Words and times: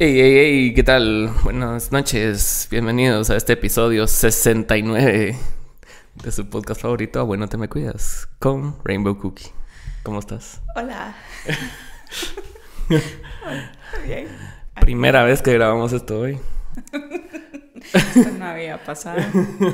Hey, 0.00 0.14
hey, 0.14 0.32
hey, 0.36 0.74
¿qué 0.74 0.84
tal? 0.84 1.28
Buenas 1.42 1.90
noches, 1.90 2.68
bienvenidos 2.70 3.30
a 3.30 3.36
este 3.36 3.54
episodio 3.54 4.06
69 4.06 5.36
de 6.22 6.30
su 6.30 6.48
podcast 6.48 6.82
favorito, 6.82 7.26
Bueno 7.26 7.48
Te 7.48 7.56
Me 7.56 7.68
Cuidas, 7.68 8.28
con 8.38 8.76
Rainbow 8.84 9.18
Cookie. 9.18 9.48
¿Cómo 10.04 10.20
estás? 10.20 10.62
Hola. 10.76 11.16
Bien. 14.06 14.28
Primera 14.80 15.24
vez 15.24 15.42
que 15.42 15.52
grabamos 15.54 15.92
esto 15.92 16.20
hoy. 16.20 16.38
Esto 17.92 18.30
no 18.38 18.44
había 18.44 18.78
pasado. 18.84 19.20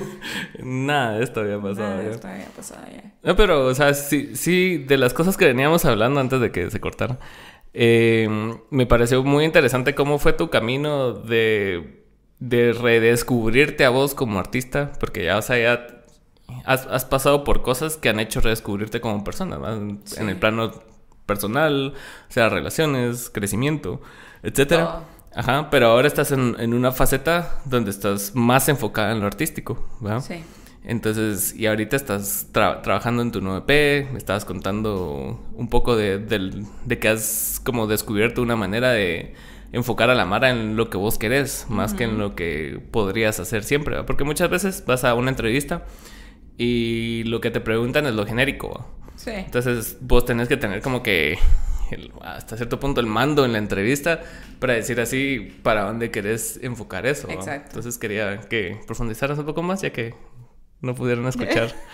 Nada 0.63 1.19
de 1.19 1.25
esto 1.25 1.41
había 1.41 1.61
pasado. 1.61 1.91
Nada 1.91 2.03
de 2.03 2.11
esto 2.13 2.29
había 2.29 2.47
pasado 2.47 2.83
ya. 2.91 3.13
No, 3.23 3.37
pero, 3.37 3.67
o 3.67 3.75
sea, 3.75 3.93
sí, 3.93 4.37
sí, 4.37 4.79
de 4.79 4.97
las 4.97 5.13
cosas 5.13 5.37
que 5.37 5.45
veníamos 5.45 5.85
hablando 5.85 6.21
antes 6.21 6.41
de 6.41 6.51
que 6.51 6.71
se 6.71 6.81
cortara, 6.81 7.19
eh, 7.75 8.29
me 8.71 8.87
pareció 8.87 9.23
muy 9.25 9.45
interesante 9.45 9.95
cómo 9.95 10.19
fue 10.19 10.33
tu 10.33 10.49
camino 10.51 11.13
de, 11.13 12.05
de 12.39 12.73
redescubrirte 12.73 13.85
a 13.85 13.91
vos 13.91 14.15
como 14.15 14.39
artista, 14.39 14.93
porque 15.01 15.25
ya, 15.25 15.39
o 15.39 15.43
sea, 15.43 15.59
ya 15.59 16.05
has, 16.65 16.87
has 16.87 17.05
pasado 17.05 17.45
por 17.45 17.63
cosas 17.63 17.97
que 17.97 18.09
han 18.09 18.21
hecho 18.21 18.41
redescubrirte 18.41 19.01
como 19.01 19.25
persona, 19.25 19.59
¿no? 19.59 19.73
En- 19.73 20.01
Sí. 20.05 20.21
en 20.21 20.29
el 20.29 20.37
plano 20.37 20.73
personal, 21.27 21.95
o 22.29 22.33
sea, 22.33 22.49
relaciones, 22.49 23.31
crecimiento, 23.31 24.01
etcétera. 24.43 25.01
Ajá, 25.37 25.69
pero 25.71 25.89
ahora 25.89 26.07
estás 26.07 26.31
en, 26.31 26.55
en 26.61 26.75
una 26.75 26.93
faceta 26.93 27.59
donde 27.65 27.91
estás 27.91 28.37
más 28.37 28.69
enfocada 28.69 29.11
en 29.13 29.21
lo 29.21 29.27
artístico, 29.27 29.83
¿verdad? 30.01 30.21
Sí. 30.21 30.45
Entonces, 30.85 31.55
y 31.57 31.67
ahorita 31.67 31.97
estás 31.97 32.53
tra- 32.53 32.83
trabajando 32.83 33.23
en 33.23 33.33
tu 33.33 33.41
nuevo 33.41 33.65
EP, 33.67 34.11
me 34.13 34.19
estabas 34.19 34.45
contando 34.45 35.43
un 35.55 35.69
poco 35.71 35.97
de, 35.97 36.19
de 36.19 36.99
que 36.99 37.09
has 37.09 37.61
como 37.65 37.87
descubierto 37.87 38.43
una 38.43 38.55
manera 38.57 38.91
de 38.91 39.33
enfocar 39.73 40.11
a 40.11 40.15
la 40.15 40.27
Mara 40.27 40.51
en 40.51 40.77
lo 40.77 40.91
que 40.91 40.99
vos 40.99 41.17
querés, 41.19 41.67
más 41.71 41.95
que 41.95 42.05
en 42.05 42.19
lo 42.19 42.35
que 42.37 42.81
podrías 42.91 43.41
hacer 43.41 43.65
siempre, 43.65 43.97
¿va? 43.97 44.07
porque 44.07 44.23
muchas 44.25 44.49
veces 44.51 44.85
vas 44.87 45.05
a 45.05 45.15
una 45.15 45.31
entrevista 45.31 45.85
y 46.57 47.25
lo 47.25 47.41
que 47.41 47.51
te 47.51 47.61
preguntan 47.61 48.07
es 48.07 48.15
lo 48.15 48.27
genérico, 48.27 48.69
¿va? 48.71 48.87
Sí. 49.17 49.31
entonces 49.31 49.97
vos 50.01 50.25
tenés 50.25 50.49
que 50.49 50.57
tener 50.57 50.81
como 50.83 51.03
que 51.03 51.39
el- 51.91 52.13
hasta 52.23 52.57
cierto 52.57 52.79
punto 52.79 53.01
el 53.01 53.07
mando 53.07 53.45
en 53.45 53.53
la 53.53 53.59
entrevista 53.59 54.21
para 54.61 54.75
decir 54.75 55.01
así 55.01 55.57
para 55.63 55.85
dónde 55.85 56.11
querés 56.11 56.59
enfocar 56.63 57.07
eso. 57.07 57.29
Exacto. 57.31 57.69
Entonces 57.71 57.99
quería 57.99 58.41
que 58.41 58.79
profundizaras 58.87 59.39
un 59.39 59.47
poco 59.47 59.63
más 59.63 59.83
ya 59.83 59.91
que 59.91 60.15
no 60.85 60.95
pudieron 60.95 61.27
escuchar. 61.27 61.75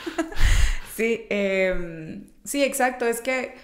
Sí, 0.97 1.27
eh, 1.31 2.25
sí, 2.45 2.63
exacto. 2.63 3.07
Es 3.07 3.23
que 3.23 3.55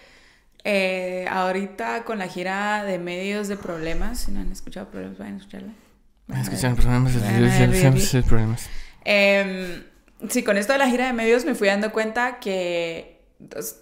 eh, 0.64 1.27
ahorita 1.30 2.05
con 2.05 2.18
la 2.18 2.28
gira 2.28 2.83
de 2.83 2.98
medios 2.98 3.46
de 3.48 3.58
problemas, 3.58 4.20
si 4.20 4.33
no 4.33 4.41
han 4.41 4.50
escuchado 4.50 4.88
problemas, 4.88 5.18
vayan 5.18 5.34
a 5.34 5.36
escucharla. 5.36 5.72
Vayan 6.28 6.46
a 6.46 6.48
ver. 6.48 6.55
Escuchan 6.55 6.77
problemas, 6.77 7.12
siempre 7.12 8.22
problemas. 8.22 8.70
Eh, 9.05 9.84
sí, 10.30 10.42
con 10.44 10.56
esto 10.56 10.72
de 10.72 10.78
la 10.78 10.88
gira 10.88 11.06
de 11.06 11.12
medios 11.12 11.44
me 11.44 11.55
fui 11.55 11.68
dando 11.68 11.92
cuenta 11.92 12.40
que 12.40 13.20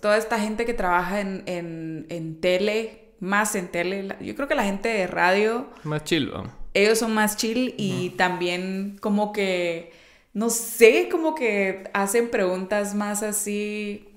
toda 0.02 0.16
esta 0.16 0.40
gente 0.40 0.66
que 0.66 0.74
trabaja 0.74 1.20
en, 1.20 1.44
en, 1.46 2.06
en 2.08 2.40
tele, 2.40 3.12
más 3.20 3.54
en 3.54 3.68
tele, 3.68 4.16
yo 4.20 4.34
creo 4.34 4.48
que 4.48 4.54
la 4.54 4.64
gente 4.64 4.88
de 4.88 5.06
radio, 5.06 5.70
Más 5.84 6.02
chill, 6.04 6.34
¿va? 6.34 6.52
ellos 6.74 6.98
son 6.98 7.14
más 7.14 7.36
chill 7.36 7.74
y 7.78 8.10
también 8.10 8.98
como 9.00 9.32
que, 9.32 9.92
no 10.34 10.50
sé, 10.50 11.08
como 11.10 11.34
que 11.34 11.84
hacen 11.94 12.28
preguntas 12.28 12.94
más 12.94 13.22
así 13.22 14.08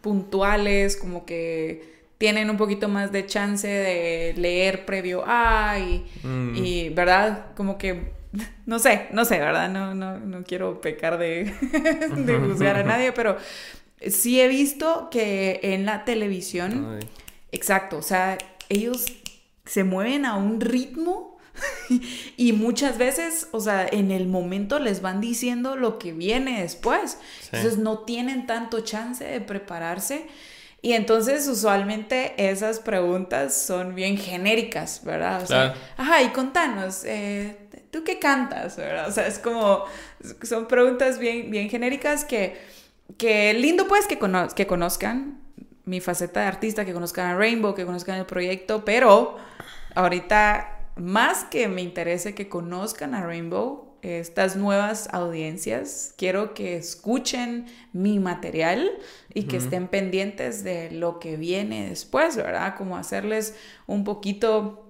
puntuales, 0.00 0.96
como 0.96 1.24
que 1.24 1.96
tienen 2.18 2.48
un 2.50 2.56
poquito 2.56 2.88
más 2.88 3.12
de 3.12 3.26
chance 3.26 3.66
de 3.68 4.34
leer 4.36 4.84
previo 4.86 5.22
a 5.26 5.78
y, 5.78 6.04
Mm. 6.22 6.56
y, 6.56 6.88
¿verdad? 6.90 7.46
Como 7.56 7.76
que, 7.78 8.12
no 8.66 8.78
sé, 8.78 9.06
no 9.12 9.24
sé, 9.24 9.38
¿verdad? 9.38 9.68
No, 9.70 9.94
no, 9.94 10.18
no 10.18 10.42
quiero 10.44 10.80
pecar 10.80 11.18
de, 11.18 11.52
de 12.16 12.38
juzgar 12.38 12.76
a 12.76 12.82
nadie, 12.84 13.12
pero 13.12 13.36
sí 14.06 14.40
he 14.40 14.48
visto 14.48 15.08
que 15.10 15.60
en 15.62 15.86
la 15.86 16.04
televisión... 16.04 16.98
Ay. 17.00 17.08
Exacto, 17.52 17.98
o 17.98 18.02
sea, 18.02 18.36
ellos 18.68 19.06
se 19.64 19.84
mueven 19.84 20.26
a 20.26 20.36
un 20.36 20.60
ritmo 20.60 21.35
y 22.36 22.52
muchas 22.52 22.98
veces, 22.98 23.48
o 23.52 23.60
sea, 23.60 23.86
en 23.90 24.10
el 24.10 24.26
momento 24.26 24.78
les 24.78 25.02
van 25.02 25.20
diciendo 25.20 25.76
lo 25.76 25.98
que 25.98 26.12
viene 26.12 26.62
después. 26.62 27.18
Sí. 27.40 27.50
Entonces 27.52 27.78
no 27.78 28.00
tienen 28.00 28.46
tanto 28.46 28.80
chance 28.80 29.24
de 29.24 29.40
prepararse. 29.40 30.26
Y 30.82 30.92
entonces 30.92 31.48
usualmente 31.48 32.34
esas 32.36 32.78
preguntas 32.80 33.56
son 33.56 33.94
bien 33.94 34.16
genéricas, 34.18 35.02
¿verdad? 35.04 35.42
O 35.42 35.46
sea, 35.46 35.72
Claro. 35.72 35.80
ajá, 35.96 36.22
y 36.22 36.28
contanos, 36.28 37.04
eh, 37.04 37.56
¿tú 37.90 38.04
qué 38.04 38.18
cantas? 38.18 38.76
¿verdad? 38.76 39.08
O 39.08 39.10
sea, 39.12 39.26
es 39.26 39.38
como, 39.38 39.84
son 40.42 40.68
preguntas 40.68 41.18
bien, 41.18 41.50
bien 41.50 41.70
genéricas 41.70 42.24
que, 42.24 42.56
que 43.18 43.54
lindo 43.54 43.88
pues 43.88 44.06
que, 44.06 44.18
que 44.54 44.66
conozcan 44.66 45.40
mi 45.86 46.00
faceta 46.00 46.40
de 46.40 46.46
artista, 46.46 46.84
que 46.84 46.92
conozcan 46.92 47.26
a 47.26 47.36
Rainbow, 47.36 47.74
que 47.74 47.84
conozcan 47.86 48.18
el 48.18 48.26
proyecto, 48.26 48.84
pero 48.84 49.36
ahorita 49.94 50.75
más 50.96 51.44
que 51.44 51.68
me 51.68 51.82
interese 51.82 52.34
que 52.34 52.48
conozcan 52.48 53.14
a 53.14 53.24
Rainbow, 53.24 53.86
estas 54.02 54.56
nuevas 54.56 55.08
audiencias, 55.12 56.14
quiero 56.16 56.54
que 56.54 56.76
escuchen 56.76 57.66
mi 57.92 58.18
material 58.20 58.88
y 59.34 59.44
que 59.44 59.56
estén 59.56 59.88
pendientes 59.88 60.62
de 60.62 60.90
lo 60.92 61.18
que 61.18 61.36
viene 61.36 61.88
después, 61.88 62.36
¿verdad? 62.36 62.76
Como 62.76 62.96
hacerles 62.96 63.56
un 63.86 64.04
poquito 64.04 64.88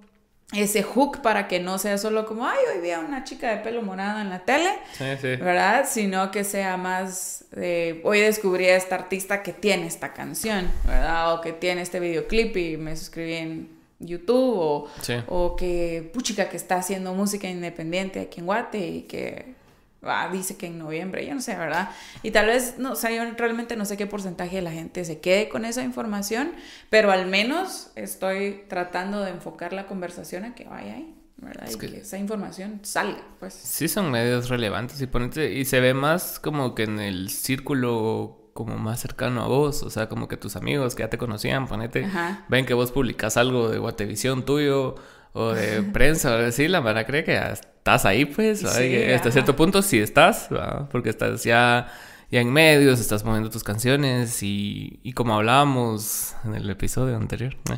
ese 0.53 0.83
hook 0.83 1.21
para 1.21 1.47
que 1.47 1.59
no 1.59 1.77
sea 1.77 1.97
solo 1.97 2.25
como, 2.25 2.47
ay, 2.47 2.57
hoy 2.73 2.81
vi 2.81 2.91
a 2.91 2.99
una 2.99 3.23
chica 3.23 3.49
de 3.49 3.57
pelo 3.57 3.81
morado 3.81 4.21
en 4.21 4.29
la 4.29 4.45
tele, 4.45 4.69
Sí, 4.93 5.05
sí. 5.19 5.35
¿verdad? 5.35 5.85
Sino 5.89 6.31
que 6.31 6.43
sea 6.43 6.77
más 6.77 7.45
de, 7.51 8.01
hoy 8.03 8.19
descubrí 8.19 8.65
a 8.67 8.75
esta 8.77 8.95
artista 8.95 9.41
que 9.41 9.51
tiene 9.51 9.87
esta 9.87 10.13
canción, 10.13 10.69
¿verdad? 10.85 11.33
O 11.33 11.41
que 11.41 11.53
tiene 11.53 11.81
este 11.81 11.99
videoclip 11.99 12.55
y 12.55 12.77
me 12.77 12.95
suscribí 12.95 13.33
en 13.33 13.76
YouTube, 13.99 14.57
o, 14.57 14.87
Sí. 15.01 15.15
o 15.27 15.55
que, 15.55 16.09
puchica, 16.13 16.49
que 16.49 16.57
está 16.57 16.75
haciendo 16.77 17.13
música 17.13 17.49
independiente 17.49 18.19
aquí 18.19 18.39
en 18.41 18.45
Guate 18.45 18.87
y 18.87 19.01
que 19.03 19.55
ah, 20.03 20.29
dice 20.31 20.55
que 20.55 20.67
en 20.67 20.77
noviembre, 20.77 21.25
yo 21.25 21.33
no 21.33 21.41
sé, 21.41 21.55
¿verdad? 21.55 21.89
Y 22.23 22.31
tal 22.31 22.45
vez, 22.45 22.75
no, 22.77 22.91
o 22.93 22.95
sea, 22.95 23.09
yo 23.11 23.29
realmente 23.35 23.75
no 23.75 23.83
sé 23.83 23.97
qué 23.97 24.05
porcentaje 24.07 24.57
de 24.57 24.61
la 24.61 24.71
gente 24.71 25.03
se 25.03 25.19
quede 25.19 25.49
con 25.49 25.65
esa 25.65 25.81
información, 25.83 26.51
pero 26.89 27.11
al 27.11 27.25
menos 27.25 27.89
estoy 27.95 28.63
tratando 28.69 29.21
de 29.23 29.31
enfocar 29.31 29.73
la 29.73 29.85
conversación 29.87 30.45
a 30.45 30.55
que 30.55 30.63
vaya 30.65 30.93
ahí, 30.93 31.13
¿verdad? 31.37 31.67
Es 31.67 31.75
y 31.75 31.79
que- 31.79 31.89
que 31.91 31.97
esa 32.01 32.17
información 32.19 32.79
salga, 32.83 33.21
pues. 33.39 33.53
Sí 33.55 33.87
son 33.89 34.11
medios 34.11 34.47
relevantes 34.49 35.01
y 35.01 35.07
ponete, 35.07 35.51
y 35.53 35.65
se 35.65 35.79
ve 35.81 35.93
más 35.95 36.39
como 36.39 36.73
que 36.75 36.83
en 36.83 36.99
el 36.99 37.29
círculo 37.31 38.46
como 38.57 38.75
más 38.79 38.99
cercano 38.99 39.43
a 39.43 39.47
vos, 39.47 39.83
o 39.83 39.91
sea, 39.91 40.09
como 40.09 40.27
que 40.27 40.35
tus 40.35 40.55
amigos 40.55 40.95
que 40.95 41.03
ya 41.03 41.11
te 41.11 41.19
conocían, 41.19 41.67
ponete, 41.67 42.05
Ajá. 42.05 42.43
ven 42.49 42.65
que 42.65 42.73
vos 42.73 42.91
publicas 42.91 43.37
algo 43.37 43.69
de 43.69 43.77
Guatevisión 43.77 44.45
tuyo 44.45 44.95
o 45.33 45.51
de 45.53 45.83
prensa 45.93 46.35
o 46.35 46.39
así, 46.43 46.67
la 46.67 46.79
verdad 46.79 47.05
cree 47.05 47.23
que 47.23 47.33
ya 47.33 47.49
estás 47.49 48.05
ahí, 48.05 48.25
pues, 48.25 48.65
hasta 48.65 49.31
cierto 49.31 49.55
punto 49.55 49.83
sí 49.83 49.99
estás, 49.99 50.47
¿verdad? 50.49 50.89
porque 50.91 51.11
estás 51.11 51.43
ya, 51.43 51.93
ya 52.31 52.41
en 52.41 52.51
medios, 52.51 52.99
estás 52.99 53.23
moviendo 53.23 53.51
tus 53.51 53.63
canciones 53.63 54.41
y, 54.41 55.01
y 55.03 55.13
como 55.13 55.35
hablábamos 55.35 56.35
en 56.43 56.55
el 56.55 56.67
episodio 56.67 57.15
anterior, 57.15 57.55
¿eh? 57.71 57.77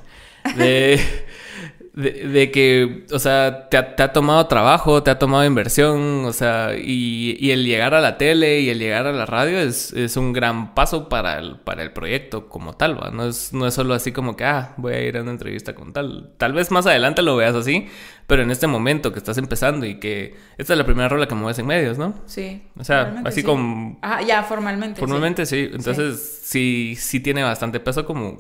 de, 0.56 1.02
de, 1.94 2.12
de 2.28 2.52
que, 2.52 3.06
o 3.12 3.20
sea, 3.20 3.68
te 3.70 3.78
ha, 3.78 3.96
te 3.96 4.04
ha 4.04 4.14
tomado 4.14 4.48
trabajo, 4.48 5.04
te 5.04 5.12
ha 5.12 5.20
tomado 5.20 5.44
inversión, 5.46 6.26
o 6.26 6.34
sea, 6.34 6.74
y, 6.78 7.36
y 7.40 7.52
el 7.52 7.66
llegar 7.66 7.94
a 7.94 8.02
la 8.02 8.18
tele 8.18 8.60
y 8.62 8.70
el 8.70 8.80
llegar 8.80 9.08
a 9.08 9.12
la 9.12 9.26
radio 9.26 9.60
es, 9.60 9.92
es 9.94 10.16
un 10.18 10.32
gran 10.34 10.74
paso 10.76 11.10
para 11.10 11.38
el, 11.40 11.58
para 11.58 11.84
el 11.84 11.92
proyecto 11.92 12.48
como 12.48 12.74
tal, 12.74 13.02
¿va? 13.02 13.12
No 13.12 13.26
es, 13.28 13.54
no 13.54 13.68
es 13.68 13.74
solo 13.74 13.94
así 13.94 14.12
como 14.12 14.36
que, 14.38 14.46
ah, 14.46 14.74
voy 14.78 14.94
a 14.94 15.02
ir 15.02 15.18
a 15.18 15.22
una 15.22 15.32
entrevista 15.32 15.74
con 15.76 15.92
tal. 15.94 16.32
Tal 16.38 16.54
vez 16.54 16.72
más 16.72 16.86
adelante 16.86 17.22
lo 17.22 17.36
veas 17.36 17.56
así, 17.56 17.88
pero 18.28 18.44
en 18.44 18.52
este 18.52 18.68
momento 18.68 19.12
que 19.12 19.20
estás 19.20 19.38
empezando 19.38 19.86
y 19.86 20.00
que 20.00 20.36
esta 20.58 20.74
es 20.74 20.78
la 20.80 20.86
primera 20.86 21.10
rola 21.10 21.28
que 21.28 21.36
mueves 21.36 21.60
en 21.60 21.66
medios, 21.68 21.98
¿no? 21.98 22.14
Sí. 22.26 22.62
O 22.78 22.84
sea, 22.84 23.22
así 23.26 23.42
sí. 23.42 23.46
como- 23.46 23.98
Ah, 24.02 24.22
ya, 24.22 24.44
formalmente. 24.44 25.00
Formalmente 25.00 25.46
sí, 25.46 25.70
entonces 25.74 26.42
sí. 26.44 26.96
sí, 26.98 27.20
tiene 27.20 27.44
bastante 27.44 27.80
peso 27.80 28.06
como 28.06 28.40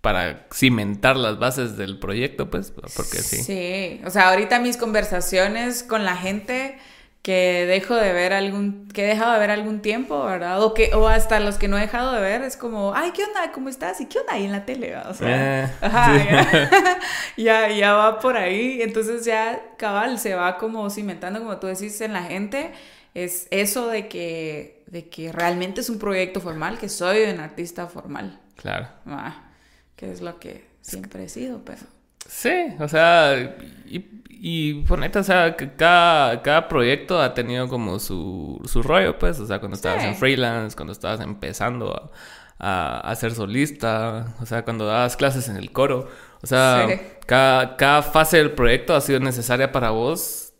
para 0.00 0.46
cimentar 0.52 1.16
las 1.16 1.38
bases 1.38 1.76
del 1.76 1.98
proyecto, 1.98 2.50
pues, 2.50 2.70
porque 2.70 3.18
sí. 3.18 3.42
Sí, 3.42 4.00
o 4.04 4.10
sea, 4.10 4.30
ahorita 4.30 4.60
mis 4.60 4.76
conversaciones 4.76 5.82
con 5.82 6.04
la 6.04 6.16
gente 6.16 6.78
que 7.22 7.66
dejo 7.66 7.94
de 7.96 8.12
ver 8.12 8.32
algún, 8.32 8.88
que 8.88 9.04
he 9.04 9.08
dejado 9.08 9.32
de 9.34 9.38
ver 9.40 9.50
algún 9.50 9.82
tiempo, 9.82 10.24
¿verdad? 10.24 10.62
O 10.62 10.72
que, 10.72 10.94
o 10.94 11.08
hasta 11.08 11.40
los 11.40 11.58
que 11.58 11.68
no 11.68 11.76
he 11.76 11.80
dejado 11.82 12.12
de 12.12 12.20
ver, 12.20 12.42
es 12.42 12.56
como, 12.56 12.94
ay, 12.94 13.10
¿qué 13.12 13.24
onda? 13.24 13.52
¿Cómo 13.52 13.68
estás? 13.68 14.00
¿Y 14.00 14.06
qué 14.06 14.20
onda 14.20 14.34
ahí 14.34 14.44
en 14.44 14.52
la 14.52 14.64
tele? 14.64 14.96
O 14.96 15.12
sea, 15.14 15.64
Eh, 15.64 15.68
ajá, 15.80 16.18
sí. 16.18 16.24
ya, 16.24 16.98
ya, 17.36 17.68
ya 17.70 17.92
va 17.94 18.20
por 18.20 18.36
ahí. 18.36 18.80
Entonces 18.82 19.24
ya 19.24 19.60
cabal 19.76 20.18
se 20.18 20.34
va 20.34 20.56
como 20.58 20.88
cimentando, 20.90 21.40
como 21.40 21.58
tú 21.58 21.66
decís, 21.66 22.00
en 22.00 22.12
la 22.14 22.22
gente. 22.22 22.72
Es 23.14 23.48
eso 23.50 23.88
de 23.88 24.08
que, 24.08 24.84
de 24.86 25.08
que 25.08 25.32
realmente 25.32 25.80
es 25.80 25.90
un 25.90 25.98
proyecto 25.98 26.40
formal, 26.40 26.78
que 26.78 26.88
soy 26.88 27.22
un 27.24 27.40
artista 27.40 27.88
formal. 27.88 28.38
Claro. 28.56 28.88
Ah, 29.06 29.47
que 29.98 30.12
es 30.12 30.20
lo 30.20 30.38
que 30.38 30.64
siempre 30.80 31.24
he 31.24 31.28
sido, 31.28 31.60
pero... 31.64 31.80
Sí, 32.24 32.52
o 32.78 32.86
sea, 32.86 33.56
y, 33.86 34.22
y 34.28 34.74
ponete, 34.82 35.18
o 35.18 35.24
sea, 35.24 35.56
que 35.56 35.72
cada, 35.74 36.40
cada 36.42 36.68
proyecto 36.68 37.20
ha 37.20 37.34
tenido 37.34 37.68
como 37.68 37.98
su, 37.98 38.60
su 38.64 38.82
rollo, 38.82 39.18
pues, 39.18 39.40
o 39.40 39.46
sea, 39.46 39.58
cuando 39.58 39.74
estabas 39.76 40.04
en 40.04 40.14
freelance, 40.14 40.76
cuando 40.76 40.92
estabas 40.92 41.20
empezando 41.20 42.12
a, 42.58 43.00
a, 43.00 43.14
ser 43.16 43.34
solista, 43.34 44.36
o 44.40 44.46
sea, 44.46 44.62
cuando 44.64 44.86
dabas 44.86 45.16
clases 45.16 45.48
en 45.48 45.56
el 45.56 45.72
coro, 45.72 46.08
o 46.42 46.46
sea, 46.46 46.86
cada, 47.26 47.76
cada 47.76 48.02
fase 48.02 48.36
del 48.36 48.52
proyecto 48.52 48.94
ha 48.94 49.00
sido 49.00 49.18
necesaria 49.18 49.72
para 49.72 49.90
vos 49.90 50.52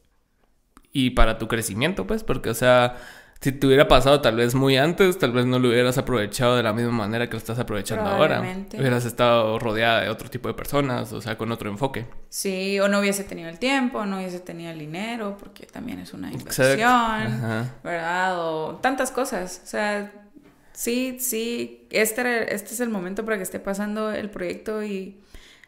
y 0.91 1.11
para 1.11 1.38
tu 1.38 1.46
crecimiento, 1.46 2.08
pues, 2.08 2.25
porque, 2.25 2.50
o 2.50 2.55
sea, 2.55 2.96
si 3.40 3.52
te 3.52 3.67
hubiera 3.69 3.87
pasado 3.87 4.20
tal 4.20 4.35
vez 4.35 4.56
muy 4.56 4.76
antes, 4.76 5.17
tal 5.17 5.31
vez 5.31 5.46
no 5.46 5.61
lo 5.61 5.69
hubieras 5.69 5.96
aprovechado 5.96 6.56
de 6.56 6.64
la 6.64 6.73
misma 6.73 6.90
manera 6.90 7.29
que 7.29 7.35
lo 7.35 7.38
estás 7.38 7.58
aprovechando 7.61 8.11
ahora. 8.11 8.40
Hubieras 8.76 9.05
estado 9.05 9.61
rodeada 9.61 10.00
de 10.00 10.08
otro 10.08 10.29
tipo 10.29 10.49
de 10.49 10.55
personas, 10.55 11.12
o 11.12 11.20
sea, 11.20 11.38
con 11.38 11.52
otro 11.52 11.70
enfoque. 11.70 12.06
Sí, 12.29 12.81
o 12.81 12.88
no 12.88 12.99
hubiese 12.99 13.23
tenido 13.23 13.49
el 13.49 13.61
tiempo, 13.61 14.05
no 14.06 14.17
hubiese 14.17 14.40
tenido 14.40 14.73
el 14.73 14.79
dinero, 14.81 15.37
porque 15.38 15.67
también 15.67 16.00
es 16.00 16.12
una 16.14 16.32
inversión, 16.32 17.70
¿verdad? 17.85 18.40
O 18.40 18.81
tantas 18.82 19.12
cosas. 19.12 19.61
O 19.62 19.69
sea, 19.69 20.11
sí, 20.73 21.19
sí, 21.20 21.87
este, 21.91 22.52
este 22.52 22.75
es 22.75 22.81
el 22.81 22.88
momento 22.88 23.25
para 23.25 23.37
que 23.37 23.44
esté 23.44 23.61
pasando 23.61 24.11
el 24.11 24.31
proyecto 24.31 24.82
y 24.82 25.17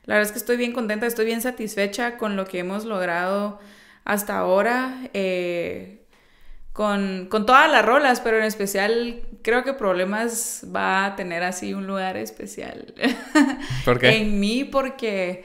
la 0.06 0.16
verdad 0.16 0.26
es 0.26 0.32
que 0.32 0.38
estoy 0.38 0.56
bien 0.56 0.72
contenta, 0.72 1.06
estoy 1.06 1.26
bien 1.26 1.40
satisfecha 1.40 2.16
con 2.16 2.34
lo 2.34 2.46
que 2.46 2.58
hemos 2.58 2.84
logrado 2.84 3.60
hasta 4.04 4.38
ahora. 4.38 5.08
Eh, 5.14 5.99
con, 6.72 7.28
todas 7.30 7.70
las 7.70 7.84
rolas, 7.84 8.20
pero 8.20 8.38
en 8.38 8.44
especial 8.44 9.22
creo 9.42 9.64
que 9.64 9.72
Problemas 9.72 10.64
va 10.74 11.04
a 11.04 11.16
tener 11.16 11.42
así 11.42 11.74
un 11.74 11.86
lugar 11.86 12.16
especial. 12.16 12.94
¿Por 13.84 13.98
qué? 13.98 14.16
en 14.16 14.38
mí 14.38 14.64
porque, 14.64 15.44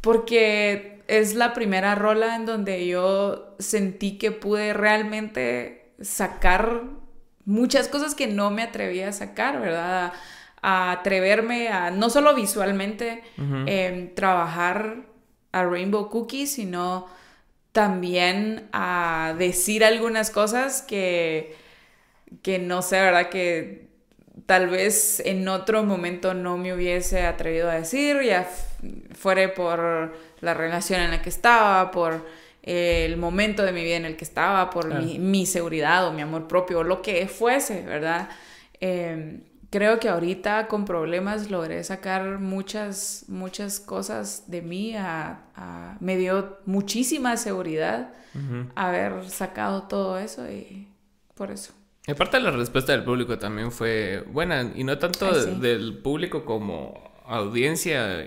porque 0.00 1.02
es 1.06 1.34
la 1.34 1.54
primera 1.54 1.94
rola 1.94 2.36
en 2.36 2.44
donde 2.46 2.86
yo 2.86 3.56
sentí 3.58 4.18
que 4.18 4.32
pude 4.32 4.72
realmente 4.74 5.92
sacar 6.00 6.82
muchas 7.44 7.88
cosas 7.88 8.14
que 8.14 8.26
no 8.26 8.50
me 8.50 8.62
atrevía 8.62 9.08
a 9.08 9.12
sacar, 9.12 9.60
¿verdad? 9.60 10.12
A, 10.60 10.90
atreverme 10.90 11.68
a 11.68 11.90
no 11.90 12.10
solo 12.10 12.34
visualmente 12.34 13.22
em, 13.38 14.12
trabajar 14.14 14.96
a 15.52 15.64
Rainbow 15.64 16.10
Cookies, 16.10 16.52
sino 16.52 17.06
también 17.72 18.68
a 18.72 19.34
decir 19.38 19.84
algunas 19.84 20.30
cosas 20.30 20.82
que, 20.82 21.54
que 22.42 22.58
no 22.58 22.82
sé, 22.82 23.00
¿verdad? 23.00 23.28
Que 23.28 23.88
tal 24.46 24.68
vez 24.68 25.20
en 25.20 25.46
otro 25.48 25.84
momento 25.84 26.34
no 26.34 26.56
me 26.56 26.72
hubiese 26.72 27.22
atrevido 27.26 27.70
a 27.70 27.74
decir, 27.74 28.22
ya 28.22 28.48
fuere 29.14 29.48
por 29.48 30.16
la 30.40 30.54
relación 30.54 31.00
en 31.00 31.10
la 31.10 31.22
que 31.22 31.28
estaba, 31.28 31.90
por 31.90 32.26
el 32.62 33.16
momento 33.16 33.64
de 33.64 33.72
mi 33.72 33.82
vida 33.82 33.96
en 33.96 34.04
el 34.04 34.16
que 34.16 34.24
estaba, 34.24 34.70
por 34.70 34.94
mi, 35.02 35.46
seguridad 35.46 36.06
o 36.06 36.12
mi 36.12 36.22
amor 36.22 36.48
propio, 36.48 36.80
o 36.80 36.84
lo 36.84 37.02
que 37.02 37.26
fuese, 37.26 37.82
¿verdad? 37.82 38.28
Em, 38.80 39.40
creo 39.70 40.00
que 40.00 40.08
ahorita 40.08 40.68
con 40.68 40.84
problemas 40.84 41.50
logré 41.50 41.82
sacar 41.84 42.38
muchas, 42.38 43.24
muchas 43.28 43.80
cosas 43.80 44.44
de 44.50 44.62
mí. 44.62 44.94
A, 44.96 45.44
me 46.00 46.16
dio 46.16 46.58
muchísima 46.66 47.36
seguridad 47.36 48.12
haber 48.76 49.28
sacado 49.28 49.82
todo 49.84 50.18
eso 50.18 50.48
y 50.48 50.86
por 51.34 51.50
eso. 51.50 51.72
Y 52.06 52.12
aparte 52.12 52.38
la 52.38 52.52
respuesta 52.52 52.92
del 52.92 53.02
público 53.02 53.38
también 53.38 53.72
fue 53.72 54.24
buena 54.28 54.70
y 54.74 54.84
no 54.84 54.96
tanto 54.98 55.30
del 55.56 55.98
público 55.98 56.44
como 56.44 57.10
audiencia, 57.26 58.24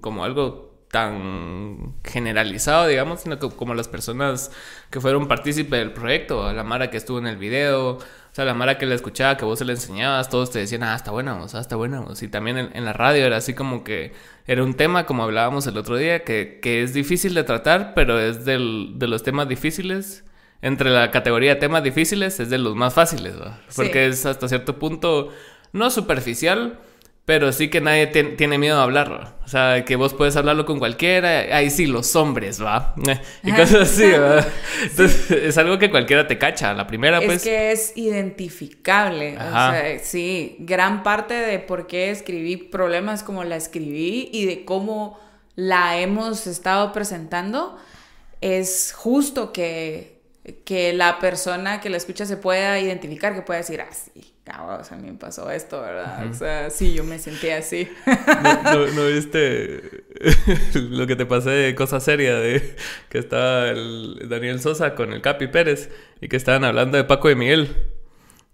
como 0.00 0.24
algo 0.24 0.76
tan 0.90 1.94
generalizado, 2.04 2.86
digamos, 2.86 3.20
sino 3.22 3.38
como 3.38 3.74
las 3.74 3.88
personas 3.88 4.52
que 4.90 5.00
fueron 5.00 5.26
partícipes 5.26 5.78
del 5.78 5.92
proyecto, 5.92 6.52
la 6.52 6.62
Mara 6.62 6.90
que 6.90 6.96
estuvo 6.96 7.18
en 7.18 7.26
el 7.26 7.36
video, 7.36 7.98
sea, 8.36 8.44
la 8.44 8.52
Mara 8.52 8.76
que 8.76 8.84
la 8.84 8.94
escuchaba, 8.94 9.38
que 9.38 9.46
vos 9.46 9.58
se 9.58 9.64
la 9.64 9.72
enseñabas, 9.72 10.28
todos 10.28 10.50
te 10.50 10.58
decían, 10.58 10.82
ah, 10.82 10.94
está 10.94 11.10
buena, 11.10 11.36
o 11.36 11.48
sea, 11.48 11.58
está 11.58 11.74
buena. 11.74 12.04
Y 12.20 12.28
también 12.28 12.58
en, 12.58 12.84
la 12.84 12.92
radio 12.92 13.24
era 13.24 13.38
así 13.38 13.54
como 13.54 13.82
que 13.82 14.12
era 14.46 14.62
un 14.62 14.74
tema, 14.74 15.06
como 15.06 15.22
hablábamos 15.22 15.66
el 15.66 15.78
otro 15.78 15.96
día, 15.96 16.22
que, 16.22 16.60
que 16.60 16.82
es 16.82 16.92
difícil 16.92 17.32
de 17.32 17.44
tratar, 17.44 17.94
pero 17.94 18.20
es 18.20 18.44
del, 18.44 18.92
de 18.96 19.06
los 19.06 19.22
temas 19.22 19.48
difíciles. 19.48 20.22
Entre 20.60 20.90
la 20.90 21.10
categoría 21.10 21.54
de 21.54 21.60
temas 21.60 21.82
difíciles 21.82 22.38
es 22.38 22.50
de 22.50 22.58
los 22.58 22.76
más 22.76 22.92
fáciles, 22.92 23.36
Porque 23.74 24.06
es 24.06 24.26
hasta 24.26 24.48
cierto 24.48 24.78
punto 24.78 25.32
no 25.72 25.88
superficial, 25.88 26.78
pero 27.26 27.52
sí 27.52 27.68
que 27.68 27.80
nadie 27.80 28.06
tiene 28.06 28.56
miedo 28.56 28.78
a 28.78 28.84
hablarlo. 28.84 29.28
O 29.44 29.48
sea, 29.48 29.84
que 29.84 29.96
vos 29.96 30.14
puedes 30.14 30.36
hablarlo 30.36 30.64
con 30.64 30.78
cualquiera. 30.78 31.56
Ahí 31.56 31.70
sí, 31.70 31.86
los 31.86 32.14
hombres, 32.14 32.62
¿va? 32.62 32.94
Y 33.42 33.50
cosas 33.50 33.90
así, 33.90 34.06
¿verdad? 34.06 34.46
Entonces, 34.82 35.30
es 35.32 35.58
algo 35.58 35.76
que 35.76 35.90
cualquiera 35.90 36.28
te 36.28 36.38
cacha. 36.38 36.72
La 36.72 36.86
primera, 36.86 37.20
pues... 37.20 37.38
Es 37.38 37.42
que 37.42 37.72
es 37.72 37.92
identificable. 37.96 39.36
O 39.38 39.50
sea, 39.50 39.98
sí, 39.98 40.54
gran 40.60 41.02
parte 41.02 41.34
de 41.34 41.58
por 41.58 41.88
qué 41.88 42.12
escribí 42.12 42.56
problemas 42.58 43.24
como 43.24 43.42
la 43.42 43.56
escribí 43.56 44.30
y 44.32 44.46
de 44.46 44.64
cómo 44.64 45.18
la 45.56 45.98
hemos 45.98 46.46
estado 46.46 46.92
presentando 46.92 47.76
es 48.40 48.92
justo 48.96 49.52
que, 49.52 50.20
que 50.64 50.92
la 50.92 51.18
persona 51.18 51.80
que 51.80 51.90
la 51.90 51.96
escucha 51.96 52.24
se 52.24 52.36
pueda 52.36 52.78
identificar, 52.78 53.34
que 53.34 53.42
pueda 53.42 53.58
decir, 53.58 53.80
ah, 53.80 53.88
sí 53.90 54.35
Ah, 54.35 54.35
o 54.48 54.84
sea, 54.84 54.96
a 54.96 55.00
mí 55.00 55.10
me 55.10 55.18
pasó 55.18 55.50
esto, 55.50 55.80
¿verdad? 55.80 56.26
O 56.30 56.34
sea, 56.34 56.70
sí, 56.70 56.94
yo 56.94 57.02
me 57.04 57.18
sentí 57.18 57.50
así. 57.50 57.88
¿No, 58.94 59.06
viste 59.06 60.04
lo 60.74 61.06
que 61.06 61.16
te 61.16 61.26
pasé 61.26 61.50
de 61.50 61.74
cosa 61.74 61.98
seria? 62.00 62.36
De 62.36 62.76
que 63.08 63.18
estaba 63.18 63.68
el 63.68 64.28
Daniel 64.28 64.60
Sosa 64.60 64.94
con 64.94 65.12
el 65.12 65.20
Capi 65.20 65.48
Pérez 65.48 65.90
y 66.20 66.28
que 66.28 66.36
estaban 66.36 66.64
hablando 66.64 66.96
de 66.96 67.04
Paco 67.04 67.30
y 67.30 67.34
Miguel. 67.34 67.76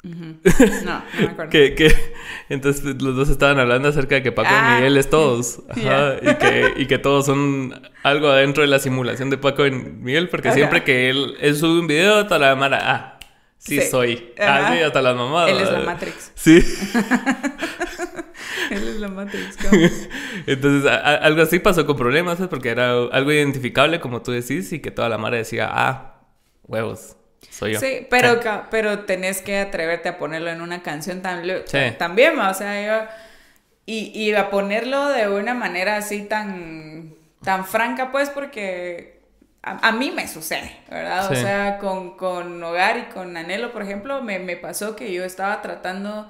No, 0.05 0.11
no 0.11 1.05
me 1.21 1.27
acuerdo. 1.27 1.51
que, 1.51 1.95
entonces 2.49 3.01
los 3.01 3.15
dos 3.15 3.29
estaban 3.29 3.61
hablando 3.61 3.89
acerca 3.89 4.17
de 4.17 4.23
que 4.25 4.33
Paco 4.33 4.49
y 4.51 4.57
ah, 4.57 4.75
Miguel 4.75 4.97
es 4.97 5.09
todos. 5.09 5.61
Ajá, 5.69 6.17
y, 6.21 6.35
que, 6.35 6.73
y 6.77 6.87
que 6.87 6.99
todos 6.99 7.27
son 7.27 7.81
algo 8.03 8.29
adentro 8.29 8.63
de 8.63 8.69
la 8.69 8.81
simulación 8.81 9.31
de 9.31 9.39
Paco 9.39 9.65
y 9.65 9.71
Miguel, 9.71 10.29
porque 10.29 10.51
siempre 10.51 10.83
que 10.83 11.09
él, 11.09 11.37
él 11.41 11.55
sube 11.55 11.79
un 11.79 11.87
video, 11.87 12.25
toda 12.27 12.41
la 12.41 12.57
mara, 12.57 12.79
ah, 12.83 13.19
Sí, 13.65 13.81
soy. 13.83 14.33
Ah, 14.41 14.73
sí, 14.73 14.83
hasta 14.83 15.01
las 15.01 15.15
mamadas. 15.15 15.51
Él 15.51 15.61
es 15.61 15.71
la 15.71 15.79
Matrix. 15.81 16.33
Sí. 16.35 16.57
Él 18.71 18.89
es 18.89 18.97
la 18.97 19.07
Matrix. 19.07 19.57
Entonces, 20.47 20.91
algo 20.91 21.43
así 21.43 21.61
pasó 21.61 21.87
con 21.87 21.97
problemas, 21.97 22.39
porque 22.51 22.71
era 22.71 22.91
algo 22.91 23.31
identificable, 23.31 24.01
como 24.01 24.21
tú 24.21 24.33
decís, 24.33 24.73
y 24.73 24.81
que 24.81 24.91
toda 24.91 25.09
la 25.09 25.17
madre 25.17 25.39
decía, 25.39 25.69
ah, 25.71 26.23
huevos, 26.65 27.17
soy 27.51 27.75
yo. 27.75 27.81
Sí, 27.81 28.05
pero, 28.11 28.41
pero 28.69 29.01
tenés 29.01 29.43
que 29.43 29.61
atreverte 29.61 30.09
a 30.09 30.19
ponerlo 30.19 30.51
en 30.51 30.61
una 30.61 30.83
canción 30.83 31.23
tan, 31.23 31.45
también, 31.99 32.37
o 32.39 32.55
sea, 32.55 32.85
yo... 32.85 33.09
Y, 33.85 34.13
y 34.15 34.33
a 34.35 34.51
ponerlo 34.51 35.09
de 35.09 35.29
una 35.29 35.55
manera 35.55 35.97
así 35.97 36.23
tan, 36.23 37.15
tan 37.45 37.67
franca, 37.67 38.13
pues, 38.13 38.31
porque 38.31 39.22
a, 39.63 39.93
mí 39.93 40.11
me 40.11 40.27
sucede, 40.27 40.77
¿verdad? 40.91 41.31
O 41.31 41.35
sea, 41.37 41.79
con, 41.79 42.17
con, 42.17 42.63
Hogar 42.63 42.99
y 42.99 43.13
con 43.13 43.37
Anhelo, 43.37 43.73
por 43.73 43.83
ejemplo, 43.83 44.21
me, 44.21 44.41
me 44.41 44.57
pasó 44.57 44.97
que 44.97 45.13
yo 45.13 45.25
estaba 45.25 45.63
tratando 45.63 46.29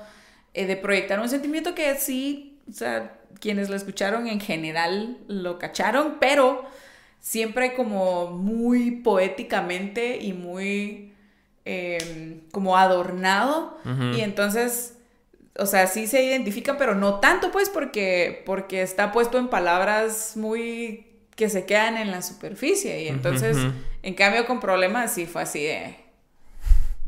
eh, 0.53 0.67
de 0.67 0.77
proyectar 0.77 1.19
un 1.19 1.31
sentimiento 1.31 1.75
que 1.75 1.95
sí, 1.97 2.61
o 2.69 2.73
sea, 2.73 3.19
quienes 3.41 3.71
lo 3.71 3.77
escucharon 3.77 4.27
en 4.27 4.39
general 4.39 5.17
lo 5.29 5.59
cacharon, 5.59 6.19
pero 6.21 6.65
siempre 7.21 7.73
como 7.75 8.33
muy 8.33 8.91
poéticamente 8.91 10.19
y 10.19 10.35
muy 10.35 11.15
em, 11.65 12.41
como 12.51 12.77
adornado. 12.77 13.79
Y 14.15 14.21
entonces, 14.21 14.99
o 15.59 15.65
sea, 15.65 15.87
sí 15.87 16.07
se 16.07 16.23
identifican, 16.23 16.77
pero 16.77 16.95
no 16.95 17.21
tanto, 17.21 17.51
pues, 17.51 17.71
porque, 17.71 18.43
porque 18.45 18.83
está 18.83 19.11
puesto 19.11 19.39
en 19.39 19.49
palabras 19.49 20.37
muy 20.37 21.07
que 21.35 21.49
se 21.49 21.65
quedan 21.65 21.97
en 21.97 22.11
la 22.11 22.23
superficie. 22.23 23.03
Y 23.03 23.09
entonces, 23.09 23.57
en 24.03 24.15
cambio, 24.15 24.47
con 24.47 24.61
problemas 24.61 25.15
sí 25.15 25.27
fue 25.27 25.43
así 25.43 25.65
de. 25.65 25.97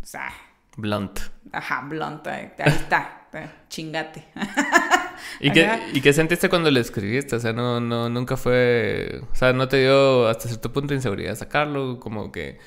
O 0.02 0.06
sea. 0.06 0.32
Blunt. 0.76 1.20
Ajá, 1.52 1.82
blunt. 1.88 2.26
Ahí, 2.26 2.50
está. 2.58 3.28
chingate. 3.68 4.24
¿Y 5.40 5.50
qué, 5.50 5.68
¿Y 5.92 6.00
qué 6.00 6.12
sentiste 6.12 6.48
cuando 6.48 6.70
le 6.70 6.80
escribiste? 6.80 7.36
O 7.36 7.40
sea, 7.40 7.52
no, 7.52 7.80
no, 7.80 8.08
nunca 8.08 8.36
fue. 8.36 9.20
O 9.32 9.34
sea, 9.34 9.52
no 9.52 9.68
te 9.68 9.78
dio 9.78 10.28
hasta 10.28 10.48
cierto 10.48 10.72
punto 10.72 10.94
inseguridad 10.94 11.34
sacarlo, 11.34 12.00
como 12.00 12.32
que. 12.32 12.58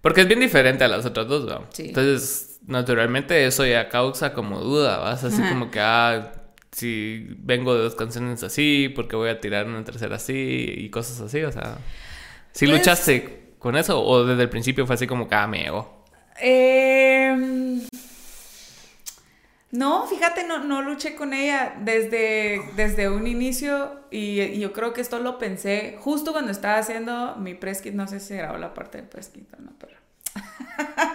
Porque 0.00 0.20
es 0.20 0.28
bien 0.28 0.40
diferente 0.40 0.84
a 0.84 0.88
las 0.88 1.04
otras 1.04 1.26
dos, 1.26 1.44
¿no? 1.44 1.66
Sí. 1.70 1.88
Entonces, 1.88 2.60
naturalmente 2.66 3.46
eso 3.46 3.66
ya 3.66 3.88
causa 3.88 4.32
como 4.32 4.60
duda, 4.60 4.98
¿vas? 4.98 5.24
Así 5.24 5.42
como 5.42 5.70
que, 5.70 5.80
ah, 5.80 6.32
si 6.78 7.26
vengo 7.38 7.74
de 7.74 7.82
dos 7.82 7.96
canciones 7.96 8.42
así, 8.44 8.92
porque 8.94 9.16
voy 9.16 9.30
a 9.30 9.40
tirar 9.40 9.66
una 9.66 9.82
tercera 9.84 10.16
así 10.16 10.74
y 10.76 10.90
cosas 10.90 11.20
así, 11.20 11.42
o 11.42 11.50
sea, 11.50 11.78
si 12.52 12.66
pues 12.66 12.78
luchaste 12.78 13.54
con 13.58 13.76
eso 13.76 14.00
o 14.00 14.24
desde 14.24 14.44
el 14.44 14.48
principio 14.48 14.86
fue 14.86 14.94
así 14.94 15.06
como 15.06 15.28
que 15.28 15.34
ah, 15.34 15.48
me 15.48 15.66
em, 16.40 17.82
No, 19.72 20.06
fíjate, 20.06 20.44
no, 20.44 20.62
no 20.62 20.82
luché 20.82 21.16
con 21.16 21.32
ella 21.34 21.74
desde, 21.80 22.62
desde 22.76 23.08
un 23.08 23.26
inicio 23.26 24.04
y, 24.12 24.58
yo 24.60 24.72
creo 24.72 24.92
que 24.92 25.00
esto 25.00 25.18
lo 25.18 25.38
pensé 25.38 25.96
justo 25.98 26.32
cuando 26.32 26.52
estaba 26.52 26.78
haciendo 26.78 27.34
mi 27.36 27.54
press 27.54 27.82
kit, 27.82 27.94
no 27.94 28.06
sé 28.06 28.20
si 28.20 28.34
era 28.34 28.56
la 28.56 28.72
parte 28.72 28.98
del 28.98 29.08
press 29.08 29.30
kit 29.30 29.52
o 29.54 29.62
no, 29.62 29.72
pero... 29.78 29.94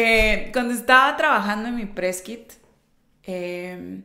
Eh, 0.00 0.50
cuando 0.52 0.74
estaba 0.74 1.16
trabajando 1.16 1.70
en 1.70 1.74
mi 1.74 1.84
press 1.84 2.22
kit 2.22 2.52
em, 3.24 4.04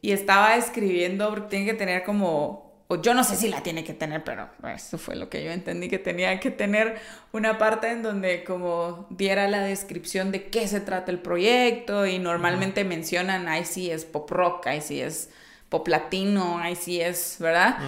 y 0.00 0.12
estaba 0.12 0.56
escribiendo, 0.56 1.28
porque 1.30 1.48
tiene 1.48 1.66
que 1.66 1.74
tener 1.74 2.04
como 2.04 2.70
o 2.92 3.00
yo 3.00 3.14
no 3.14 3.22
sé 3.22 3.36
si 3.36 3.46
la 3.46 3.62
tiene 3.62 3.84
que 3.84 3.94
tener, 3.94 4.24
pero 4.24 4.48
eso 4.74 4.98
fue 4.98 5.14
lo 5.14 5.30
que 5.30 5.44
yo 5.44 5.52
entendí 5.52 5.88
que 5.88 6.00
tenía 6.00 6.40
que 6.40 6.50
tener 6.50 6.96
una 7.30 7.56
parte 7.56 7.88
en 7.88 8.02
donde 8.02 8.42
como 8.42 9.06
diera 9.10 9.46
la 9.46 9.60
descripción 9.60 10.32
de 10.32 10.48
qué 10.48 10.66
se 10.66 10.80
trata 10.80 11.12
el 11.12 11.20
proyecto 11.20 12.04
y 12.04 12.18
normalmente 12.18 12.82
mencionan, 12.82 13.46
ahí 13.46 13.64
sí 13.64 13.92
es 13.92 14.04
pop 14.04 14.28
rock, 14.28 14.66
ahí 14.66 14.80
sí 14.80 15.00
es 15.00 15.30
pop 15.68 15.86
latino, 15.86 16.58
ahí 16.58 16.74
sí 16.74 17.00
es, 17.00 17.36
¿verdad? 17.38 17.78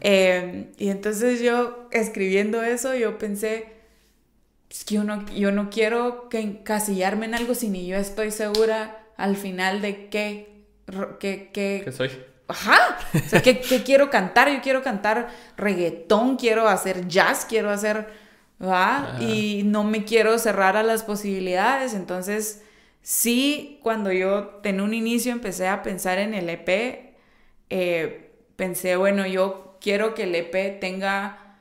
Em, 0.00 0.72
y 0.76 0.88
entonces 0.88 1.40
yo 1.40 1.88
escribiendo 1.92 2.60
eso, 2.64 2.96
yo 2.96 3.16
pensé, 3.16 3.76
pues 4.66 4.84
que 4.84 4.96
yo 4.96 5.04
no, 5.04 5.24
yo 5.28 5.52
no 5.52 5.70
quiero 5.70 6.28
que 6.28 6.40
encasillarme 6.40 7.26
en 7.26 7.36
algo 7.36 7.54
si 7.54 7.68
ni 7.68 7.86
yo 7.86 7.96
estoy 7.96 8.32
segura 8.32 9.04
al 9.16 9.36
final 9.36 9.82
de 9.82 10.08
qué, 10.08 10.57
qué, 11.18 11.50
qué, 11.52 11.82
¿Qué 11.84 11.92
soy? 11.92 12.10
Ajá. 12.48 12.98
O 13.14 13.28
sea, 13.28 13.42
¿qué, 13.42 13.60
quiero 13.60 14.08
cantar? 14.10 14.50
Yo 14.50 14.60
quiero 14.62 14.82
cantar 14.82 15.28
reggaetón, 15.56 16.36
quiero 16.36 16.68
hacer 16.68 17.06
jazz, 17.06 17.46
quiero 17.48 17.70
hacer. 17.70 18.08
¿va? 18.60 19.18
Y 19.20 19.62
no 19.64 19.84
me 19.84 20.04
quiero 20.04 20.38
cerrar 20.38 20.76
a 20.76 20.82
las 20.82 21.02
posibilidades. 21.02 21.94
Entonces, 21.94 22.62
sí, 23.02 23.78
cuando 23.82 24.12
yo 24.12 24.60
en 24.64 24.80
un 24.80 24.94
inicio 24.94 25.32
empecé 25.32 25.68
a 25.68 25.82
pensar 25.82 26.18
en 26.18 26.34
el 26.34 26.48
EP, 26.48 27.14
eh, 27.70 28.32
pensé, 28.56 28.96
bueno, 28.96 29.26
yo 29.26 29.76
quiero 29.80 30.14
que 30.14 30.24
el 30.24 30.34
EP 30.34 30.80
tenga 30.80 31.58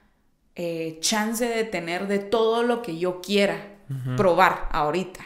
eh, 0.55 0.97
chance 1.01 1.45
de 1.47 1.63
tener 1.65 2.07
de 2.07 2.19
todo 2.19 2.63
lo 2.63 2.81
que 2.81 2.97
yo 2.97 3.21
quiera 3.21 3.73
probar 4.17 4.67
ahorita. 4.71 5.25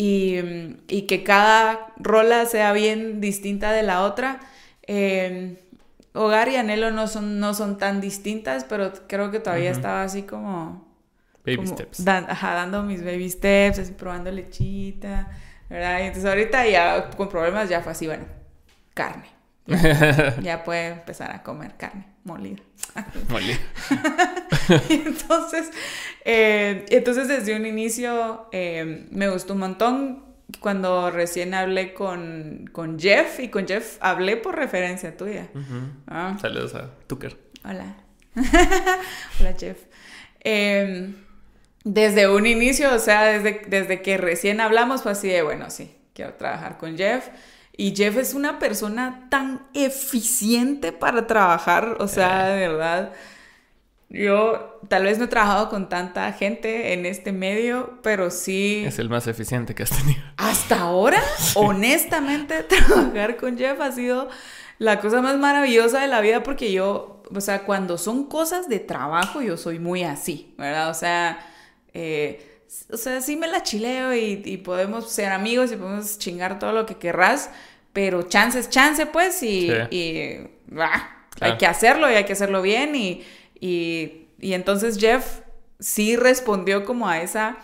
Y, 0.00 0.76
y 0.86 1.02
que 1.02 1.24
cada 1.24 1.92
rola 1.96 2.46
sea 2.46 2.72
bien 2.72 3.20
distinta 3.20 3.72
de 3.72 3.82
la 3.82 4.04
otra 4.04 4.40
Em, 4.88 5.56
hogar 6.14 6.48
y 6.48 6.56
anhelo 6.56 6.90
no 6.90 7.08
son, 7.08 7.38
no 7.38 7.52
son 7.52 7.76
tan 7.76 8.00
distintas, 8.00 8.64
pero 8.64 8.90
creo 9.06 9.30
que 9.30 9.38
todavía 9.38 9.70
estaba 9.70 10.02
así 10.02 10.22
como... 10.22 10.88
Baby 11.44 11.66
steps. 11.66 12.06
ajá, 12.06 12.54
dando 12.54 12.82
mis 12.82 13.04
baby 13.04 13.28
steps, 13.28 13.78
así 13.78 13.92
probando 13.92 14.30
lechita, 14.32 15.28
¿verdad? 15.68 16.00
Y 16.00 16.02
entonces 16.02 16.24
ahorita 16.24 16.66
ya 16.66 17.10
con 17.10 17.28
problemas 17.28 17.68
ya 17.68 17.82
fue 17.82 17.92
así, 17.92 18.06
bueno, 18.06 18.24
carne. 18.94 19.28
Ya, 20.42 20.64
puede 20.64 20.88
empezar 20.88 21.30
a 21.30 21.42
comer 21.42 21.76
carne 21.76 22.06
molida. 22.28 22.62
molida. 23.28 23.58
entonces, 24.90 25.70
eh, 26.24 26.84
entonces 26.90 27.26
desde 27.26 27.56
un 27.56 27.66
inicio 27.66 28.48
eh, 28.52 29.08
me 29.10 29.28
gustó 29.28 29.54
un 29.54 29.60
montón 29.60 30.24
cuando 30.60 31.10
recién 31.10 31.54
hablé 31.54 31.94
con, 31.94 32.70
Jeff 32.98 33.40
y 33.40 33.48
con 33.48 33.66
Jeff 33.66 33.96
hablé 34.00 34.36
por 34.36 34.56
referencia 34.56 35.16
tuya. 35.16 35.48
Ah. 36.06 36.36
Saludos 36.40 36.74
a 36.74 36.90
Tucker. 37.06 37.36
Hola. 37.64 37.96
Hola 39.40 39.54
Jeff. 39.58 39.78
Em, 40.40 41.14
desde 41.84 42.28
un 42.28 42.46
inicio, 42.46 42.94
o 42.94 42.98
sea, 42.98 43.24
desde, 43.24 43.62
desde 43.68 44.02
que 44.02 44.16
recién 44.16 44.60
hablamos 44.60 45.02
fue 45.02 45.12
así 45.12 45.28
de, 45.28 45.42
bueno, 45.42 45.70
sí, 45.70 45.94
quiero 46.14 46.34
trabajar 46.34 46.78
con 46.78 46.96
Jeff. 46.96 47.28
Y 47.80 47.94
Jeff 47.94 48.16
es 48.16 48.34
una 48.34 48.58
persona 48.58 49.28
tan 49.30 49.62
eficiente 49.72 50.90
para 50.90 51.28
trabajar, 51.28 51.98
o 52.00 52.08
sea, 52.08 52.48
de 52.48 52.68
verdad. 52.68 53.12
Yo 54.10 54.80
tal 54.88 55.04
vez 55.04 55.18
no 55.18 55.26
he 55.26 55.28
trabajado 55.28 55.68
con 55.68 55.88
tanta 55.88 56.32
gente 56.32 56.92
en 56.92 57.06
este 57.06 57.30
medio, 57.30 58.00
pero 58.02 58.32
sí... 58.32 58.82
Es 58.84 58.98
el 58.98 59.08
más 59.08 59.28
eficiente 59.28 59.76
que 59.76 59.84
has 59.84 59.90
tenido. 59.90 60.20
Hasta 60.38 60.80
ahora, 60.80 61.22
honestamente, 61.54 62.62
trabajar 62.64 63.36
con 63.36 63.56
Jeff 63.56 63.80
ha 63.80 63.92
sido 63.92 64.28
la 64.78 64.98
cosa 64.98 65.22
más 65.22 65.38
maravillosa 65.38 66.00
de 66.00 66.08
la 66.08 66.20
vida 66.20 66.42
porque 66.42 66.72
yo, 66.72 67.22
o 67.32 67.40
sea, 67.40 67.62
cuando 67.62 67.96
son 67.96 68.24
cosas 68.24 68.68
de 68.68 68.80
trabajo, 68.80 69.40
yo 69.40 69.56
soy 69.56 69.78
muy 69.78 70.02
así, 70.02 70.52
¿verdad? 70.58 70.90
O 70.90 70.94
sea, 70.94 71.38
eh, 71.94 72.57
o 72.92 72.96
sea, 72.96 73.20
sí 73.20 73.36
me 73.36 73.46
la 73.46 73.62
chileo 73.62 74.14
y, 74.14 74.56
podemos 74.58 75.10
ser 75.10 75.32
amigos 75.32 75.72
y 75.72 75.76
podemos 75.76 76.18
chingar 76.18 76.58
todo 76.58 76.72
lo 76.72 76.86
que 76.86 76.96
querrás, 76.96 77.50
pero 77.92 78.22
chance 78.22 78.58
es 78.58 78.68
chance, 78.68 79.06
pues, 79.06 79.42
y, 79.42 79.70
hay 81.40 81.56
que 81.56 81.66
hacerlo 81.66 82.10
y 82.10 82.14
hay 82.14 82.24
que 82.24 82.32
hacerlo 82.32 82.62
bien 82.62 82.96
y 82.96 83.24
y, 83.60 84.26
entonces 84.40 84.98
Jeff 84.98 85.40
sí 85.78 86.16
respondió 86.16 86.84
como 86.84 87.08
a 87.08 87.20
esa, 87.22 87.58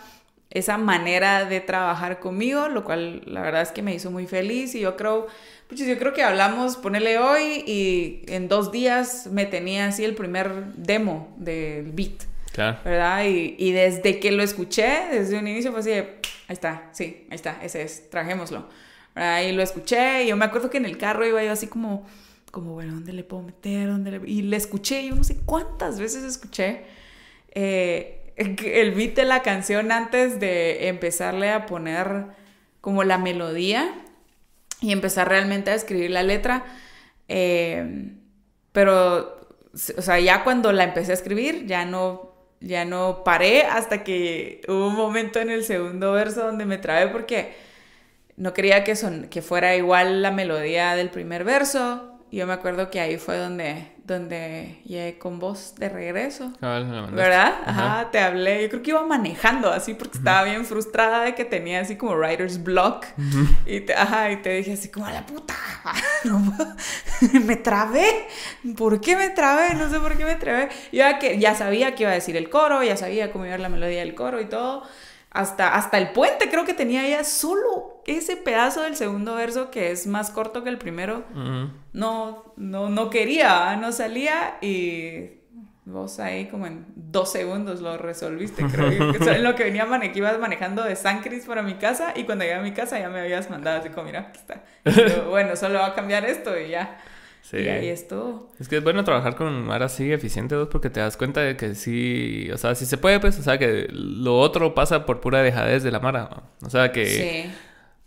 esa 0.49 0.77
manera 0.77 1.45
de 1.45 1.61
trabajar 1.61 2.19
conmigo, 2.19 2.67
lo 2.67 2.83
cual 2.83 3.21
la 3.25 3.41
verdad 3.41 3.61
es 3.61 3.71
que 3.71 3.81
me 3.81 3.93
hizo 3.93 4.11
muy 4.11 4.27
feliz 4.27 4.75
y 4.75 4.81
yo 4.81 4.95
creo, 4.95 5.27
pues 5.67 5.79
yo 5.79 5.97
creo 5.97 6.13
que 6.13 6.23
hablamos, 6.23 6.77
ponele 6.77 7.17
hoy 7.17 7.63
y 7.65 8.21
en 8.27 8.47
dos 8.47 8.71
días 8.71 9.27
me 9.27 9.45
tenía 9.45 9.87
así 9.87 10.03
el 10.03 10.15
primer 10.15 10.73
demo 10.75 11.33
del 11.37 11.91
beat. 11.91 12.23
Claro. 12.55 12.79
¿Verdad? 12.85 13.25
Y, 13.25 13.71
desde 13.73 14.19
que 14.19 14.31
lo 14.31 14.41
escuché, 14.41 15.07
desde 15.11 15.37
un 15.37 15.47
inicio 15.47 15.71
fue 15.71 15.81
así 15.81 15.89
de, 15.89 15.97
ahí 15.97 16.53
está, 16.53 16.89
sí, 16.93 17.27
ahí 17.29 17.35
está, 17.35 17.59
ese 17.61 17.81
es, 17.81 18.09
trajémoslo. 18.09 18.69
¿verdad? 19.13 19.41
Y 19.43 19.51
lo 19.51 19.61
escuché 19.61 20.23
y 20.23 20.27
yo 20.27 20.37
me 20.37 20.45
acuerdo 20.45 20.69
que 20.69 20.77
en 20.77 20.85
el 20.85 20.97
carro 20.97 21.27
iba 21.27 21.43
yo 21.43 21.51
así 21.51 21.67
como 21.67 22.05
como, 22.55 22.71
bueno, 22.71 22.93
¿dónde 22.93 23.11
le 23.11 23.25
puedo 23.25 23.43
meter? 23.43 23.89
¿Dónde 23.89 24.21
Y 24.27 24.43
le 24.43 24.55
escuché, 24.55 25.05
yo 25.05 25.13
no 25.13 25.25
sé 25.25 25.35
cuántas 25.43 25.99
veces 25.99 26.23
escuché 26.23 26.85
eh, 27.51 28.31
el 28.37 28.91
beat 28.93 29.13
de 29.15 29.25
la 29.25 29.41
canción 29.41 29.91
antes 29.91 30.39
de 30.39 30.87
empezarle 30.87 31.51
a 31.51 31.65
poner 31.65 32.27
como 32.79 33.03
la 33.03 33.17
melodía 33.17 33.93
y 34.79 34.93
empezar 34.93 35.27
realmente 35.27 35.69
a 35.69 35.75
escribir 35.75 36.11
la 36.11 36.23
letra. 36.23 36.63
Eh, 37.27 38.13
pero, 38.71 39.49
o 39.73 40.01
sea, 40.01 40.21
ya 40.21 40.45
cuando 40.45 40.71
la 40.71 40.85
empecé 40.85 41.11
a 41.11 41.15
escribir, 41.15 41.65
ya 41.65 41.83
no, 41.83 42.34
ya 42.65 42.83
no 42.83 43.23
paré 43.23 43.63
hasta 43.63 44.03
que 44.03 44.61
hubo 44.67 44.87
un 44.87 44.95
momento 44.95 45.39
en 45.39 45.51
el 45.51 45.63
segundo 45.63 46.11
verso 46.13 46.43
donde 46.45 46.65
me 46.65 46.79
trabé 46.79 47.07
porque 47.07 47.53
no 48.37 48.53
quería 48.53 48.83
que, 48.83 48.95
son, 48.95 49.27
que 49.29 49.43
fuera 49.43 49.75
igual 49.75 50.23
la 50.23 50.31
melodía 50.31 50.95
del 50.95 51.11
primer 51.11 51.43
verso. 51.43 52.19
Yo 52.31 52.47
me 52.47 52.53
acuerdo 52.53 52.89
que 52.89 52.99
ahí 52.99 53.17
fue 53.17 53.37
donde, 53.37 53.87
donde 54.05 54.81
llegué 54.85 55.17
con 55.17 55.39
vos 55.39 55.73
de 55.77 55.89
regreso. 55.89 56.53
¿Verdad? 56.61 57.55
Ajá. 57.65 58.11
te 58.11 58.19
hablé. 58.19 58.61
Yo 58.61 58.69
creo 58.69 58.83
que 58.83 58.89
iba 58.91 59.05
manejando 59.05 59.71
así 59.71 59.95
porque 59.95 60.19
estaba 60.19 60.43
bien 60.43 60.63
frustrada 60.65 61.23
de 61.23 61.33
que 61.33 61.43
tenía 61.43 61.81
así 61.81 61.95
como 61.95 62.15
writer's 62.15 62.63
block. 62.63 63.05
y, 63.65 63.81
te, 63.81 63.95
ajá, 63.95 64.31
y 64.31 64.37
te 64.37 64.51
dije 64.51 64.73
así 64.73 64.89
como, 64.89 65.07
a 65.07 65.11
la 65.11 65.25
puta, 65.25 65.55
me 67.45 67.55
trabé. 67.55 68.27
¿Por 68.77 69.01
qué 69.01 69.15
me 69.15 69.29
trabé? 69.31 69.73
No 69.73 69.89
sé 69.89 69.99
por 69.99 70.15
qué 70.15 70.25
me 70.25 70.35
trabé. 70.35 70.69
Yo 70.91 70.99
ya, 70.99 71.17
que, 71.17 71.39
ya 71.39 71.55
sabía 71.55 71.95
que 71.95 72.03
iba 72.03 72.11
a 72.11 72.15
decir 72.15 72.37
el 72.37 72.49
coro, 72.49 72.83
ya 72.83 72.97
sabía 72.97 73.31
cómo 73.31 73.45
iba 73.45 73.55
a 73.55 73.57
ir 73.57 73.61
la 73.61 73.69
melodía 73.69 74.01
del 74.01 74.13
coro 74.13 74.39
y 74.39 74.45
todo 74.45 74.83
hasta, 75.35 75.75
hasta 75.75 75.97
el 75.97 76.11
puente 76.11 76.49
creo 76.49 76.65
que 76.65 76.73
tenía 76.73 77.07
ya 77.07 77.23
solo 77.23 78.01
ese 78.07 78.37
pedazo 78.37 78.81
del 78.81 78.95
segundo 78.95 79.35
verso 79.35 79.69
que 79.69 79.91
es 79.91 80.07
más 80.07 80.31
corto 80.31 80.63
que 80.63 80.69
el 80.69 80.77
primero. 80.77 81.23
No, 81.93 82.53
no, 82.55 82.89
no 82.89 83.09
quería, 83.09 83.75
no 83.75 83.91
salía 83.91 84.57
y 84.61 85.41
vos 85.85 86.19
ahí 86.19 86.47
como 86.47 86.65
en 86.65 86.85
dos 86.95 87.31
segundos 87.31 87.81
lo 87.81 87.97
resolviste, 87.97 88.65
creo. 88.65 89.11
que 89.11 89.29
en 89.29 89.43
lo 89.43 89.55
que 89.55 89.65
venía 89.65 89.87
que 90.11 90.17
ibas 90.17 90.39
manejando 90.39 90.83
de 90.83 90.95
San 90.95 91.21
Cris 91.21 91.45
para 91.45 91.61
mi 91.61 91.75
casa 91.75 92.13
y 92.15 92.23
cuando 92.23 92.43
llegué 92.43 92.55
a 92.55 92.61
mi 92.61 92.71
casa 92.71 92.97
ya 92.99 93.09
me 93.09 93.19
habías 93.19 93.49
mandado 93.49 93.79
así 93.79 93.89
como, 93.89 94.07
mira, 94.07 94.31
aquí 94.31 94.39
está. 94.39 94.63
bueno, 95.29 95.55
solo 95.55 95.79
va 95.79 95.87
a 95.87 95.93
cambiar 95.93 96.25
esto 96.25 96.57
y 96.59 96.69
ya. 96.69 96.97
Sí. 97.49 97.57
Y 97.57 97.67
ahí 97.67 97.89
estuvo. 97.89 98.49
Es 98.59 98.67
que 98.67 98.77
es 98.77 98.83
bueno 98.83 99.03
trabajar 99.03 99.35
con 99.35 99.65
Mara 99.65 99.85
así 99.85 100.11
eficiente, 100.11 100.55
¿vos? 100.55 100.67
porque 100.71 100.89
te 100.89 100.99
das 100.99 101.15
cuenta 101.15 101.41
de 101.41 101.55
que 101.55 101.75
sí, 101.75 102.49
o 102.51 102.57
sea, 102.57 102.73
si 102.73 102.87
se 102.87 102.97
puede, 102.97 103.19
pues, 103.19 103.37
o 103.37 103.43
sea, 103.43 103.59
que 103.59 103.87
lo 103.91 104.39
otro 104.39 104.73
pasa 104.73 105.05
por 105.05 105.21
pura 105.21 105.43
dejadez 105.43 105.83
de 105.83 105.91
la 105.91 105.99
Mara. 105.99 106.29
O 106.63 106.69
sea, 106.69 106.91
que... 106.91 107.05
Sí. 107.05 107.51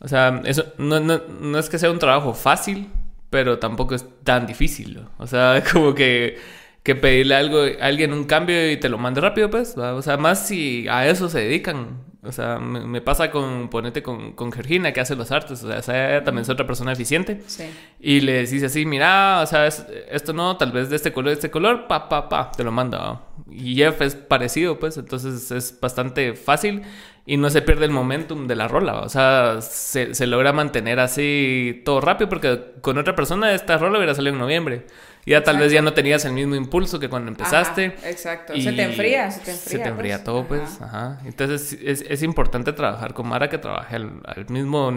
O 0.00 0.08
sea, 0.08 0.42
eso 0.44 0.64
no, 0.78 1.00
no, 1.00 1.20
no 1.40 1.58
es 1.58 1.68
que 1.68 1.78
sea 1.78 1.90
un 1.90 1.98
trabajo 1.98 2.34
fácil, 2.34 2.88
pero 3.30 3.58
tampoco 3.58 3.94
es 3.94 4.04
tan 4.24 4.46
difícil. 4.46 5.04
O 5.18 5.26
sea, 5.26 5.62
como 5.72 5.94
que, 5.94 6.38
que 6.82 6.94
pedirle 6.94 7.34
algo 7.34 7.60
a 7.62 7.84
alguien 7.84 8.12
un 8.12 8.24
cambio 8.24 8.70
y 8.70 8.76
te 8.76 8.88
lo 8.88 8.98
mande 8.98 9.20
rápido, 9.20 9.50
pues. 9.50 9.76
O 9.76 10.02
sea, 10.02 10.16
más 10.16 10.46
si 10.46 10.86
a 10.88 11.06
eso 11.06 11.28
se 11.28 11.40
dedican. 11.40 12.04
O 12.28 12.32
sea, 12.32 12.58
me, 12.58 13.00
pasa 13.00 13.30
con, 13.30 13.68
ponete 13.68 14.02
con, 14.02 14.32
con 14.32 14.52
Georgina 14.52 14.92
que 14.92 15.00
hace 15.00 15.16
los 15.16 15.32
artes, 15.32 15.64
o 15.64 15.82
sea, 15.82 16.10
ella 16.10 16.24
también 16.24 16.42
es 16.42 16.50
otra 16.50 16.66
persona 16.66 16.92
eficiente. 16.92 17.40
Sí. 17.46 17.64
Y 18.00 18.20
le 18.20 18.46
dice 18.46 18.66
así, 18.66 18.84
mira, 18.84 19.40
o 19.42 19.46
sea, 19.46 19.66
esto 19.66 20.34
no, 20.34 20.58
tal 20.58 20.70
vez 20.70 20.90
de 20.90 20.96
este 20.96 21.10
color, 21.10 21.30
de 21.30 21.34
este 21.34 21.50
color, 21.50 21.86
pa, 21.88 22.08
pa, 22.10 22.28
pa, 22.28 22.52
te 22.52 22.64
lo 22.64 22.70
manda. 22.70 23.22
Y 23.50 23.76
Jeff 23.76 24.02
es 24.02 24.14
parecido, 24.14 24.78
pues, 24.78 24.98
entonces 24.98 25.50
es 25.50 25.80
bastante 25.80 26.34
fácil 26.34 26.82
y 27.24 27.38
no 27.38 27.48
se 27.48 27.62
pierde 27.62 27.86
el 27.86 27.90
momentum 27.90 28.46
de 28.46 28.56
la 28.56 28.68
rola. 28.68 29.00
O 29.00 29.08
sea, 29.08 29.62
se, 29.62 30.14
se, 30.14 30.26
logra 30.26 30.52
mantener 30.52 31.00
así 31.00 31.80
todo 31.84 32.02
rápido 32.02 32.28
porque 32.28 32.60
con 32.82 32.98
otra 32.98 33.14
persona 33.16 33.54
esta 33.54 33.78
rola 33.78 33.96
hubiera 33.96 34.14
salido 34.14 34.34
en 34.34 34.40
noviembre. 34.40 34.86
Ya 35.28 35.42
tal 35.42 35.58
vez 35.58 35.72
ya 35.72 35.82
no 35.82 35.92
tenías 35.92 36.24
el 36.24 36.32
mismo 36.32 36.54
impulso 36.54 36.98
que 36.98 37.08
cuando 37.08 37.30
empezaste. 37.30 37.96
exacto. 38.04 38.54
se 38.54 38.72
te 38.72 38.82
enfría, 38.82 39.30
se 39.30 39.40
te 39.40 39.50
enfría. 39.50 39.70
Se 39.70 39.78
te 39.78 39.88
enfría 39.88 40.14
pues. 40.16 40.24
todo, 40.24 40.46
pues. 40.46 40.80
Ajá. 40.80 41.20
Entonces 41.24 41.78
es, 41.82 42.04
es, 42.08 42.22
importante 42.22 42.72
trabajar 42.72 43.14
con 43.14 43.28
Mara 43.28 43.48
que 43.48 43.58
trabaje 43.58 43.96
al, 43.96 44.22
al, 44.24 44.48
mismo 44.48 44.90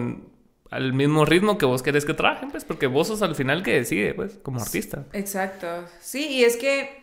al 0.72 0.94
mismo 0.94 1.26
ritmo 1.26 1.58
que 1.58 1.66
vos 1.66 1.84
querés 1.84 2.06
que 2.06 2.14
trabajen, 2.14 2.50
pues, 2.50 2.64
porque 2.64 2.88
vos 2.88 3.08
sos 3.08 3.22
al 3.22 3.36
final 3.36 3.62
que 3.62 3.74
decide, 3.74 4.14
pues, 4.14 4.40
como 4.42 4.62
artista. 4.62 5.04
Exacto. 5.12 5.68
Sí, 6.00 6.28
y 6.30 6.44
es 6.46 6.56
que 6.56 7.02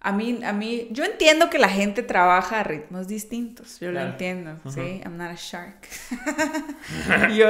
a 0.00 0.12
mí, 0.12 0.40
a 0.44 0.52
mí, 0.52 0.88
yo 0.92 1.04
entiendo 1.04 1.50
que 1.50 1.58
la 1.58 1.68
gente 1.68 2.02
trabaja 2.02 2.60
a 2.60 2.62
ritmos 2.62 3.06
distintos. 3.06 3.80
Yo 3.80 3.92
lo 3.92 4.00
entiendo, 4.00 4.56
¿sí? 4.68 5.00
I'm 5.04 5.16
not 5.16 5.30
a 5.30 5.34
shark. 5.36 5.86
yo, 7.36 7.48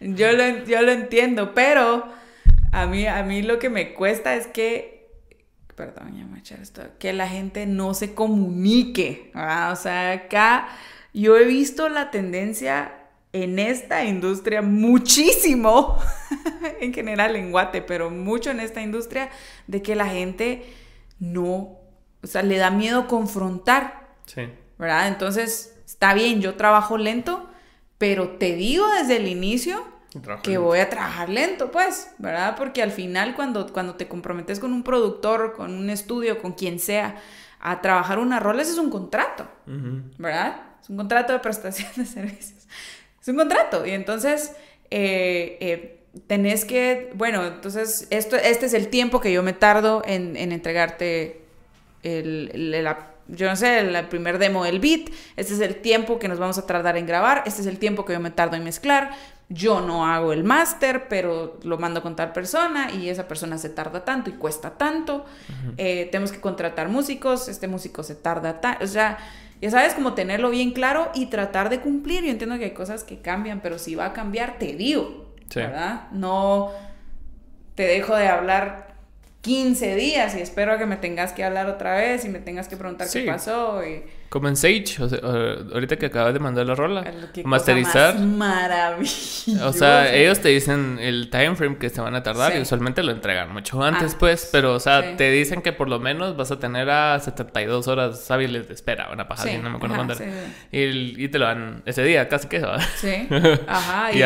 yo, 0.00 0.32
lo, 0.32 0.64
yo 0.64 0.80
lo 0.82 0.92
entiendo, 0.92 1.54
pero 1.54 2.17
a 2.72 2.86
mí, 2.86 3.06
a 3.06 3.22
mí 3.22 3.42
lo 3.42 3.58
que 3.58 3.70
me 3.70 3.94
cuesta 3.94 4.34
es 4.34 4.46
que, 4.46 5.10
perdón, 5.74 6.16
ya 6.16 6.26
me 6.26 6.38
echar 6.38 6.60
esto, 6.60 6.82
que 6.98 7.12
la 7.12 7.28
gente 7.28 7.66
no 7.66 7.94
se 7.94 8.14
comunique. 8.14 9.32
O 9.34 9.76
sea, 9.76 10.12
acá 10.12 10.68
yo 11.12 11.36
he 11.36 11.44
visto 11.44 11.88
la 11.88 12.10
tendencia 12.10 12.94
en 13.32 13.58
esta 13.58 14.04
industria 14.04 14.62
muchísimo, 14.62 15.98
en 16.80 16.92
general 16.92 17.36
en 17.36 17.50
Guate, 17.50 17.82
pero 17.82 18.10
mucho 18.10 18.50
en 18.50 18.60
esta 18.60 18.80
industria, 18.82 19.30
de 19.66 19.82
que 19.82 19.94
la 19.94 20.06
gente 20.06 20.64
no, 21.18 21.78
o 22.22 22.26
sea, 22.26 22.42
le 22.42 22.56
da 22.56 22.70
miedo 22.70 23.06
confrontar. 23.06 24.08
Sí. 24.26 24.48
¿Verdad? 24.78 25.08
Entonces, 25.08 25.74
está 25.84 26.14
bien, 26.14 26.40
yo 26.40 26.54
trabajo 26.54 26.98
lento, 26.98 27.48
pero 27.98 28.30
te 28.30 28.54
digo 28.54 28.86
desde 28.92 29.16
el 29.16 29.26
inicio 29.26 29.84
que 30.42 30.58
voy 30.58 30.78
a 30.78 30.88
trabajar 30.88 31.28
lento, 31.28 31.70
pues, 31.70 32.12
¿verdad? 32.18 32.56
Porque 32.56 32.82
al 32.82 32.90
final 32.92 33.34
cuando, 33.34 33.72
cuando 33.72 33.94
te 33.94 34.08
comprometes 34.08 34.58
con 34.58 34.72
un 34.72 34.82
productor, 34.82 35.52
con 35.52 35.74
un 35.74 35.90
estudio, 35.90 36.40
con 36.40 36.52
quien 36.52 36.78
sea, 36.78 37.16
a 37.60 37.80
trabajar 37.80 38.18
una 38.18 38.40
rol, 38.40 38.60
ese 38.60 38.72
es 38.72 38.78
un 38.78 38.90
contrato, 38.90 39.48
¿verdad? 39.66 40.62
Es 40.80 40.88
un 40.88 40.96
contrato 40.96 41.32
de 41.32 41.40
prestación 41.40 41.88
de 41.96 42.06
servicios. 42.06 42.66
Es 43.20 43.28
un 43.28 43.36
contrato. 43.36 43.84
Y 43.84 43.90
entonces, 43.90 44.54
eh, 44.90 45.58
eh, 45.60 45.98
tenés 46.26 46.64
que, 46.64 47.10
bueno, 47.14 47.46
entonces 47.46 48.06
esto, 48.10 48.36
este 48.36 48.66
es 48.66 48.74
el 48.74 48.88
tiempo 48.88 49.20
que 49.20 49.32
yo 49.32 49.42
me 49.42 49.52
tardo 49.52 50.02
en, 50.06 50.36
entregarte 50.36 51.42
el, 52.02 52.86
yo 53.28 53.48
no 53.48 53.56
sé, 53.56 53.80
el, 53.80 54.06
primer 54.06 54.38
demo 54.38 54.64
del 54.64 54.80
beat, 54.80 55.10
este 55.36 55.54
es 55.54 55.60
el 55.60 55.76
tiempo 55.76 56.18
que 56.18 56.28
nos 56.28 56.38
vamos 56.38 56.58
a 56.58 56.66
tardar 56.66 56.96
en 56.96 57.06
grabar, 57.06 57.42
este 57.46 57.60
es 57.60 57.66
el 57.66 57.78
tiempo 57.78 58.04
que 58.04 58.14
yo 58.14 58.20
me 58.20 58.30
tardo 58.30 58.56
en 58.56 58.64
mezclar, 58.64 59.10
yo 59.48 59.80
no 59.80 60.06
hago 60.06 60.32
el 60.32 60.44
máster, 60.44 61.08
pero 61.08 61.58
lo 61.62 61.78
mando 61.78 62.02
con 62.02 62.16
tal 62.16 62.32
persona 62.32 62.92
y 62.92 63.08
esa 63.08 63.26
persona 63.26 63.58
se 63.58 63.70
tarda 63.70 64.04
tanto 64.04 64.30
y 64.30 64.34
cuesta 64.34 64.76
tanto, 64.76 65.24
eh, 65.76 66.08
tenemos 66.12 66.32
que 66.32 66.40
contratar 66.40 66.88
músicos, 66.88 67.48
este 67.48 67.68
músico 67.68 68.02
se 68.02 68.14
tarda 68.14 68.60
tanto, 68.60 68.84
o 68.84 68.88
sea... 68.88 69.18
Ya 69.60 69.72
sabes, 69.72 69.94
como 69.94 70.14
tenerlo 70.14 70.50
bien 70.50 70.70
claro 70.70 71.10
y 71.16 71.26
tratar 71.26 71.68
de 71.68 71.80
cumplir. 71.80 72.22
Yo 72.22 72.30
entiendo 72.30 72.58
que 72.58 72.66
hay 72.66 72.74
cosas 72.74 73.02
que 73.02 73.18
cambian, 73.18 73.58
pero 73.60 73.80
si 73.80 73.96
va 73.96 74.04
a 74.04 74.12
cambiar, 74.12 74.56
te 74.56 74.76
digo. 74.76 75.34
¿verdad? 75.54 76.08
No 76.12 76.70
te 77.74 77.84
dejo 77.84 78.14
de 78.16 78.28
hablar 78.28 78.87
15 79.40 79.94
días 79.94 80.34
y 80.36 80.40
espero 80.40 80.76
que 80.78 80.86
me 80.86 80.96
tengas 80.96 81.32
que 81.32 81.44
hablar 81.44 81.68
otra 81.68 81.96
vez 81.96 82.24
y 82.24 82.28
me 82.28 82.40
tengas 82.40 82.66
que 82.66 82.76
preguntar 82.76 83.06
qué 83.10 83.22
pasó. 83.22 83.84
Y... 83.84 84.02
Como 84.28 84.48
en 84.48 84.56
Sage, 84.56 84.96
ahorita 85.72 85.96
que 85.96 86.06
acabas 86.06 86.34
de 86.34 86.40
mandar 86.40 86.66
la 86.66 86.74
rola, 86.74 87.04
masterizar. 87.44 88.18
Maravilloso. 88.18 89.66
O 89.66 89.72
sea, 89.72 90.12
ellos 90.12 90.40
te 90.40 90.48
dicen 90.48 90.98
el 91.00 91.30
time 91.30 91.54
frame 91.54 91.78
que 91.78 91.88
se 91.88 92.00
van 92.00 92.16
a 92.16 92.22
tardar 92.22 92.56
y 92.56 92.60
usualmente 92.60 93.02
lo 93.02 93.12
entregan 93.12 93.52
mucho 93.52 93.82
antes, 93.82 94.16
pues, 94.16 94.48
pero, 94.50 94.74
o 94.74 94.80
sea, 94.80 95.16
te 95.16 95.30
dicen 95.30 95.62
que 95.62 95.72
por 95.72 95.88
lo 95.88 96.00
menos 96.00 96.36
vas 96.36 96.50
a 96.50 96.58
tener 96.58 96.90
a 96.90 97.18
72 97.20 97.86
horas 97.86 98.30
hábiles 98.30 98.66
de 98.66 98.74
espera, 98.74 99.08
una 99.12 99.28
paja, 99.28 99.44
no 99.62 99.70
me 99.70 99.76
acuerdo 99.76 99.94
cuándo. 99.94 100.14
Y, 100.72 101.24
y, 101.24 101.28
te 101.28 101.38
lo 101.38 101.46
dan 101.46 101.82
ese 101.86 102.02
día, 102.02 102.28
casi 102.28 102.48
que 102.48 102.56
eso. 102.56 102.72
Sí. 102.96 103.28
Ajá. 103.66 104.12
y... 104.12 104.22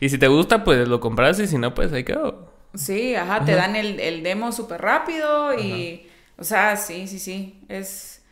Y 0.00 0.08
si 0.10 0.18
te 0.18 0.28
gusta, 0.28 0.62
pues 0.62 0.86
lo 0.86 1.00
compras 1.00 1.40
y 1.40 1.46
si 1.46 1.58
no, 1.58 1.74
pues 1.74 1.92
ahí 1.92 2.04
quedó. 2.04 2.57
Sí, 2.74 3.14
ajá, 3.14 3.44
te 3.44 3.54
dan 3.54 3.76
el, 3.76 4.22
demo 4.22 4.52
súper 4.52 4.80
rápido 4.80 5.58
y, 5.58 6.06
o 6.36 6.44
sea, 6.44 6.76
sí, 6.76 7.08
sí, 7.08 7.18
sí, 7.18 7.62
es, 7.68 8.22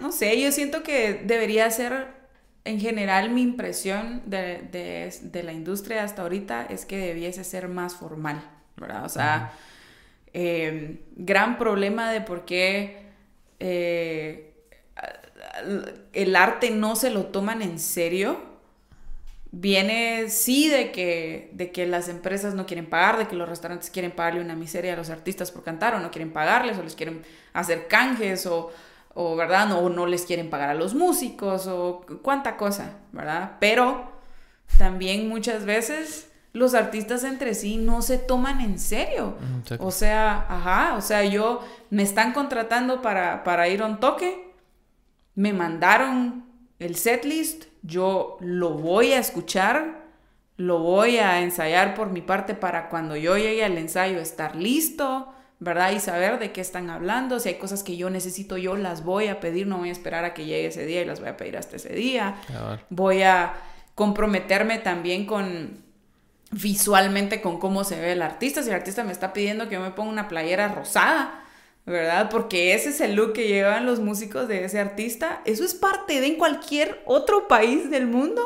no 0.00 0.12
sé, 0.12 0.40
yo 0.40 0.50
siento 0.52 0.82
que 0.82 1.22
debería 1.24 1.70
ser, 1.70 2.08
en 2.64 2.80
general, 2.80 3.30
mi 3.30 3.42
impresión 3.42 4.22
de, 4.26 5.42
la 5.44 5.52
industria 5.52 6.02
hasta 6.02 6.22
ahorita 6.22 6.66
es 6.68 6.84
que 6.84 6.98
debiese 6.98 7.44
ser 7.44 7.68
más 7.68 7.94
formal, 7.94 8.42
¿verdad? 8.76 9.04
O 9.04 9.08
sea, 9.08 9.52
em, 10.32 10.98
gran 11.14 11.56
problema 11.56 12.10
de 12.10 12.20
por 12.20 12.44
qué 12.44 13.06
eh, 13.60 14.52
el 16.12 16.36
arte 16.36 16.70
no 16.70 16.96
se 16.96 17.10
lo 17.10 17.26
toman 17.26 17.62
en 17.62 17.78
serio 17.78 18.55
viene 19.50 20.28
sí 20.28 20.68
de 20.68 20.92
que, 20.92 21.50
de 21.54 21.70
que 21.70 21.86
las 21.86 22.08
empresas 22.08 22.54
no 22.54 22.66
quieren 22.66 22.86
pagar, 22.86 23.18
de 23.18 23.28
que 23.28 23.36
los 23.36 23.48
restaurantes 23.48 23.90
quieren 23.90 24.10
pagarle 24.10 24.40
una 24.40 24.54
miseria 24.54 24.94
a 24.94 24.96
los 24.96 25.10
artistas 25.10 25.50
por 25.50 25.64
cantar 25.64 25.94
o 25.94 26.00
no 26.00 26.10
quieren 26.10 26.32
pagarles 26.32 26.78
o 26.78 26.82
les 26.82 26.94
quieren 26.94 27.22
hacer 27.52 27.88
canjes 27.88 28.46
o, 28.46 28.70
o 29.14 29.36
¿verdad? 29.36 29.68
No, 29.68 29.78
o 29.78 29.88
no 29.88 30.06
les 30.06 30.26
quieren 30.26 30.50
pagar 30.50 30.70
a 30.70 30.74
los 30.74 30.94
músicos 30.94 31.66
o 31.66 32.04
cuánta 32.22 32.56
cosa, 32.56 32.98
¿verdad? 33.12 33.52
Pero 33.60 34.12
también 34.78 35.28
muchas 35.28 35.64
veces 35.64 36.28
los 36.52 36.74
artistas 36.74 37.22
entre 37.24 37.54
sí 37.54 37.76
no 37.76 38.02
se 38.02 38.18
toman 38.18 38.60
en 38.60 38.78
serio. 38.78 39.36
O 39.78 39.90
sea, 39.90 40.46
ajá, 40.48 40.94
o 40.96 41.02
sea, 41.02 41.24
yo 41.24 41.60
me 41.90 42.02
están 42.02 42.32
contratando 42.32 43.02
para, 43.02 43.44
para 43.44 43.68
ir 43.68 43.82
a 43.82 43.86
un 43.86 44.00
toque, 44.00 44.54
me 45.34 45.52
mandaron 45.52 46.46
el 46.78 46.96
setlist, 46.96 47.64
yo 47.86 48.36
lo 48.40 48.70
voy 48.70 49.12
a 49.12 49.18
escuchar, 49.18 50.04
lo 50.56 50.80
voy 50.80 51.18
a 51.18 51.40
ensayar 51.40 51.94
por 51.94 52.10
mi 52.10 52.20
parte 52.20 52.54
para 52.54 52.88
cuando 52.88 53.16
yo 53.16 53.36
llegue 53.36 53.64
al 53.64 53.78
ensayo 53.78 54.18
estar 54.18 54.56
listo, 54.56 55.32
¿verdad? 55.58 55.92
Y 55.92 56.00
saber 56.00 56.38
de 56.38 56.52
qué 56.52 56.60
están 56.60 56.90
hablando, 56.90 57.40
si 57.40 57.50
hay 57.50 57.54
cosas 57.56 57.82
que 57.82 57.96
yo 57.96 58.10
necesito, 58.10 58.56
yo 58.56 58.76
las 58.76 59.04
voy 59.04 59.28
a 59.28 59.40
pedir, 59.40 59.66
no 59.66 59.78
voy 59.78 59.90
a 59.90 59.92
esperar 59.92 60.24
a 60.24 60.34
que 60.34 60.44
llegue 60.44 60.66
ese 60.66 60.84
día 60.84 61.02
y 61.02 61.04
las 61.04 61.20
voy 61.20 61.28
a 61.28 61.36
pedir 61.36 61.56
hasta 61.56 61.76
ese 61.76 61.94
día. 61.94 62.36
Voy 62.90 63.22
a 63.22 63.54
comprometerme 63.94 64.78
también 64.78 65.24
con 65.24 65.84
visualmente 66.50 67.40
con 67.40 67.58
cómo 67.58 67.84
se 67.84 68.00
ve 68.00 68.12
el 68.12 68.22
artista, 68.22 68.62
si 68.62 68.68
el 68.68 68.76
artista 68.76 69.04
me 69.04 69.12
está 69.12 69.32
pidiendo 69.32 69.68
que 69.68 69.74
yo 69.74 69.80
me 69.80 69.90
ponga 69.90 70.10
una 70.10 70.28
playera 70.28 70.68
rosada, 70.68 71.42
¿verdad? 71.86 72.28
Porque 72.30 72.74
ese 72.74 72.88
es 72.88 73.00
el 73.00 73.14
look 73.14 73.32
que 73.32 73.46
llevan 73.46 73.86
los 73.86 74.00
músicos 74.00 74.48
de 74.48 74.64
ese 74.64 74.80
artista. 74.80 75.40
Eso 75.44 75.64
es 75.64 75.72
parte 75.72 76.20
de 76.20 76.26
en 76.26 76.36
cualquier 76.36 77.00
otro 77.06 77.46
país 77.46 77.90
del 77.90 78.08
mundo. 78.08 78.42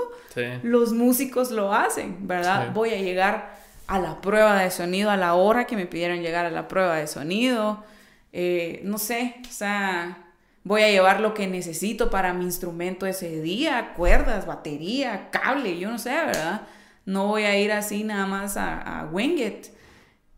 Los 0.62 0.92
músicos 0.92 1.50
lo 1.50 1.74
hacen, 1.74 2.28
¿verdad? 2.28 2.72
Voy 2.72 2.90
a 2.90 3.00
llegar 3.00 3.58
a 3.86 3.98
la 3.98 4.20
prueba 4.20 4.62
de 4.62 4.70
sonido 4.70 5.10
a 5.10 5.16
la 5.16 5.34
hora 5.34 5.66
que 5.66 5.74
me 5.74 5.86
pidieron 5.86 6.22
llegar 6.22 6.46
a 6.46 6.50
la 6.50 6.68
prueba 6.68 6.96
de 6.96 7.06
sonido. 7.06 7.82
Eh, 8.32 8.82
no 8.84 8.98
sé, 8.98 9.36
o 9.48 9.52
sea, 9.52 10.32
voy 10.62 10.82
a 10.82 10.90
llevar 10.90 11.20
lo 11.20 11.34
que 11.34 11.48
necesito 11.48 12.10
para 12.10 12.32
mi 12.34 12.44
instrumento 12.44 13.06
ese 13.06 13.40
día, 13.40 13.94
cuerdas, 13.96 14.46
batería, 14.46 15.30
cable, 15.30 15.78
yo 15.78 15.90
no 15.90 15.98
sé, 15.98 16.10
¿verdad? 16.10 16.62
No 17.06 17.26
voy 17.26 17.44
a 17.44 17.58
ir 17.58 17.72
así 17.72 18.04
nada 18.04 18.26
más 18.26 18.56
a, 18.56 19.00
a 19.00 19.06
wing 19.06 19.38
it. 19.38 19.66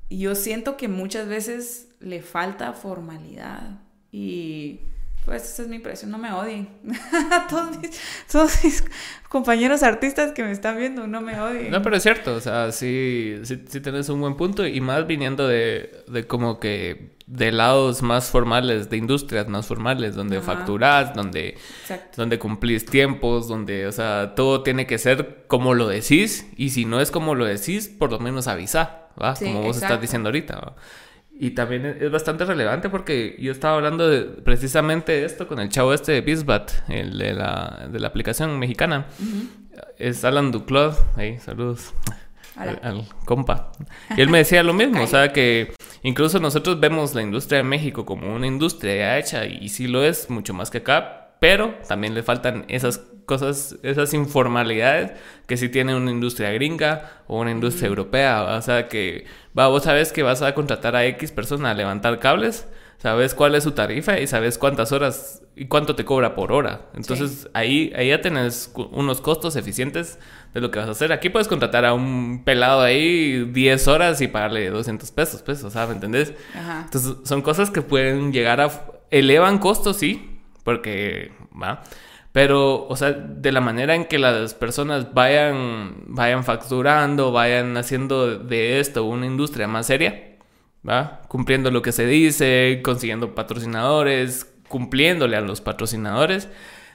Y 0.09 0.21
yo 0.21 0.35
siento 0.35 0.77
que 0.77 0.89
muchas 0.89 1.27
veces 1.27 1.89
le 2.03 2.23
falta 2.23 2.73
formalidad. 2.73 3.81
Y 4.11 4.81
pues 5.25 5.45
esa 5.45 5.63
es 5.63 5.69
mi 5.69 5.77
impresión, 5.77 6.11
no 6.11 6.19
me 6.19 6.33
odien. 6.33 6.69
todos, 8.29 8.65
mis, 8.65 8.85
compañeros 9.29 9.83
artistas 9.83 10.33
que 10.33 10.43
me 10.43 10.51
están 10.51 10.77
viendo, 10.77 11.07
no 11.07 11.21
me 11.21 11.41
odien. 11.41 11.71
No, 11.71 11.81
pero 11.81 11.97
es 11.97 12.03
cierto, 12.03 12.35
o 12.35 12.41
sea, 12.41 12.73
sí, 12.73 13.39
sí, 13.45 13.57
tienes 13.57 14.09
un 14.09 14.21
buen 14.21 14.37
punto 14.37 14.67
y 14.67 14.81
más 14.81 15.07
viniendo 15.07 15.47
de, 15.47 16.05
de 16.09 16.27
como 16.27 16.59
que 16.59 17.13
de 17.27 17.53
lados 17.53 18.03
más 18.03 18.31
formales, 18.31 18.91
de 18.91 18.97
industrias 18.97 19.49
más 19.49 19.67
formales, 19.67 20.15
donde 20.17 20.41
facturas, 20.41 21.15
donde, 21.15 21.57
donde 22.17 22.39
cumplís 22.39 22.85
tiempos, 22.85 23.49
donde, 23.49 23.87
o 23.87 23.93
sea, 23.93 24.35
todo 24.35 24.63
tiene 24.63 24.87
que 24.87 24.99
ser 24.99 25.45
como 25.47 25.75
lo 25.75 25.89
decís 25.89 26.47
y 26.57 26.71
si 26.71 26.85
no 26.85 27.01
es 27.01 27.11
como 27.11 27.35
lo 27.35 27.45
decís, 27.45 27.89
por 27.89 28.11
lo 28.11 28.19
menos 28.19 28.49
avisa, 28.49 29.07
¿va? 29.21 29.35
como 29.35 29.63
vos 29.63 29.77
estás 29.77 30.01
diciendo 30.01 30.29
ahorita, 30.29 30.57
¿va? 30.57 30.75
Y 31.43 31.51
también 31.51 31.99
es 32.01 32.09
bastante 32.09 32.45
relevante 32.45 32.89
porque 32.89 33.35
yo 33.41 33.51
estaba 33.51 33.75
hablando 33.75 34.09
de 34.09 34.23
precisamente 34.23 35.11
de 35.11 35.25
esto 35.25 35.49
con 35.49 35.59
el 35.59 35.71
chavo 35.71 35.93
este 35.93 36.13
de 36.13 36.21
Bizbat, 36.21 36.71
el 36.89 37.19
de 37.19 37.35
la, 37.35 37.89
de 37.91 37.99
la 37.99 38.07
aplicación 38.07 38.61
mexicana. 38.61 39.07
Es 39.99 40.25
Alan 40.25 40.53
Duclos, 40.53 41.03
ahí, 41.17 41.41
saludos 41.41 41.95
al, 42.55 42.79
al, 42.85 43.09
compa. 43.25 43.73
Y 44.17 44.21
él 44.21 44.29
me 44.29 44.39
decía 44.39 44.63
lo 44.63 44.73
mismo, 44.73 45.03
o 45.03 45.07
sea 45.09 45.33
que 45.33 45.75
incluso 46.05 46.39
nosotros 46.39 46.79
vemos 46.79 47.13
la 47.17 47.23
industria 47.23 47.57
de 47.57 47.65
México 47.65 48.07
como 48.07 48.33
una 48.33 48.47
industria 48.47 48.95
ya 48.95 49.19
hecha 49.19 49.45
y 49.45 49.69
sí 49.69 49.89
lo 49.89 50.05
es, 50.05 50.31
mucho 50.31 50.55
más 50.55 50.71
que 50.71 50.79
acá, 50.79 51.33
pero 51.41 51.75
también 51.89 52.15
le 52.15 52.23
faltan 52.23 52.67
esas 52.69 53.01
cosas, 53.33 53.79
esas 53.83 54.13
informalidades 54.13 55.13
que 55.47 55.57
sí 55.57 55.71
tiene 55.71 55.95
una 55.95 56.11
industria 56.11 56.51
gringa 56.51 57.23
o 57.27 57.41
una 57.41 57.51
industria 57.51 57.89
europea. 57.89 58.43
O 58.59 58.63
sea 58.63 58.89
que, 58.89 59.25
va, 59.59 59.69
vos 59.69 59.85
sabes 59.85 60.13
que 60.13 60.23
vas 60.23 60.43
a 60.43 60.55
contratar 60.55 60.97
a 60.97 61.07
X 61.07 61.33
persona 61.33 61.71
a 61.71 61.75
levantar 61.75 62.19
cables, 62.19 62.67
sabes 62.99 63.35
cuál 63.35 63.55
es 63.55 63.65
su 63.65 63.73
tarifa 63.73 64.19
y 64.21 64.27
sabes 64.27 64.59
cuántas 64.59 64.93
horas 64.93 65.43
y 65.57 65.65
cuánto 65.65 65.97
te 65.97 66.05
cobra 66.05 66.35
por 66.35 66.53
hora. 66.53 66.83
Entonces 66.95 67.49
ahí, 67.55 67.91
ahí 67.97 68.09
ya 68.09 68.21
tenés 68.21 68.71
unos 68.91 69.23
costos 69.23 69.57
eficientes 69.57 70.19
de 70.53 70.61
lo 70.61 70.71
que 70.71 70.79
vas 70.79 70.89
a 70.89 70.93
hacer. 70.93 71.11
Aquí 71.11 71.31
puedes 71.31 71.49
contratar 71.49 71.87
a 71.87 71.95
un 71.95 72.43
pelado 72.45 72.83
ahí 72.83 73.45
10 73.51 73.89
horas 73.89 74.21
y 74.21 74.29
pagarle 74.29 74.69
200 74.69 75.11
pesos, 75.11 75.43
pues, 75.43 75.65
o 75.65 75.71
sea, 75.71 75.87
¿me 75.87 75.95
entendés? 75.95 76.35
Entonces 76.85 77.17
son 77.25 77.41
cosas 77.41 77.71
que 77.71 77.81
pueden 77.81 78.31
llegar 78.31 78.61
a... 78.61 78.71
elevan 79.11 79.59
costos, 79.59 79.97
sí, 79.97 80.39
porque, 80.65 81.33
va. 81.61 81.83
Pero, 82.33 82.87
o 82.89 82.97
sea, 82.97 83.13
de 83.13 83.53
la 83.53 83.61
manera 83.61 83.95
en 83.95 84.07
que 84.07 84.19
las 84.19 84.55
personas 84.55 85.13
vayan, 85.13 86.05
vayan 86.07 86.45
facturando, 86.45 87.31
vayan 87.31 87.77
haciendo 87.77 88.39
de 88.39 88.81
esto 88.81 89.05
una 89.05 89.27
industria 89.27 89.69
más 89.69 89.87
seria, 89.87 90.39
¿va? 90.89 91.21
Cumpliendo 91.29 91.71
lo 91.71 91.83
que 91.83 91.93
se 91.93 92.07
dice, 92.07 92.81
consiguiendo 92.83 93.35
patrocinadores, 93.35 94.51
cumpliéndole 94.69 95.37
a 95.37 95.43
los 95.43 95.61
patrocinadores. 95.61 96.49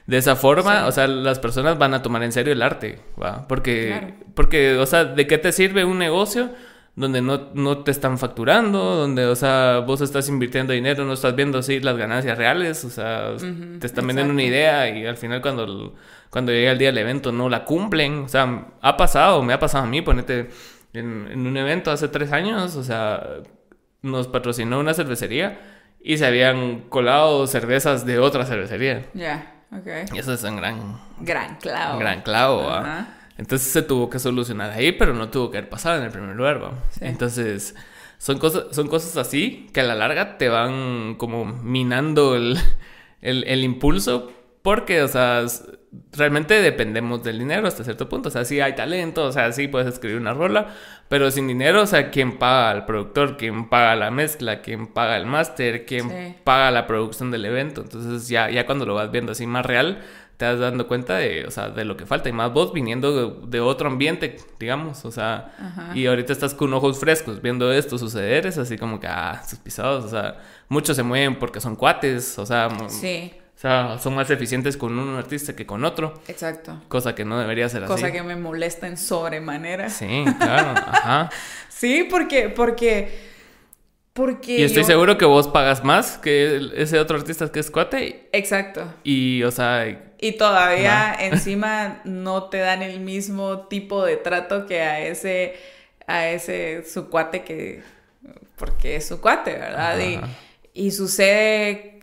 De 0.08 0.16
esa 0.16 0.34
forma, 0.34 0.86
o 0.86 0.92
sea, 0.92 1.06
las 1.06 1.38
personas 1.38 1.78
van 1.78 1.94
a 1.94 2.02
tomar 2.02 2.22
en 2.24 2.32
serio 2.32 2.52
el 2.52 2.62
arte, 2.62 2.98
¿va? 3.22 3.46
Porque, 3.46 4.14
porque, 4.34 4.76
o 4.76 4.86
sea, 4.86 5.04
¿de 5.04 5.26
qué 5.28 5.38
te 5.38 5.52
sirve 5.52 5.84
un 5.84 5.98
negocio? 5.98 6.50
Donde 6.98 7.22
no, 7.22 7.50
no, 7.54 7.78
te 7.78 7.92
están 7.92 8.18
facturando, 8.18 8.96
donde, 8.96 9.24
o 9.26 9.36
sea, 9.36 9.78
vos 9.86 10.00
estás 10.00 10.28
invirtiendo 10.28 10.72
dinero, 10.72 11.04
no 11.04 11.12
estás 11.12 11.36
viendo 11.36 11.58
así 11.58 11.78
las 11.78 11.96
ganancias 11.96 12.36
reales, 12.36 12.84
o 12.84 12.90
sea, 12.90 13.36
te 13.78 13.86
están 13.86 14.04
vendiendo 14.06 14.32
una 14.32 14.42
idea 14.42 14.90
y 14.90 15.06
al 15.06 15.16
final 15.16 15.40
cuando, 15.40 15.94
cuando 16.28 16.50
llega 16.50 16.72
el 16.72 16.78
día 16.78 16.88
del 16.88 16.98
evento 16.98 17.30
no 17.30 17.48
la 17.48 17.64
cumplen, 17.64 18.24
o 18.24 18.28
sea, 18.28 18.66
ha 18.80 18.96
pasado, 18.96 19.44
me 19.44 19.52
ha 19.52 19.60
pasado 19.60 19.84
a 19.84 19.86
mí, 19.86 20.02
ponete 20.02 20.48
en, 20.92 21.28
en 21.30 21.46
un 21.46 21.56
evento 21.56 21.92
hace 21.92 22.08
tres 22.08 22.32
años, 22.32 22.74
o 22.74 22.82
sea, 22.82 23.22
nos 24.02 24.26
patrocinó 24.26 24.80
una 24.80 24.92
cervecería 24.92 25.60
y 26.02 26.18
se 26.18 26.26
habían 26.26 26.80
colado 26.88 27.46
cervezas 27.46 28.06
de 28.06 28.18
otra 28.18 28.44
cervecería. 28.44 29.06
Ya, 29.14 29.54
ok. 29.70 30.12
Y 30.14 30.18
eso 30.18 30.32
es 30.32 30.42
un 30.42 30.56
gran... 30.56 31.00
Gran 31.20 31.56
clavo. 31.56 31.98
Gran 32.00 32.22
clavo, 32.22 32.70
Ajá. 32.70 33.17
Entonces 33.38 33.68
se 33.68 33.82
tuvo 33.82 34.10
que 34.10 34.18
solucionar 34.18 34.70
ahí, 34.72 34.92
pero 34.92 35.14
no 35.14 35.30
tuvo 35.30 35.50
que 35.50 35.58
haber 35.58 35.70
pasado 35.70 35.98
en 35.98 36.04
el 36.04 36.10
primer 36.10 36.36
lugar. 36.36 36.60
Entonces, 37.00 37.74
son 38.18 38.38
cosas, 38.38 38.64
son 38.72 38.88
cosas 38.88 39.16
así 39.16 39.68
que 39.72 39.80
a 39.80 39.84
la 39.84 39.94
larga 39.94 40.38
te 40.38 40.48
van 40.48 41.14
como 41.14 41.44
minando 41.44 42.34
el, 42.36 42.58
el, 43.22 43.44
el 43.44 43.64
impulso, 43.64 44.32
porque, 44.62 45.02
o 45.02 45.08
sea, 45.08 45.46
realmente 46.12 46.60
dependemos 46.60 47.22
del 47.22 47.38
dinero 47.38 47.66
hasta 47.66 47.84
cierto 47.84 48.08
punto. 48.08 48.28
O 48.28 48.32
sea, 48.32 48.44
sí 48.44 48.60
hay 48.60 48.74
talento, 48.74 49.24
o 49.24 49.32
sea, 49.32 49.52
sí 49.52 49.68
puedes 49.68 49.88
escribir 49.88 50.18
una 50.18 50.34
rola, 50.34 50.74
pero 51.08 51.30
sin 51.30 51.46
dinero, 51.46 51.82
o 51.82 51.86
sea, 51.86 52.10
¿quién 52.10 52.38
paga 52.38 52.70
al 52.70 52.84
productor? 52.84 53.36
¿Quién 53.36 53.68
paga 53.68 53.96
la 53.96 54.10
mezcla? 54.10 54.60
¿Quién 54.60 54.88
paga 54.88 55.16
el 55.16 55.26
máster? 55.26 55.86
¿Quién 55.86 56.36
paga 56.44 56.70
la 56.70 56.86
producción 56.86 57.30
del 57.30 57.44
evento? 57.44 57.82
Entonces, 57.82 58.28
ya, 58.28 58.50
ya 58.50 58.66
cuando 58.66 58.86
lo 58.86 58.94
vas 58.94 59.10
viendo 59.10 59.32
así 59.32 59.46
más 59.46 59.64
real, 59.64 60.02
te 60.38 60.44
das 60.44 60.60
dando 60.60 60.86
cuenta 60.86 61.16
de, 61.16 61.46
o 61.46 61.50
sea, 61.50 61.68
de 61.68 61.84
lo 61.84 61.96
que 61.96 62.06
falta. 62.06 62.28
Y 62.28 62.32
más 62.32 62.52
vos 62.52 62.72
viniendo 62.72 63.40
de, 63.44 63.60
otro 63.60 63.88
ambiente, 63.88 64.36
digamos, 64.60 65.04
o 65.04 65.10
sea, 65.10 65.52
y 65.94 66.06
ahorita 66.06 66.32
estás 66.32 66.54
con 66.54 66.72
ojos 66.72 67.00
frescos 67.00 67.42
viendo 67.42 67.72
esto 67.72 67.98
suceder, 67.98 68.46
es 68.46 68.56
así 68.56 68.78
como 68.78 69.00
que, 69.00 69.08
ah, 69.08 69.42
sus 69.46 69.58
pisados, 69.58 70.04
o 70.04 70.08
sea, 70.08 70.38
muchos 70.68 70.94
se 70.96 71.02
mueven 71.02 71.40
porque 71.40 71.60
son 71.60 71.74
cuates, 71.74 72.38
o 72.38 72.46
sea, 72.46 72.68
sí. 72.88 73.32
O 73.58 73.60
sea, 73.60 73.98
son 73.98 74.14
más 74.14 74.30
eficientes 74.30 74.76
con 74.76 74.96
un 74.96 75.16
artista 75.16 75.56
que 75.56 75.66
con 75.66 75.84
otro. 75.84 76.22
Exacto. 76.28 76.80
Cosa 76.86 77.16
que 77.16 77.24
no 77.24 77.40
debería 77.40 77.68
ser 77.68 77.82
así. 77.82 77.92
Cosa 77.92 78.12
que 78.12 78.22
me 78.22 78.36
molesta 78.36 78.86
en 78.86 78.96
sobremanera. 78.96 79.90
Sí, 79.90 80.24
claro, 80.38 80.80
ajá. 80.86 81.28
sí, 81.68 82.06
porque, 82.08 82.50
porque... 82.50 83.26
Porque 84.12 84.60
y 84.60 84.62
estoy 84.62 84.84
seguro 84.84 85.18
que 85.18 85.24
vos 85.24 85.48
pagas 85.48 85.82
más 85.82 86.18
que 86.18 86.70
ese 86.76 87.00
otro 87.00 87.16
artista 87.16 87.50
que 87.50 87.58
es 87.58 87.68
cuate. 87.72 88.28
Exacto. 88.30 88.94
Y, 89.02 89.42
o 89.42 89.50
sea, 89.50 89.88
y 90.20 90.32
todavía 90.32 91.16
encima 91.20 92.00
no 92.04 92.44
te 92.44 92.58
dan 92.58 92.82
el 92.82 93.00
mismo 93.00 93.66
tipo 93.66 94.04
de 94.04 94.18
trato 94.18 94.66
que 94.66 94.82
a 94.82 95.00
ese, 95.00 95.56
a 96.06 96.28
ese 96.28 96.84
su 96.84 97.08
cuate 97.08 97.42
que, 97.42 97.82
porque 98.56 98.94
es 98.94 99.08
su 99.08 99.20
cuate, 99.20 99.54
¿verdad? 99.54 99.96
Y, 100.74 100.92
sucede, 100.92 101.97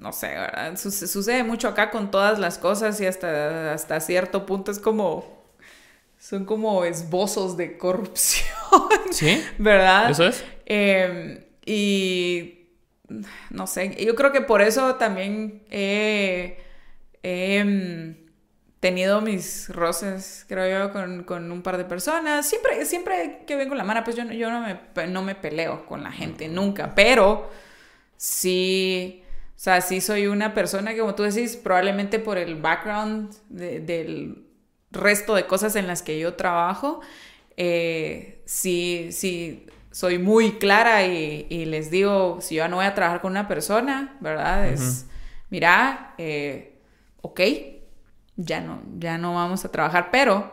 no 0.00 0.12
sé, 0.12 0.28
¿verdad? 0.28 0.76
sucede 0.76 1.44
mucho 1.44 1.68
acá 1.68 1.90
con 1.90 2.10
todas 2.10 2.38
las 2.38 2.58
cosas 2.58 3.00
y 3.00 3.06
hasta, 3.06 3.72
hasta 3.72 4.00
cierto 4.00 4.46
punto 4.46 4.70
es 4.70 4.78
como, 4.78 5.44
son 6.18 6.44
como 6.44 6.84
esbozos 6.84 7.56
de 7.56 7.78
corrupción. 7.78 8.48
Sí. 9.10 9.42
¿Verdad? 9.56 10.10
Eso 10.10 10.26
es. 10.26 10.44
Em, 10.66 11.40
y 11.64 12.66
no 13.48 13.66
sé, 13.66 13.96
yo 14.04 14.14
creo 14.14 14.32
que 14.32 14.42
por 14.42 14.60
eso 14.60 14.96
también 14.96 15.62
he 15.70 16.58
He 17.22 17.64
mm, 17.64 18.14
tenido 18.80 19.20
mis 19.20 19.68
roces, 19.68 20.44
creo 20.48 20.88
yo, 20.88 21.24
con, 21.26 21.52
un 21.52 21.62
par 21.62 21.76
de 21.76 21.84
personas. 21.84 22.48
Siempre, 22.48 22.84
siempre 22.84 23.42
que 23.46 23.56
vengo 23.56 23.74
la 23.74 23.84
mano, 23.84 24.04
pues 24.04 24.16
yo, 24.16 24.24
yo 24.24 24.50
no, 24.50 24.60
me, 24.60 25.06
no 25.08 25.22
me 25.22 25.34
peleo 25.34 25.86
con 25.86 26.02
la 26.02 26.12
gente, 26.12 26.48
nunca. 26.48 26.94
Pero 26.94 27.50
sí, 28.16 29.22
o 29.58 29.60
sea, 29.60 29.80
sí 29.80 30.00
soy 30.00 30.28
una 30.28 30.54
persona 30.54 30.94
que, 30.94 31.00
como 31.00 31.16
tú 31.16 31.24
decís, 31.24 31.56
probablemente 31.56 32.20
por 32.20 32.38
el 32.38 32.54
background 32.54 33.34
del 33.48 34.46
resto 34.92 35.34
de 35.34 35.48
cosas 35.48 35.74
en 35.74 35.88
las 35.88 36.02
que 36.02 36.16
yo 36.20 36.34
trabajo, 36.34 37.00
eh, 37.56 38.40
sí, 38.44 39.08
sí, 39.10 39.66
soy 39.90 40.20
muy 40.20 40.58
clara 40.58 41.04
y, 41.04 41.64
les 41.64 41.90
digo, 41.90 42.38
si 42.40 42.54
yo 42.54 42.68
no 42.68 42.76
voy 42.76 42.84
a 42.84 42.94
trabajar 42.94 43.20
con 43.20 43.32
una 43.32 43.48
persona, 43.48 44.16
¿verdad? 44.20 44.68
Es, 44.68 45.06
mira, 45.50 46.14
eh, 46.18 46.78
ok, 47.22 47.40
ya 48.36 48.60
no, 48.60 48.80
ya 48.96 49.18
no 49.18 49.34
vamos 49.34 49.64
a 49.64 49.72
trabajar, 49.72 50.10
pero 50.12 50.52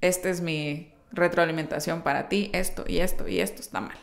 esta 0.00 0.28
es 0.28 0.40
mi 0.40 0.92
retroalimentación 1.12 2.02
para 2.02 2.28
ti, 2.28 2.50
esto 2.52 2.82
y 2.88 2.98
esto 2.98 3.28
y 3.28 3.38
esto 3.38 3.62
está 3.62 3.80
mal. 3.80 3.96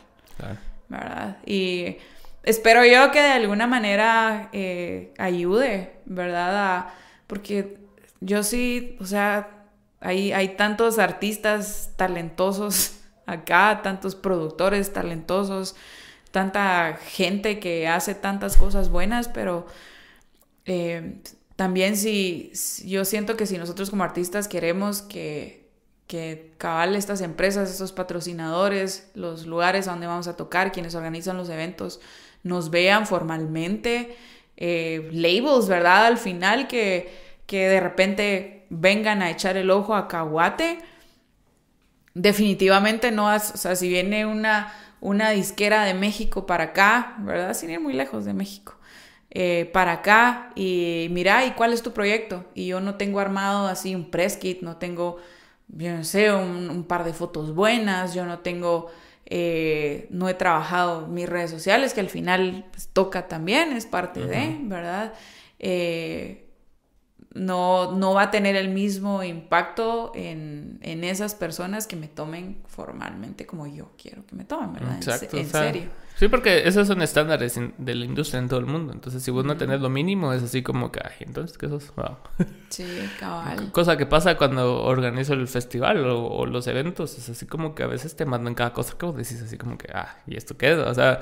¿Verdad? 0.88 1.36
Y 1.44 1.98
espero 2.42 2.84
yo 2.84 3.10
que 3.10 3.20
de 3.20 3.32
alguna 3.32 3.66
manera 3.66 4.48
eh, 4.52 5.12
ayude, 5.18 5.96
¿verdad? 6.04 6.88
porque 7.26 7.78
yo 8.20 8.42
sí, 8.42 8.96
o 9.00 9.06
sea, 9.06 9.66
hay, 10.00 10.32
hay 10.32 10.56
tantos 10.56 10.98
artistas 10.98 11.90
talentosos 11.96 12.98
acá, 13.26 13.80
tantos 13.82 14.14
productores 14.14 14.92
talentosos, 14.92 15.76
tanta 16.30 16.98
gente 17.02 17.58
que 17.60 17.88
hace 17.88 18.14
tantas 18.14 18.56
cosas 18.56 18.90
buenas, 18.90 19.28
pero 19.28 19.66
eh, 20.64 21.20
también 21.56 21.96
si, 21.96 22.52
yo 22.84 23.04
siento 23.04 23.36
que 23.36 23.46
si 23.46 23.58
nosotros 23.58 23.90
como 23.90 24.04
artistas 24.04 24.48
queremos 24.48 25.02
que, 25.02 25.68
que 26.06 26.52
cabal 26.58 26.96
estas 26.96 27.20
empresas, 27.20 27.70
estos 27.70 27.92
patrocinadores, 27.92 29.10
los 29.14 29.46
lugares 29.46 29.86
a 29.86 29.92
donde 29.92 30.06
vamos 30.06 30.28
a 30.28 30.36
tocar, 30.36 30.72
quienes 30.72 30.94
organizan 30.94 31.36
los 31.36 31.48
eventos, 31.48 32.00
nos 32.42 32.70
vean 32.70 33.06
formalmente, 33.06 34.16
eh, 34.56 35.08
labels, 35.12 35.68
¿verdad? 35.68 36.06
Al 36.06 36.18
final 36.18 36.68
que, 36.68 37.12
que 37.46 37.68
de 37.68 37.80
repente 37.80 38.66
vengan 38.70 39.22
a 39.22 39.30
echar 39.30 39.56
el 39.56 39.70
ojo 39.70 39.94
a 39.94 40.08
Caguate, 40.08 40.78
definitivamente 42.14 43.10
no, 43.10 43.34
o 43.34 43.38
sea, 43.38 43.76
si 43.76 43.88
viene 43.88 44.26
una, 44.26 44.72
una 45.00 45.30
disquera 45.30 45.84
de 45.84 45.94
México 45.94 46.46
para 46.46 46.64
acá, 46.64 47.16
¿verdad? 47.20 47.54
Sin 47.54 47.70
ir 47.70 47.80
muy 47.80 47.92
lejos 47.92 48.24
de 48.24 48.34
México 48.34 48.74
eh, 49.34 49.70
para 49.72 49.92
acá 49.92 50.52
y 50.54 51.08
mira, 51.10 51.46
¿y 51.46 51.52
cuál 51.52 51.72
es 51.72 51.82
tu 51.82 51.92
proyecto? 51.92 52.44
Y 52.54 52.66
yo 52.66 52.80
no 52.80 52.96
tengo 52.96 53.18
armado 53.18 53.66
así 53.66 53.94
un 53.94 54.10
press 54.10 54.36
kit, 54.36 54.60
no 54.60 54.76
tengo, 54.76 55.16
yo 55.68 55.96
no 55.96 56.04
sé, 56.04 56.32
un, 56.32 56.84
par 56.84 57.04
de 57.04 57.14
fotos 57.14 57.54
buenas, 57.54 58.12
yo 58.12 58.26
no 58.26 58.40
tengo, 58.40 58.90
eh, 59.34 60.08
no 60.10 60.28
he 60.28 60.34
trabajado 60.34 61.06
mis 61.06 61.26
redes 61.26 61.50
sociales, 61.50 61.94
que 61.94 62.00
al 62.00 62.10
final 62.10 62.66
pues, 62.70 62.88
toca 62.88 63.28
también, 63.28 63.72
es 63.72 63.86
parte 63.86 64.20
de, 64.20 64.58
¿verdad? 64.60 65.14
Eh, 65.58 66.50
no, 67.32 67.92
no 67.92 68.12
va 68.12 68.24
a 68.24 68.30
tener 68.30 68.56
el 68.56 68.68
mismo 68.68 69.22
impacto 69.22 70.12
en, 70.14 70.78
en, 70.82 71.02
esas 71.02 71.34
personas 71.34 71.86
que 71.86 71.96
me 71.96 72.08
tomen 72.08 72.58
formalmente 72.66 73.46
como 73.46 73.66
yo 73.66 73.92
quiero 73.96 74.26
que 74.26 74.36
me 74.36 74.44
tomen, 74.44 74.74
¿verdad? 74.74 74.96
Exacto. 74.96 75.38
En, 75.38 75.48
serio. 75.48 75.88
Sí, 76.16 76.28
porque 76.28 76.68
esos 76.68 76.86
son 76.86 77.02
estándares 77.02 77.58
de 77.78 77.94
la 77.94 78.04
industria 78.04 78.38
en 78.38 78.48
todo 78.48 78.60
el 78.60 78.66
mundo. 78.66 78.92
Entonces, 78.92 79.22
si 79.22 79.30
vos 79.30 79.44
no 79.44 79.56
tenés 79.56 79.80
lo 79.80 79.88
mínimo, 79.88 80.32
es 80.32 80.42
así 80.42 80.62
como 80.62 80.92
que, 80.92 81.00
ay, 81.02 81.16
entonces, 81.20 81.58
¿qué 81.58 81.68
sos? 81.68 81.92
Wow. 81.96 82.16
Sí, 82.68 82.86
cabal. 83.20 83.70
Cosa 83.70 83.98
que 83.98 84.06
pasa 84.06 84.38
cuando 84.38 84.82
organizo 84.82 85.34
el 85.34 85.46
festival 85.46 86.06
o, 86.06 86.46
los 86.46 86.66
eventos. 86.66 87.18
Es 87.18 87.28
así 87.28 87.44
como 87.44 87.74
que 87.74 87.82
a 87.82 87.86
veces 87.86 88.16
te 88.16 88.24
mandan 88.24 88.54
cada 88.54 88.72
cosa 88.72 88.96
que 88.96 89.04
vos 89.04 89.14
decís 89.14 89.42
así 89.42 89.58
como 89.58 89.76
que, 89.76 89.88
ah, 89.92 90.16
¿y 90.26 90.36
esto 90.36 90.56
qué 90.56 90.72
es? 90.72 90.78
O 90.78 90.94
sea, 90.94 91.20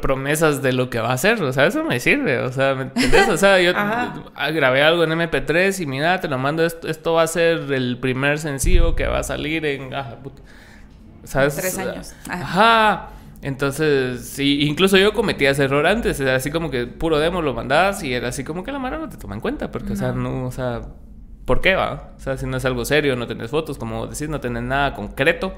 promesas 0.00 0.62
de 0.62 0.72
lo 0.72 0.88
que 0.88 0.98
va 1.00 1.10
a 1.10 1.12
hacer, 1.12 1.42
o 1.42 1.52
sea, 1.52 1.66
eso 1.66 1.84
me 1.84 2.00
sirve, 2.00 2.38
o 2.38 2.50
sea, 2.50 2.74
¿me 2.74 2.84
entiendes? 2.84 3.28
O 3.28 3.36
sea, 3.36 3.60
yo 3.60 3.72
grabé 4.54 4.82
algo 4.82 5.04
en 5.04 5.10
MP3 5.10 5.82
y 5.82 5.86
mira, 5.86 6.18
te 6.20 6.28
lo 6.28 6.38
mando, 6.38 6.64
esto, 6.64 6.88
esto 6.88 7.12
va 7.12 7.22
a 7.22 7.26
ser 7.26 7.70
el 7.70 7.98
primer 7.98 8.38
sencillo 8.38 8.96
que 8.96 9.06
va 9.06 9.18
a 9.18 9.22
salir 9.22 9.66
en... 9.66 9.92
Ah, 9.92 10.16
¿Sabes? 11.24 11.56
Tres 11.56 11.78
años. 11.78 12.14
Ajá. 12.28 13.10
Entonces, 13.42 14.24
sí, 14.28 14.60
incluso 14.62 14.96
yo 14.96 15.12
cometía 15.12 15.50
ese 15.50 15.64
error 15.64 15.86
antes, 15.86 16.18
era 16.20 16.36
así 16.36 16.50
como 16.50 16.70
que 16.70 16.86
puro 16.86 17.18
demo 17.18 17.42
lo 17.42 17.54
mandabas 17.54 18.02
y 18.04 18.14
era 18.14 18.28
así 18.28 18.44
como 18.44 18.62
que 18.62 18.72
la 18.72 18.78
mano 18.78 18.98
no 18.98 19.08
te 19.08 19.16
toma 19.16 19.34
en 19.34 19.40
cuenta, 19.40 19.70
porque, 19.70 19.94
o 19.94 19.96
sea, 19.96 20.12
no, 20.12 20.46
o 20.46 20.52
sea, 20.52 20.82
¿por 21.44 21.60
qué 21.60 21.74
va? 21.74 22.12
O 22.16 22.20
sea, 22.20 22.36
si 22.36 22.46
no 22.46 22.56
es 22.56 22.64
algo 22.64 22.84
serio, 22.84 23.16
no 23.16 23.26
tenés 23.26 23.50
fotos, 23.50 23.78
como 23.78 24.06
decís, 24.06 24.28
no 24.28 24.40
tenés 24.40 24.62
nada 24.62 24.94
concreto, 24.94 25.54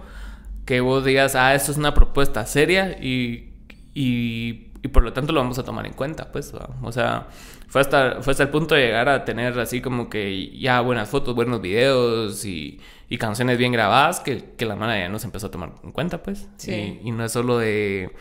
que 0.65 0.81
vos 0.81 1.05
digas, 1.05 1.35
ah, 1.35 1.55
esto 1.55 1.73
es 1.73 1.79
una 1.79 1.93
propuesta 1.93 2.47
seria 2.47 2.99
y 3.03 3.55
y, 3.95 4.73
y, 4.83 4.89
por 4.89 5.05
lo 5.05 5.13
tanto 5.13 5.33
lo 5.33 5.41
vamos 5.41 5.59
a 5.59 5.63
tomar 5.65 5.87
en 5.87 5.93
cuenta, 5.93 6.33
pues, 6.33 6.53
o 6.83 6.93
sea, 6.93 7.29
fue 7.69 7.81
hasta, 7.81 8.23
fue 8.23 8.33
hasta 8.33 8.45
el 8.45 8.51
punto 8.51 8.75
de 8.75 8.83
llegar 8.83 9.09
a 9.09 9.25
tener 9.25 9.59
así 9.59 9.81
como 9.81 10.09
que 10.09 10.51
ya 10.59 10.81
buenas 10.81 11.09
fotos, 11.09 11.35
buenos 11.35 11.61
videos 11.61 12.45
y, 12.45 12.81
y 13.09 13.19
canciones 13.19 13.59
bien 13.59 13.73
grabadas 13.73 14.21
que, 14.21 14.53
que 14.57 14.67
la 14.67 14.77
mano 14.77 14.95
ya 14.95 15.09
nos 15.09 15.25
empezó 15.25 15.49
a 15.49 15.51
tomar 15.51 15.73
en 15.83 15.93
cuenta, 15.93 16.23
pues. 16.23 16.49
Sí. 16.57 17.01
y 17.03 17.11
no 17.11 17.25
es 17.25 17.33
solo 17.33 17.59
de 17.59 18.13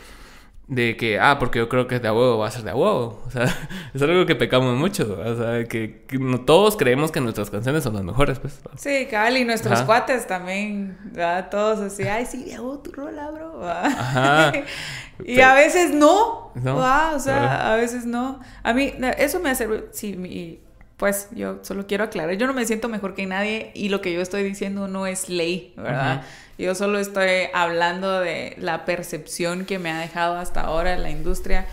de 0.67 0.95
que, 0.95 1.19
ah, 1.19 1.37
porque 1.39 1.59
yo 1.59 1.67
creo 1.67 1.87
que 1.87 1.95
es 1.95 2.01
de 2.01 2.07
a 2.07 2.13
huevo, 2.13 2.37
va 2.37 2.47
a 2.47 2.51
ser 2.51 2.63
de 2.63 2.71
a 2.71 2.75
huevo. 2.75 3.21
O 3.27 3.31
sea, 3.31 3.43
es 3.93 4.01
algo 4.01 4.25
que 4.25 4.35
pecamos 4.35 4.77
mucho. 4.77 5.17
O 5.23 5.35
sea, 5.35 5.63
que, 5.65 6.05
no 6.19 6.41
todos 6.41 6.77
creemos 6.77 7.11
que 7.11 7.19
nuestras 7.21 7.49
canciones 7.49 7.83
son 7.83 7.93
las 7.93 8.03
mejores, 8.03 8.39
pues. 8.39 8.59
Sí, 8.77 9.07
cabal, 9.09 9.37
y 9.37 9.45
nuestros 9.45 9.81
cuates 9.81 10.25
también, 10.25 10.97
¿verdad? 11.05 11.49
Todos 11.49 11.79
así, 11.79 12.03
ay, 12.03 12.25
sí, 12.25 12.45
de 12.45 12.55
a 12.55 12.61
huevo 12.61 12.79
tu 12.79 12.91
rola, 12.91 13.29
bro. 13.31 13.67
Ajá. 13.67 14.53
y 15.25 15.41
a 15.41 15.53
veces 15.53 15.93
no, 15.93 16.51
no. 16.55 16.77
O 17.13 17.19
sea, 17.19 17.73
a 17.73 17.75
veces 17.75 18.05
no. 18.05 18.39
A 18.63 18.73
mí, 18.73 18.93
eso 19.17 19.39
me 19.39 19.49
hace, 19.49 19.67
sí, 19.91 20.15
mi, 20.15 20.59
pues 20.97 21.27
yo 21.31 21.59
solo 21.63 21.85
quiero 21.85 22.05
aclarar, 22.05 22.35
yo 22.37 22.47
no 22.47 22.53
me 22.53 22.65
siento 22.65 22.87
mejor 22.87 23.13
que 23.13 23.25
nadie 23.25 23.71
y 23.73 23.89
lo 23.89 23.99
que 23.99 24.13
yo 24.13 24.21
estoy 24.21 24.43
diciendo 24.43 24.87
no 24.87 25.05
es 25.05 25.27
ley, 25.27 25.73
¿verdad? 25.75 26.23
Yo 26.57 26.75
solo 26.75 26.99
estoy 26.99 27.47
hablando 27.53 28.19
de 28.19 28.55
la 28.59 28.85
percepción 28.85 29.65
que 29.65 29.79
me 29.79 29.91
ha 29.91 29.99
dejado 29.99 30.37
hasta 30.37 30.61
ahora 30.61 30.97
la 30.97 31.09
industria. 31.09 31.65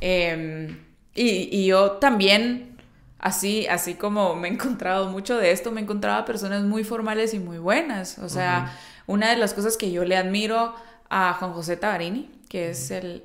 Em, 0.00 0.78
y, 1.14 1.66
yo 1.66 1.92
también, 1.92 2.76
así, 3.18 3.66
así 3.66 3.94
como 3.94 4.34
me 4.34 4.48
he 4.48 4.52
encontrado 4.52 5.08
mucho 5.08 5.36
de 5.36 5.50
esto, 5.50 5.70
me 5.70 5.80
he 5.80 5.84
encontrado 5.84 6.24
personas 6.24 6.62
muy 6.62 6.84
formales 6.84 7.34
y 7.34 7.38
muy 7.38 7.58
buenas. 7.58 8.18
O 8.18 8.28
sea, 8.28 8.76
una 9.06 9.30
de 9.30 9.36
las 9.36 9.54
cosas 9.54 9.76
que 9.76 9.90
yo 9.92 10.04
le 10.04 10.16
admiro 10.16 10.74
a 11.10 11.34
Juan 11.34 11.52
José 11.52 11.76
Tabarini, 11.76 12.30
que 12.48 12.70
es 12.70 12.90
el, 12.90 13.24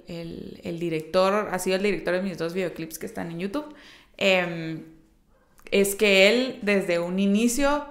director, 0.79 1.49
ha 1.51 1.59
sido 1.59 1.77
el 1.77 1.83
director 1.83 2.13
de 2.13 2.21
mis 2.21 2.37
dos 2.37 2.53
videoclips 2.53 2.99
que 2.99 3.05
están 3.05 3.31
en 3.31 3.39
YouTube. 3.39 3.73
Em, 4.17 4.83
es 5.71 5.95
que 5.95 6.29
él 6.29 6.59
desde 6.61 6.99
un 6.99 7.19
inicio 7.19 7.85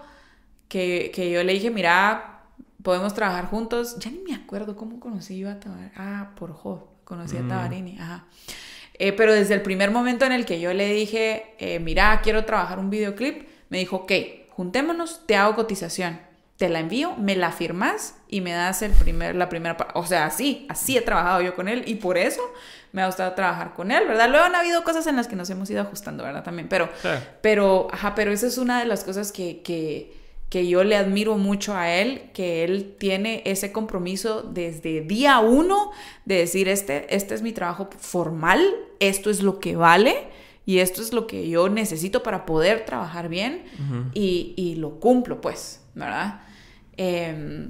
que, 0.68 1.30
yo 1.32 1.42
le 1.42 1.52
dije, 1.52 1.70
mira, 1.70 2.37
podemos 2.82 3.14
trabajar 3.14 3.46
juntos, 3.46 3.98
ya 3.98 4.10
ni 4.10 4.18
me 4.18 4.34
acuerdo 4.34 4.76
cómo 4.76 5.00
conocí 5.00 5.38
yo 5.38 5.50
a 5.50 5.58
Tabarini, 5.58 5.90
ah, 5.96 6.30
por 6.36 6.52
Jo, 6.52 6.92
conocí 7.04 7.36
a 7.36 7.42
mm. 7.42 7.48
Tabarini, 7.48 7.98
ajá. 7.98 8.26
Eh, 8.94 9.12
pero 9.12 9.32
desde 9.32 9.54
el 9.54 9.62
primer 9.62 9.90
momento 9.90 10.24
en 10.24 10.32
el 10.32 10.44
que 10.44 10.60
yo 10.60 10.74
le 10.74 10.92
dije, 10.92 11.54
eh, 11.58 11.78
mira, 11.78 12.20
quiero 12.22 12.44
trabajar 12.44 12.78
un 12.78 12.90
videoclip, 12.90 13.48
me 13.68 13.78
dijo, 13.78 13.96
ok, 13.96 14.12
juntémonos, 14.50 15.24
te 15.26 15.36
hago 15.36 15.54
cotización, 15.54 16.20
te 16.56 16.68
la 16.68 16.80
envío, 16.80 17.14
me 17.16 17.36
la 17.36 17.52
firmas 17.52 18.16
y 18.28 18.40
me 18.40 18.52
das 18.52 18.82
el 18.82 18.90
primer, 18.90 19.36
la 19.36 19.48
primera, 19.48 19.76
o 19.94 20.04
sea, 20.04 20.26
así, 20.26 20.66
así 20.68 20.96
he 20.96 21.00
trabajado 21.00 21.40
yo 21.42 21.54
con 21.54 21.68
él 21.68 21.84
y 21.86 21.94
por 21.94 22.18
eso 22.18 22.42
me 22.90 23.02
ha 23.02 23.06
gustado 23.06 23.32
trabajar 23.34 23.74
con 23.74 23.92
él, 23.92 24.08
¿verdad? 24.08 24.28
Luego 24.28 24.46
han 24.46 24.56
habido 24.56 24.82
cosas 24.82 25.06
en 25.06 25.14
las 25.14 25.28
que 25.28 25.36
nos 25.36 25.48
hemos 25.50 25.70
ido 25.70 25.82
ajustando, 25.82 26.24
¿verdad? 26.24 26.42
También, 26.42 26.68
pero, 26.68 26.88
pero, 27.40 27.86
ajá, 27.92 28.16
pero 28.16 28.32
esa 28.32 28.48
es 28.48 28.58
una 28.58 28.80
de 28.80 28.86
las 28.86 29.04
cosas 29.04 29.30
que, 29.30 29.62
que, 29.62 30.17
que 30.48 30.66
yo 30.66 30.82
le 30.82 30.96
admiro 30.96 31.36
mucho 31.36 31.76
a 31.76 31.90
él, 31.90 32.30
que 32.32 32.64
él 32.64 32.96
tiene 32.98 33.42
ese 33.44 33.70
compromiso 33.70 34.42
desde 34.42 35.02
día 35.02 35.40
uno 35.40 35.90
de 36.24 36.36
decir, 36.36 36.68
este, 36.68 37.14
este 37.14 37.34
es 37.34 37.42
mi 37.42 37.52
trabajo 37.52 37.90
formal, 37.98 38.62
esto 38.98 39.30
es 39.30 39.42
lo 39.42 39.60
que 39.60 39.76
vale 39.76 40.28
y 40.64 40.78
esto 40.78 41.02
es 41.02 41.12
lo 41.12 41.26
que 41.26 41.48
yo 41.48 41.68
necesito 41.68 42.22
para 42.22 42.46
poder 42.46 42.84
trabajar 42.84 43.28
bien 43.28 43.64
y, 44.14 44.54
y, 44.56 44.76
lo 44.76 45.00
cumplo, 45.00 45.40
pues, 45.40 45.82
¿verdad? 45.94 46.40
Eh, 46.96 47.68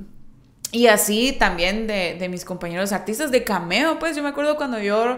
y 0.71 0.87
así 0.87 1.33
también 1.33 1.87
de, 1.87 2.17
de, 2.19 2.29
mis 2.29 2.45
compañeros 2.45 2.93
artistas 2.93 3.31
de 3.31 3.43
cameo, 3.43 3.99
pues 3.99 4.17
yo 4.17 4.23
me 4.23 4.29
acuerdo 4.29 4.57
cuando 4.57 4.79
yo, 4.79 5.17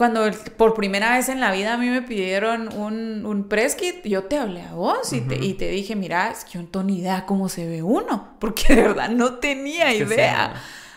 cuando 0.00 0.30
por 0.56 0.72
primera 0.72 1.14
vez 1.14 1.28
en 1.28 1.40
la 1.40 1.52
vida 1.52 1.74
a 1.74 1.76
mí 1.76 1.90
me 1.90 2.00
pidieron 2.00 2.74
un, 2.74 3.26
un 3.26 3.46
press 3.50 3.74
kit, 3.74 4.02
yo 4.06 4.24
te 4.24 4.38
hablé 4.38 4.62
a 4.62 4.72
vos 4.72 5.12
y, 5.12 5.20
te, 5.20 5.34
y 5.36 5.52
te 5.52 5.68
dije, 5.68 5.94
mira, 5.94 6.30
es 6.30 6.46
que 6.46 6.52
yo 6.52 6.62
no 6.62 6.68
tengo 6.68 6.84
ni 6.84 7.00
idea 7.00 7.26
cómo 7.26 7.50
se 7.50 7.68
ve 7.68 7.82
uno, 7.82 8.34
porque 8.38 8.74
de 8.74 8.80
verdad 8.80 9.10
no 9.10 9.34
tenía 9.34 9.92
idea, 9.92 10.54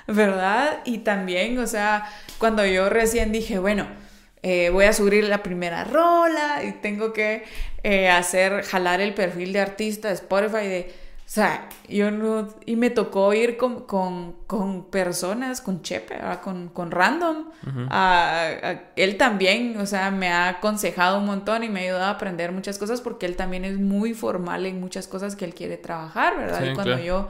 ¿verdad? 0.07 0.79
Y 0.85 0.99
también, 0.99 1.59
o 1.59 1.67
sea, 1.67 2.09
cuando 2.37 2.65
yo 2.65 2.87
recién 2.87 3.33
dije, 3.33 3.59
bueno, 3.59 3.87
eh, 4.41 4.69
voy 4.69 4.85
a 4.85 4.93
subir 4.93 5.25
la 5.25 5.43
primera 5.43 5.83
rola 5.83 6.63
y 6.63 6.71
tengo 6.71 7.11
que 7.11 7.43
eh, 7.83 8.09
hacer, 8.09 8.63
jalar 8.63 9.01
el 9.01 9.13
perfil 9.13 9.51
de 9.51 9.59
artista 9.59 10.07
de 10.07 10.13
Spotify 10.13 10.65
de 10.65 10.93
sea, 11.33 11.67
yo 11.89 12.11
no... 12.11 12.47
Y 12.67 12.75
me 12.75 12.91
tocó 12.91 13.33
ir 13.33 13.57
con, 13.57 13.85
con, 13.85 14.33
con 14.45 14.91
personas, 14.91 15.61
con 15.61 15.81
Chepe, 15.81 16.19
con, 16.43 16.69
con 16.69 16.91
random. 16.91 17.49
él 18.95 19.17
también, 19.17 19.75
o 19.77 19.87
sea, 19.87 20.11
me 20.11 20.29
ha 20.29 20.49
aconsejado 20.49 21.17
un 21.17 21.25
montón 21.25 21.63
y 21.63 21.69
me 21.69 21.79
ha 21.79 21.83
ayudado 21.85 22.03
a 22.03 22.09
aprender 22.11 22.51
muchas 22.51 22.77
cosas 22.77 23.01
porque 23.01 23.25
él 23.25 23.35
también 23.35 23.65
es 23.65 23.79
muy 23.79 24.13
formal 24.13 24.67
en 24.67 24.79
muchas 24.79 25.07
cosas 25.07 25.35
que 25.35 25.45
él 25.45 25.55
quiere 25.55 25.77
trabajar, 25.77 26.37
¿verdad? 26.37 26.71
y 26.71 26.75
cuando 26.75 26.99
yo 26.99 27.29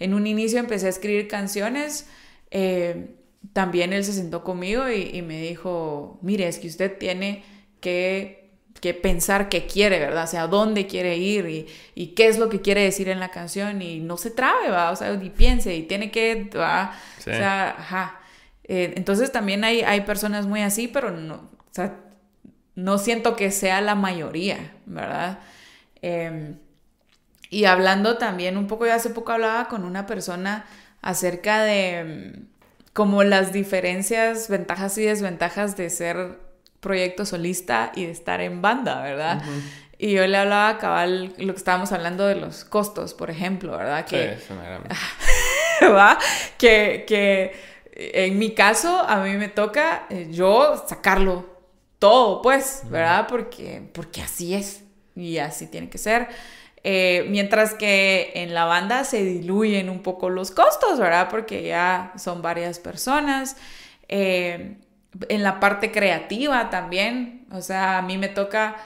en 0.00 0.14
un 0.14 0.26
inicio 0.26 0.58
empecé 0.58 0.86
a 0.86 0.90
escribir 0.90 1.28
canciones, 1.28 2.08
eh, 2.50 3.14
también 3.52 3.92
él 3.92 4.02
se 4.04 4.14
sentó 4.14 4.42
conmigo 4.42 4.90
y, 4.90 5.10
y 5.16 5.22
me 5.22 5.40
dijo, 5.40 6.18
mire, 6.22 6.48
es 6.48 6.58
que 6.58 6.66
usted 6.66 6.98
tiene 6.98 7.44
que 7.80 8.43
que 8.80 8.94
pensar 8.94 9.48
qué 9.48 9.66
quiere, 9.66 9.98
¿verdad? 9.98 10.24
O 10.24 10.26
sea, 10.26 10.46
dónde 10.46 10.86
quiere 10.86 11.16
ir 11.16 11.48
y, 11.48 11.66
y, 11.94 12.08
qué 12.08 12.26
es 12.26 12.38
lo 12.38 12.48
que 12.48 12.60
quiere 12.60 12.82
decir 12.82 13.08
en 13.08 13.20
la 13.20 13.30
canción 13.30 13.80
y 13.80 14.00
no 14.00 14.16
se 14.16 14.30
trabe, 14.30 14.70
¿va? 14.70 14.90
O 14.90 14.96
sea, 14.96 15.12
y 15.14 15.30
piense 15.30 15.74
y 15.74 15.84
tiene 15.84 16.10
que, 16.10 16.50
¿va? 16.54 16.94
O 17.18 17.22
sea, 17.22 17.76
ajá. 17.78 18.20
Eh, 18.64 18.94
entonces 18.96 19.32
también 19.32 19.64
hay, 19.64 19.82
hay 19.82 20.02
personas 20.02 20.46
muy 20.46 20.62
así, 20.62 20.88
pero 20.88 21.10
no, 21.10 21.34
o 21.34 21.70
sea, 21.70 21.96
no 22.74 22.98
siento 22.98 23.36
que 23.36 23.50
sea 23.50 23.80
la 23.80 23.94
mayoría, 23.94 24.72
¿verdad? 24.86 25.38
Em, 26.02 26.58
y 27.50 27.66
hablando 27.66 28.18
también 28.18 28.56
un 28.56 28.66
poco, 28.66 28.86
yo 28.86 28.94
hace 28.94 29.10
poco 29.10 29.32
hablaba 29.32 29.68
con 29.68 29.84
una 29.84 30.06
persona 30.06 30.66
acerca 31.02 31.62
de 31.62 32.34
mm, 32.36 32.54
como 32.92 33.24
las 33.24 33.52
diferencias, 33.52 34.48
ventajas 34.48 34.96
y 34.98 35.04
desventajas 35.04 35.76
de 35.76 35.90
ser 35.90 36.38
proyecto 36.84 37.24
solista 37.24 37.90
y 37.96 38.04
de 38.04 38.12
estar 38.12 38.40
en 38.42 38.62
banda, 38.62 39.02
¿verdad? 39.02 39.42
Y 39.98 40.12
yo 40.12 40.26
le 40.26 40.36
hablaba 40.36 40.68
a 40.68 40.78
cabal 40.78 41.32
lo 41.38 41.54
que 41.54 41.58
estábamos 41.58 41.90
hablando 41.92 42.26
de 42.26 42.36
los 42.36 42.64
costos, 42.64 43.14
por 43.14 43.30
ejemplo, 43.30 43.76
¿verdad? 43.76 44.04
Que, 44.04 44.36
sí, 44.36 44.52
¿verdad? 45.80 46.18
Que, 46.58 47.04
que 47.08 47.52
en 47.96 48.38
mi 48.38 48.54
caso, 48.54 49.02
a 49.08 49.22
mí 49.22 49.30
me 49.36 49.48
toca 49.48 50.06
eh, 50.10 50.28
yo 50.30 50.84
sacarlo 50.86 51.46
todo, 51.98 52.42
pues, 52.42 52.82
¿verdad? 52.90 53.26
Porque, 53.28 53.82
porque 53.92 54.20
así 54.20 54.54
es 54.54 54.82
y 55.16 55.38
así 55.38 55.68
tiene 55.68 55.88
que 55.88 55.98
ser. 55.98 56.28
Eh, 56.82 57.24
mientras 57.30 57.72
que 57.72 58.32
en 58.34 58.52
la 58.52 58.66
banda 58.66 59.04
se 59.04 59.24
diluyen 59.24 59.88
un 59.88 60.02
poco 60.02 60.28
los 60.28 60.50
costos, 60.50 60.98
¿verdad? 60.98 61.28
Porque 61.30 61.62
ya 61.62 62.12
son 62.18 62.42
varias 62.42 62.78
personas. 62.78 63.56
Eh, 64.08 64.76
en 65.28 65.42
la 65.42 65.60
parte 65.60 65.90
creativa 65.92 66.70
también, 66.70 67.46
o 67.50 67.60
sea, 67.60 67.98
a 67.98 68.02
mí 68.02 68.18
me 68.18 68.28
toca, 68.28 68.76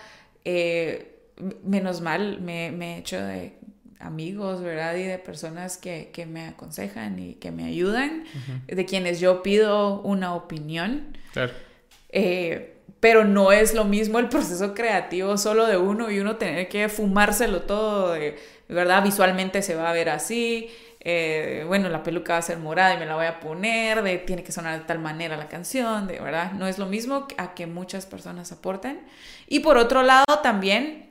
eh, 0.45 1.17
menos 1.65 2.01
mal, 2.01 2.41
me, 2.41 2.71
me, 2.71 2.97
he 2.97 2.99
hecho 2.99 3.21
de 3.21 3.55
amigos, 4.01 4.63
¿verdad? 4.63 4.97
Y 4.97 5.03
de 5.03 5.19
personas 5.19 5.77
que, 5.77 6.11
que 6.13 6.27
me 6.27 6.47
aconsejan 6.47 7.19
y 7.19 7.35
que 7.35 7.51
me 7.51 7.65
ayudan, 7.65 8.25
de 8.67 8.85
quienes 8.85 9.21
yo 9.21 9.43
pido 9.43 10.01
una 10.03 10.35
opinión. 10.35 11.17
Claro. 11.33 11.53
Eh, 12.11 12.75
pero 13.01 13.25
no 13.25 13.53
es 13.53 13.75
lo 13.75 13.85
mismo 13.85 14.19
el 14.19 14.29
proceso 14.29 14.75
creativo 14.75 15.37
solo 15.37 15.67
de 15.67 15.77
uno 15.77 16.11
y 16.11 16.19
uno 16.19 16.37
tener 16.37 16.69
que 16.69 16.89
fumárselo 16.89 17.63
todo, 17.63 18.13
de, 18.13 18.37
¿verdad? 18.69 19.03
Visualmente 19.05 19.63
se 19.63 19.75
va 19.75 19.91
a 19.91 19.93
ver 19.93 20.09
así, 20.09 20.69
eh, 21.01 21.65
bueno, 21.67 21.89
la 21.89 22.03
peluca 22.03 22.35
va 22.35 22.39
a 22.41 22.43
ser 22.43 22.59
morada 22.59 22.95
y 22.95 22.99
me 22.99 23.07
la 23.07 23.15
voy 23.15 23.27
a 23.27 23.39
poner, 23.41 24.03
de, 24.03 24.19
tiene 24.19 24.43
que 24.43 24.51
sonar 24.51 24.79
de 24.81 24.85
tal 24.85 24.99
manera 24.99 25.37
la 25.37 25.49
canción, 25.49 26.07
de 26.09 26.19
verdad, 26.19 26.53
no 26.53 26.67
es 26.67 26.79
lo 26.79 26.87
mismo 26.87 27.29
a 27.37 27.55
que 27.55 27.67
muchas 27.67 28.07
personas 28.07 28.51
aporten. 28.51 29.01
Y 29.47 29.61
por 29.61 29.77
otro 29.77 30.03
lado 30.03 30.25
también, 30.43 31.11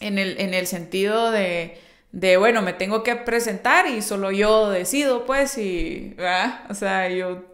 en 0.00 0.18
el, 0.18 0.38
en 0.40 0.52
el 0.52 0.66
sentido 0.66 1.30
de, 1.30 1.80
de, 2.10 2.36
bueno, 2.36 2.60
me 2.62 2.72
tengo 2.72 3.02
que 3.02 3.14
presentar 3.14 3.86
y 3.86 4.02
solo 4.02 4.32
yo 4.32 4.68
decido, 4.68 5.26
pues, 5.26 5.56
y, 5.58 6.14
¿verdad? 6.16 6.62
O 6.68 6.74
sea, 6.74 7.08
yo, 7.08 7.44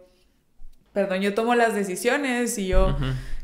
perdón, 0.93 1.21
yo 1.21 1.33
tomo 1.33 1.55
las 1.55 1.73
decisiones 1.73 2.57
y 2.57 2.67
yo... 2.67 2.95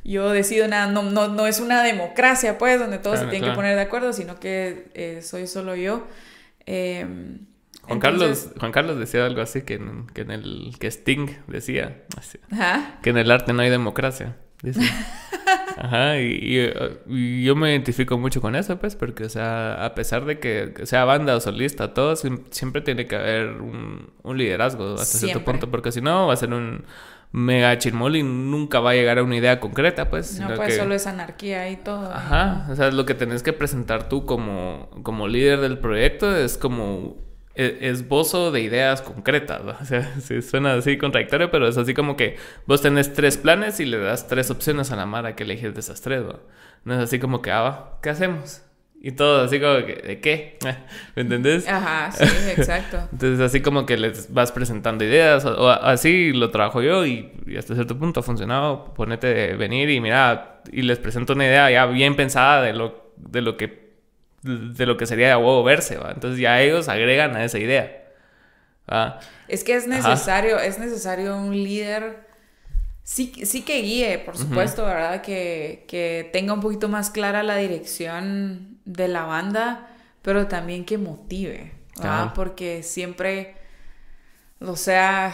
Yo 0.06 0.32
decido 0.32 0.68
nada, 0.68 0.88
no, 0.88 1.04
no, 1.04 1.28
no, 1.28 1.46
es 1.46 1.60
una 1.60 1.84
democracia, 1.84 2.58
pues, 2.58 2.80
donde 2.80 2.98
todos 2.98 3.20
se 3.20 3.26
tienen 3.28 3.50
que 3.50 3.56
poner 3.56 3.76
de 3.76 3.82
acuerdo, 3.82 4.12
sino 4.14 4.40
que 4.40 4.90
eh, 4.96 5.22
soy 5.22 5.46
solo 5.46 5.76
yo. 5.76 6.08
Eh, 6.66 7.06
Juan, 7.84 8.00
Carlos, 8.00 8.52
Juan 8.60 8.72
Carlos 8.72 8.98
decía 8.98 9.26
algo 9.26 9.42
así 9.42 9.64
que 9.64 9.76
en, 9.76 10.08
que 10.08 10.22
en 10.22 10.32
el 10.32 10.76
que 10.80 10.88
Sting 10.88 11.28
decía 11.48 12.04
que 13.02 13.10
en 13.10 13.18
el 13.18 13.32
arte 13.32 13.54
no 13.54 13.62
hay 13.62 13.70
democracia. 13.70 14.38
Ajá, 15.78 16.20
y, 16.20 16.72
yo 17.44 17.56
me 17.56 17.72
identifico 17.72 18.18
mucho 18.18 18.42
con 18.42 18.56
eso, 18.56 18.78
pues, 18.80 18.96
porque, 18.96 19.24
o 19.24 19.30
sea, 19.30 19.86
a 19.86 19.96
pesar 19.96 20.26
de 20.26 20.40
que 20.40 20.74
sea 20.84 21.06
banda 21.06 21.36
o 21.36 21.40
solista, 21.40 21.94
todo 21.94 22.16
siempre 22.16 22.82
tiene 22.82 23.08
que 23.08 23.16
haber 23.16 23.62
un, 23.62 24.12
liderazgo 24.36 24.96
hasta 24.96 25.18
cierto 25.18 25.46
punto, 25.46 25.72
porque 25.72 25.92
si 25.92 26.02
no 26.02 26.28
va 26.28 26.34
a 26.34 26.38
ser 26.38 26.54
un 26.54 26.84
mega 27.32 27.78
chirmol 27.78 28.16
y 28.16 28.24
nunca 28.24 28.80
va 28.80 28.92
a 28.92 28.94
llegar 28.94 29.20
a 29.20 29.24
una 29.24 29.38
idea 29.38 29.60
concreta, 29.60 30.10
pues. 30.10 30.40
No, 30.40 30.54
pues 30.56 30.76
solo 30.76 30.96
es 30.96 31.08
anarquía 31.08 31.70
y 31.70 31.78
todo. 31.78 32.12
Ajá, 32.12 32.68
o 32.70 32.76
sea, 32.76 32.92
lo 32.92 33.06
que 33.06 33.14
tenés 33.14 33.44
que 33.44 33.54
presentar 33.54 34.10
tú 34.10 34.26
como, 34.26 34.90
como 35.04 35.28
líder 35.28 35.62
del 35.62 35.78
proyecto 35.78 36.36
es 36.36 36.58
como 36.58 37.29
esbozo 37.60 38.52
de 38.52 38.62
ideas 38.62 39.02
concretas. 39.02 39.62
O 39.82 39.86
sea, 39.86 40.42
suena 40.42 40.74
así 40.74 40.98
contradictorio, 40.98 41.52
pero 41.52 41.68
es 41.68 41.78
así 41.78 41.94
como 41.94 42.16
que 42.16 42.38
vos 42.66 42.82
tenés 42.82 43.14
tres 43.14 43.38
planes 43.38 43.80
y 43.80 43.86
le 43.86 43.98
das 43.98 44.28
tres 44.28 44.52
opciones 44.52 44.92
a 44.92 44.96
la 44.96 45.06
Mara 45.06 45.36
que 45.36 45.44
elegir 45.44 45.74
de 45.74 45.80
esas 45.80 46.02
tres. 46.02 46.24
¿no? 46.84 46.94
es 46.94 47.00
así 47.00 47.20
como 47.20 47.42
que, 47.42 47.52
ah, 47.52 47.98
¿qué 48.02 48.10
hacemos? 48.10 48.64
Y 49.02 49.14
todo 49.14 49.44
así 49.44 49.60
como 49.60 49.86
que, 49.86 49.96
¿de 49.96 50.20
qué? 50.20 50.58
¿Me 51.16 51.22
entendés? 51.22 51.68
Ajá, 51.68 52.12
sí, 52.12 52.26
exacto. 52.50 52.98
Entonces 53.12 53.40
así 53.40 53.62
como 53.62 53.86
que 53.86 53.98
les 53.98 54.34
vas 54.34 54.52
presentando 54.52 55.04
ideas, 55.04 55.46
o, 55.46 55.70
así 55.70 56.34
lo 56.34 56.52
trabajo 56.52 56.82
yo 56.82 57.06
y, 57.06 57.32
hasta 57.58 57.76
cierto 57.76 57.98
punto 57.98 58.20
ha 58.20 58.24
funcionado. 58.24 58.94
Ponete 58.94 59.28
de 59.28 59.56
venir 59.56 59.90
y 59.90 60.02
mira, 60.02 60.62
y 60.72 60.82
les 60.82 61.00
presento 61.00 61.34
una 61.34 61.46
idea 61.46 61.72
ya 61.72 61.86
bien 61.86 62.16
pensada 62.16 62.62
de 62.62 62.74
lo, 62.74 63.14
de 63.18 63.42
lo 63.42 63.56
que 63.56 63.89
de 64.44 64.86
lo 64.86 64.98
que 64.98 65.06
sería 65.06 65.30
de 65.30 65.36
huevo 65.36 65.64
verse, 65.64 65.98
¿va? 65.98 66.12
Entonces 66.12 66.40
ya 66.40 66.62
ellos 66.62 66.88
agregan 66.88 67.36
a 67.36 67.44
esa 67.44 67.60
idea. 67.60 67.96
Es 69.48 69.64
que 69.64 69.76
es 69.76 69.88
necesario, 69.88 70.60
es 70.60 70.80
necesario 70.80 71.38
un 71.38 71.52
líder, 71.52 72.28
sí, 73.04 73.34
sí 73.46 73.62
que 73.62 73.82
guíe, 73.82 74.18
por 74.20 74.36
supuesto, 74.38 74.86
¿verdad? 74.86 75.22
Que, 75.22 75.86
que 75.88 76.30
tenga 76.34 76.54
un 76.54 76.62
poquito 76.62 76.90
más 76.90 77.10
clara 77.10 77.44
la 77.44 77.58
dirección 77.58 78.80
de 78.86 79.08
la 79.08 79.26
banda, 79.26 79.88
pero 80.22 80.48
también 80.48 80.86
que 80.86 80.98
motive, 80.98 81.72
¿verdad? 81.98 82.34
Porque 82.34 82.82
siempre, 82.82 83.56
o 84.60 84.76
sea... 84.76 85.34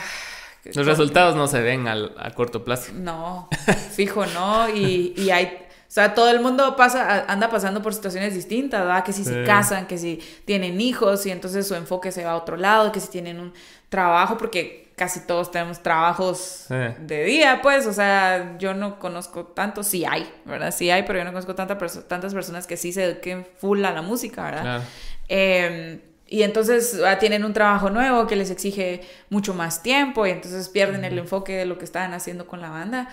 Los 0.74 0.88
resultados 0.88 1.36
no 1.36 1.48
se 1.48 1.62
ven 1.62 1.88
a 1.88 2.32
corto 2.34 2.66
plazo. 2.66 2.92
No, 2.94 3.50
fijo, 3.92 4.26
no. 4.26 4.68
Y, 4.68 5.14
y 5.16 5.30
hay 5.30 5.65
sea, 5.96 6.14
todo 6.14 6.30
el 6.30 6.42
mundo 6.42 6.76
pasa, 6.76 7.24
anda 7.32 7.50
pasando 7.50 7.82
por 7.82 7.94
situaciones 7.94 8.34
distintas, 8.34 8.82
¿verdad? 8.82 9.06
Que 9.06 9.14
si 9.14 9.24
se 9.24 9.46
casan, 9.46 9.88
que 9.88 9.98
si 9.98 10.22
tienen 10.44 10.82
hijos 10.82 11.26
y 11.26 11.32
entonces 11.32 11.66
su 11.66 11.74
enfoque 11.74 12.12
se 12.12 12.26
va 12.26 12.32
a 12.32 12.36
otro 12.36 12.58
lado, 12.58 12.92
que 12.92 13.00
si 13.00 13.08
tienen 13.08 13.40
un 13.40 13.54
trabajo, 13.88 14.38
porque 14.38 14.92
casi 14.98 15.22
todos 15.22 15.52
tenemos 15.52 15.82
trabajos 15.82 16.66
de 16.68 17.24
día, 17.24 17.62
pues, 17.62 17.88
o 17.88 17.94
sea, 17.94 18.58
yo 18.58 18.74
no 18.74 19.00
conozco 19.00 19.46
tanto, 19.46 19.84
sí 19.84 20.04
hay, 20.04 20.30
¿verdad? 20.44 20.74
Sí 20.76 20.90
hay, 20.90 21.04
pero 21.04 21.20
yo 21.20 21.24
no 21.24 21.32
conozco 21.32 21.56
tantas 21.56 22.34
personas 22.34 22.68
que 22.68 22.76
sí 22.76 22.92
se 22.92 23.06
eduquen 23.06 23.48
full 23.58 23.86
a 23.86 23.94
la 23.94 24.02
música, 24.02 24.44
¿verdad? 24.44 24.84
Em, 25.30 26.02
y 26.28 26.44
entonces 26.44 27.00
ah, 27.06 27.20
tienen 27.20 27.46
un 27.46 27.54
trabajo 27.54 27.90
nuevo 27.90 28.28
que 28.28 28.36
les 28.36 28.50
exige 28.50 29.00
mucho 29.30 29.54
más 29.54 29.82
tiempo 29.82 30.28
y 30.28 30.32
entonces 30.32 30.68
pierden 30.68 31.06
el 31.06 31.18
enfoque 31.18 31.54
de 31.54 31.66
lo 31.66 31.78
que 31.78 31.86
estaban 31.86 32.14
haciendo 32.14 32.48
con 32.48 32.60
la 32.60 32.70
banda 32.70 33.08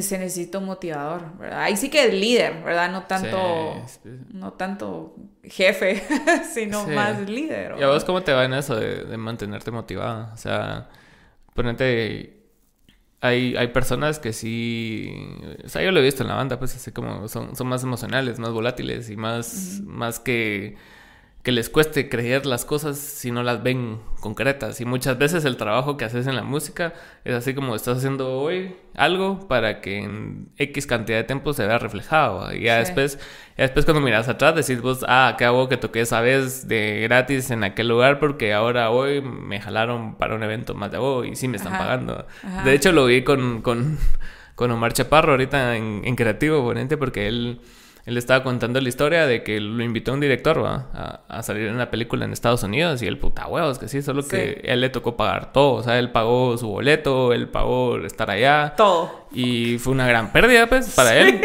se 0.00 0.18
necesita 0.18 0.58
un 0.58 0.64
motivador, 0.64 1.36
¿verdad? 1.38 1.62
Ahí 1.62 1.76
sí 1.76 1.90
que 1.90 2.06
es 2.06 2.14
líder, 2.14 2.62
¿verdad? 2.62 2.90
No 2.90 3.02
tanto, 3.04 3.74
no 4.32 4.52
tanto 4.54 5.16
jefe, 5.44 6.02
sino 6.54 6.86
más 6.86 7.28
líder. 7.28 7.76
¿Y 7.78 7.82
a 7.82 7.88
vos 7.88 8.04
cómo 8.04 8.22
te 8.22 8.32
va 8.32 8.44
en 8.44 8.54
eso 8.54 8.76
de, 8.76 9.16
mantenerte 9.16 9.70
motivada? 9.70 10.32
O 10.32 10.36
sea, 10.36 10.88
ponete... 11.54 12.34
Hay, 13.20 13.56
hay 13.56 13.68
personas 13.68 14.18
que 14.18 14.32
sí... 14.32 15.10
O 15.64 15.68
sea, 15.68 15.82
yo 15.82 15.90
lo 15.90 16.00
he 16.00 16.02
visto 16.02 16.22
en 16.22 16.28
la 16.28 16.34
banda, 16.34 16.58
pues 16.58 16.76
así 16.76 16.92
como 16.92 17.28
son, 17.28 17.56
son 17.56 17.66
más 17.66 17.82
emocionales, 17.82 18.38
más 18.38 18.50
volátiles 18.50 19.10
y 19.10 19.16
más, 19.16 19.80
más 19.84 20.20
que 20.20 20.76
que 21.46 21.52
les 21.52 21.70
cueste 21.70 22.08
creer 22.08 22.44
las 22.44 22.64
cosas 22.64 22.98
si 22.98 23.30
no 23.30 23.44
las 23.44 23.62
ven 23.62 24.00
concretas. 24.18 24.80
Y 24.80 24.84
muchas 24.84 25.16
veces 25.16 25.44
el 25.44 25.56
trabajo 25.56 25.96
que 25.96 26.04
haces 26.04 26.26
en 26.26 26.34
la 26.34 26.42
música 26.42 26.92
es 27.24 27.34
así 27.36 27.54
como 27.54 27.76
estás 27.76 27.98
haciendo 27.98 28.40
hoy 28.40 28.74
algo 28.96 29.46
para 29.46 29.80
que 29.80 29.98
en 29.98 30.48
X 30.56 30.88
cantidad 30.88 31.18
de 31.18 31.22
tiempo 31.22 31.52
se 31.52 31.64
vea 31.64 31.78
reflejado. 31.78 32.52
Y 32.52 32.62
ya 32.62 32.78
después, 32.78 33.20
ya 33.56 33.62
después 33.62 33.84
cuando 33.84 34.00
miras 34.00 34.28
atrás 34.28 34.56
decís 34.56 34.82
vos, 34.82 35.04
ah, 35.06 35.36
qué 35.38 35.44
hago 35.44 35.68
que 35.68 35.76
toqué 35.76 36.00
esa 36.00 36.20
vez 36.20 36.66
de 36.66 37.02
gratis 37.02 37.52
en 37.52 37.62
aquel 37.62 37.86
lugar 37.86 38.18
porque 38.18 38.52
ahora 38.52 38.90
hoy 38.90 39.20
me 39.20 39.60
jalaron 39.60 40.16
para 40.16 40.34
un 40.34 40.42
evento 40.42 40.74
más 40.74 40.90
de 40.90 40.98
hoy 40.98 41.28
y 41.28 41.36
sí 41.36 41.46
me 41.46 41.58
están 41.58 41.78
pagando. 41.78 42.26
De 42.64 42.74
hecho 42.74 42.90
lo 42.90 43.06
vi 43.06 43.22
con, 43.22 43.62
con, 43.62 43.98
con 44.56 44.72
Omar 44.72 44.92
Chaparro 44.94 45.30
ahorita 45.30 45.76
en, 45.76 46.02
en 46.04 46.16
Creativo 46.16 46.64
Ponente 46.64 46.96
porque 46.96 47.28
él 47.28 47.60
él 48.06 48.16
estaba 48.16 48.44
contando 48.44 48.80
la 48.80 48.88
historia 48.88 49.26
de 49.26 49.42
que 49.42 49.58
lo 49.58 49.82
invitó 49.82 50.12
un 50.12 50.20
director 50.20 50.64
A, 50.64 51.22
a, 51.28 51.42
salir 51.42 51.66
en 51.66 51.74
una 51.74 51.90
película 51.90 52.24
en 52.24 52.32
Estados 52.32 52.62
Unidos 52.62 53.02
y 53.02 53.08
él, 53.08 53.18
puta 53.18 53.48
huevos, 53.48 53.80
que 53.80 53.88
sí, 53.88 54.00
solo 54.00 54.26
que 54.26 54.60
él 54.62 54.80
le 54.80 54.90
tocó 54.90 55.16
pagar 55.16 55.52
todo. 55.52 55.74
O 55.74 55.82
sea, 55.82 55.98
él 55.98 56.12
pagó 56.12 56.56
su 56.56 56.68
boleto, 56.68 57.32
él 57.32 57.48
pagó 57.48 57.98
estar 57.98 58.30
allá. 58.30 58.74
Todo. 58.76 59.26
Y 59.32 59.78
fue 59.78 59.92
una 59.92 60.06
gran 60.06 60.30
pérdida, 60.30 60.68
pues, 60.68 60.94
para 60.94 61.16
él. 61.16 61.40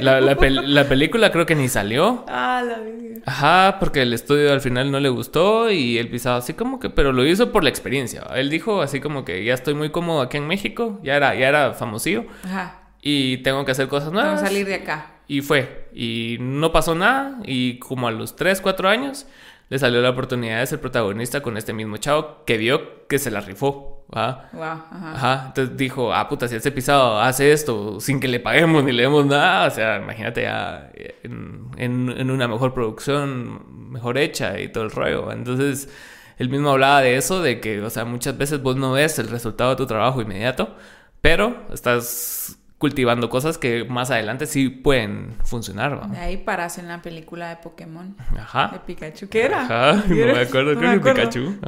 La, 0.00 0.20
la, 0.20 0.84
película 0.84 1.32
creo 1.32 1.46
que 1.46 1.54
ni 1.54 1.68
salió. 1.68 2.24
Ah, 2.28 2.62
la 2.66 2.78
vida. 2.80 3.20
Ajá, 3.24 3.78
porque 3.80 4.02
el 4.02 4.12
estudio 4.12 4.52
al 4.52 4.60
final 4.60 4.90
no 4.90 5.00
le 5.00 5.08
gustó 5.08 5.70
y 5.70 5.96
él 5.96 6.10
pisaba 6.10 6.36
así 6.36 6.52
como 6.52 6.78
que, 6.78 6.90
pero 6.90 7.12
lo 7.12 7.24
hizo 7.24 7.52
por 7.52 7.64
la 7.64 7.70
experiencia. 7.70 8.22
Él 8.34 8.50
dijo 8.50 8.82
así 8.82 9.00
como 9.00 9.24
que 9.24 9.44
ya 9.44 9.54
estoy 9.54 9.72
muy 9.72 9.90
cómodo 9.90 10.20
aquí 10.20 10.36
en 10.36 10.46
México, 10.46 11.00
ya 11.02 11.16
era, 11.16 11.34
ya 11.34 11.48
era 11.48 11.72
famosillo. 11.72 12.24
Ajá. 12.44 12.80
Y 13.00 13.38
tengo 13.38 13.64
que 13.64 13.72
hacer 13.72 13.88
cosas 13.88 14.12
nuevas. 14.12 14.34
Vamos 14.34 14.42
a 14.42 14.46
salir 14.46 14.66
de 14.66 14.74
acá. 14.74 15.06
Y 15.32 15.40
fue. 15.40 15.88
Y 15.94 16.36
no 16.40 16.72
pasó 16.72 16.94
nada. 16.94 17.38
Y 17.44 17.78
como 17.78 18.06
a 18.06 18.10
los 18.10 18.36
3, 18.36 18.60
4 18.60 18.86
años, 18.90 19.26
le 19.70 19.78
salió 19.78 20.02
la 20.02 20.10
oportunidad 20.10 20.60
de 20.60 20.66
ser 20.66 20.78
protagonista 20.78 21.40
con 21.40 21.56
este 21.56 21.72
mismo 21.72 21.96
chavo 21.96 22.44
que 22.44 22.58
vio 22.58 23.06
que 23.08 23.18
se 23.18 23.30
la 23.30 23.40
rifó. 23.40 24.04
¿va? 24.14 24.50
ajá. 24.52 25.44
Entonces 25.46 25.74
dijo, 25.78 26.12
ah, 26.12 26.28
puta, 26.28 26.48
si 26.48 26.56
ese 26.56 26.70
pisado 26.70 27.18
hace 27.18 27.50
esto 27.50 27.98
sin 27.98 28.20
que 28.20 28.28
le 28.28 28.40
paguemos 28.40 28.84
ni 28.84 28.92
le 28.92 29.04
demos 29.04 29.24
nada, 29.24 29.68
o 29.68 29.70
sea, 29.70 30.02
imagínate 30.02 30.42
ya 30.42 30.90
en, 31.22 31.70
en, 31.78 32.30
una 32.30 32.46
mejor 32.46 32.74
producción, 32.74 33.90
mejor 33.90 34.18
hecha 34.18 34.60
y 34.60 34.68
todo 34.68 34.84
el 34.84 34.90
rollo. 34.90 35.32
Entonces, 35.32 35.88
él 36.36 36.50
mismo 36.50 36.68
hablaba 36.68 37.00
de 37.00 37.16
eso, 37.16 37.40
de 37.40 37.58
que, 37.58 37.80
o 37.80 37.88
sea, 37.88 38.04
muchas 38.04 38.36
veces 38.36 38.60
vos 38.60 38.76
no 38.76 38.92
ves 38.92 39.18
el 39.18 39.30
resultado 39.30 39.70
de 39.70 39.76
tu 39.76 39.86
trabajo 39.86 40.20
inmediato, 40.20 40.76
pero 41.22 41.68
estás 41.72 42.58
cultivando 42.82 43.30
cosas 43.30 43.58
que 43.58 43.84
más 43.84 44.10
adelante 44.10 44.44
sí 44.44 44.68
pueden 44.68 45.36
funcionar. 45.44 46.04
De 46.08 46.18
ahí 46.18 46.36
paras 46.36 46.78
en 46.78 46.88
la 46.88 47.00
película 47.00 47.50
de 47.50 47.56
Pokémon. 47.58 48.16
Ajá. 48.36 48.70
De 48.72 48.80
Pikachu. 48.80 49.28
¿Qué 49.28 49.44
era? 49.44 49.62
Ajá, 49.62 50.02
no 50.08 50.16
me 50.16 50.40
acuerdo, 50.40 50.76
creo 50.76 51.00
que 51.00 51.12
Pikachu. 51.12 51.60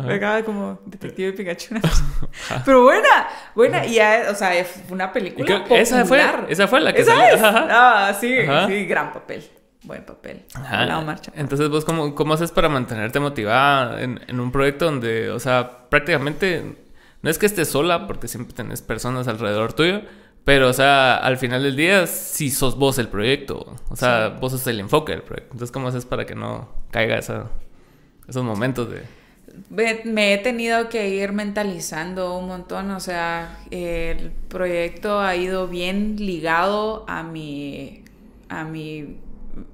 Como 0.45 0.81
detective 0.85 1.33
Pikachu. 1.35 1.77
Pero 2.65 2.83
buena, 2.83 3.29
buena. 3.55 3.87
Y 3.87 3.95
ya, 3.95 4.25
o 4.29 4.35
sea, 4.35 4.65
fue 4.65 4.93
una 4.93 5.13
película 5.13 5.61
popular. 5.61 5.81
Esa 5.81 6.05
fue, 6.05 6.21
esa 6.49 6.67
fue 6.67 6.81
la 6.81 6.93
que 6.93 7.03
¿Esa 7.03 7.31
Es? 7.31 7.41
Ah, 7.45 8.17
sí, 8.21 8.35
sí, 8.67 8.85
gran 8.85 9.13
papel. 9.13 9.45
Buen 9.85 10.05
papel. 10.05 10.43
Ajá. 10.55 11.01
Marcha. 11.01 11.31
Entonces, 11.37 11.69
vos, 11.69 11.85
cómo, 11.85 12.17
¿cómo 12.17 12.35
haces 12.35 12.51
para 12.51 12.69
mantenerte 12.69 13.21
motivada 13.21 14.03
en, 14.03 14.21
en 14.27 14.41
un 14.41 14.51
proyecto 14.51 14.87
donde, 14.87 15.31
o 15.31 15.39
sea, 15.39 15.87
prácticamente 15.89 16.75
no 17.23 17.31
es 17.31 17.39
que 17.39 17.47
estés 17.47 17.69
sola, 17.69 18.09
porque 18.09 18.27
siempre 18.27 18.53
tenés 18.53 18.83
personas 18.83 19.29
alrededor 19.29 19.75
tuyo, 19.75 20.03
pero, 20.45 20.69
o 20.69 20.73
sea, 20.73 21.17
al 21.17 21.39
final 21.39 21.63
del 21.63 21.75
día, 21.75 22.07
sí 22.07 22.51
sos 22.51 22.77
vos 22.77 22.99
el 22.99 23.09
proyecto. 23.09 23.77
O 23.89 23.97
sea, 23.97 24.29
vos 24.29 24.53
sos 24.53 24.67
el 24.67 24.79
enfoque 24.79 25.13
del 25.13 25.23
proyecto. 25.23 25.55
Entonces, 25.55 25.73
¿cómo 25.73 25.89
haces 25.89 26.05
para 26.05 26.27
que 26.27 26.35
no 26.35 26.69
caiga 26.91 27.19
esa, 27.19 27.51
esos 28.29 28.45
momentos 28.45 28.91
de...? 28.91 29.03
me 29.71 30.35
he 30.35 30.39
tenido 30.39 30.89
que 30.89 31.11
ir 31.11 31.33
mentalizando 31.33 32.37
un 32.37 32.49
montón, 32.49 32.91
o 32.91 32.99
sea, 32.99 33.61
el 33.71 34.33
proyecto 34.49 35.21
ha 35.21 35.37
ido 35.37 35.69
bien 35.69 36.17
ligado 36.17 37.05
a 37.07 37.23
mi, 37.23 38.03
a 38.49 38.65
mi, 38.65 39.19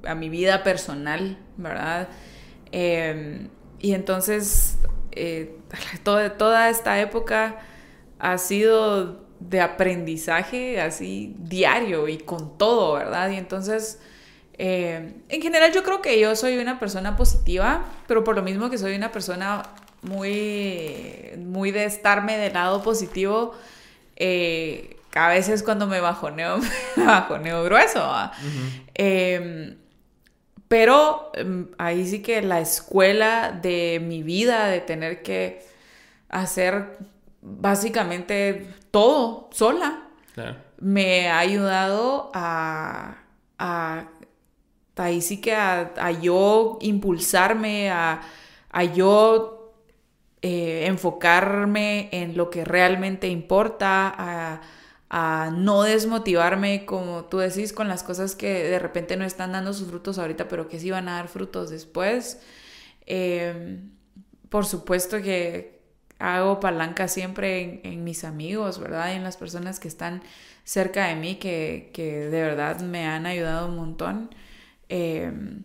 a 0.06 0.14
mi 0.14 0.28
vida 0.28 0.62
personal, 0.62 1.38
¿verdad? 1.56 2.08
Em, 2.72 3.48
y 3.78 3.94
entonces, 3.94 4.78
eh, 5.12 5.56
toda 6.04 6.68
esta 6.68 7.00
época 7.00 7.60
ha 8.18 8.36
sido 8.38 9.29
de 9.40 9.60
aprendizaje 9.60 10.80
así 10.80 11.34
diario 11.38 12.06
y 12.08 12.18
con 12.18 12.56
todo, 12.56 12.94
¿verdad? 12.94 13.30
Y 13.30 13.36
entonces 13.36 13.98
eh, 14.62 15.14
en 15.30 15.40
general 15.40 15.72
yo 15.72 15.82
creo 15.82 16.02
que 16.02 16.20
yo 16.20 16.36
soy 16.36 16.58
una 16.58 16.78
persona 16.78 17.16
positiva, 17.16 17.86
pero 18.06 18.22
por 18.22 18.36
lo 18.36 18.42
mismo 18.42 18.68
que 18.68 18.76
soy 18.76 18.94
una 18.94 19.10
persona 19.10 19.62
muy, 20.02 21.30
muy 21.38 21.70
de 21.70 21.86
estarme 21.86 22.36
del 22.36 22.52
lado 22.52 22.82
positivo, 22.82 23.54
eh, 24.16 24.98
a 25.14 25.30
veces 25.30 25.62
cuando 25.62 25.86
me 25.86 26.00
bajoneo, 26.00 26.58
me 26.96 27.04
bajoneo 27.06 27.64
grueso. 27.64 28.06
Em, 28.92 29.78
pero 30.68 31.32
em, 31.32 31.68
ahí 31.78 32.06
sí 32.06 32.20
que 32.20 32.42
la 32.42 32.60
escuela 32.60 33.58
de 33.62 33.98
mi 34.04 34.22
vida, 34.22 34.66
de 34.66 34.80
tener 34.82 35.22
que 35.22 35.64
hacer 36.28 36.98
básicamente 37.40 38.66
todo 38.90 39.50
sola, 39.52 40.08
me 40.78 41.28
ha 41.28 41.38
ayudado 41.38 42.30
a 42.34 43.16
ahí 45.00 45.20
sí 45.20 45.40
que 45.40 45.54
a, 45.54 46.10
yo 46.20 46.78
impulsarme, 46.80 47.90
a, 47.90 48.22
yo 48.94 49.74
eh, 50.42 50.84
enfocarme 50.86 52.08
en 52.12 52.36
lo 52.36 52.50
que 52.50 52.64
realmente 52.64 53.28
importa, 53.28 54.60
a, 55.12 55.50
no 55.52 55.82
desmotivarme, 55.82 56.86
como 56.86 57.24
tú 57.24 57.38
decís, 57.38 57.72
con 57.72 57.88
las 57.88 58.04
cosas 58.04 58.36
que 58.36 58.62
de 58.62 58.78
repente 58.78 59.16
no 59.16 59.24
están 59.24 59.50
dando 59.50 59.72
sus 59.72 59.88
frutos 59.88 60.18
ahorita, 60.18 60.46
pero 60.46 60.68
que 60.68 60.78
sí 60.78 60.90
van 60.92 61.08
a 61.08 61.16
dar 61.16 61.26
frutos 61.26 61.68
después. 61.68 62.40
Em, 63.06 63.90
por 64.48 64.66
supuesto 64.66 65.20
que 65.20 65.79
hago 66.20 66.60
palanca 66.60 67.08
siempre 67.08 67.80
en, 67.82 68.04
mis 68.04 68.24
amigos, 68.24 68.78
¿verdad? 68.78 69.12
Y 69.12 69.16
en 69.16 69.24
las 69.24 69.36
personas 69.36 69.80
que 69.80 69.88
están 69.88 70.22
cerca 70.64 71.08
de 71.08 71.16
mí, 71.16 71.36
que, 71.36 71.90
que 71.92 72.26
de 72.26 72.42
verdad 72.42 72.80
me 72.80 73.06
han 73.06 73.26
ayudado 73.26 73.68
un 73.68 73.76
montón. 73.76 74.30
Em, 74.88 75.64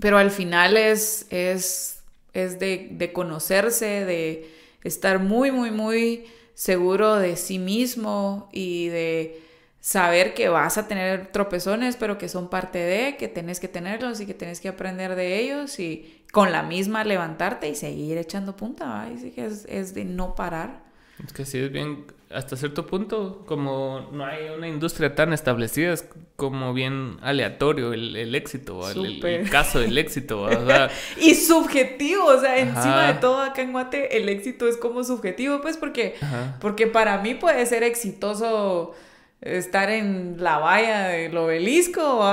pero 0.00 0.18
al 0.18 0.30
final 0.30 0.76
es, 0.76 1.26
es, 1.30 2.02
es 2.32 2.58
de, 2.58 3.10
conocerse, 3.12 4.04
de 4.04 4.50
estar 4.84 5.18
muy, 5.20 5.52
muy, 5.52 5.70
muy 5.70 6.26
seguro 6.54 7.16
de 7.16 7.36
sí 7.36 7.58
mismo 7.58 8.48
y 8.52 8.88
de 8.88 9.42
saber 9.80 10.34
que 10.34 10.48
vas 10.48 10.78
a 10.78 10.88
tener 10.88 11.32
tropezones, 11.32 11.96
pero 11.96 12.18
que 12.18 12.28
son 12.28 12.50
parte 12.50 12.78
de, 12.78 13.16
que 13.16 13.28
tenés 13.28 13.60
que 13.60 13.68
tenerlos 13.68 14.20
y 14.20 14.26
que 14.26 14.34
tenés 14.34 14.60
que 14.60 14.68
aprender 14.68 15.14
de 15.14 15.38
ellos 15.38 15.78
y 15.78 16.19
con 16.32 16.52
la 16.52 16.62
misma 16.62 17.04
levantarte 17.04 17.68
y 17.68 17.74
seguir 17.74 18.18
echando 18.18 18.56
punta, 18.56 18.86
¿va? 18.86 19.08
que 19.34 19.44
es, 19.44 19.64
es 19.66 19.94
de 19.94 20.04
no 20.04 20.34
parar. 20.34 20.82
Es 21.24 21.32
que 21.32 21.44
sí, 21.44 21.58
es 21.58 21.70
bien, 21.70 22.06
hasta 22.30 22.56
cierto 22.56 22.86
punto, 22.86 23.44
como 23.46 24.08
no 24.12 24.24
hay 24.24 24.48
una 24.56 24.68
industria 24.68 25.14
tan 25.14 25.32
establecida, 25.32 25.92
es 25.92 26.08
como 26.36 26.72
bien 26.72 27.18
aleatorio 27.22 27.92
el, 27.92 28.34
éxito, 28.34 28.88
el, 28.88 29.50
caso 29.50 29.80
del 29.80 29.98
éxito. 29.98 30.48
y 31.20 31.34
subjetivo, 31.34 32.24
o 32.24 32.40
sea, 32.40 32.58
encima 32.58 33.12
de 33.12 33.14
todo 33.14 33.42
acá 33.42 33.62
en 33.62 33.72
Guate 33.72 34.16
el 34.16 34.28
éxito 34.28 34.68
es 34.68 34.76
como 34.76 35.04
subjetivo, 35.04 35.60
pues 35.60 35.76
porque, 35.76 36.14
porque 36.60 36.86
para 36.86 37.18
mí 37.18 37.34
puede 37.34 37.66
ser 37.66 37.82
exitoso 37.82 38.94
estar 39.40 39.90
en 39.90 40.36
la 40.38 40.58
valla 40.58 41.08
del 41.08 41.36
obelisco, 41.36 42.24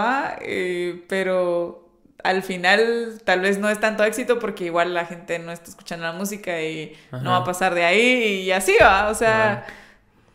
eh, 0.41 1.03
pero 1.07 1.86
al 2.23 2.43
final 2.43 3.21
tal 3.23 3.41
vez 3.41 3.57
no 3.59 3.69
es 3.69 3.79
tanto 3.79 4.03
éxito 4.03 4.39
porque 4.39 4.65
igual 4.65 4.93
la 4.93 5.05
gente 5.05 5.39
no 5.39 5.51
está 5.51 5.69
escuchando 5.69 6.05
la 6.05 6.13
música 6.13 6.61
y 6.61 6.97
no 7.11 7.31
va 7.31 7.37
a 7.37 7.43
pasar 7.43 7.73
de 7.75 7.85
ahí 7.85 8.41
y 8.43 8.51
así 8.51 8.75
va. 8.81 9.09
O 9.09 9.15
sea, 9.15 9.65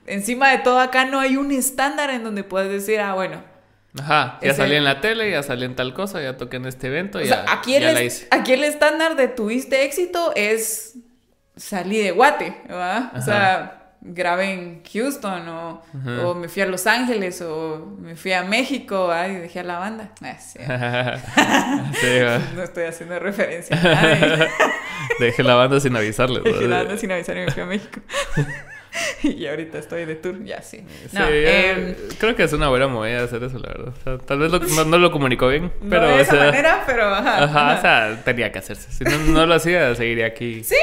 encima 0.07 0.51
de 0.51 0.59
todo 0.59 0.79
acá 0.79 1.05
no 1.05 1.21
hay 1.21 1.37
un 1.37 1.53
estándar 1.53 2.11
en 2.11 2.25
donde 2.25 2.45
puedes 2.45 2.71
decir, 2.71 3.01
ah, 3.01 3.15
bueno. 3.15 3.43
Ajá, 4.01 4.39
ya 4.41 4.55
salí 4.55 4.77
en 4.77 4.85
la 4.85 5.03
tele, 5.03 5.31
ya 5.31 5.43
salí 5.43 5.67
en 5.67 5.77
tal 5.77 5.93
cosa, 5.93 6.23
ya 6.23 6.39
toqué 6.39 6.57
en 6.57 6.65
este 6.65 6.87
evento, 6.87 7.21
ya, 7.21 7.45
aquí 7.47 7.75
el, 7.75 7.93
la 7.93 8.03
hice. 8.03 8.27
Aquí 8.31 8.55
el 8.55 8.65
estándar 8.65 9.17
de 9.17 9.29
tuviste 9.29 9.85
éxito 9.85 10.33
es 10.35 10.95
salí 11.57 11.99
de 11.99 12.13
Guate, 12.13 12.63
¿verdad? 12.67 13.13
O 13.15 13.21
sea 13.21 13.82
grabé 14.05 14.53
en 14.53 14.83
Houston 14.93 15.49
o, 15.49 15.83
o, 16.25 16.35
me 16.35 16.49
fui 16.49 16.63
a 16.63 16.67
Los 16.67 16.87
Ángeles 16.87 17.41
o 17.43 17.95
me 17.99 18.17
fui 18.17 18.33
a 18.33 18.43
México 18.43 19.13
y 19.29 19.35
dejé 19.35 19.61
a 19.61 19.65
la 19.65 19.79
banda. 19.79 20.11
Ah, 20.69 21.17
no 22.57 22.63
estoy 22.63 22.85
haciendo 22.85 23.19
referencia 23.19 23.79
a 23.79 23.83
nadie. 23.83 24.49
dejé 25.21 25.43
la 25.43 25.55
banda 25.55 25.79
sin 25.79 25.95
avisarle. 25.97 26.41
Dejé 26.41 26.69
la 26.69 26.79
banda 26.79 26.97
sin 26.97 27.13
avisar 27.13 27.37
y 27.37 27.41
me 27.41 27.51
fui 27.53 27.63
a 27.63 27.67
México. 27.67 28.01
y 29.23 29.47
ahorita 29.47 29.79
estoy 29.79 30.05
de 30.05 30.17
tour, 30.17 30.45
ya 30.45 30.61
sí. 30.63 30.85
No, 31.13 31.27
em, 31.29 31.95
creo 32.19 32.35
que 32.35 32.43
es 32.43 32.53
una 32.53 32.69
buena 32.69 32.89
movida 32.89 33.23
hacer 33.23 33.43
eso, 33.45 33.59
la 33.59 33.69
verdad. 33.69 34.21
tal 34.27 34.39
vez 34.39 34.51
no, 34.87 34.99
lo 34.99 35.13
comunicó 35.13 35.49
bien, 35.49 35.73
pero... 35.89 36.09
de 36.09 36.23
esa 36.23 36.35
manera, 36.35 36.83
pero 36.87 37.07
ajá, 37.07 37.45
ajá. 37.45 37.79
o 37.79 37.81
sea, 37.81 38.25
tenía 38.25 38.51
que 38.51 38.59
hacerse. 38.59 38.91
Si 38.93 39.05
no, 39.05 39.17
no 39.33 39.47
lo 39.47 39.55
hacía, 39.55 39.95
seguiría 39.95 40.27
aquí. 40.27 40.65
Sí, 40.65 40.77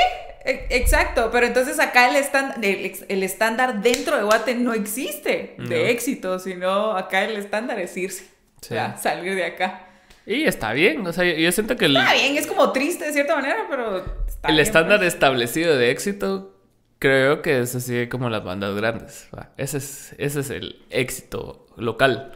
exacto, 0.46 1.30
pero 1.32 1.46
entonces 1.46 1.80
acá 1.80 2.10
el, 2.10 2.16
estándar, 2.16 2.58
el, 2.64 3.24
estándar 3.24 3.82
dentro 3.82 4.18
de 4.18 4.24
Guate 4.24 4.56
no 4.56 4.74
existe 4.74 5.56
de 5.58 5.92
éxito, 5.92 6.40
sino 6.40 6.96
acá 6.96 7.26
el 7.26 7.38
estándar 7.38 7.80
es 7.80 7.96
irse, 7.98 8.26
salir 8.62 9.36
de 9.36 9.46
acá. 9.46 9.88
Y 10.26 10.44
está 10.44 10.74
bien, 10.74 11.06
o 11.06 11.12
sea, 11.12 11.26
yo 11.26 11.52
siento 11.52 11.76
que... 11.76 11.88
está 11.88 12.14
bien, 12.14 12.38
es 12.38 12.46
como 12.46 12.72
triste 12.72 13.06
de 13.06 13.14
cierta 13.14 13.36
manera, 13.36 13.66
pero... 13.70 14.06
el 14.48 14.60
estándar 14.60 15.00
pues. 15.00 15.14
establecido 15.14 15.76
de 15.76 15.90
éxito 15.92 16.56
creo 17.00 17.42
que 17.42 17.62
es 17.62 17.74
así 17.76 18.08
como 18.08 18.30
las 18.30 18.44
bandas 18.44 18.76
grandes, 18.76 19.28
Ese 19.58 19.78
es, 19.78 20.16
ese 20.18 20.42
es 20.42 20.50
el 20.52 20.86
éxito 20.90 21.66
local, 21.78 22.34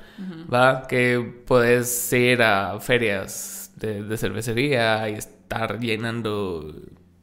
¿va? 0.51 0.87
Que 0.87 1.19
puedes 1.45 2.11
ir 2.13 2.41
a 2.41 2.79
ferias 2.79 3.71
de, 3.75 4.03
de 4.03 4.17
cervecería 4.17 5.07
y 5.09 5.13
estar 5.13 5.79
llenando 5.79 6.73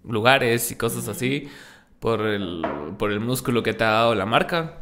lugares 0.04 0.70
y 0.70 0.76
cosas 0.76 1.08
así 1.08 1.48
por 2.00 2.22
el, 2.22 2.62
por 2.98 3.12
el 3.12 3.20
músculo 3.20 3.62
que 3.62 3.74
te 3.74 3.84
ha 3.84 3.90
dado 3.90 4.14
la 4.14 4.26
marca. 4.26 4.78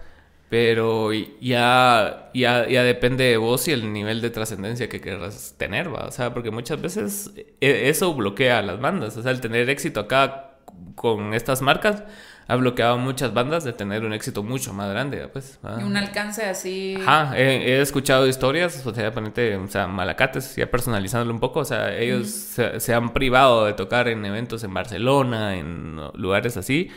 Pero 0.51 1.13
ya, 1.13 2.31
ya, 2.33 2.67
ya 2.67 2.83
depende 2.83 3.25
de 3.25 3.37
vos 3.37 3.69
y 3.69 3.73
el 3.73 3.93
nivel 3.93 4.23
de 4.23 4.31
trascendencia 4.31 4.89
que 4.89 5.01
querrás 5.01 5.55
tener, 5.59 5.95
¿va? 5.95 6.07
O 6.07 6.11
sea, 6.11 6.33
porque 6.33 6.51
muchas 6.51 6.81
veces 6.81 7.33
e, 7.61 7.89
eso 7.91 8.15
bloquea 8.15 8.61
a 8.61 8.63
las 8.63 8.81
bandas. 8.81 9.17
O 9.19 9.23
sea, 9.23 9.31
el 9.31 9.43
tener 9.43 9.69
éxito 9.69 10.01
acá 10.01 10.53
con 10.95 11.35
estas 11.35 11.61
marcas 11.61 12.03
ha 12.49 12.57
bloqueado 12.57 12.95
a 12.95 12.97
muchas 12.97 13.35
bandas 13.35 13.63
de 13.63 13.75
tener 13.75 14.07
un 14.07 14.15
éxito 14.15 14.43
mucho 14.43 14.73
más 14.73 14.89
grande, 14.89 15.29
pues. 15.29 15.61
Un 15.63 15.99
alcance 15.99 16.47
así. 16.47 16.97
Ajá, 16.99 17.39
he, 17.39 17.79
escuchado 17.83 18.27
historias, 18.27 18.85
o 18.87 18.95
sea, 18.95 19.13
ponete, 19.13 19.55
o 19.57 19.69
sea, 19.69 19.87
malacates, 19.87 20.57
ya 20.57 20.71
personalizándolo 20.71 21.35
un 21.35 21.41
poco, 21.41 21.61
o 21.61 21.65
sea, 21.67 21.95
ellos 21.95 22.29
se, 22.29 22.95
han 22.95 23.13
privado 23.13 23.67
de 23.67 23.75
tocar 23.75 24.09
en 24.09 24.25
eventos 24.25 24.65
en 24.65 24.73
Barcelona, 24.73 25.57
en 25.57 26.01
lugares 26.15 26.57
así, 26.57 26.91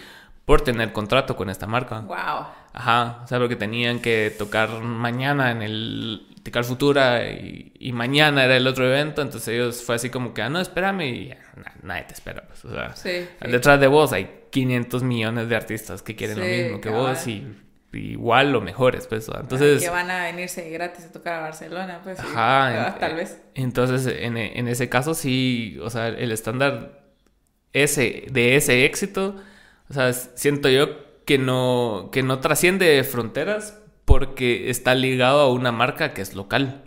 por 0.45 0.61
tener 0.61 0.93
contrato 0.93 1.35
con 1.35 1.49
esta 1.49 1.67
marca. 1.67 1.99
Wow. 1.99 2.47
Ajá, 2.73 3.19
o 3.25 3.27
sea, 3.27 3.37
porque 3.37 3.57
tenían 3.57 3.99
que 3.99 4.33
tocar 4.37 4.69
mañana 4.81 5.51
en 5.51 5.61
el 5.61 6.30
Ticar 6.43 6.63
Futura 6.63 7.29
y, 7.29 7.91
mañana 7.93 8.45
era 8.45 8.57
el 8.57 8.65
otro 8.65 8.85
evento, 8.85 9.21
entonces 9.21 9.47
ellos 9.49 9.83
fue 9.83 9.95
así 9.95 10.09
como 10.09 10.33
que, 10.33 10.41
ah, 10.41 10.49
no, 10.49 10.59
espérame 10.59 11.01
y 11.01 11.33
nadie 11.83 12.03
te 12.03 12.13
espera, 12.13 12.43
pues, 12.47 12.65
o 12.65 12.73
sea, 12.73 12.95
sí, 12.95 13.27
detrás 13.41 13.79
de 13.79 13.87
vos 13.87 14.11
hay 14.13 14.45
500 14.49 15.03
millones 15.03 15.49
de 15.49 15.55
artistas 15.55 16.01
que 16.01 16.15
quieren 16.15 16.39
lo 16.39 16.45
mismo 16.45 16.81
que 16.81 16.89
vos 16.89 17.27
y 17.27 17.45
igual 17.93 18.51
lo 18.51 18.61
mejores, 18.61 19.07
pues. 19.07 19.27
Entonces... 19.27 19.83
Que 19.83 19.89
van 19.89 20.09
a 20.09 20.23
venirse 20.23 20.69
gratis 20.69 21.05
a 21.05 21.11
tocar 21.11 21.35
a 21.35 21.41
Barcelona, 21.41 21.99
pues. 22.03 22.19
Ajá. 22.19 22.95
tal 22.99 23.15
vez. 23.15 23.41
Entonces, 23.53 24.07
en, 24.19 24.37
en, 24.37 24.67
ese 24.67 24.89
caso 24.89 25.13
sí, 25.13 25.77
o 25.81 25.89
sea, 25.89 26.07
el 26.07 26.31
estándar 26.31 27.01
ese, 27.73 28.25
de 28.31 28.55
ese 28.55 28.85
éxito, 28.85 29.35
o 29.89 29.93
sea, 29.93 30.13
siento 30.13 30.69
yo 30.69 31.11
que 31.25 31.37
no, 31.37 32.09
que 32.11 32.23
no 32.23 32.39
trasciende 32.39 33.03
fronteras 33.03 33.80
porque 34.21 34.69
está 34.69 34.93
ligado 34.93 35.39
a 35.41 35.51
una 35.51 35.71
marca 35.71 36.13
que 36.13 36.21
es 36.21 36.35
local. 36.35 36.83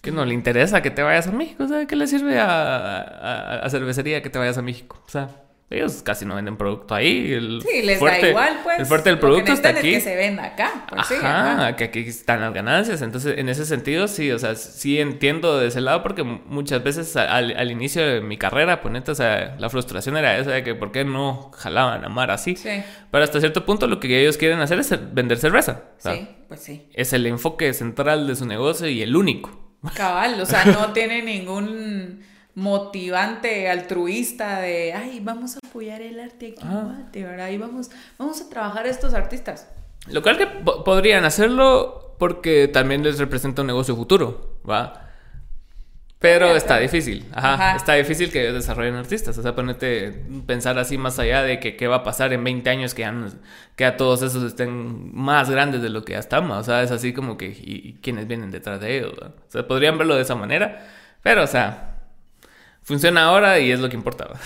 Que 0.00 0.12
no 0.12 0.24
le 0.24 0.32
interesa 0.32 0.80
que 0.80 0.90
te 0.90 1.02
vayas 1.02 1.26
a 1.26 1.32
México, 1.32 1.64
o 1.64 1.68
sea, 1.68 1.86
¿qué 1.86 1.94
le 1.94 2.06
sirve 2.06 2.38
a, 2.40 2.46
a, 2.46 3.56
a 3.58 3.68
cervecería 3.68 4.22
que 4.22 4.30
te 4.30 4.38
vayas 4.38 4.56
a 4.56 4.62
México? 4.62 5.02
O 5.06 5.10
sea, 5.10 5.28
ellos 5.70 6.02
casi 6.02 6.24
no 6.26 6.34
venden 6.34 6.56
producto 6.56 6.94
ahí. 6.96 7.32
El 7.32 7.62
Sí, 7.62 7.82
les 7.82 7.98
fuerte, 7.98 8.22
da 8.22 8.28
igual, 8.30 8.60
pues. 8.64 8.80
El 8.80 8.86
fuerte 8.86 9.10
del 9.10 9.18
producto 9.20 9.52
está 9.52 9.68
aquí. 9.68 9.94
Es 9.94 10.02
que 10.04 10.10
se 10.10 10.16
venda 10.16 10.44
acá. 10.44 10.84
pues 10.88 11.06
sí, 11.06 11.14
Ajá, 11.14 11.52
ajá. 11.52 11.76
que 11.76 11.84
aquí 11.84 12.00
están 12.00 12.40
las 12.40 12.52
ganancias. 12.52 13.00
Entonces, 13.02 13.38
en 13.38 13.48
ese 13.48 13.64
sentido, 13.64 14.08
sí, 14.08 14.32
o 14.32 14.38
sea, 14.38 14.56
sí 14.56 14.98
entiendo 14.98 15.58
de 15.58 15.68
ese 15.68 15.80
lado 15.80 16.02
porque 16.02 16.24
muchas 16.24 16.82
veces 16.82 17.14
al, 17.16 17.56
al 17.56 17.70
inicio 17.70 18.04
de 18.04 18.20
mi 18.20 18.36
carrera, 18.36 18.82
ponete, 18.82 19.12
o 19.12 19.14
sea, 19.14 19.54
la 19.58 19.70
frustración 19.70 20.16
era 20.16 20.36
esa 20.38 20.50
de 20.50 20.64
que 20.64 20.74
por 20.74 20.90
qué 20.90 21.04
no 21.04 21.52
jalaban 21.56 22.04
a 22.04 22.08
Mar 22.08 22.32
así. 22.32 22.56
Sí, 22.56 22.82
Pero 23.10 23.22
hasta 23.22 23.38
cierto 23.38 23.64
punto 23.64 23.86
lo 23.86 24.00
que 24.00 24.20
ellos 24.20 24.36
quieren 24.36 24.58
hacer 24.60 24.80
es 24.80 24.90
vender 25.14 25.38
cerveza. 25.38 25.84
sí, 25.98 26.28
pues 26.48 26.60
sí. 26.60 26.88
Es 26.94 27.12
el 27.12 27.26
enfoque 27.26 27.72
central 27.74 28.26
de 28.26 28.34
su 28.34 28.44
negocio 28.44 28.88
y 28.88 29.02
el 29.02 29.14
único. 29.14 29.76
Cabal, 29.94 30.40
o 30.40 30.46
sea, 30.46 30.64
no 30.64 30.92
tiene 30.92 31.22
ningún 31.22 32.22
motivante 32.60 33.68
altruista 33.68 34.60
de, 34.60 34.92
ay, 34.92 35.20
vamos 35.22 35.56
a 35.56 35.58
apoyar 35.66 36.00
el 36.02 36.20
arte 36.20 36.54
aquí, 36.56 36.62
en 36.62 36.68
Ah. 36.68 36.82
Guate", 36.84 37.24
¿verdad? 37.24 37.48
Y 37.50 37.58
vamos, 37.58 37.90
vamos 38.18 38.40
a 38.40 38.48
trabajar 38.48 38.86
estos 38.86 39.14
artistas. 39.14 39.68
Lo 40.08 40.22
cual 40.22 40.38
que 40.38 40.46
po- 40.46 40.84
podrían 40.84 41.24
hacerlo 41.24 42.14
porque 42.18 42.68
también 42.68 43.02
les 43.02 43.18
representa 43.18 43.62
un 43.62 43.66
negocio 43.68 43.96
futuro, 43.96 44.58
¿va? 44.68 45.06
Pero 46.18 46.54
está 46.54 46.78
difícil, 46.78 47.24
ajá, 47.32 47.54
Ajá. 47.54 47.76
está 47.76 47.94
difícil 47.94 48.30
que 48.30 48.52
desarrollen 48.52 48.94
artistas, 48.94 49.38
o 49.38 49.42
sea, 49.42 49.54
ponete 49.54 50.22
pensar 50.46 50.78
así 50.78 50.98
más 50.98 51.18
allá 51.18 51.42
de 51.42 51.58
que 51.60 51.76
qué 51.76 51.88
va 51.88 51.96
a 51.96 52.02
pasar 52.02 52.34
en 52.34 52.44
20 52.44 52.68
años 52.68 52.92
que 52.92 53.00
ya, 53.02 53.10
no- 53.10 53.30
que 53.74 53.84
ya 53.84 53.96
todos 53.96 54.20
esos 54.20 54.42
estén 54.44 55.14
más 55.16 55.48
grandes 55.48 55.80
de 55.80 55.88
lo 55.88 56.04
que 56.04 56.12
ya 56.12 56.18
estamos, 56.18 56.58
o 56.58 56.62
sea, 56.62 56.82
es 56.82 56.90
así 56.90 57.14
como 57.14 57.38
que, 57.38 57.46
¿y, 57.46 57.88
y 57.88 57.92
quiénes 58.02 58.26
vienen 58.26 58.50
detrás 58.50 58.80
de 58.82 58.98
ellos? 58.98 59.14
¿va? 59.22 59.28
O 59.28 59.50
sea, 59.50 59.66
podrían 59.66 59.96
verlo 59.96 60.14
de 60.14 60.20
esa 60.22 60.34
manera, 60.34 60.86
pero, 61.22 61.42
o 61.44 61.46
sea, 61.46 61.99
funciona 62.90 63.24
ahora 63.24 63.58
y 63.58 63.72
es 63.72 63.80
lo 63.80 63.88
que 63.88 63.96
importa, 63.96 64.26
¿va? 64.26 64.40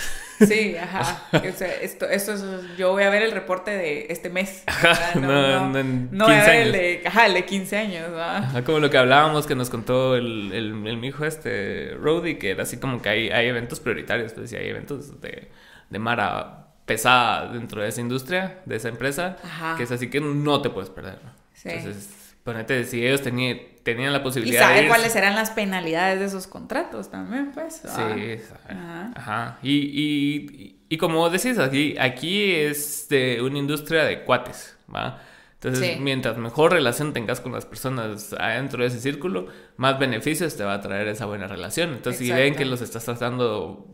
Sí, 0.45 0.75
ajá. 0.81 1.23
O 1.33 1.57
sea, 1.57 1.73
esto, 1.81 2.05
esto 2.07 2.33
es, 2.33 2.43
yo 2.77 2.91
voy 2.91 3.03
a 3.03 3.09
ver 3.09 3.23
el 3.23 3.31
reporte 3.31 3.71
de 3.71 4.07
este 4.09 4.29
mes. 4.29 4.63
¿verdad? 4.65 5.15
no, 5.15 5.69
no 5.69 5.79
en 5.79 6.09
no 6.11 6.25
voy 6.25 6.35
a 6.35 6.45
15 6.45 6.51
ver 6.51 6.61
el 6.61 6.67
años. 6.67 6.73
de, 6.73 7.07
ajá, 7.07 7.25
el 7.25 7.33
de 7.33 7.45
15 7.45 7.77
años. 7.77 8.07
Ajá, 8.17 8.63
como 8.63 8.79
lo 8.79 8.89
que 8.89 8.97
hablábamos 8.97 9.45
que 9.47 9.55
nos 9.55 9.69
contó 9.69 10.15
el, 10.15 10.51
el, 10.53 10.87
el 10.87 10.97
mi 10.97 11.07
hijo 11.07 11.25
este, 11.25 11.95
Rody, 11.99 12.35
que 12.35 12.51
era 12.51 12.63
así 12.63 12.77
como 12.77 13.01
que 13.01 13.09
hay, 13.09 13.29
hay 13.29 13.47
eventos 13.47 13.79
prioritarios, 13.79 14.33
pues 14.33 14.49
sí, 14.49 14.55
hay 14.55 14.69
eventos 14.69 15.19
de, 15.21 15.49
de 15.89 15.99
Mara 15.99 16.67
pesada 16.85 17.51
dentro 17.51 17.81
de 17.81 17.89
esa 17.89 17.99
industria, 18.01 18.59
de 18.65 18.75
esa 18.75 18.89
empresa, 18.89 19.37
Ajá. 19.43 19.75
que 19.75 19.83
es 19.83 19.91
así 19.91 20.09
que 20.09 20.21
no 20.21 20.61
te 20.61 20.69
puedes 20.69 20.89
perder. 20.89 21.17
Sí. 21.53 21.69
Entonces, 21.69 22.35
ponete, 22.43 22.83
si 22.83 23.05
ellos 23.05 23.21
tenían, 23.21 23.59
tenían 23.85 24.11
la 24.11 24.19
Y 24.19 24.23
posibilidad 24.23 24.61
de 24.61 24.65
sabe 24.67 24.85
irse- 24.85 24.89
cuáles 24.89 25.13
serán 25.13 25.35
las 25.35 25.51
penalidades 25.51 26.19
de 26.19 26.25
esos 26.25 26.47
contratos 26.47 27.09
también, 27.09 27.51
pues. 27.53 27.75
Sí, 27.75 27.87
sabe. 27.87 28.43
Ajá. 28.67 29.11
Ajá. 29.15 29.59
Y, 29.63 29.71
y, 29.93 30.79
y 30.89 30.97
como 30.97 31.29
decís, 31.29 31.57
aquí, 31.59 31.95
aquí 31.97 32.51
es 32.51 33.07
de 33.09 33.41
una 33.41 33.57
industria 33.59 34.03
de 34.03 34.23
cuates, 34.23 34.75
¿va? 34.93 35.21
Entonces, 35.53 35.93
Sí. 35.95 35.99
mientras 36.01 36.37
mejor 36.37 36.73
relación 36.73 37.13
tengas 37.13 37.39
con 37.41 37.51
las 37.53 37.65
personas 37.65 38.33
adentro 38.33 38.81
de 38.83 38.89
ese 38.89 38.99
círculo, 38.99 39.47
más 39.77 39.97
beneficios 39.97 40.57
te 40.57 40.63
va 40.63 40.73
a 40.75 40.81
traer 40.81 41.07
esa 41.07 41.25
buena 41.25 41.47
relación. 41.47 41.91
Entonces, 41.93 42.19
si 42.19 42.29
ven 42.31 42.39
Exacto. 42.39 42.57
que 42.59 42.65
los 42.65 42.81
estás 42.81 43.05
tratando 43.05 43.87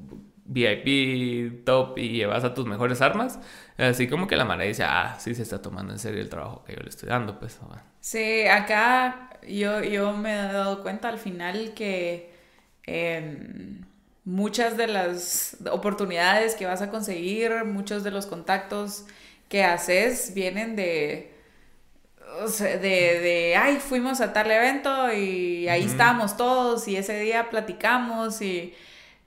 VIP, 0.46 1.64
top 1.66 1.98
y 1.98 2.10
llevas 2.10 2.44
a 2.44 2.54
tus 2.54 2.66
mejores 2.66 3.02
armas, 3.02 3.40
así 3.78 4.08
como 4.08 4.28
que 4.28 4.36
la 4.36 4.44
mara 4.46 4.64
dice, 4.66 4.84
ah, 4.84 5.16
sí 5.20 5.34
se 5.34 5.44
está 5.44 5.62
tomando 5.62 5.94
en 5.94 6.00
serio 6.00 6.20
el 6.22 6.30
trabajo 6.30 6.64
que 6.66 6.74
yo 6.76 6.80
le 6.82 6.90
estoy 6.90 7.08
dando, 7.10 7.40
pues. 7.40 7.58
Sí, 8.02 8.46
acá 8.48 9.30
yo, 9.48 9.82
yo 9.84 10.14
me 10.14 10.34
he 10.34 10.38
dado 10.54 10.82
cuenta 10.84 11.10
al 11.10 11.18
final 11.20 11.74
que 11.74 12.32
em, 12.86 13.82
muchas 14.26 14.78
de 14.78 14.88
las 14.88 15.58
oportunidades 15.72 16.56
que 16.56 16.66
vas 16.66 16.82
a 16.82 16.90
conseguir, 16.90 17.66
muchos 17.66 18.04
de 18.04 18.12
los 18.12 18.26
contactos 18.28 19.06
que 19.50 19.64
haces 19.64 20.34
vienen 20.34 20.76
de, 20.76 21.34
o 22.42 22.48
sea, 22.48 22.78
de, 22.78 23.20
de, 23.20 23.56
ay, 23.56 23.78
fuimos 23.78 24.22
a 24.22 24.34
tal 24.34 24.50
evento 24.52 25.12
y 25.14 25.68
ahí 25.68 25.82
Ujú. 25.82 25.92
estábamos 25.92 26.38
todos 26.38 26.88
y 26.88 26.96
ese 26.96 27.20
día 27.20 27.50
platicamos 27.50 28.42
y, 28.42 28.74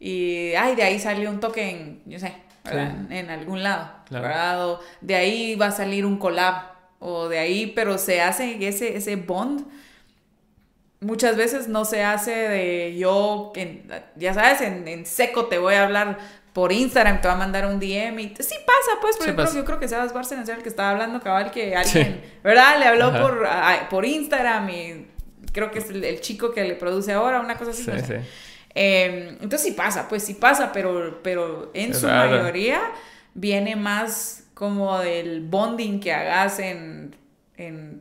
y 0.01 0.55
ay, 0.55 0.75
de 0.77 0.83
ahí 0.83 0.99
salió 0.99 1.31
un 1.31 1.41
toque 1.41 1.71
en, 1.71 2.03
yo 2.07 2.19
sé, 2.19 2.35
en 3.11 3.31
algún 3.31 3.62
lado, 3.62 3.91
Claro. 4.09 4.81
de 5.01 5.15
ahí 5.15 5.55
va 5.57 5.67
a 5.67 5.71
salir 5.73 6.07
un 6.07 6.19
collab 6.19 6.73
o 6.99 7.29
de 7.29 7.39
ahí, 7.39 7.73
pero 7.75 7.99
se 7.99 8.23
hace 8.23 8.67
ese, 8.67 8.97
ese 8.97 9.17
bond. 9.17 9.67
Muchas 11.05 11.36
veces 11.36 11.68
no 11.68 11.84
se 11.84 12.02
hace 12.02 12.30
de 12.32 12.96
yo, 12.96 13.52
en- 13.57 13.86
ya 14.16 14.32
sabes, 14.34 14.61
en, 14.61 14.88
en 14.88 15.07
seco 15.07 15.46
te 15.46 15.59
voy 15.59 15.74
a 15.74 15.84
hablar 15.84 16.18
por 16.52 16.72
Instagram, 16.72 17.20
te 17.20 17.28
va 17.28 17.34
a 17.34 17.36
mandar 17.36 17.66
un 17.66 17.80
DM 17.80 18.18
y 18.20 18.28
sí 18.38 18.55
pasa, 18.64 18.98
pues, 19.00 19.16
por 19.16 19.24
Sí 19.24 19.30
ejemplo, 19.30 19.44
pasa. 19.44 19.57
yo 19.57 19.64
creo 19.64 19.80
que 19.80 19.88
Sebas 19.88 20.12
Bárcenas 20.12 20.48
era 20.48 20.57
el 20.59 20.62
que 20.62 20.68
estaba 20.68 20.90
hablando, 20.90 21.20
cabal, 21.20 21.50
que 21.50 21.74
alguien, 21.76 22.22
¿verdad? 22.44 22.78
Le 22.78 22.86
habló 22.86 23.07
Ajá. 23.07 23.20
por, 23.22 23.46
a- 23.46 23.88
por 23.90 24.05
Instagram 24.05 24.70
y 24.70 25.07
creo 25.52 25.70
que 25.70 25.80
es 25.80 25.90
el, 25.90 26.02
el 26.05 26.20
chico 26.20 26.52
que 26.52 26.64
le 26.64 26.74
produce 26.74 27.12
ahora, 27.12 27.40
una 27.40 27.57
cosa 27.59 27.72
así. 27.72 27.82
Sí, 27.84 27.90
no 27.90 27.98
sé. 27.98 28.20
sí. 28.22 28.28
Eh, 28.76 29.28
entonces 29.40 29.62
sí 29.62 29.72
pasa, 29.72 30.09
pues 30.09 30.22
sí 30.24 30.34
pasa, 30.34 30.72
pero, 30.72 31.20
pero 31.22 31.70
en 31.74 31.90
Es 31.92 31.98
su 31.98 32.07
raro. 32.07 32.30
mayoría 32.30 32.80
viene 33.34 33.76
más 33.76 34.44
como 34.55 34.98
del 35.00 35.40
bonding 35.42 35.98
que 36.00 36.12
hagas 36.12 36.59
en, 36.61 37.14
en 37.57 38.00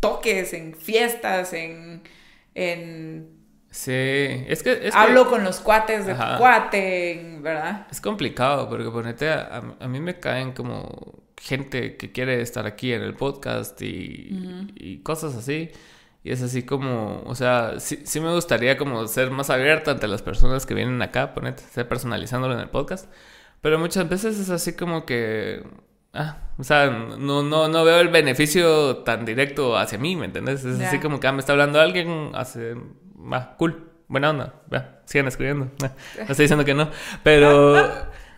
toques, 0.00 0.52
en 0.52 0.74
fiestas, 0.74 1.52
en... 1.52 2.02
en 2.54 3.34
Sí, 3.70 3.92
es 3.92 4.62
que... 4.62 4.72
Es 4.72 4.80
que- 4.80 4.90
hablo 4.94 5.28
con 5.28 5.44
los 5.44 5.60
cuates 5.60 6.06
de 6.06 6.14
tu 6.14 6.20
cuate, 6.38 7.38
¿verdad? 7.40 7.86
Es 7.90 8.00
complicado 8.00 8.68
porque 8.70 8.90
ponete, 8.90 9.28
a, 9.28 9.62
a 9.78 9.88
mí 9.88 10.00
me 10.00 10.18
caen 10.18 10.52
como 10.52 11.22
gente 11.38 11.96
que 11.98 12.10
quiere 12.10 12.40
estar 12.40 12.64
aquí 12.66 12.94
en 12.94 13.02
el 13.02 13.14
podcast 13.14 13.80
y, 13.82 14.72
y 14.76 14.98
cosas 15.02 15.34
así. 15.36 15.70
Y 16.24 16.32
es 16.32 16.40
así 16.42 16.62
como, 16.64 17.22
o 17.26 17.34
sea, 17.34 17.78
sí, 17.78 18.00
sí 18.04 18.18
me 18.18 18.32
gustaría 18.32 18.78
como 18.78 19.06
ser 19.06 19.30
más 19.30 19.50
abierta 19.50 19.90
ante 19.90 20.08
las 20.08 20.22
personas 20.22 20.64
que 20.64 20.72
vienen 20.74 21.00
acá, 21.02 21.34
ponete, 21.34 21.62
ser 21.62 21.86
personalizándolo 21.86 22.54
en 22.54 22.60
el 22.60 22.70
podcast. 22.70 23.12
Pero 23.60 23.78
muchas 23.78 24.08
veces 24.08 24.38
es 24.38 24.48
así 24.50 24.74
como 24.74 25.04
que, 25.04 25.62
ah, 26.16 26.38
o 26.58 26.64
sea, 26.64 26.88
no, 26.88 27.42
no, 27.42 27.68
no 27.68 27.84
veo 27.84 28.00
el 28.00 28.08
beneficio 28.08 28.98
tan 28.98 29.24
directo 29.24 29.76
hacia 29.76 29.98
mí, 29.98 30.16
¿me 30.16 30.26
entiendes? 30.26 30.64
Es 30.64 30.80
así 30.80 30.98
como 30.98 31.20
que 31.20 31.26
ah, 31.26 31.32
me 31.32 31.40
está 31.40 31.52
hablando 31.52 31.80
alguien, 31.80 32.32
hace, 32.34 32.74
ah, 33.32 33.54
cool, 33.58 33.90
buena 34.08 34.30
onda, 34.30 34.54
va, 34.72 35.00
sigan 35.04 35.28
escribiendo. 35.28 35.70
Ah, 35.82 35.92
No 36.18 36.22
estoy 36.30 36.44
diciendo 36.44 36.64
que 36.64 36.74
no, 36.74 36.90
pero... 37.22 37.76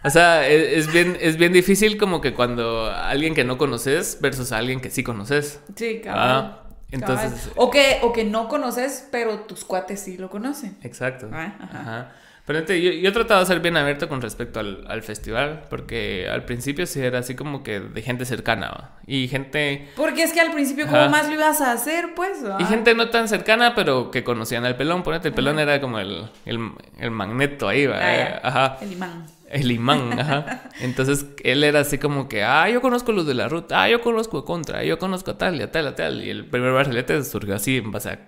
O 0.05 0.11
sea, 0.11 0.47
es, 0.47 0.87
es 0.87 0.93
bien, 0.93 1.16
es 1.20 1.37
bien 1.37 1.53
difícil 1.53 1.99
como 1.99 2.20
que 2.20 2.33
cuando 2.33 2.87
alguien 2.87 3.35
que 3.35 3.43
no 3.43 3.59
conoces 3.59 4.18
versus 4.20 4.53
alguien 4.53 4.81
que 4.81 4.91
sí 4.91 5.03
conoces. 5.03 5.61
Sí. 5.74 6.03
Ah, 6.03 6.05
cabal. 6.05 6.61
entonces... 6.93 7.51
O 7.57 7.68
que, 7.68 7.99
o 8.03 8.12
que 8.12 8.22
no 8.24 8.47
conoces, 8.49 9.09
pero 9.11 9.41
tus 9.41 9.64
cuates 9.64 9.99
sí 9.99 10.16
lo 10.16 10.31
conocen. 10.31 10.79
Exacto. 10.83 11.29
Ah, 11.33 11.57
ajá. 11.61 11.81
Ajá. 11.81 12.12
Pero 12.49 12.59
ente- 12.61 12.80
yo, 12.82 12.90
yo 12.90 13.11
he 13.11 13.12
tratado 13.12 13.40
de 13.40 13.46
ser 13.46 13.61
bien 13.61 13.76
abierto 13.76 14.09
con 14.09 14.20
respecto 14.20 14.59
al, 14.59 14.84
al 14.88 15.03
festival, 15.03 15.64
porque 15.70 16.28
al 16.28 16.44
principio 16.44 16.86
sí 16.86 16.99
era 17.01 17.20
así 17.20 17.36
como 17.36 17.62
que 17.62 17.78
de 17.78 18.03
gente 18.03 18.24
cercana, 18.24 18.70
¿va? 18.70 18.90
y 19.07 19.28
gente 19.28 19.86
Porque 19.94 20.22
es 20.24 20.32
que 20.32 20.40
al 20.40 20.51
principio, 20.53 20.86
¿cómo 20.86 20.96
Ajá. 20.99 21.09
más 21.11 21.28
lo 21.28 21.34
ibas 21.34 21.61
a 21.61 21.72
hacer, 21.72 22.14
pues? 22.16 22.40
y 22.40 22.42
¿verdad? 22.44 22.68
gente 22.68 22.94
no 22.94 23.11
tan 23.11 23.28
cercana, 23.28 23.74
pero 23.76 24.11
que 24.11 24.24
conocían 24.24 24.64
al 24.64 24.76
pelón, 24.76 25.03
ponete, 25.05 25.28
el 25.28 25.34
pelón 25.34 25.59
era 25.61 25.80
como 25.80 25.99
el, 26.01 26.28
el, 26.46 26.70
el 26.99 27.11
magneto 27.11 27.68
ahí, 27.68 27.86
¿va? 27.86 27.99
Ah. 28.01 28.40
Ajá. 28.42 28.78
El 28.80 28.92
imán. 28.92 29.26
El 29.51 29.70
imán, 29.70 30.18
ajá. 30.18 30.62
Entonces 30.80 31.26
él 31.44 31.64
era 31.64 31.80
así 31.80 31.99
como 31.99 32.28
que, 32.28 32.44
ah, 32.44 32.68
yo 32.68 32.80
conozco 32.82 33.12
los 33.12 33.26
de 33.26 33.34
la 33.34 33.49
ruta, 33.49 33.82
ah, 33.82 33.88
yo 33.88 34.01
conozco 34.01 34.38
a 34.38 34.44
Contra, 34.44 34.84
yo 34.84 34.99
conozco 34.99 35.30
a 35.32 35.38
tal 35.38 35.57
y 35.57 35.62
a 35.62 35.70
tal 35.70 35.84
y 35.84 35.88
a 35.88 35.94
tal. 35.94 36.24
Y 36.24 36.30
el 36.30 36.46
primer 36.46 36.72
barcelete 36.72 37.22
surgió 37.24 37.55
así 37.55 37.76
en 37.78 37.90
base 37.92 38.11
a 38.11 38.18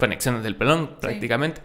conexiones 0.00 0.42
del 0.42 0.56
pelón, 0.56 0.96
prácticamente. 1.00 1.60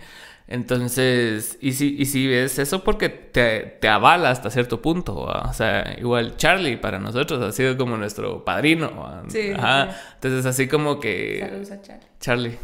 Entonces, 0.47 1.57
y 1.59 1.73
si, 1.73 1.95
y 1.97 2.05
si 2.05 2.27
ves 2.27 2.59
eso 2.59 2.83
porque 2.83 3.09
te, 3.09 3.61
te 3.81 3.87
avala 3.87 4.29
hasta 4.29 4.51
cierto 4.51 4.79
punto, 4.79 5.25
¿va? 5.25 5.49
o 5.49 5.53
sea, 5.53 5.95
igual 5.97 6.37
Charlie 6.37 6.77
para 6.77 6.99
nosotros 6.99 7.41
ha 7.41 7.51
sido 7.51 7.75
como 7.77 7.97
nuestro 7.97 8.45
padrino. 8.45 9.23
Sí, 9.27 9.51
Ajá. 9.57 9.91
sí. 9.91 9.97
Entonces 10.15 10.45
así 10.45 10.67
como 10.67 10.99
que 10.99 11.39
Saludos 11.41 11.71
a 11.71 11.81
Charlie. 11.81 12.07
Charlie 12.19 12.59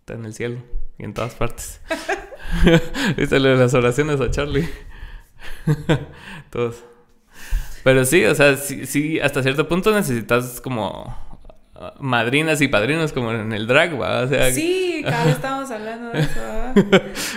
está 0.00 0.14
en 0.14 0.24
el 0.26 0.34
cielo 0.34 0.58
y 0.98 1.04
en 1.04 1.14
todas 1.14 1.34
partes. 1.34 1.80
Viste 3.16 3.40
lo 3.40 3.48
de 3.48 3.56
las 3.56 3.72
oraciones 3.72 4.20
a 4.20 4.30
Charlie. 4.30 4.68
Todos. 6.50 6.84
Pero 7.84 8.04
sí, 8.04 8.24
o 8.26 8.34
sea, 8.34 8.56
sí, 8.58 8.84
sí, 8.84 9.18
hasta 9.18 9.42
cierto 9.42 9.66
punto 9.66 9.92
necesitas 9.94 10.60
como 10.60 11.16
madrinas 11.98 12.60
y 12.60 12.68
padrinos 12.68 13.12
como 13.12 13.32
en 13.32 13.52
el 13.52 13.66
drag, 13.66 14.00
¿va? 14.00 14.20
O 14.22 14.28
sea, 14.28 14.50
Sí, 14.50 15.00
cada 15.04 15.24
vez 15.24 15.34
estamos 15.36 15.70
hablando 15.70 16.10
de 16.10 16.20
eso. 16.20 16.40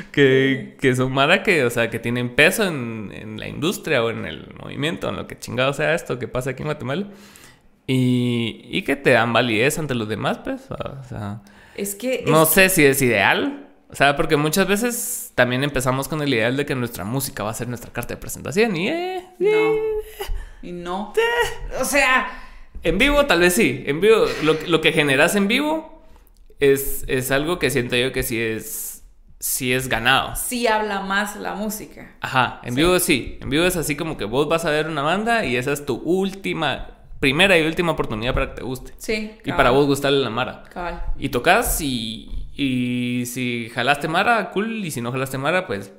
que, 0.11 0.75
que 0.79 0.95
son 0.95 1.11
mara 1.11 1.43
que, 1.43 1.63
o 1.65 1.69
sea, 1.69 1.89
que 1.89 1.99
tienen 1.99 2.35
peso 2.35 2.65
en, 2.65 3.11
en 3.13 3.39
la 3.39 3.47
industria 3.47 4.03
o 4.03 4.09
en 4.09 4.25
el 4.25 4.53
movimiento, 4.61 5.09
en 5.09 5.15
lo 5.15 5.27
que 5.27 5.37
chingado 5.39 5.73
sea 5.73 5.93
esto 5.93 6.19
que 6.19 6.27
pasa 6.27 6.51
aquí 6.51 6.63
en 6.63 6.67
Guatemala. 6.67 7.07
Y, 7.87 8.61
y 8.69 8.83
que 8.83 8.95
te 8.95 9.11
dan 9.11 9.33
validez 9.33 9.77
ante 9.79 9.93
los 9.95 10.07
demás, 10.07 10.39
pues. 10.43 10.61
O 10.71 11.03
sea, 11.07 11.41
Es 11.75 11.95
que. 11.95 12.23
no 12.27 12.43
es- 12.43 12.49
sé 12.49 12.69
si 12.69 12.85
es 12.85 13.01
ideal. 13.01 13.67
O 13.89 13.95
sea, 13.95 14.15
porque 14.15 14.37
muchas 14.37 14.67
veces 14.67 15.31
también 15.35 15.63
empezamos 15.63 16.07
con 16.07 16.21
el 16.21 16.33
ideal 16.33 16.57
de 16.57 16.65
que 16.65 16.73
nuestra 16.73 17.03
música 17.03 17.43
va 17.43 17.51
a 17.51 17.53
ser 17.53 17.67
nuestra 17.67 17.91
carta 17.93 18.15
de 18.15 18.19
presentación 18.19 18.75
y... 18.75 18.89
Eh, 18.89 19.23
No. 19.37 19.47
eh, 19.49 19.79
Y 20.63 20.71
no. 20.71 21.13
O 21.79 21.85
sea, 21.85 22.25
En 22.83 22.97
vivo 22.97 23.25
tal 23.25 23.39
vez 23.39 23.53
sí. 23.55 23.83
En 23.87 23.99
vivo, 24.01 24.25
lo, 24.43 24.55
lo 24.67 24.81
que 24.81 24.91
generas 24.91 25.35
en 25.35 25.47
vivo 25.47 26.03
es, 26.59 27.05
es 27.07 27.31
algo 27.31 27.59
que 27.59 27.69
siento 27.69 27.95
yo 27.95 28.11
que 28.11 28.23
sí 28.23 28.39
es, 28.39 29.03
sí 29.39 29.73
es 29.73 29.87
ganado. 29.89 30.35
sí 30.35 30.67
habla 30.67 31.01
más 31.01 31.35
la 31.37 31.53
música. 31.55 32.15
Ajá, 32.21 32.59
en 32.63 32.73
Sí. 32.75 32.81
vivo 32.81 32.99
sí. 32.99 33.37
En 33.41 33.49
vivo 33.49 33.65
es 33.65 33.75
así 33.77 33.95
como 33.95 34.17
que 34.17 34.25
vos 34.25 34.47
vas 34.47 34.65
a 34.65 34.69
ver 34.69 34.87
una 34.87 35.01
banda 35.01 35.45
y 35.45 35.55
esa 35.57 35.71
es 35.73 35.85
tu 35.85 35.95
última, 35.95 36.89
primera 37.19 37.57
y 37.57 37.65
última 37.65 37.93
oportunidad 37.93 38.33
para 38.33 38.49
que 38.49 38.55
te 38.55 38.63
guste. 38.63 38.93
Sí. 38.97 39.31
Y 39.45 39.51
para 39.53 39.69
vos 39.71 39.85
gustarle 39.85 40.19
la 40.19 40.29
Mara. 40.29 40.63
Cabal. 40.73 41.03
Y 41.17 41.29
tocas 41.29 41.79
y, 41.81 42.47
y 42.55 43.25
si 43.27 43.69
jalaste 43.73 44.07
Mara, 44.07 44.51
cool. 44.51 44.83
Y 44.85 44.91
si 44.91 44.99
no 45.01 45.11
jalaste 45.11 45.37
Mara, 45.37 45.67
pues 45.67 45.93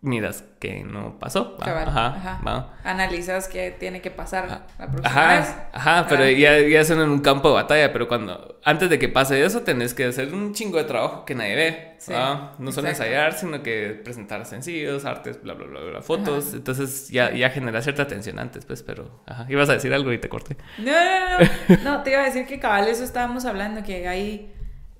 miras 0.00 0.44
que 0.60 0.84
no 0.84 1.18
pasó. 1.18 1.56
va. 1.60 1.64
Cabal. 1.64 1.88
Ajá, 1.88 2.06
Ajá. 2.06 2.40
va. 2.46 2.74
Analizas 2.84 3.48
qué 3.48 3.74
tiene 3.76 4.00
que 4.00 4.10
pasar 4.12 4.46
la 4.78 4.86
próxima 4.86 5.08
Ajá, 5.08 5.38
vez. 5.40 5.54
ajá, 5.72 6.06
pero 6.08 6.22
Ah. 6.24 6.30
ya, 6.30 6.58
ya 6.60 6.84
son 6.84 7.00
en 7.00 7.08
un 7.10 7.18
campo 7.20 7.48
de 7.48 7.54
batalla, 7.54 7.92
pero 7.92 8.06
cuando, 8.06 8.60
antes 8.64 8.88
de 8.90 8.98
que 8.98 9.08
pase 9.08 9.44
eso, 9.44 9.62
tenés 9.62 9.94
que 9.94 10.04
hacer 10.04 10.32
un 10.32 10.54
chingo 10.54 10.78
de 10.78 10.84
trabajo 10.84 11.24
que 11.24 11.34
nadie 11.34 11.56
ve, 11.56 11.84
Sí. 11.98 12.12
No 12.60 12.70
solo 12.70 12.88
ensayar, 12.88 13.32
sino 13.32 13.60
que 13.64 14.00
presentar 14.04 14.46
sencillos, 14.46 15.04
artes, 15.04 15.42
bla, 15.42 15.54
bla, 15.54 15.66
bla, 15.66 15.80
bla, 15.80 16.00
fotos, 16.02 16.54
entonces 16.54 17.08
ya, 17.08 17.32
ya 17.32 17.50
genera 17.50 17.82
cierta 17.82 18.06
tensión 18.06 18.38
antes, 18.38 18.64
pues, 18.66 18.84
pero, 18.84 19.20
ajá, 19.26 19.46
ibas 19.48 19.68
a 19.68 19.72
decir 19.72 19.92
algo 19.92 20.12
y 20.12 20.18
te 20.18 20.28
corté. 20.28 20.56
No, 20.78 20.92
no, 20.92 21.38
no. 21.40 21.82
No, 21.82 22.02
te 22.04 22.12
iba 22.12 22.20
a 22.20 22.24
decir 22.24 22.46
que 22.46 22.60
cabal, 22.60 22.86
eso 22.86 23.02
estábamos 23.02 23.44
hablando, 23.46 23.82
que 23.82 24.06
hay. 24.06 24.54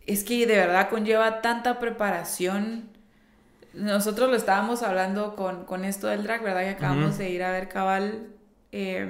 Es 0.07 0.25
que 0.25 0.45
de 0.47 0.57
verdad 0.57 0.89
conlleva 0.89 1.41
tanta 1.43 1.79
preparación. 1.79 2.88
Nosotros 3.79 4.29
lo 4.31 4.37
estábamos 4.37 4.83
hablando 4.83 5.35
con, 5.37 5.65
con 5.65 5.85
esto 5.85 6.09
del 6.09 6.23
drag, 6.25 6.43
¿verdad? 6.43 6.63
Que 6.63 6.71
acabamos 6.71 7.17
de 7.19 7.31
ir 7.31 7.43
a 7.43 7.53
ver 7.53 7.69
cabal 7.69 8.29
eh, 8.73 9.05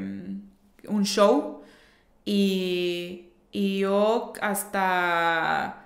un 0.89 1.05
show. 1.05 1.62
Y, 2.25 3.31
y 3.53 3.79
yo 3.81 4.33
hasta. 4.41 5.85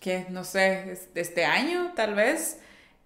que 0.00 0.26
no 0.30 0.44
sé, 0.44 0.92
es- 0.92 1.08
este 1.14 1.44
año 1.44 1.92
tal 1.94 2.14
vez. 2.14 2.58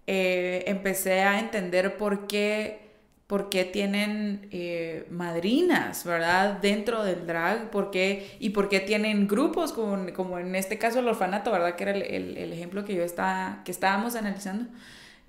eh, 0.07 0.63
empecé 0.67 1.21
a 1.23 1.39
entender 1.39 1.97
por 1.97 2.27
qué 2.27 2.84
por 3.27 3.49
qué 3.49 3.65
tienen 3.65 4.47
eh, 4.51 5.07
madrinas, 5.09 6.03
¿verdad? 6.05 6.59
Dentro 6.61 7.03
del 7.03 7.25
drag, 7.25 7.71
por 7.71 7.89
qué, 7.91 8.35
y 8.39 8.51
por 8.51 8.69
qué 8.69 8.79
tienen 8.79 9.27
grupos, 9.27 9.73
como, 9.73 10.11
como 10.13 10.37
en 10.39 10.55
este 10.55 10.77
caso 10.77 10.99
el 10.99 11.07
orfanato, 11.07 11.51
¿verdad? 11.51 11.75
Que 11.75 11.83
era 11.83 11.91
el, 11.93 12.03
el- 12.03 12.37
el 12.37 12.53
ejemplo 12.53 12.85
que 12.85 12.93
yo 12.95 13.03
estaba, 13.03 13.61
que 13.65 13.71
estábamos 13.71 14.15
analizando. 14.15 14.69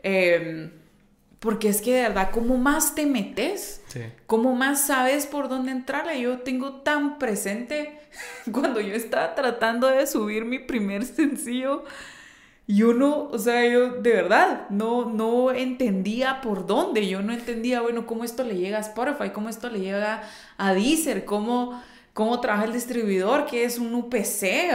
Eh, 0.03 0.71
porque 1.41 1.69
es 1.69 1.81
que 1.83 1.95
de 1.95 2.03
verdad, 2.03 2.31
¿cómo 2.33 2.57
más 2.57 2.95
te 2.95 3.07
metes? 3.07 3.83
Sí. 3.89 4.01
¿Cómo 4.27 4.55
más 4.55 4.87
sabes 4.87 5.27
por 5.27 5.49
dónde 5.49 5.71
entrarle? 5.73 6.21
Yo 6.21 6.41
tengo 6.41 6.81
tan 6.81 7.19
presente 7.19 7.99
cuando 8.53 8.81
yo 8.81 8.95
estaba 8.95 9.35
tratando 9.35 9.87
de 9.89 10.07
subir 10.07 10.45
mi 10.45 10.59
primer 10.59 11.05
sencillo. 11.05 11.85
Yo 12.69 12.93
no, 12.95 13.29
o 13.29 13.39
sea, 13.39 13.65
yo 13.65 13.91
de 14.01 14.11
verdad 14.13 14.69
no, 14.71 15.05
no 15.05 15.53
entendía 15.53 16.41
por 16.41 16.67
dónde. 16.67 17.07
Yo 17.09 17.23
no 17.23 17.33
entendía, 17.33 17.81
bueno, 17.81 18.07
cómo 18.07 18.25
esto 18.25 18.43
le 18.43 18.57
llega 18.57 18.79
a 18.79 18.81
Spotify, 18.81 19.31
cómo 19.33 19.49
esto 19.49 19.71
le 19.71 19.81
llega 19.81 20.23
a 20.59 20.75
Deezer, 20.75 21.25
cómo, 21.25 21.81
cómo 22.13 22.41
trabaja 22.41 22.65
el 22.65 22.73
distribuidor, 22.73 23.47
que 23.47 23.65
es 23.65 23.79
un 23.79 23.95
UPC. 23.95 24.73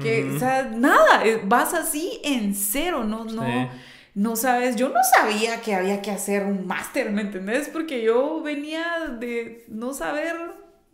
Que, 0.00 0.30
o 0.34 0.38
sea, 0.38 0.70
nada, 0.72 1.24
eh, 1.24 1.40
vas 1.44 1.74
así 1.74 2.20
en 2.22 2.54
cero, 2.54 3.02
no, 3.02 3.24
no. 3.24 3.42
Sí. 3.42 3.68
No 4.14 4.34
sabes, 4.34 4.76
yo 4.76 4.88
no 4.88 5.00
sabía 5.14 5.60
que 5.60 5.74
había 5.74 6.00
que 6.00 6.10
hacer 6.10 6.44
un 6.46 6.66
máster, 6.66 7.10
¿me 7.10 7.20
entendés? 7.20 7.68
Porque 7.68 8.02
yo 8.02 8.40
venía 8.40 9.14
de 9.20 9.66
no 9.68 9.92
saber, 9.92 10.36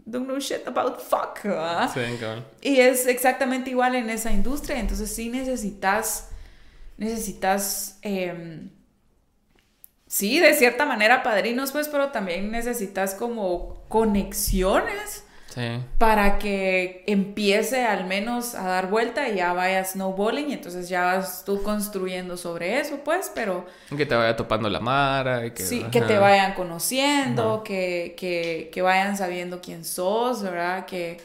don't 0.05 0.27
know 0.27 0.39
shit 0.39 0.67
about 0.67 1.01
fuck. 1.01 1.41
Sí. 1.93 2.01
Y 2.61 2.81
es 2.81 3.07
exactamente 3.07 3.71
igual 3.71 3.95
en 3.95 4.11
esa 4.11 4.33
industria, 4.33 4.79
entonces 4.79 5.15
sí 5.15 5.29
necesitas, 5.29 6.29
necesitas, 6.97 7.99
em, 8.03 8.71
sí, 10.07 10.41
de 10.41 10.55
cierta 10.55 10.85
manera 10.85 11.23
padrinos, 11.23 11.73
pues, 11.73 11.89
pero 11.89 12.09
también 12.09 12.51
necesitas 12.51 13.15
como 13.15 13.85
conexiones 13.89 15.25
Sí. 15.55 15.85
para 15.99 16.39
que 16.39 17.05
empiece 17.07 17.85
al 17.85 18.07
menos 18.07 18.55
a 18.55 18.63
dar 18.63 18.89
vuelta 18.89 19.29
y 19.29 19.37
ya 19.37 19.53
vaya 19.53 19.85
snowballing 19.85 20.49
y 20.49 20.53
entonces 20.55 20.89
ya 20.89 21.03
vas 21.03 21.45
tú 21.45 21.63
construyendo 21.63 22.39
sobre 22.39 22.81
eso, 22.81 23.01
pues, 23.05 23.31
pero 23.35 23.67
Que 23.95 24.07
te 24.07 24.15
vaya 24.15 24.35
topando 24.35 24.71
la 24.71 24.81
Mara 24.81 25.45
y 25.45 25.51
que... 25.51 25.63
sí, 25.63 25.85
que 25.93 26.01
te 26.01 26.17
vayan 26.17 26.55
conociendo, 26.55 27.63
que, 27.65 28.15
que, 28.17 28.71
que 28.73 28.81
vayan 28.81 29.19
sabiendo 29.19 29.61
quién 29.61 29.85
sos, 29.85 30.43
¿verdad? 30.43 30.87
Que, 30.87 31.21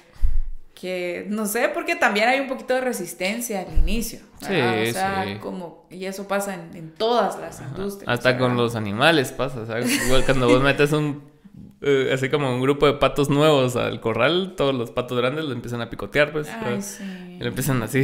que, 0.75 1.25
no 1.29 1.45
sé, 1.45 1.69
porque 1.69 1.95
también 1.95 2.27
hay 2.27 2.41
un 2.41 2.49
poquito 2.49 2.73
de 2.73 2.81
resistencia 2.81 3.61
al 3.61 3.77
inicio, 3.77 4.19
¿verdad? 4.41 4.83
Sí, 4.83 4.89
o 4.89 4.93
sea, 4.93 5.23
sí. 5.25 5.35
como, 5.39 5.85
y 5.89 6.03
eso 6.03 6.27
pasa 6.27 6.53
en, 6.53 6.75
en 6.75 6.93
todas 6.93 7.39
las 7.39 7.61
industrias. 7.61 8.09
Hasta 8.09 8.37
con 8.37 8.57
los 8.57 8.75
animales 8.75 9.31
pasa, 9.31 9.65
¿sabes? 9.65 9.89
Igual 10.05 10.25
cuando 10.25 10.49
vos 10.49 10.61
metes 10.61 10.91
un... 10.91 11.36
eh, 11.81 12.11
así 12.13 12.29
como 12.29 12.53
un 12.53 12.61
grupo 12.61 12.87
de 12.87 12.93
patos 12.93 13.29
nuevos 13.29 13.75
al 13.75 13.99
corral, 14.01 14.55
todos 14.57 14.73
los 14.73 14.91
patos 14.91 15.17
grandes 15.17 15.45
lo 15.45 15.53
empiezan 15.53 15.81
a 15.81 15.89
picotear, 15.89 16.31
pues. 16.31 16.49
Ay, 16.49 16.81
sí. 16.81 17.03
y 17.37 17.39
lo 17.39 17.47
empiezan 17.47 17.81
así. 17.83 18.03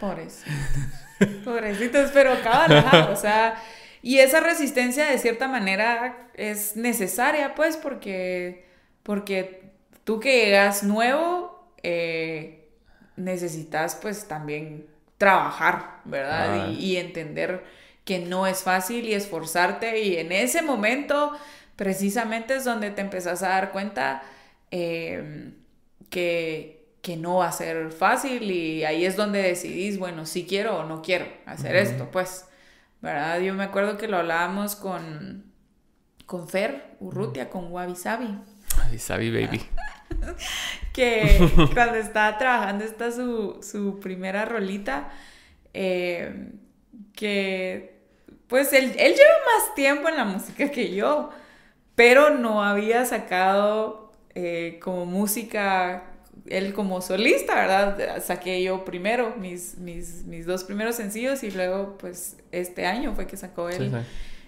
Pobrecitos. 0.00 0.52
Pobrecitos, 1.44 2.10
pero 2.12 2.32
cabal, 2.42 3.08
o 3.12 3.16
sea, 3.16 3.62
y 4.02 4.18
esa 4.18 4.40
resistencia 4.40 5.06
de 5.06 5.18
cierta 5.18 5.48
manera 5.48 6.28
es 6.34 6.76
necesaria, 6.76 7.54
pues, 7.54 7.76
porque, 7.76 8.66
porque 9.02 9.70
tú 10.02 10.18
que 10.18 10.44
llegas 10.44 10.82
nuevo, 10.82 11.72
eh, 11.82 12.68
necesitas 13.16 13.94
pues 13.94 14.26
también 14.26 14.86
trabajar, 15.18 16.00
¿verdad? 16.04 16.64
Ah. 16.64 16.68
Y, 16.68 16.84
y 16.84 16.96
entender 16.96 17.64
que 18.04 18.18
no 18.18 18.46
es 18.46 18.62
fácil 18.62 19.06
y 19.06 19.14
esforzarte 19.14 20.00
y 20.00 20.16
en 20.16 20.32
ese 20.32 20.62
momento 20.62 21.32
precisamente 21.76 22.56
es 22.56 22.64
donde 22.64 22.90
te 22.90 23.00
empezás 23.00 23.42
a 23.42 23.48
dar 23.50 23.72
cuenta 23.72 24.22
eh, 24.70 25.52
que, 26.10 26.86
que 27.02 27.16
no 27.16 27.36
va 27.36 27.48
a 27.48 27.52
ser 27.52 27.90
fácil 27.90 28.50
y 28.50 28.84
ahí 28.84 29.04
es 29.04 29.16
donde 29.16 29.42
decidís, 29.42 29.98
bueno, 29.98 30.26
si 30.26 30.46
quiero 30.46 30.78
o 30.78 30.84
no 30.84 31.02
quiero 31.02 31.26
hacer 31.46 31.76
esto, 31.76 32.10
pues, 32.10 32.46
¿verdad? 33.00 33.40
Yo 33.40 33.54
me 33.54 33.64
acuerdo 33.64 33.96
que 33.98 34.08
lo 34.08 34.18
hablábamos 34.18 34.76
con, 34.76 35.44
con 36.26 36.48
Fer 36.48 36.96
Urrutia, 37.00 37.50
con 37.50 37.70
Wabi 37.70 37.96
Sabi, 37.96 38.38
Ay, 38.82 38.98
Sabi 38.98 39.30
Baby. 39.30 39.62
que 40.92 41.50
cuando 41.74 41.96
estaba 41.96 42.38
trabajando 42.38 42.84
esta 42.84 43.10
su, 43.10 43.60
su 43.62 44.00
primera 44.00 44.44
rolita, 44.44 45.10
eh, 45.72 46.52
que 47.14 47.94
pues 48.46 48.72
él, 48.72 48.92
él 48.98 49.12
lleva 49.12 49.34
más 49.54 49.74
tiempo 49.74 50.08
en 50.08 50.16
la 50.16 50.24
música 50.24 50.70
que 50.70 50.94
yo, 50.94 51.30
pero 51.94 52.30
no 52.30 52.62
había 52.64 53.04
sacado 53.04 54.12
eh, 54.34 54.78
como 54.82 55.06
música, 55.06 56.04
él 56.46 56.72
como 56.74 57.00
solista, 57.00 57.54
¿verdad? 57.54 58.22
Saqué 58.22 58.62
yo 58.62 58.84
primero 58.84 59.34
mis, 59.38 59.78
mis, 59.78 60.24
mis 60.24 60.46
dos 60.46 60.64
primeros 60.64 60.96
sencillos 60.96 61.42
y 61.44 61.50
luego 61.50 61.96
pues 61.98 62.36
este 62.52 62.86
año 62.86 63.14
fue 63.14 63.26
que 63.26 63.36
sacó 63.36 63.68
él 63.70 63.84
Sí, 63.84 63.90
sí. 63.90 63.96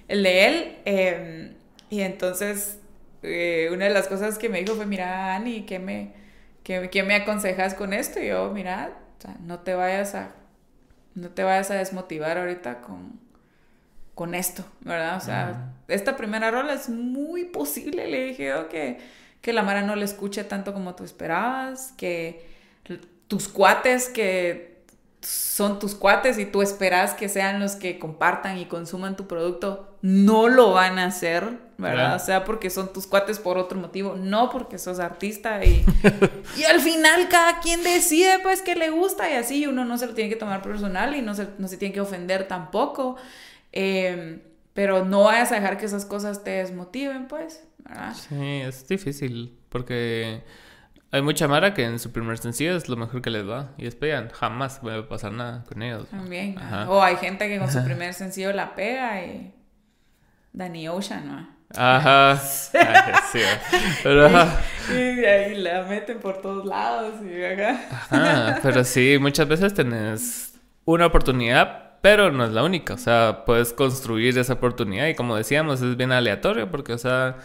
el 0.09 0.23
de 0.23 0.47
él. 0.47 0.77
eh, 0.85 1.53
y 1.91 2.01
entonces, 2.01 2.81
eh, 3.23 3.69
una 3.73 3.85
de 3.87 3.93
las 3.93 4.09
cosas 4.09 4.39
que 4.39 4.49
me 4.49 4.61
dijo 4.61 4.75
fue, 4.75 4.87
mira, 4.87 5.35
Ani, 5.37 5.63
¿qué 5.67 5.79
me, 5.79 6.13
qué, 6.65 6.89
qué 6.91 7.03
me 7.05 7.15
aconsejas 7.15 7.75
con 7.75 7.93
esto? 7.93 8.21
Y 8.21 8.29
yo, 8.29 8.51
mira, 8.53 8.99
o 9.19 9.23
sea, 9.23 9.37
no 9.41 9.61
te 9.61 9.75
vayas 9.75 10.15
a, 10.17 10.35
no 11.15 11.31
te 11.31 11.43
vayas 11.45 11.71
a 11.71 11.75
desmotivar 11.75 12.39
ahorita 12.39 12.81
con, 12.83 13.21
con 14.17 14.35
esto, 14.35 14.65
¿verdad? 14.81 15.19
O 15.19 15.21
sea, 15.21 15.75
esta 15.89 16.17
primera 16.17 16.51
rola 16.51 16.73
es 16.73 16.89
muy 16.89 17.45
posible, 17.45 18.09
le 18.09 18.25
dije 18.29 18.47
yo, 18.47 18.67
que, 18.71 18.99
que 19.43 19.53
la 19.53 19.63
Mara 19.63 19.83
no 19.83 19.95
le 19.95 20.07
escuche 20.07 20.43
tanto 20.43 20.73
como 20.73 20.95
tú 20.95 21.05
esperabas, 21.05 21.93
que 21.99 22.49
tus 23.29 23.47
cuates 23.47 24.09
que 24.09 24.77
son 25.21 25.79
tus 25.79 25.95
cuates 25.95 26.39
y 26.39 26.47
tú 26.47 26.63
esperas 26.63 27.13
que 27.13 27.29
sean 27.29 27.61
los 27.61 27.73
que 27.77 27.99
compartan 27.99 28.57
y 28.57 28.65
consuman 28.65 29.17
tu 29.17 29.27
producto, 29.27 29.99
no 30.01 30.49
lo 30.49 30.73
van 30.73 30.99
a 30.99 31.07
hacer, 31.07 31.59
¿verdad? 31.77 32.17
O 32.17 32.19
sea, 32.19 32.45
porque 32.45 32.71
son 32.71 32.95
tus 32.95 33.07
cuates 33.07 33.39
por 33.39 33.59
otro 33.59 33.79
motivo, 33.79 34.17
no 34.17 34.49
porque 34.49 34.79
sos 34.79 34.99
artista 34.99 35.63
y, 35.63 35.85
y 36.57 36.65
al 36.65 36.81
final 36.81 37.29
cada 37.29 37.61
quien 37.61 37.83
decide 37.83 38.39
pues 38.39 38.63
que 38.63 38.77
le 38.77 38.89
gusta 38.89 39.31
y 39.31 39.35
así 39.35 39.67
uno 39.67 39.85
no 39.85 39.99
se 39.99 40.07
lo 40.07 40.15
tiene 40.15 40.31
que 40.31 40.37
tomar 40.37 40.63
personal 40.63 41.15
y 41.15 41.21
no 41.21 41.35
se, 41.35 41.49
no 41.59 41.69
se 41.69 41.77
tiene 41.77 41.93
que 41.93 42.01
ofender 42.01 42.49
tampoco, 42.49 43.17
Eh, 43.79 44.43
pero 44.73 45.05
no 45.05 45.25
vayas 45.25 45.53
a 45.53 45.57
dejar 45.57 45.77
que 45.77 45.85
esas 45.85 46.07
cosas 46.07 46.43
te 46.43 46.51
desmotiven 46.51 47.29
pues, 47.29 47.63
¿verdad? 47.79 48.15
Sí, 48.15 48.61
es 48.63 48.89
difícil 48.89 49.59
porque 49.69 50.43
Hay 51.11 51.21
mucha 51.21 51.47
Mara 51.47 51.75
que 51.75 51.85
en 51.85 51.99
su 51.99 52.11
primer 52.11 52.39
sencillo 52.39 52.75
es 52.75 52.89
lo 52.89 52.97
mejor 52.97 53.21
que 53.21 53.31
les 53.31 53.47
va 53.47 53.73
y 53.77 53.85
despegan. 53.85 54.31
Jamás 54.31 54.79
puede 54.81 55.03
pasar 55.03 55.33
nada 55.33 55.65
con 55.69 55.83
ellos. 55.83 56.09
También. 56.09 56.57
O 56.89 57.03
hay 57.03 57.17
gente 57.17 57.49
que 57.49 57.59
con 57.59 57.71
su 57.71 57.85
primer 57.85 58.15
sencillo 58.15 58.53
la 58.53 58.75
pega 58.75 59.23
y. 59.23 59.53
Danny 60.53 60.89
Ocean, 60.89 61.29
¿no? 61.29 61.57
Ajá. 61.75 62.37
sí, 63.33 63.41
pero, 64.03 64.29
Y, 64.91 65.25
ahí 65.25 65.55
la 65.57 65.83
meten 65.83 66.19
por 66.19 66.41
todos 66.41 66.65
lados 66.65 67.17
y 67.23 67.45
acá. 67.45 67.79
Ajá, 67.91 68.59
pero 68.63 68.83
sí, 68.85 69.19
muchas 69.21 69.47
veces 69.47 69.75
tenés 69.75 70.59
una 70.87 71.07
oportunidad, 71.07 71.86
pero 72.07 72.31
no 72.31 72.45
es 72.45 72.53
la 72.53 72.63
única. 72.63 72.95
O 72.95 72.99
sea, 72.99 73.43
puedes 73.45 73.73
construir 73.73 74.39
esa 74.39 74.53
oportunidad 74.53 75.09
y 75.09 75.17
como 75.17 75.35
decíamos, 75.35 75.83
es 75.83 75.97
bien 75.97 76.13
aleatorio 76.13 76.71
porque, 76.71 76.93
o 76.93 76.99
sea, 76.99 77.39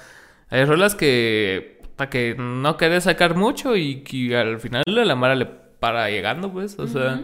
hay 0.49 0.65
rolas 0.65 0.93
que 0.93 1.81
para 1.95 2.11
que 2.11 2.35
no 2.37 2.77
querés 2.77 3.05
sacar 3.05 3.35
mucho 3.35 3.75
y 3.75 4.03
que 4.03 4.37
al 4.37 4.59
final 4.59 4.83
la 4.85 5.15
mara 5.15 5.33
le 5.33 5.47
para 5.47 6.11
llegando, 6.11 6.53
pues. 6.53 6.77
O 6.77 6.85
sea, 6.85 7.21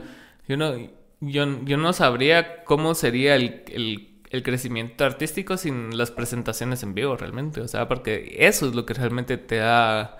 yo 0.47 0.57
no, 0.57 0.73
yo, 1.19 1.63
yo 1.63 1.77
no 1.77 1.93
sabría 1.93 2.63
cómo 2.63 2.95
sería 2.95 3.35
el, 3.35 3.61
el 3.67 4.13
el 4.29 4.43
crecimiento 4.43 5.05
artístico 5.05 5.57
sin 5.57 5.95
las 5.95 6.09
presentaciones 6.09 6.81
en 6.81 6.95
vivo 6.95 7.15
realmente. 7.17 7.61
O 7.61 7.67
sea, 7.67 7.87
porque 7.87 8.35
eso 8.39 8.67
es 8.67 8.73
lo 8.73 8.83
que 8.87 8.95
realmente 8.95 9.37
te 9.37 9.57
da 9.57 10.17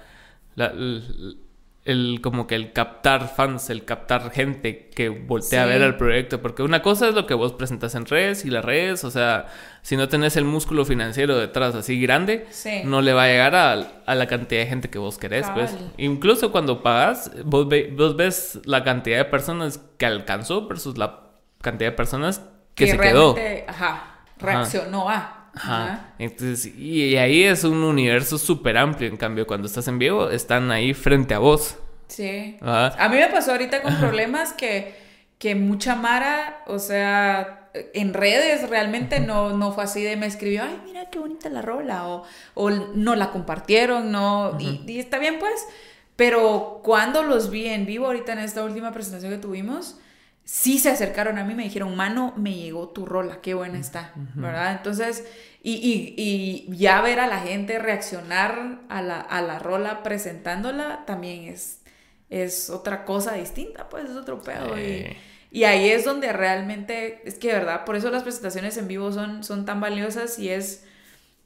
el, 1.87 2.19
como 2.21 2.47
que 2.47 2.55
el 2.55 2.73
captar 2.73 3.33
fans, 3.33 3.69
el 3.69 3.85
captar 3.85 4.29
gente 4.31 4.89
que 4.93 5.07
voltea 5.07 5.63
a 5.63 5.65
ver 5.65 5.81
el 5.81 5.95
proyecto. 5.95 6.41
Porque 6.41 6.61
una 6.61 6.81
cosa 6.81 7.07
es 7.07 7.15
lo 7.15 7.25
que 7.25 7.33
vos 7.33 7.53
presentas 7.53 7.95
en 7.95 8.05
redes 8.05 8.43
y 8.43 8.49
las 8.49 8.63
redes, 8.63 9.05
o 9.05 9.09
sea, 9.09 9.45
si 9.81 9.95
no 9.95 10.09
tenés 10.09 10.35
el 10.35 10.43
músculo 10.43 10.83
financiero 10.83 11.37
detrás 11.37 11.75
así 11.75 11.99
grande, 12.01 12.45
no 12.83 13.01
le 13.01 13.13
va 13.13 13.23
a 13.23 13.27
llegar 13.27 13.55
a, 13.55 14.15
la 14.15 14.27
cantidad 14.27 14.61
de 14.61 14.67
gente 14.67 14.89
que 14.89 14.99
vos 14.99 15.17
querés, 15.17 15.47
pues. 15.53 15.75
Incluso 15.97 16.51
cuando 16.51 16.83
pagas, 16.83 17.31
vos, 17.45 17.67
vos 17.93 18.17
ves 18.17 18.59
la 18.65 18.83
cantidad 18.83 19.17
de 19.19 19.25
personas 19.25 19.81
que 19.97 20.05
alcanzó 20.05 20.67
versus 20.67 20.97
la 20.97 21.21
cantidad 21.61 21.91
de 21.91 21.95
personas 21.95 22.41
que, 22.75 22.87
se 22.87 22.97
quedó. 22.99 23.33
Ajá, 23.67 24.25
reaccionó 24.37 25.09
a. 25.09 25.36
Ajá. 25.57 26.13
Entonces, 26.19 26.73
y, 26.77 27.17
ahí 27.17 27.43
es 27.43 27.63
un 27.63 27.83
universo 27.83 28.37
súper 28.37 28.77
amplio. 28.77 29.09
En 29.09 29.17
cambio, 29.17 29.47
cuando 29.47 29.67
estás 29.67 29.87
en 29.87 29.99
vivo, 29.99 30.29
están 30.29 30.71
ahí 30.71 30.93
frente 30.93 31.33
a 31.33 31.39
vos. 31.39 31.77
Sí. 32.07 32.57
A 32.61 33.09
mí 33.09 33.17
me 33.17 33.27
pasó 33.27 33.51
ahorita 33.51 33.81
con 33.81 33.95
problemas 33.97 34.53
que, 34.53 34.95
que 35.39 35.55
mucha 35.55 35.95
Mara, 35.95 36.63
o 36.67 36.79
sea, 36.79 37.69
en 37.93 38.13
redes 38.13 38.69
realmente 38.69 39.19
no, 39.19 39.55
no 39.57 39.71
fue 39.71 39.83
así 39.83 40.03
de 40.03 40.15
me 40.15 40.25
escribió, 40.25 40.63
ay, 40.63 40.81
mira 40.85 41.09
qué 41.09 41.19
bonita 41.19 41.49
la 41.49 41.61
rola, 41.61 42.07
o, 42.07 42.23
o 42.53 42.69
no 42.69 43.15
la 43.15 43.31
compartieron, 43.31 44.11
no, 44.11 44.57
y, 44.59 44.83
y, 44.87 44.99
está 44.99 45.19
bien 45.19 45.37
pues, 45.39 45.67
pero 46.15 46.81
cuando 46.83 47.23
los 47.23 47.49
vi 47.49 47.67
en 47.67 47.85
vivo 47.85 48.07
ahorita 48.07 48.33
en 48.33 48.39
esta 48.39 48.63
última 48.63 48.91
presentación 48.91 49.31
que 49.31 49.37
tuvimos, 49.37 49.99
sí 50.47 50.79
se 50.79 50.89
acercaron 50.89 51.37
a 51.37 51.43
mí, 51.43 51.55
me 51.55 51.63
dijeron, 51.63 51.93
mano, 51.97 52.33
me 52.37 52.53
llegó 52.53 52.87
tu 52.87 53.05
rola, 53.05 53.41
qué 53.41 53.53
buena 53.53 53.79
está, 53.79 54.13
¿verdad? 54.33 54.71
Entonces, 54.77 55.27
y, 55.61 56.15
y, 56.15 56.73
ya 56.77 57.01
ver 57.01 57.19
a 57.19 57.27
la 57.27 57.41
gente 57.41 57.79
reaccionar 57.79 58.79
a 58.87 59.01
la, 59.01 59.19
a 59.19 59.41
la 59.41 59.59
rola 59.59 60.03
presentándola 60.03 61.03
también 61.05 61.53
es, 61.53 61.81
es 62.29 62.69
otra 62.69 63.03
cosa 63.03 63.33
distinta, 63.33 63.89
pues 63.89 64.05
es 64.05 64.15
otro 64.15 64.41
pedo. 64.41 64.79
Y, 64.79 65.17
y, 65.51 65.65
ahí 65.65 65.89
es 65.89 66.05
donde 66.05 66.31
realmente, 66.31 67.21
es 67.25 67.35
que, 67.35 67.51
¿verdad? 67.51 67.83
Por 67.83 67.97
eso 67.97 68.09
las 68.09 68.23
presentaciones 68.23 68.77
en 68.77 68.87
vivo 68.87 69.11
son, 69.11 69.43
son 69.43 69.65
tan 69.65 69.81
valiosas 69.81 70.39
y 70.39 70.47
es 70.47 70.85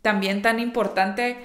también 0.04 0.44
tan 0.44 0.60
importante. 0.60 1.38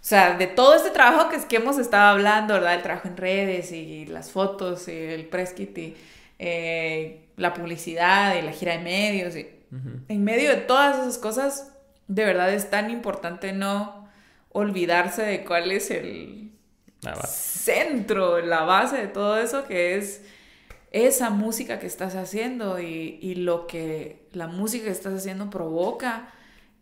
O 0.00 0.04
sea, 0.04 0.36
de 0.36 0.48
todo 0.48 0.74
este 0.74 0.90
trabajo 0.90 1.28
que, 1.28 1.36
es 1.36 1.44
que 1.44 1.56
hemos 1.56 1.78
estado 1.78 2.08
hablando, 2.08 2.54
¿verdad? 2.54 2.74
El 2.74 2.82
trabajo 2.82 3.06
en 3.06 3.16
redes 3.16 3.70
y 3.70 4.04
las 4.06 4.32
fotos 4.32 4.88
y 4.88 4.96
el 4.96 5.26
press 5.26 5.52
kit 5.52 5.78
y 5.78 5.96
eh, 6.38 7.28
la 7.36 7.54
publicidad 7.54 8.36
y 8.36 8.42
la 8.42 8.52
gira 8.52 8.72
de 8.72 8.78
medios. 8.78 9.36
Y 9.36 9.48
En 10.08 10.24
medio 10.24 10.50
de 10.50 10.56
todas 10.56 10.98
esas 10.98 11.18
cosas, 11.18 11.74
de 12.06 12.24
verdad 12.24 12.52
es 12.52 12.70
tan 12.70 12.90
importante 12.90 13.52
no 13.52 14.08
olvidarse 14.50 15.22
de 15.22 15.44
cuál 15.44 15.70
es 15.70 15.90
el 15.90 16.52
centro, 17.26 18.40
la 18.40 18.62
base 18.62 18.96
de 18.96 19.08
todo 19.08 19.38
eso, 19.38 19.66
que 19.66 19.96
es 19.96 20.22
esa 20.90 21.30
música 21.30 21.78
que 21.78 21.86
estás 21.86 22.14
haciendo 22.14 22.80
y, 22.80 23.34
lo 23.36 23.66
que 23.66 24.26
la 24.32 24.46
música 24.46 24.86
que 24.86 24.90
estás 24.90 25.14
haciendo 25.14 25.50
provoca 25.50 26.32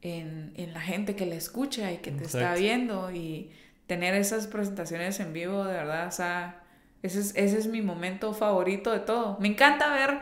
en, 0.03 0.55
la 0.73 0.81
gente 0.81 1.17
que 1.17 1.27
la 1.27 1.35
escucha 1.35 1.93
y 1.93 1.99
que 1.99 2.13
te 2.13 2.25
está 2.25 2.55
viendo 2.55 3.11
y 3.11 3.51
tener 3.87 4.15
esas 4.15 4.47
presentaciones 4.47 5.21
en 5.21 5.33
vivo, 5.33 5.65
de 5.65 5.75
verdad, 5.75 6.09
o 6.09 6.13
sea, 6.13 6.63
ese 7.07 7.59
es, 7.59 7.67
mi 7.67 7.83
momento 7.83 8.33
favorito 8.33 8.93
de 8.93 9.01
todo. 9.01 9.37
Me 9.41 9.49
encanta 9.49 9.93
ver 9.93 10.21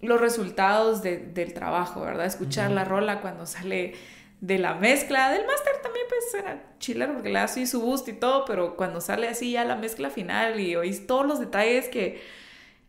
los 0.00 0.20
resultados 0.20 1.02
del 1.02 1.54
trabajo, 1.54 2.02
¿verdad? 2.02 2.26
Escuchar 2.26 2.70
la 2.70 2.84
rola 2.84 3.20
cuando 3.20 3.46
sale 3.46 3.94
de 4.40 4.58
la 4.58 4.74
mezcla. 4.74 5.30
Del 5.30 5.46
máster 5.46 5.74
también 5.82 6.06
pues 6.08 6.34
era 6.34 6.62
chiller 6.78 7.12
porque 7.12 7.30
le 7.30 7.38
así 7.38 7.66
su 7.66 7.80
boost 7.80 8.08
y 8.08 8.12
todo, 8.12 8.44
pero 8.44 8.76
cuando 8.76 9.00
sale 9.00 9.28
así 9.28 9.52
ya 9.52 9.64
la 9.64 9.76
mezcla 9.76 10.10
final 10.10 10.60
y 10.60 10.76
oís 10.76 11.06
todos 11.06 11.26
los 11.26 11.40
detalles 11.40 11.88
que, 11.88 12.22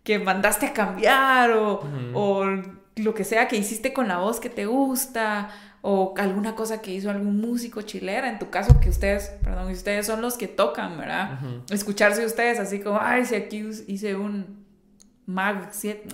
que 0.03 0.19
mandaste 0.19 0.67
a 0.67 0.73
cambiar 0.73 1.51
o, 1.51 1.81
o 2.13 2.45
lo 2.95 3.13
que 3.13 3.23
sea 3.23 3.47
que 3.47 3.55
hiciste 3.55 3.93
con 3.93 4.07
la 4.07 4.17
voz 4.17 4.39
que 4.39 4.49
te 4.49 4.65
gusta 4.65 5.49
o 5.82 6.13
alguna 6.17 6.55
cosa 6.55 6.82
que 6.82 6.91
hizo 6.91 7.09
algún 7.09 7.39
músico 7.39 7.82
chilera, 7.82 8.30
en 8.30 8.39
tu 8.39 8.49
caso 8.49 8.80
que 8.80 8.89
ustedes, 8.89 9.32
perdón, 9.43 9.71
ustedes 9.71 10.05
son 10.05 10.21
los 10.21 10.36
que 10.36 10.47
tocan, 10.47 10.97
¿verdad? 10.97 11.39
Escucharse 11.69 12.25
ustedes 12.25 12.59
así 12.59 12.80
como, 12.80 12.99
ay, 13.01 13.25
si 13.25 13.36
aquí 13.36 13.65
hice 13.88 14.15
un 14.15 14.65
Mag 15.25 15.69
7. 15.71 16.07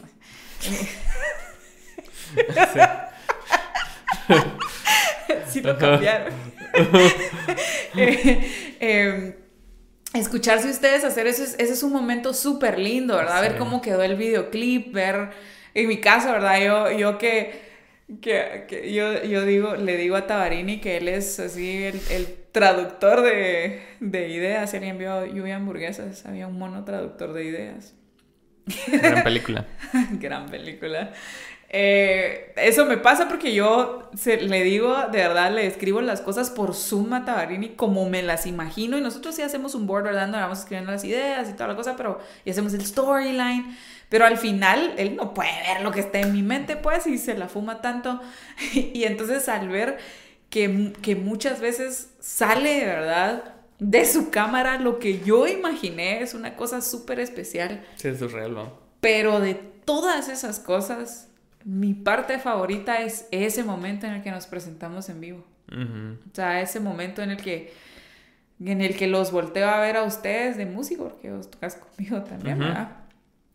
sí. 5.48 5.62
lo 5.62 5.78
cambiaron. 5.78 6.34
Eh, 7.96 8.76
em, 8.80 9.36
escucharse 10.16 10.68
ustedes 10.68 11.04
hacer 11.04 11.28
eso, 11.28 11.44
ese 11.44 11.62
es 11.62 11.84
un 11.84 11.94
momento 11.94 12.34
súper 12.34 12.80
lindo, 12.80 13.16
¿verdad? 13.16 13.40
Ver 13.40 13.60
cómo 13.60 13.84
quedó 13.84 14.02
el 14.02 14.16
videoclip, 14.16 14.92
ver, 14.92 15.30
en 15.76 15.88
mi 15.88 16.02
caso, 16.02 16.32
¿verdad? 16.32 16.60
Yo, 16.60 16.90
yo 16.90 17.20
que 17.20 17.73
que, 18.22 18.92
yo, 18.94 19.24
yo, 19.24 19.46
digo, 19.46 19.76
le 19.76 19.98
digo 19.98 20.16
a 20.16 20.28
Tabarini 20.28 20.80
que 20.80 20.98
él 20.98 21.08
es 21.08 21.40
así 21.40 21.84
el, 21.84 22.36
traductor 22.52 23.22
de, 23.22 23.82
ideas. 24.02 24.74
Él 24.74 24.84
envió 24.84 25.26
lluvia 25.26 25.56
hamburguesas. 25.56 26.26
Había 26.26 26.48
un 26.48 26.58
mono 26.58 26.84
traductor 26.86 27.34
de 27.34 27.46
ideas. 27.46 27.96
Gran 28.88 29.24
película. 29.24 29.66
Gran 30.12 30.48
película. 30.48 31.12
Eh, 31.76 32.54
eso 32.56 32.86
me 32.86 32.98
pasa 32.98 33.28
porque 33.28 33.52
yo 33.52 34.12
le 34.26 34.64
digo, 34.64 34.96
de 35.12 35.18
verdad, 35.18 35.52
le 35.52 35.66
escribo 35.66 36.02
las 36.02 36.22
cosas 36.22 36.52
por 36.52 36.76
Zoom 36.76 37.14
a 37.14 37.26
Tabarini 37.26 37.70
como 37.70 38.08
me 38.08 38.22
las 38.22 38.46
imagino. 38.46 38.98
Y 38.98 39.02
nosotros 39.02 39.36
sí 39.36 39.42
hacemos 39.42 39.74
un 39.74 39.88
board, 39.88 40.04
¿verdad? 40.04 40.28
Nos 40.28 40.40
vamos 40.40 40.60
escribiendo 40.60 40.92
las 40.92 41.04
ideas 41.04 41.50
y 41.50 41.54
toda 41.54 41.70
la 41.70 41.76
cosa, 41.76 41.96
pero 41.96 42.20
y 42.46 42.52
hacemos 42.52 42.74
el 42.76 42.86
storyline. 42.86 43.76
Pero 44.08 44.26
al 44.26 44.38
final 44.38 44.94
él 44.98 45.16
no 45.16 45.34
puede 45.34 45.50
ver 45.68 45.82
lo 45.82 45.92
que 45.92 46.02
está 46.02 46.20
en 46.20 46.34
mi 46.34 46.44
mente, 46.44 46.78
pues, 46.78 47.08
y 47.08 47.18
se 47.18 47.34
la 47.34 47.48
fuma 47.48 47.82
tanto. 47.82 48.22
y 48.74 49.06
entonces 49.06 49.50
al 49.50 49.68
ver 49.68 49.98
que, 50.52 50.94
que 51.02 51.16
muchas 51.16 51.60
veces 51.60 52.12
sale, 52.20 52.86
¿verdad? 52.86 53.53
De 53.80 54.06
su 54.06 54.30
cámara 54.30 54.80
lo 54.80 55.00
que 55.00 55.22
yo 55.22 55.48
imaginé 55.48 56.22
es 56.22 56.34
una 56.34 56.56
cosa 56.56 56.82
súper 56.82 57.20
especial. 57.20 57.84
Sí, 57.96 58.08
es 58.08 58.20
surreal. 58.20 58.56
Pero 59.00 59.40
de 59.40 59.56
todas 59.56 60.30
esas 60.30 60.60
cosas, 60.60 61.30
mi 61.66 61.94
parte 61.94 62.40
favorita 62.40 63.02
es 63.02 63.28
ese 63.32 63.64
momento 63.64 64.06
en 64.06 64.14
el 64.14 64.24
que 64.24 64.32
nos 64.32 64.48
presentamos 64.48 65.10
en 65.10 65.22
vivo. 65.22 65.44
O 65.72 66.36
sea, 66.36 66.62
ese 66.62 66.80
momento 66.80 67.22
en 67.22 67.32
el 67.32 67.38
que 67.38 67.74
en 68.64 68.82
el 68.82 68.96
que 68.96 69.08
los 69.08 69.32
volteo 69.32 69.68
a 69.68 69.80
ver 69.80 69.98
a 69.98 70.04
ustedes 70.04 70.56
de 70.56 70.66
músico, 70.66 71.10
porque 71.10 71.32
vos 71.32 71.50
tocas 71.50 71.76
conmigo 71.76 72.22
también, 72.22 72.60
¿verdad? 72.60 73.04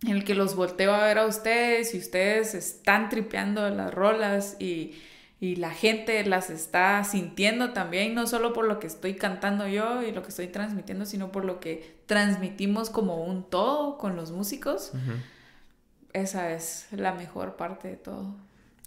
en 0.02 0.10
el 0.10 0.24
que 0.24 0.34
los 0.34 0.54
volteo 0.54 0.94
a 0.94 1.04
ver 1.04 1.18
a 1.18 1.26
ustedes 1.26 1.94
y 1.94 1.98
ustedes 1.98 2.54
están 2.54 3.08
tripeando 3.08 3.68
las 3.70 3.92
rolas 3.92 4.56
y, 4.60 4.94
la 5.40 5.70
gente 5.70 6.24
las 6.24 6.50
está 6.50 7.04
sintiendo 7.04 7.72
también, 7.72 8.14
no 8.14 8.26
solo 8.26 8.52
por 8.52 8.66
lo 8.66 8.80
que 8.80 8.88
estoy 8.88 9.14
cantando 9.14 9.68
yo 9.68 10.02
y 10.02 10.10
lo 10.10 10.22
que 10.22 10.30
estoy 10.30 10.48
transmitiendo, 10.48 11.06
sino 11.06 11.30
por 11.30 11.44
lo 11.44 11.60
que 11.60 12.00
transmitimos 12.06 12.90
como 12.90 13.24
un 13.24 13.44
todo 13.44 13.98
con 13.98 14.16
los 14.16 14.32
músicos. 14.32 14.92
Esa 16.12 16.52
es 16.52 16.88
la 16.90 17.12
mejor 17.12 17.56
parte 17.56 17.88
de 17.88 17.96
todo. 17.96 18.34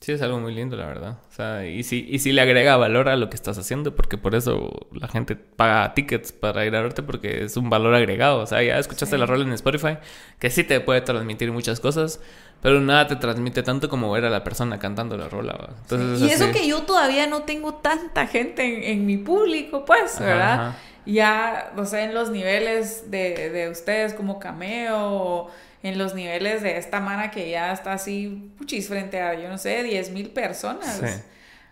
Sí, 0.01 0.13
es 0.13 0.21
algo 0.23 0.39
muy 0.39 0.51
lindo, 0.51 0.75
la 0.75 0.87
verdad. 0.87 1.17
O 1.29 1.31
sea, 1.31 1.67
y 1.67 1.83
sí, 1.83 2.07
y 2.09 2.17
sí 2.17 2.31
le 2.31 2.41
agrega 2.41 2.75
valor 2.75 3.07
a 3.07 3.15
lo 3.15 3.29
que 3.29 3.35
estás 3.35 3.59
haciendo, 3.59 3.95
porque 3.95 4.17
por 4.17 4.33
eso 4.33 4.87
la 4.91 5.07
gente 5.07 5.35
paga 5.35 5.93
tickets 5.93 6.31
para 6.31 6.65
ir 6.65 6.75
a 6.75 6.81
verte, 6.81 7.03
porque 7.03 7.43
es 7.43 7.55
un 7.55 7.69
valor 7.69 7.93
agregado. 7.93 8.39
O 8.39 8.47
sea, 8.47 8.63
ya 8.63 8.79
escuchaste 8.79 9.19
la 9.19 9.27
rola 9.27 9.43
en 9.43 9.53
Spotify, 9.53 9.99
que 10.39 10.49
sí 10.49 10.63
te 10.63 10.79
puede 10.79 11.01
transmitir 11.01 11.51
muchas 11.51 11.79
cosas, 11.79 12.19
pero 12.63 12.81
nada 12.81 13.05
te 13.05 13.15
transmite 13.15 13.61
tanto 13.61 13.89
como 13.89 14.11
ver 14.11 14.25
a 14.25 14.31
la 14.31 14.43
persona 14.43 14.79
cantando 14.79 15.17
la 15.17 15.29
rola. 15.29 15.69
Entonces, 15.83 16.27
y 16.27 16.33
eso 16.33 16.51
que 16.51 16.67
yo 16.67 16.81
todavía 16.81 17.27
no 17.27 17.43
tengo 17.43 17.75
tanta 17.75 18.25
gente 18.25 18.91
en, 18.91 19.05
mi 19.05 19.17
público, 19.17 19.85
pues, 19.85 20.19
¿verdad? 20.19 20.73
Ya, 21.05 21.73
o 21.77 21.85
sea, 21.85 22.05
en 22.05 22.15
los 22.15 22.31
niveles 22.31 23.11
de, 23.11 23.51
de 23.51 23.69
ustedes 23.69 24.15
como 24.15 24.39
cameo 24.39 24.97
o 24.97 25.51
en 25.83 25.97
los 25.97 26.13
niveles 26.13 26.61
de 26.61 26.77
esta 26.77 26.99
mana 26.99 27.31
que 27.31 27.49
ya 27.49 27.71
está 27.71 27.93
así, 27.93 28.53
puchis, 28.57 28.87
frente 28.87 29.21
a, 29.21 29.33
yo 29.33 29.49
no 29.49 29.57
sé, 29.57 29.83
10 29.83 30.11
mil 30.11 30.29
personas. 30.29 31.01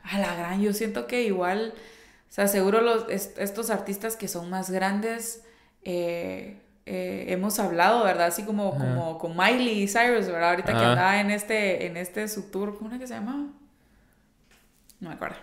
A 0.04 0.18
la 0.18 0.36
gran, 0.36 0.62
yo 0.62 0.74
siento 0.74 1.06
que 1.08 1.24
igual, 1.24 1.74
o 1.76 2.32
sea, 2.32 2.48
seguro 2.48 2.82
los, 2.82 3.08
estos 3.10 3.70
artistas 3.70 4.16
que 4.16 4.28
son 4.28 4.50
más 4.50 4.72
grandes, 4.72 5.44
eh, 5.84 6.58
eh, 6.86 7.26
hemos 7.28 7.60
hablado, 7.60 8.04
¿verdad? 8.04 8.28
Así 8.28 8.44
como, 8.44 8.72
como 8.72 9.20
con 9.20 9.38
Miley 9.38 9.88
Cyrus, 9.88 10.28
¿verdad? 10.28 10.50
Ahorita 10.52 10.72
que 10.72 10.84
andaba 10.84 11.20
en 11.20 11.30
este, 11.30 11.86
en 11.86 11.98
este 11.98 12.28
su 12.28 12.50
tour, 12.50 12.78
¿cómo 12.78 12.90
era 12.90 12.98
que 12.98 13.06
se 13.06 13.14
llamaba? 13.14 13.46
No 15.00 15.10
me 15.10 15.16
acuerdo. 15.16 15.38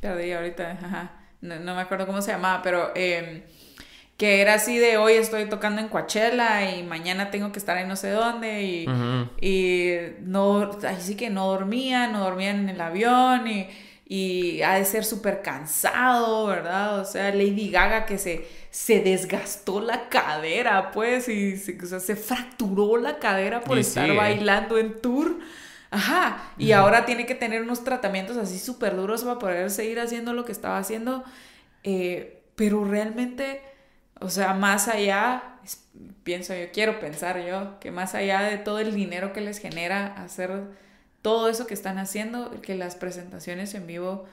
Perdí 0.00 0.30
ahorita, 0.32 0.70
ajá. 0.70 1.10
No, 1.40 1.74
me 1.74 1.80
acuerdo 1.80 2.06
cómo 2.06 2.22
se 2.22 2.30
llamaba, 2.30 2.62
pero... 2.62 2.92
Eh, 2.94 3.44
que 4.18 4.40
era 4.42 4.54
así 4.54 4.78
de 4.78 4.98
hoy 4.98 5.14
estoy 5.14 5.48
tocando 5.48 5.80
en 5.80 5.88
Coachella 5.88 6.74
y 6.74 6.82
mañana 6.82 7.30
tengo 7.30 7.52
que 7.52 7.60
estar 7.60 7.78
en 7.78 7.86
no 7.86 7.94
sé 7.94 8.10
dónde 8.10 8.64
y, 8.64 8.86
y 9.40 9.96
no, 10.22 10.72
así 10.86 11.16
que 11.16 11.30
no 11.30 11.46
dormía, 11.46 12.08
no 12.08 12.24
dormía 12.24 12.50
en 12.50 12.68
el 12.68 12.80
avión 12.80 13.46
y, 13.46 13.68
y 14.04 14.60
ha 14.62 14.74
de 14.74 14.84
ser 14.84 15.04
súper 15.04 15.40
cansado, 15.42 16.46
¿verdad? 16.46 16.98
O 16.98 17.04
sea, 17.04 17.32
Lady 17.32 17.70
Gaga 17.70 18.06
que 18.06 18.18
se, 18.18 18.44
se 18.70 19.00
desgastó 19.00 19.80
la 19.80 20.08
cadera, 20.08 20.90
pues, 20.90 21.28
y 21.28 21.56
se, 21.56 21.78
o 21.80 21.86
sea, 21.86 22.00
se 22.00 22.16
fracturó 22.16 22.96
la 22.96 23.20
cadera 23.20 23.60
por 23.60 23.78
estar 23.78 24.12
bailando 24.16 24.78
en 24.78 25.00
tour. 25.00 25.38
Ajá, 25.92 26.52
y 26.58 26.72
ahora 26.72 27.06
tiene 27.06 27.24
que 27.24 27.36
tener 27.36 27.62
unos 27.62 27.84
tratamientos 27.84 28.36
así 28.36 28.58
súper 28.58 28.96
duros 28.96 29.22
para 29.22 29.38
poder 29.38 29.70
seguir 29.70 30.00
haciendo 30.00 30.32
lo 30.32 30.44
que 30.44 30.52
estaba 30.52 30.76
haciendo. 30.76 31.22
Eh, 31.84 32.42
pero 32.56 32.84
realmente 32.84 33.62
o 34.20 34.30
sea, 34.30 34.54
más 34.54 34.88
allá, 34.88 35.58
pienso 36.24 36.54
yo, 36.54 36.66
quiero 36.72 37.00
pensar 37.00 37.44
yo, 37.46 37.78
que 37.80 37.90
más 37.90 38.14
allá 38.14 38.42
de 38.42 38.58
todo 38.58 38.78
el 38.78 38.94
dinero 38.94 39.32
que 39.32 39.40
les 39.40 39.58
genera 39.58 40.06
hacer 40.22 40.64
todo 41.22 41.48
eso 41.48 41.66
que 41.66 41.74
están 41.74 41.98
haciendo, 41.98 42.60
que 42.62 42.74
las 42.74 42.96
presentaciones 42.96 43.74
en 43.74 43.86
vivo 43.86 44.26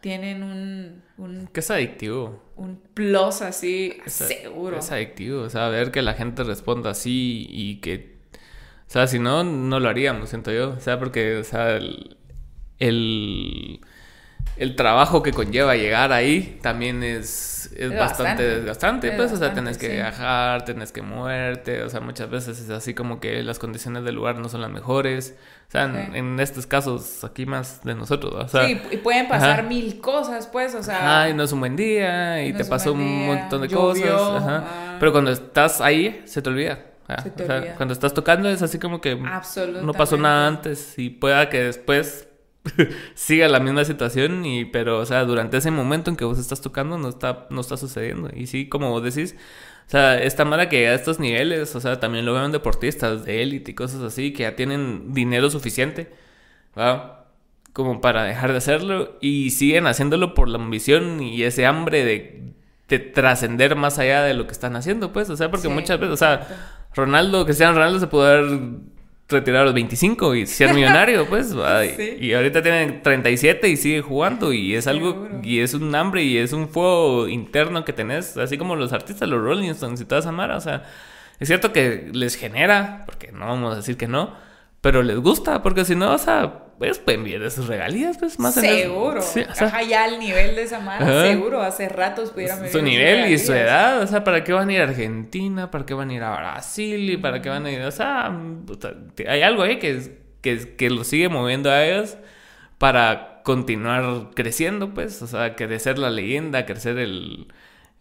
tienen 0.00 0.42
un... 0.42 1.02
un 1.16 1.48
que 1.48 1.60
es 1.60 1.70
adictivo. 1.70 2.42
Un 2.56 2.80
plus 2.94 3.42
así, 3.42 3.98
seguro. 4.06 4.78
Es 4.78 4.90
adictivo, 4.90 5.42
o 5.42 5.50
sea, 5.50 5.68
ver 5.68 5.90
que 5.90 6.02
la 6.02 6.14
gente 6.14 6.44
responda 6.44 6.90
así 6.90 7.46
y 7.50 7.76
que... 7.80 8.18
O 8.86 8.90
sea, 8.90 9.06
si 9.06 9.18
no, 9.18 9.44
no 9.44 9.80
lo 9.80 9.88
haríamos, 9.88 10.30
siento 10.30 10.50
yo. 10.50 10.70
O 10.70 10.80
sea, 10.80 10.98
porque, 10.98 11.36
o 11.36 11.44
sea, 11.44 11.76
el, 11.76 12.16
el 12.78 13.80
el 14.58 14.74
trabajo 14.74 15.22
que 15.22 15.32
conlleva 15.32 15.76
llegar 15.76 16.12
ahí 16.12 16.58
también 16.62 17.02
es, 17.04 17.70
es, 17.76 17.96
bastante, 17.96 18.42
desgastante, 18.42 19.12
pues, 19.12 19.32
o 19.32 19.36
sea, 19.36 19.54
tenés 19.54 19.78
que 19.78 19.88
viajar, 19.88 20.64
tenés 20.64 20.90
que 20.90 21.00
moverte, 21.00 21.82
o 21.82 21.88
sea, 21.88 22.00
muchas 22.00 22.28
veces 22.28 22.58
es 22.60 22.70
así 22.70 22.92
como 22.92 23.20
que 23.20 23.42
las 23.44 23.60
condiciones 23.60 24.04
del 24.04 24.16
lugar 24.16 24.38
no 24.38 24.48
son 24.48 24.60
las 24.60 24.70
mejores, 24.70 25.36
o 25.68 25.70
sea, 25.70 25.84
en, 25.84 26.40
estos 26.40 26.66
casos 26.66 27.22
aquí 27.22 27.46
más 27.46 27.82
de 27.84 27.94
nosotros, 27.94 28.34
o 28.34 28.48
sea, 28.48 28.66
sí, 28.66 28.80
y 28.90 28.96
pueden 28.96 29.28
pasar 29.28 29.64
mil 29.64 30.00
cosas, 30.00 30.48
pues, 30.48 30.74
o 30.74 30.82
sea, 30.82 31.22
ay, 31.22 31.34
no 31.34 31.44
es 31.44 31.52
un 31.52 31.60
buen 31.60 31.76
día 31.76 32.44
y 32.44 32.52
te 32.52 32.64
pasó 32.64 32.92
un, 32.92 33.26
montón 33.26 33.62
de 33.62 33.68
cosas, 33.68 34.10
ajá. 34.10 34.64
Ah. 34.66 34.96
pero 34.98 35.12
cuando 35.12 35.30
estás 35.30 35.80
ahí 35.80 36.22
se 36.24 36.42
te 36.42 36.50
olvida. 36.50 36.80
Se 37.22 37.30
te 37.30 37.44
olvida. 37.44 37.74
cuando 37.76 37.94
estás 37.94 38.12
tocando 38.12 38.50
es 38.50 38.60
así 38.60 38.78
como 38.78 39.00
que 39.00 39.16
no 39.16 39.92
pasó 39.94 40.16
nada 40.16 40.46
antes 40.46 40.98
y 40.98 41.08
pueda 41.10 41.48
que 41.48 41.62
después 41.62 42.27
siga 43.14 43.48
la 43.48 43.60
misma 43.60 43.84
situación 43.84 44.44
y 44.44 44.64
pero 44.64 44.98
o 44.98 45.06
sea 45.06 45.24
durante 45.24 45.56
ese 45.56 45.70
momento 45.70 46.10
en 46.10 46.16
que 46.16 46.24
vos 46.24 46.38
estás 46.38 46.60
tocando 46.60 46.98
no 46.98 47.08
está 47.08 47.46
no 47.50 47.60
está 47.60 47.76
sucediendo. 47.76 48.30
Y 48.34 48.46
sí 48.46 48.68
como 48.68 48.90
vos 48.90 49.02
decís 49.02 49.34
o 49.86 49.90
sea 49.90 50.22
esta 50.22 50.44
mala 50.44 50.68
que 50.68 50.88
a 50.88 50.94
estos 50.94 51.18
niveles 51.18 51.74
o 51.74 51.80
sea 51.80 52.00
también 52.00 52.26
lo 52.26 52.34
veo 52.34 52.44
en 52.44 52.52
deportistas 52.52 53.24
de 53.24 53.42
élite 53.42 53.70
y 53.72 53.74
cosas 53.74 54.02
así 54.02 54.32
que 54.32 54.42
ya 54.44 54.56
tienen 54.56 55.12
dinero 55.14 55.50
suficiente 55.50 56.12
como 57.72 58.00
para 58.00 58.24
dejar 58.24 58.52
de 58.52 58.58
hacerlo 58.58 59.16
y 59.20 59.50
siguen 59.50 59.86
haciéndolo 59.86 60.34
por 60.34 60.48
la 60.48 60.58
ambición 60.58 61.22
y 61.22 61.42
ese 61.42 61.66
hambre 61.66 62.04
de, 62.04 62.54
de 62.88 62.98
trascender 62.98 63.76
más 63.76 63.98
allá 63.98 64.22
de 64.22 64.34
lo 64.34 64.46
que 64.46 64.52
están 64.52 64.76
haciendo 64.76 65.12
pues 65.12 65.30
o 65.30 65.36
sea 65.36 65.50
porque 65.50 65.68
muchas 65.68 65.98
veces 65.98 66.14
o 66.14 66.16
sea 66.16 66.46
Ronaldo 66.94 67.44
Cristiano 67.44 67.74
Ronaldo 67.74 68.00
se 68.00 68.06
puede 68.06 68.32
haber 68.32 68.60
retirar 69.28 69.62
a 69.62 69.64
los 69.66 69.74
25 69.74 70.34
y 70.34 70.46
ser 70.46 70.74
millonario, 70.74 71.26
pues. 71.28 71.54
Y 72.20 72.32
ahorita 72.32 72.62
tiene 72.62 72.92
37 73.02 73.68
y 73.68 73.76
sigue 73.76 74.00
jugando 74.00 74.52
y 74.52 74.74
es 74.74 74.86
algo, 74.86 75.28
y 75.42 75.60
es 75.60 75.74
un 75.74 75.94
hambre 75.94 76.22
y 76.22 76.38
es 76.38 76.52
un 76.52 76.68
fuego 76.68 77.28
interno 77.28 77.84
que 77.84 77.92
tenés, 77.92 78.36
así 78.36 78.56
como 78.58 78.76
los 78.76 78.92
artistas, 78.92 79.28
los 79.28 79.40
Rolling 79.40 79.70
Stones 79.70 80.00
y 80.00 80.04
toda 80.04 80.20
esa 80.20 80.32
mara, 80.32 80.56
o 80.56 80.60
sea, 80.60 80.84
es 81.38 81.48
cierto 81.48 81.72
que 81.72 82.08
les 82.12 82.34
genera, 82.34 83.04
porque 83.06 83.30
no 83.30 83.46
vamos 83.46 83.72
a 83.72 83.76
decir 83.76 83.96
que 83.96 84.08
no, 84.08 84.34
pero 84.80 85.02
les 85.02 85.18
gusta, 85.18 85.62
porque 85.62 85.84
si 85.84 85.94
no, 85.94 86.12
o 86.12 86.18
sea, 86.18 86.66
pues 86.78 86.98
pueden 86.98 87.24
vivir 87.24 87.42
de 87.42 87.50
sus 87.50 87.66
regalías, 87.66 88.18
pues 88.18 88.38
más 88.38 88.54
Seguro. 88.54 89.20
Sí, 89.20 89.40
o 89.40 89.54
sea, 89.54 89.82
ya 89.82 90.04
al 90.04 90.18
nivel 90.18 90.54
de 90.54 90.62
esa 90.62 90.78
mara, 90.78 91.26
seguro, 91.26 91.60
hace 91.60 91.88
ratos 91.88 92.30
pudieran 92.30 92.58
vivir. 92.58 92.72
Su 92.72 92.82
nivel 92.82 93.32
y 93.32 93.38
su 93.38 93.52
edad, 93.52 94.00
o 94.00 94.06
sea, 94.06 94.22
¿para 94.22 94.44
qué 94.44 94.52
van 94.52 94.68
a 94.68 94.72
ir 94.72 94.80
a 94.80 94.84
Argentina? 94.84 95.70
¿Para 95.70 95.84
qué 95.84 95.94
van 95.94 96.10
a 96.10 96.14
ir 96.14 96.22
a 96.22 96.36
Brasil? 96.36 97.10
¿Y 97.10 97.16
para 97.16 97.42
qué 97.42 97.48
van 97.48 97.66
a 97.66 97.72
ir? 97.72 97.82
O 97.82 97.90
sea, 97.90 98.32
hay 99.26 99.42
algo 99.42 99.62
ahí 99.62 99.78
que, 99.78 100.18
que, 100.40 100.76
que 100.76 100.90
los 100.90 101.08
sigue 101.08 101.28
moviendo 101.28 101.70
a 101.70 101.84
ellos 101.84 102.16
para 102.78 103.42
continuar 103.42 104.30
creciendo, 104.34 104.94
pues, 104.94 105.20
o 105.22 105.26
sea, 105.26 105.56
ser 105.78 105.98
la 105.98 106.10
leyenda, 106.10 106.66
crecer 106.66 106.98
el 106.98 107.48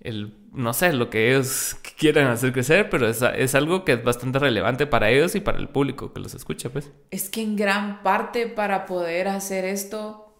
el, 0.02 0.34
no 0.54 0.74
sé, 0.74 0.94
lo 0.94 1.10
que 1.10 1.30
ellos 1.30 1.76
quieran 1.98 2.28
hacer 2.28 2.54
crecer, 2.54 2.90
pero 2.90 3.08
es, 3.08 3.22
es, 3.22 3.56
algo 3.56 3.86
que 3.86 3.94
es 3.94 4.04
bastante 4.04 4.40
relevante 4.40 4.88
para 4.88 5.10
ellos 5.10 5.36
y 5.36 5.40
para 5.40 5.58
el 5.58 5.70
público 5.70 6.14
que 6.14 6.20
los 6.20 6.34
escucha, 6.34 6.70
pues. 6.70 6.92
Es 7.12 7.30
que 7.30 7.42
en 7.42 7.56
gran 7.56 8.04
parte 8.04 8.48
para 8.48 8.86
poder 8.86 9.28
hacer 9.28 9.66
esto, 9.66 10.34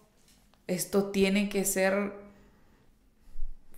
esto 0.66 1.10
tiene 1.10 1.48
que 1.48 1.64
ser 1.64 2.12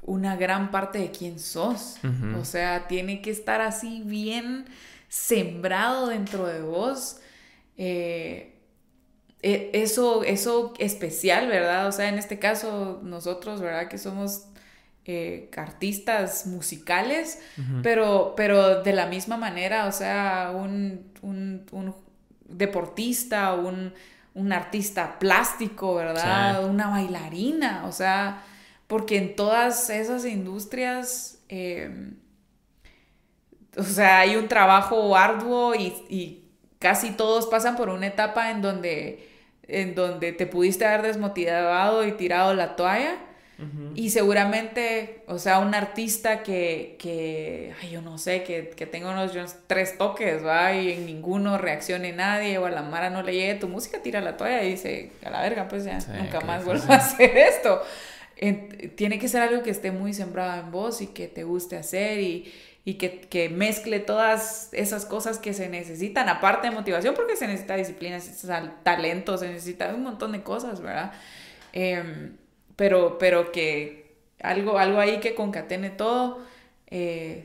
una 0.03 0.37
gran 0.37 0.71
parte 0.71 0.99
de 0.99 1.11
quién 1.11 1.39
sos. 1.39 1.97
O 2.39 2.45
sea, 2.45 2.89
tiene 2.89 3.23
que 3.23 3.31
estar 3.31 3.61
así 3.61 4.03
bien 4.05 4.67
sembrado 5.09 6.09
dentro 6.09 6.47
de 6.47 6.63
vos. 6.63 7.19
Eh, 7.77 8.59
e, 9.43 9.71
eso, 9.73 10.25
eso 10.25 10.75
especial, 10.79 11.49
¿verdad? 11.49 11.87
O 11.87 11.93
sea, 11.93 12.09
en 12.09 12.19
este 12.19 12.39
caso, 12.39 13.01
nosotros, 13.03 13.61
¿verdad? 13.61 13.89
Que 13.89 13.99
somos 13.99 14.47
eh, 15.13 15.51
artistas 15.57 16.47
musicales, 16.47 17.41
pero, 17.83 18.35
pero 18.37 18.85
de 18.85 18.93
la 18.93 19.07
misma 19.07 19.37
manera, 19.37 19.87
o 19.87 19.93
sea, 19.93 20.53
un, 20.55 21.11
un, 21.23 21.95
deportista, 22.45 23.55
un, 23.55 23.93
un, 24.35 24.53
artista 24.53 25.19
plástico, 25.19 25.97
¿verdad? 25.97 26.65
Una 26.65 26.91
bailarina, 26.91 27.87
o 27.87 27.93
sea, 27.93 28.45
porque 28.87 29.19
en 29.19 29.35
todas 29.35 29.91
esas 29.91 30.25
industrias, 30.25 31.43
em, 31.49 32.15
o 33.77 33.83
sea, 33.83 34.21
hay 34.21 34.37
un 34.37 34.47
trabajo 34.47 35.17
arduo 35.17 35.75
y, 35.75 35.93
y, 36.09 36.45
casi 36.79 37.11
todos 37.11 37.49
pasan 37.49 37.75
por 37.75 37.89
una 37.89 38.07
etapa 38.07 38.51
en 38.53 38.63
donde, 38.63 39.29
en 39.65 39.97
donde 39.97 40.33
te 40.33 40.47
pudiste 40.47 40.87
haber 40.87 41.03
desmotivado 41.03 42.07
y 42.07 42.13
tirado 42.13 42.55
la 42.55 42.77
toalla 42.77 43.17
y 43.95 44.11
seguramente, 44.11 45.23
o 45.27 45.39
sea, 45.39 45.59
un 45.59 45.75
artista 45.75 46.43
que, 46.43 46.97
que 46.99 47.75
ay, 47.83 47.91
yo 47.91 48.01
no 48.01 48.17
sé, 48.17 48.43
que, 48.43 48.71
que 48.71 48.87
tenga 48.87 49.11
unos 49.11 49.33
tres 49.67 49.99
toques, 49.99 50.45
¿va? 50.45 50.73
Y 50.75 50.93
en 50.93 51.07
ninguno 51.07 51.59
reaccione 51.59 52.13
nadie 52.13 52.57
o 52.59 52.67
a 52.67 52.71
la 52.71 52.83
Mara 52.83 53.11
no 53.11 53.23
le 53.23 53.35
llegue 53.35 53.57
tu 53.57 53.69
música, 53.69 54.01
tira 54.03 54.21
la 54.21 54.37
toalla 54.37 54.63
y 54.63 54.71
dice, 54.71 55.13
a 55.25 55.31
la 55.31 55.43
verga, 55.43 55.69
pues 55.69 55.85
ya, 55.85 55.99
nunca 56.19 56.41
más 56.41 56.65
vuelvo 56.65 56.91
a 56.91 56.97
hacer 56.97 57.37
esto. 57.37 57.83
tiene 58.97 59.19
que 59.19 59.29
ser 59.29 59.43
algo 59.43 59.63
que 59.63 59.71
esté 59.71 59.91
muy 59.91 60.15
sembrado 60.15 60.59
en 60.59 60.71
vos 60.71 61.03
y 61.03 61.09
que 61.09 61.29
te 61.29 61.45
guste 61.45 61.77
hacer 61.77 62.21
y, 62.21 62.51
y 62.87 62.95
que, 62.95 63.21
que, 63.21 63.51
mezcle 63.51 64.01
todas 64.01 64.71
esas 64.73 65.05
cosas 65.05 65.39
que 65.39 65.53
se 65.53 65.69
necesitan, 65.69 66.31
aparte 66.31 66.69
de 66.69 66.75
motivación, 66.75 67.15
porque 67.15 67.37
se 67.37 67.47
necesita 67.47 67.77
disciplina, 67.77 68.21
se 68.21 68.29
necesita 68.29 68.77
talento, 68.83 69.37
se 69.37 69.49
necesita 69.49 69.95
un 69.95 70.03
montón 70.03 70.33
de 70.33 70.43
cosas, 70.43 70.81
¿verdad? 70.81 71.13
Eh, 71.75 72.33
pero, 72.81 73.19
pero 73.19 73.53
que 73.53 74.15
algo, 74.43 74.79
algo 74.79 75.01
ahí 75.01 75.21
que 75.21 75.35
concatene 75.35 75.91
todo, 75.91 76.41
eh, 76.87 77.45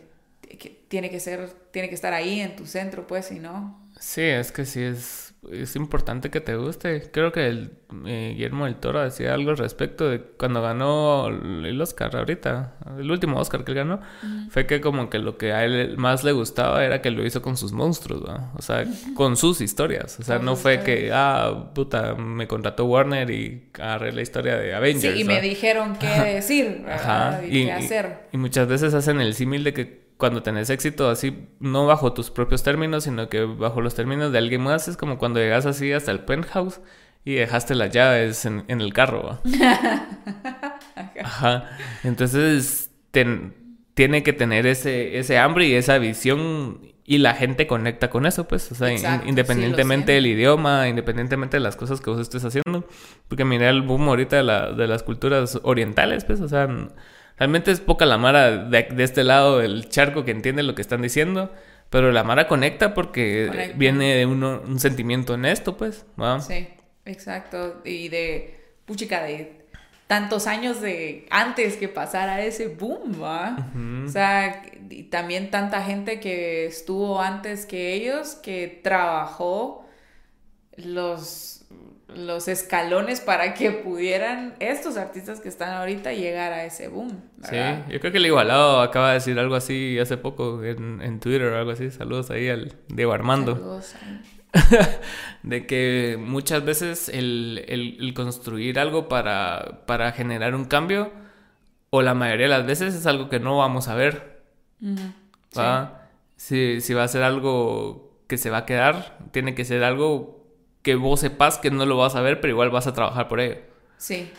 que 0.58 0.70
tiene 0.88 1.10
que 1.10 1.20
ser, 1.20 1.50
tiene 1.72 1.90
que 1.90 1.96
estar 1.96 2.14
ahí 2.14 2.40
en 2.40 2.56
tu 2.56 2.66
centro, 2.66 3.06
pues, 3.06 3.26
si 3.26 3.40
no. 3.40 3.78
Sí, 4.00 4.22
es 4.22 4.54
que 4.54 4.64
sí 4.64 4.82
es, 4.82 5.25
es 5.52 5.76
importante 5.76 6.30
que 6.30 6.42
te 6.42 6.56
guste. 6.56 7.10
Creo 7.12 7.32
que 7.32 7.48
el, 7.48 7.72
eh, 8.06 8.34
Guillermo 8.36 8.66
del 8.66 8.76
Toro 8.76 9.02
decía 9.02 9.34
algo 9.34 9.52
al 9.52 9.58
respecto 9.58 10.10
de 10.10 10.20
cuando 10.22 10.62
ganó 10.62 11.28
el 11.28 11.80
Oscar 11.82 12.16
ahorita, 12.16 12.76
el 12.98 13.10
último 13.10 13.40
Oscar 13.40 13.64
que 13.64 13.72
él 13.72 13.78
ganó, 13.78 14.00
fue 14.50 14.66
que 14.66 14.82
como 14.82 15.10
que 15.10 15.20
lo 15.20 15.38
que 15.38 15.54
a 15.54 15.66
él 15.66 15.96
más 15.98 16.24
le 16.24 16.32
gustaba 16.32 16.84
era 16.86 17.02
que 17.02 17.12
lo 17.12 17.26
hizo 17.26 17.42
con 17.42 17.58
sus 17.58 17.72
monstruos, 17.72 18.22
¿no? 18.22 18.52
o 18.56 18.62
sea, 18.62 18.86
con 19.16 19.38
sus 19.38 19.62
historias. 19.62 20.20
O 20.20 20.24
sea, 20.24 20.40
no 20.40 20.56
fue 20.56 20.82
que, 20.82 21.12
ah, 21.14 21.72
puta, 21.74 22.16
me 22.16 22.48
contrató 22.48 22.86
Warner 22.86 23.30
y 23.30 23.70
agarré 23.74 24.12
la 24.12 24.22
historia 24.22 24.58
de 24.58 24.74
Avengers. 24.74 25.14
Sí, 25.14 25.22
y 25.22 25.24
me 25.24 25.42
dijeron 25.42 25.98
qué 25.98 26.08
decir, 26.08 26.86
Y, 27.50 27.66
qué 27.66 27.72
hacer. 27.72 28.28
y 28.32 28.38
muchas 28.38 28.68
veces 28.68 28.94
hacen 28.94 29.22
el 29.22 29.34
símil 29.34 29.64
de 29.64 29.74
que 29.74 30.05
cuando 30.18 30.44
tenés 30.44 30.70
éxito 30.70 31.10
así, 31.10 31.48
no 31.60 31.86
bajo 31.86 32.14
tus 32.14 32.32
propios 32.32 32.64
términos, 32.64 33.04
sino 33.04 33.30
que 33.30 33.42
bajo 33.42 33.82
los 33.82 33.96
términos 33.96 34.32
de 34.32 34.38
alguien 34.38 34.62
más, 34.62 34.88
es 34.88 34.98
como 34.98 35.18
cuando 35.18 35.40
llegas 35.40 35.66
así 35.66 35.92
hasta 35.92 36.12
el 36.12 36.22
penthouse 36.22 36.80
y 37.26 37.34
dejaste 37.34 37.76
las 37.76 37.92
llaves 37.92 38.46
en, 38.46 38.64
el 38.68 38.94
carro. 38.94 39.40
Ajá. 41.24 41.70
Entonces, 42.04 42.92
tiene 43.94 44.24
que 44.24 44.34
tener 44.34 44.68
ese, 44.68 45.18
ese 45.18 45.38
hambre 45.38 45.68
y 45.68 45.74
esa 45.74 45.98
visión 45.98 46.96
y 47.08 47.20
la 47.20 47.36
gente 47.36 47.68
conecta 47.68 48.10
con 48.10 48.26
eso, 48.26 48.48
pues, 48.48 48.72
o 48.72 48.76
sea, 48.76 49.22
independientemente 49.26 50.14
del 50.14 50.26
idioma, 50.26 50.90
independientemente 50.90 51.58
de 51.58 51.62
las 51.62 51.76
cosas 51.76 52.02
que 52.02 52.10
vos 52.10 52.20
estés 52.20 52.44
haciendo, 52.44 52.88
porque 53.28 53.46
mira 53.46 53.70
el 53.70 53.84
boom 53.84 54.10
ahorita 54.10 54.38
de, 54.38 54.44
la, 54.44 54.72
de 54.72 54.88
las 54.88 55.04
culturas 55.04 55.60
orientales, 55.62 56.26
pues, 56.26 56.42
o 56.42 56.48
sea, 56.48 56.68
Realmente 57.38 57.72
es 57.72 57.80
poca 57.80 58.06
la 58.06 58.18
Mara 58.18 58.58
de, 58.58 59.04
este 59.04 59.24
lado 59.24 59.60
del 59.60 59.90
charco 59.90 60.24
que 60.24 60.32
entiende 60.32 60.64
lo 60.64 60.76
que 60.76 60.82
están 60.82 61.02
diciendo. 61.02 61.52
Pero 61.90 62.12
la 62.12 62.24
Mara 62.24 62.48
conecta 62.48 62.94
porque 62.94 63.74
viene 63.76 64.16
de 64.16 64.26
un 64.26 64.80
sentimiento 64.80 65.34
honesto, 65.34 65.78
pues. 65.78 66.06
Sí, 66.46 66.68
exacto. 67.06 67.82
Y 67.86 68.10
de, 68.10 68.60
puchica, 68.86 69.24
de 69.24 69.66
tantos 70.08 70.48
años 70.48 70.82
de 70.82 71.26
antes 71.30 71.78
que 71.78 71.88
pasara 71.88 72.44
ese 72.44 72.68
boom, 72.68 73.22
¿va? 73.22 73.58
O 74.06 74.10
sea, 74.10 74.64
y 74.90 75.04
también 75.04 75.52
tanta 75.52 75.82
gente 75.84 76.20
que 76.20 76.66
estuvo 76.66 77.22
antes 77.22 77.66
que 77.66 77.94
ellos, 77.94 78.36
que 78.36 78.80
trabajó 78.84 79.88
los 80.78 81.65
los 82.08 82.48
escalones 82.48 83.20
para 83.20 83.54
que 83.54 83.72
pudieran 83.72 84.54
estos 84.60 84.96
artistas 84.96 85.40
que 85.42 85.50
están 85.50 85.74
ahorita 85.74 86.14
llegar 86.14 86.54
a 86.54 86.64
ese 86.66 86.88
boom. 86.88 87.22
Sí, 87.44 87.58
yo 87.90 88.00
creo 88.00 88.12
que 88.12 88.20
el 88.20 88.26
igualado 88.28 88.82
acaba 88.82 89.10
de 89.10 89.14
decir 89.16 89.40
algo 89.40 89.56
así 89.56 89.98
hace 90.00 90.18
poco 90.18 90.64
en, 90.64 91.20
Twitter 91.20 91.44
o 91.48 91.58
algo 91.58 91.72
así. 91.72 91.90
Saludos 91.92 92.30
ahí 92.30 92.50
al 92.50 92.74
Diego 92.88 93.12
Armando. 93.12 93.56
Saludos. 93.56 93.96
de 95.44 95.68
que 95.68 96.18
muchas 96.20 96.64
veces 96.64 97.10
el, 97.10 98.14
construir 98.16 98.80
algo 98.80 99.10
para, 99.10 99.84
para, 99.86 100.12
generar 100.12 100.56
un 100.56 100.66
cambio, 100.66 101.12
o 101.90 102.02
la 102.02 102.14
mayoría 102.14 102.46
de 102.46 102.52
las 102.52 102.66
veces 102.66 102.94
es 102.94 103.06
algo 103.06 103.30
que 103.30 103.40
no 103.40 103.58
vamos 103.58 103.88
a 103.88 103.96
ver. 103.96 104.44
Si, 106.38 106.82
si 106.82 106.94
va 106.94 107.04
a 107.04 107.08
ser 107.08 107.24
algo 107.24 108.22
que 108.28 108.38
se 108.38 108.50
va 108.50 108.60
a 108.60 108.66
quedar, 108.66 109.18
tiene 109.32 109.56
que 109.56 109.66
ser 109.66 109.84
algo 109.84 110.35
que 110.86 110.94
vos 110.94 111.20
sepas 111.20 111.58
que 111.58 111.72
no 111.72 111.84
lo 111.88 111.98
vas 111.98 112.16
a 112.16 112.22
ver, 112.22 112.40
pero 112.40 112.54
igual 112.54 112.70
vas 112.70 112.86
a 112.86 112.94
trabajar 112.94 113.28
por 113.28 113.40
ello. 113.40 113.58
Sí. 113.98 114.32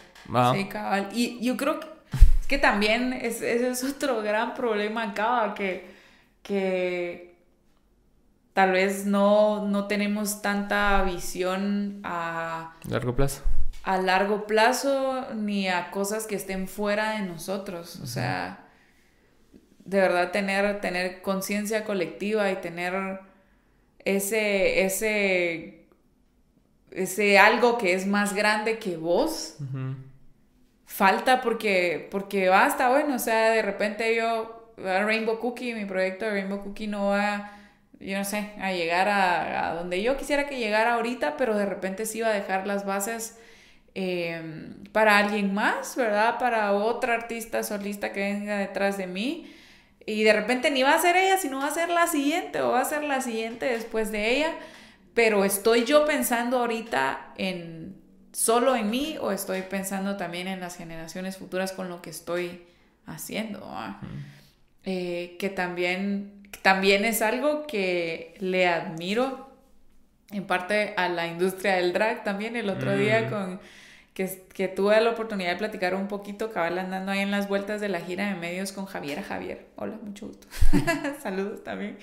Sí, 0.55 0.65
cabal. 0.69 1.09
Y 1.13 1.45
yo 1.45 1.57
creo 1.57 1.81
que, 1.81 1.89
que 2.47 2.59
también 2.59 3.13
ese 3.13 3.69
es 3.69 3.83
otro 3.83 4.23
gran 4.23 4.55
problema 4.55 5.11
acá, 5.11 5.55
que, 5.57 5.91
que 6.45 7.35
tal 8.53 8.71
vez 8.71 9.07
no, 9.07 9.67
no 9.67 9.89
tenemos 9.89 10.41
tanta 10.41 11.03
visión 11.03 12.01
a... 12.05 12.77
Largo 12.89 13.17
plazo. 13.17 13.43
A 13.83 13.99
largo 13.99 14.47
plazo, 14.47 15.27
ni 15.35 15.69
a 15.69 15.91
cosas 15.91 16.29
que 16.29 16.37
estén 16.37 16.69
fuera 16.69 17.19
de 17.19 17.27
nosotros. 17.27 17.99
O 18.05 18.07
sea, 18.07 18.69
de 19.85 20.01
verdad 20.01 20.31
tener, 20.31 20.81
tener 20.81 21.23
conciencia 21.23 21.83
colectiva 21.83 22.53
y 22.53 22.57
tener 22.57 23.19
ese, 24.05 24.85
ese 24.85 25.76
ese 26.97 27.39
algo 27.39 27.77
que 27.77 27.93
es 27.93 28.07
más 28.07 28.35
grande 28.35 28.79
que 28.79 28.97
vos, 28.97 29.57
falta 30.87 31.43
porque, 31.43 32.09
porque 32.11 32.49
basta, 32.49 32.89
bueno, 32.89 33.17
o 33.17 33.19
sea, 33.19 33.51
de 33.51 33.63
repente 33.63 34.17
yo, 34.17 34.73
Rainbow 34.79 35.39
Cookie, 35.39 35.75
mi 35.75 35.85
proyecto 35.85 36.25
de 36.25 36.31
Rainbow 36.33 36.63
Cookie 36.63 36.87
no 36.87 37.09
va, 37.09 37.53
yo 38.01 38.17
no 38.17 38.25
sé, 38.25 38.53
a 38.59 38.73
llegar 38.73 39.09
a, 39.09 39.75
donde 39.75 40.03
yo 40.03 40.17
quisiera 40.17 40.47
que 40.47 40.59
llegara 40.59 40.95
ahorita, 40.95 41.37
pero 41.37 41.57
de 41.57 41.67
repente 41.67 42.07
sí 42.07 42.23
va 42.23 42.29
a 42.29 42.33
dejar 42.33 42.67
las 42.67 42.87
bases 42.87 43.39
em, 43.95 44.85
para 44.93 45.19
alguien 45.19 45.53
más, 45.53 45.97
¿verdad? 45.97 46.39
Para 46.39 46.73
otra 46.73 47.15
artista 47.15 47.63
solista 47.63 48.13
que 48.13 48.21
venga 48.21 48.57
detrás 48.57 48.97
de 48.97 49.07
mí. 49.07 49.53
Y 50.07 50.23
de 50.23 50.33
repente 50.33 50.71
ni 50.71 50.83
va 50.83 50.95
a 50.95 50.99
ser 51.01 51.17
ella, 51.17 51.37
sino 51.37 51.59
va 51.59 51.67
a 51.67 51.71
ser 51.73 51.89
la 51.91 52.07
siguiente 52.07 52.61
o 52.61 52.71
va 52.71 52.81
a 52.81 52.85
ser 52.85 53.03
la 53.03 53.21
siguiente 53.21 53.67
después 53.67 54.13
de 54.13 54.37
ella 54.37 54.53
pero 55.17 55.47
estoy 55.47 55.87
yo 55.87 56.05
pensando 56.05 56.59
ahorita 56.59 57.33
en 57.39 57.97
solo 58.33 58.77
en 58.77 58.91
mí 58.91 59.17
o 59.19 59.33
estoy 59.33 59.63
pensando 59.63 60.19
también 60.19 60.47
en 60.47 60.61
las 60.61 60.77
generaciones 60.77 61.39
futuras 61.39 61.73
con 61.73 61.89
lo 61.89 62.03
que 62.03 62.11
estoy 62.11 62.67
haciendo. 63.07 63.65
¿ah? 63.65 63.99
Eh, 64.85 65.37
que 65.39 65.49
también, 65.49 66.47
también 66.61 67.07
es 67.07 67.23
algo 67.23 67.67
que 67.67 68.35
le 68.41 68.69
admiro 68.69 69.49
en 70.33 70.47
parte 70.47 70.93
a 70.99 71.09
la 71.09 71.27
industria 71.27 71.77
del 71.77 71.95
drag 71.95 72.23
también 72.23 72.55
el 72.55 72.69
otro 72.69 72.95
día 72.95 73.23
mm. 73.23 73.31
con 73.31 73.61
que, 74.13 74.45
que, 74.53 74.69
tuve 74.69 75.01
la 75.01 75.11
oportunidad 75.11 75.53
de 75.53 75.57
platicar 75.57 75.95
un 75.95 76.09
poquito, 76.09 76.53
cabal 76.53 76.79
andando 76.79 77.13
ahí 77.13 77.21
en 77.21 77.31
las 77.31 77.49
vueltas 77.49 77.81
de 77.81 77.89
la 77.89 78.01
gira 78.01 78.29
de 78.29 78.35
medios 78.35 78.73
con 78.73 78.85
Javier 78.85 79.23
Javier. 79.23 79.67
Hola, 79.77 79.99
mucho 80.03 80.27
gusto. 80.27 80.47
Saludos 81.23 81.65
también. 81.65 81.97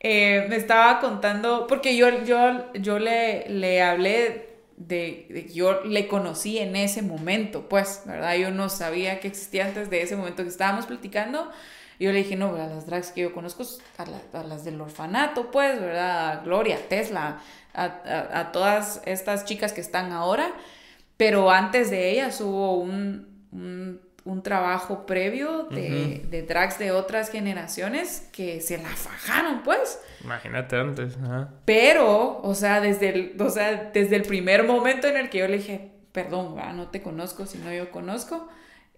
Eh, 0.00 0.46
me 0.48 0.56
estaba 0.56 1.00
contando, 1.00 1.66
porque 1.66 1.96
yo, 1.96 2.24
yo, 2.24 2.72
yo 2.74 2.98
le, 2.98 3.48
le 3.48 3.82
hablé 3.82 4.56
de, 4.76 5.48
yo 5.52 5.82
le 5.84 6.06
conocí 6.06 6.58
en 6.58 6.76
ese 6.76 7.02
momento, 7.02 7.68
pues, 7.68 8.02
¿verdad? 8.04 8.36
Yo 8.36 8.50
no 8.50 8.68
sabía 8.68 9.20
que 9.20 9.28
existía 9.28 9.66
antes 9.66 9.88
de 9.90 10.02
ese 10.02 10.16
momento 10.16 10.42
que 10.42 10.50
estábamos 10.50 10.86
platicando. 10.86 11.50
Yo 11.98 12.12
le 12.12 12.18
dije, 12.18 12.36
no, 12.36 12.54
a 12.56 12.66
las 12.66 12.86
drags 12.86 13.10
que 13.10 13.22
yo 13.22 13.32
conozco, 13.32 13.64
a, 13.96 14.42
las 14.42 14.64
del 14.64 14.80
orfanato, 14.80 15.50
pues, 15.50 15.80
¿verdad? 15.80 16.28
A 16.30 16.36
Gloria, 16.44 16.78
Tesla, 16.88 17.40
a, 17.72 18.50
todas 18.52 19.00
estas 19.06 19.46
chicas 19.46 19.72
que 19.72 19.80
están 19.80 20.12
ahora. 20.12 20.52
Pero 21.16 21.50
antes 21.50 21.90
de 21.90 22.10
ellas 22.10 22.38
hubo 22.42 22.74
un 22.74 24.00
trabajo 24.42 25.06
previo 25.06 25.64
de, 25.70 26.26
de, 26.28 26.42
drags 26.42 26.78
de 26.78 26.90
otras 26.90 27.30
generaciones 27.30 28.28
que 28.32 28.60
se 28.60 28.76
la 28.76 28.88
fajaron, 28.88 29.62
pues. 29.62 30.00
Imagínate 30.22 30.76
antes. 30.76 31.16
Pero, 31.64 32.40
o 32.42 32.54
sea, 32.54 32.80
desde 32.80 33.08
el, 33.10 33.40
o 33.40 33.48
sea, 33.50 33.90
desde 33.92 34.16
el 34.16 34.22
primer 34.22 34.64
momento 34.64 35.06
en 35.06 35.16
el 35.16 35.30
que 35.30 35.38
yo 35.38 35.48
le 35.48 35.58
dije, 35.58 35.92
perdón, 36.10 36.56
no 36.74 36.88
te 36.88 37.02
conozco, 37.02 37.46
si 37.46 37.58
no 37.58 37.72
yo 37.72 37.90
conozco, 37.90 38.48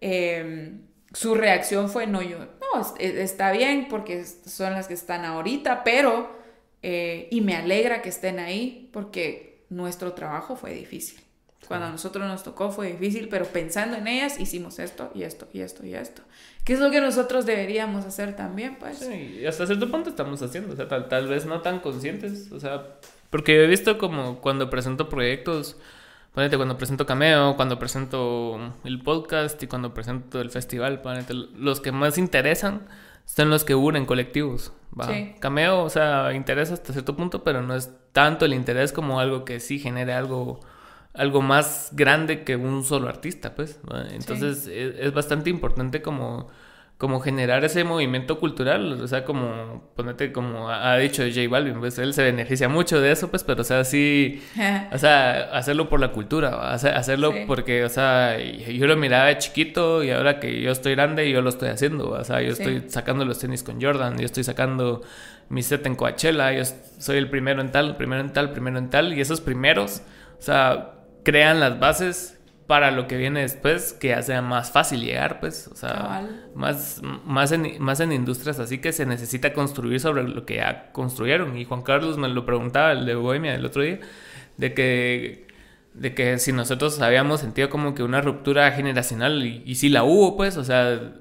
em, 0.01 0.83
su 1.13 1.35
reacción 1.35 1.91
fue, 1.91 2.07
no, 2.07 2.23
yo, 2.23 2.39
no, 2.39 2.97
está 2.99 3.53
bien 3.53 3.89
porque 3.91 4.25
son 4.25 4.73
las 4.73 4.89
que 4.89 4.95
están 4.95 5.25
ahorita, 5.25 5.85
pero, 5.85 6.31
eh, 6.83 7.29
y 7.31 7.43
me 7.43 7.55
alegra 7.55 8.01
que 8.01 8.09
estén 8.09 8.39
ahí 8.39 8.89
porque 8.93 9.67
nuestro 9.69 10.15
trabajo 10.15 10.57
fue 10.57 10.73
difícil. 10.73 11.21
Cuando 11.67 11.87
a 11.87 11.91
nosotros 11.91 12.27
nos 12.27 12.45
tocó 12.45 12.71
fue 12.71 12.93
difícil, 12.93 13.29
pero 13.29 13.45
pensando 13.47 13.97
en 13.97 14.07
ellas 14.07 14.39
hicimos 14.39 14.79
esto 14.79 15.11
y 15.15 15.25
esto 15.25 15.49
y 15.53 15.61
esto 15.61 15.85
y 15.85 15.95
esto. 15.95 16.23
¿Qué 16.65 16.75
es 16.75 16.81
lo 16.81 16.91
que 16.91 17.01
nosotros 17.01 17.47
deberíamos 17.47 18.05
hacer 18.05 18.37
también, 18.37 18.77
pues? 18.79 18.99
Sí, 18.99 19.41
y 19.43 19.47
hasta 19.47 19.67
cierto 19.67 19.91
punto 19.91 20.11
estamos 20.11 20.41
haciendo, 20.41 20.73
o 20.73 20.77
sea, 20.77 20.89
tal, 20.89 21.09
tal 21.09 21.27
vez 21.27 21.47
no 21.47 21.61
tan 21.61 21.81
conscientes, 21.81 22.53
o 22.53 22.61
sea, 22.61 22.99
porque 23.31 23.65
he 23.65 23.67
visto 23.67 23.99
como 23.99 24.41
cuando 24.41 24.71
presento 24.71 25.09
proyectos, 25.09 25.77
ponete 26.33 26.57
cuando 26.57 26.77
presento 26.79 27.05
Cameo, 27.05 27.57
cuando 27.57 27.79
presento 27.79 28.75
el 28.85 29.03
podcast 29.03 29.63
y 29.63 29.67
cuando 29.67 29.93
presento 29.93 30.41
el 30.41 30.51
festival, 30.51 31.03
ponete, 31.03 31.35
los 31.35 31.81
que 31.81 31.93
más 31.93 32.17
interesan 32.17 32.87
son 33.25 33.51
los 33.51 33.65
que 33.65 33.75
unen 33.75 34.07
colectivos. 34.07 34.73
¿va? 34.99 35.09
Cameo, 35.41 35.83
o 35.83 35.91
sea, 35.91 36.33
interesa 36.33 36.75
hasta 36.75 36.93
cierto 36.93 37.17
punto, 37.17 37.45
pero 37.45 37.63
no 37.63 37.75
es 37.75 37.91
tanto 38.13 38.47
el 38.47 38.55
interés 38.55 38.93
como 38.93 39.21
algo 39.21 39.45
que 39.45 39.61
sí 39.61 39.79
genere 39.79 40.15
algo 40.15 40.61
algo 41.15 41.43
más 41.43 41.91
grande 41.93 42.45
que 42.45 42.57
un 42.57 42.85
solo 42.85 43.09
artista, 43.09 43.55
pues. 43.55 43.81
Entonces 44.13 44.67
es, 44.69 45.13
bastante 45.13 45.51
importante 45.51 46.01
como, 46.01 46.49
como 46.97 47.21
generar 47.21 47.65
ese 47.65 47.83
movimiento 47.83 48.39
cultural, 48.39 49.01
o 49.01 49.09
sea, 49.09 49.25
como, 49.25 49.91
ponete 49.97 50.33
como 50.33 50.71
ha 50.71 50.97
dicho 50.99 51.25
J 51.25 51.49
Balvin, 51.49 51.81
pues 51.81 51.99
él 51.99 52.15
se 52.15 52.23
beneficia 52.23 52.69
mucho 52.69 53.01
de 53.01 53.13
eso, 53.13 53.31
pues, 53.31 53.43
pero 53.43 53.63
o 53.63 53.65
sea, 53.65 53.85
sí, 53.85 54.43
o 54.93 54.99
sea, 54.99 55.51
hacerlo 55.53 55.89
por 55.89 55.99
la 55.99 56.13
cultura, 56.13 56.73
hacerlo 56.73 57.35
porque, 57.47 57.85
o 57.85 57.89
sea, 57.89 58.39
yo 58.39 58.87
lo 58.87 58.97
miraba 58.97 59.27
de 59.27 59.39
chiquito 59.39 60.05
y 60.05 60.11
ahora 60.11 60.39
que 60.39 60.61
yo 60.61 60.71
estoy 60.71 60.95
grande, 60.95 61.31
yo 61.31 61.41
lo 61.41 61.49
estoy 61.49 61.71
haciendo, 61.71 62.11
o 62.11 62.25
sea, 62.25 62.43
yo 62.43 62.53
estoy 62.53 62.85
sacando 62.89 63.25
los 63.25 63.39
tenis 63.39 63.63
con 63.63 63.81
Jordan, 63.81 64.19
yo 64.19 64.25
estoy 64.25 64.45
sacando 64.45 65.03
mi 65.49 65.63
set 65.63 65.85
en 65.87 65.97
Coachella, 65.97 66.53
yo 66.53 66.63
soy 66.99 67.17
el 67.17 67.31
primero 67.31 67.61
en 67.61 67.73
tal, 67.73 67.97
primero 67.97 68.21
en 68.21 68.33
tal, 68.33 68.53
primero 68.53 68.79
en 68.79 68.91
tal, 68.91 69.15
y 69.15 69.21
esos 69.21 69.41
primeros, 69.41 70.03
o 70.39 70.43
sea, 70.43 70.98
crean 71.29 71.61
las 71.61 71.79
bases 71.79 72.39
para 72.67 72.91
lo 72.91 73.07
que 73.07 73.19
viene 73.19 73.43
después, 73.43 73.93
que 73.93 74.09
ya 74.09 74.23
sea 74.23 74.41
más 74.41 74.71
fácil 74.71 75.03
llegar, 75.03 75.41
pues, 75.41 75.69
o 75.69 75.77
sea, 75.77 76.27
más, 76.55 77.03
más, 77.03 77.53
en, 77.53 77.83
más 77.83 78.01
en 78.01 78.13
industrias 78.13 78.59
así 78.59 78.79
que 78.79 78.93
se 78.93 79.05
necesita 79.05 79.53
construir 79.53 80.01
sobre 80.01 80.23
lo 80.23 80.47
que 80.47 80.57
ya 80.57 80.91
construyeron. 80.93 81.59
Y 81.59 81.67
Juan 81.67 81.83
Carlos 81.83 82.17
me 82.17 82.29
lo 82.29 82.47
preguntaba, 82.47 82.93
el 82.93 83.05
de 83.05 83.15
Bohemia, 83.15 83.55
el 83.55 83.67
otro 83.67 83.83
día, 83.83 84.01
de 84.57 84.73
que, 84.73 85.47
de 85.93 86.15
que 86.15 86.39
si 86.39 86.53
nosotros 86.55 86.99
habíamos 87.03 87.41
sentido 87.41 87.69
como 87.69 87.95
que 87.95 88.03
una 88.03 88.23
ruptura 88.23 88.73
generacional, 88.73 89.45
y, 89.45 89.63
y 89.67 89.75
sí 89.75 89.91
la 89.91 90.05
hubo, 90.05 90.35
pues, 90.35 90.57
o 90.57 90.65
sea, 90.65 91.13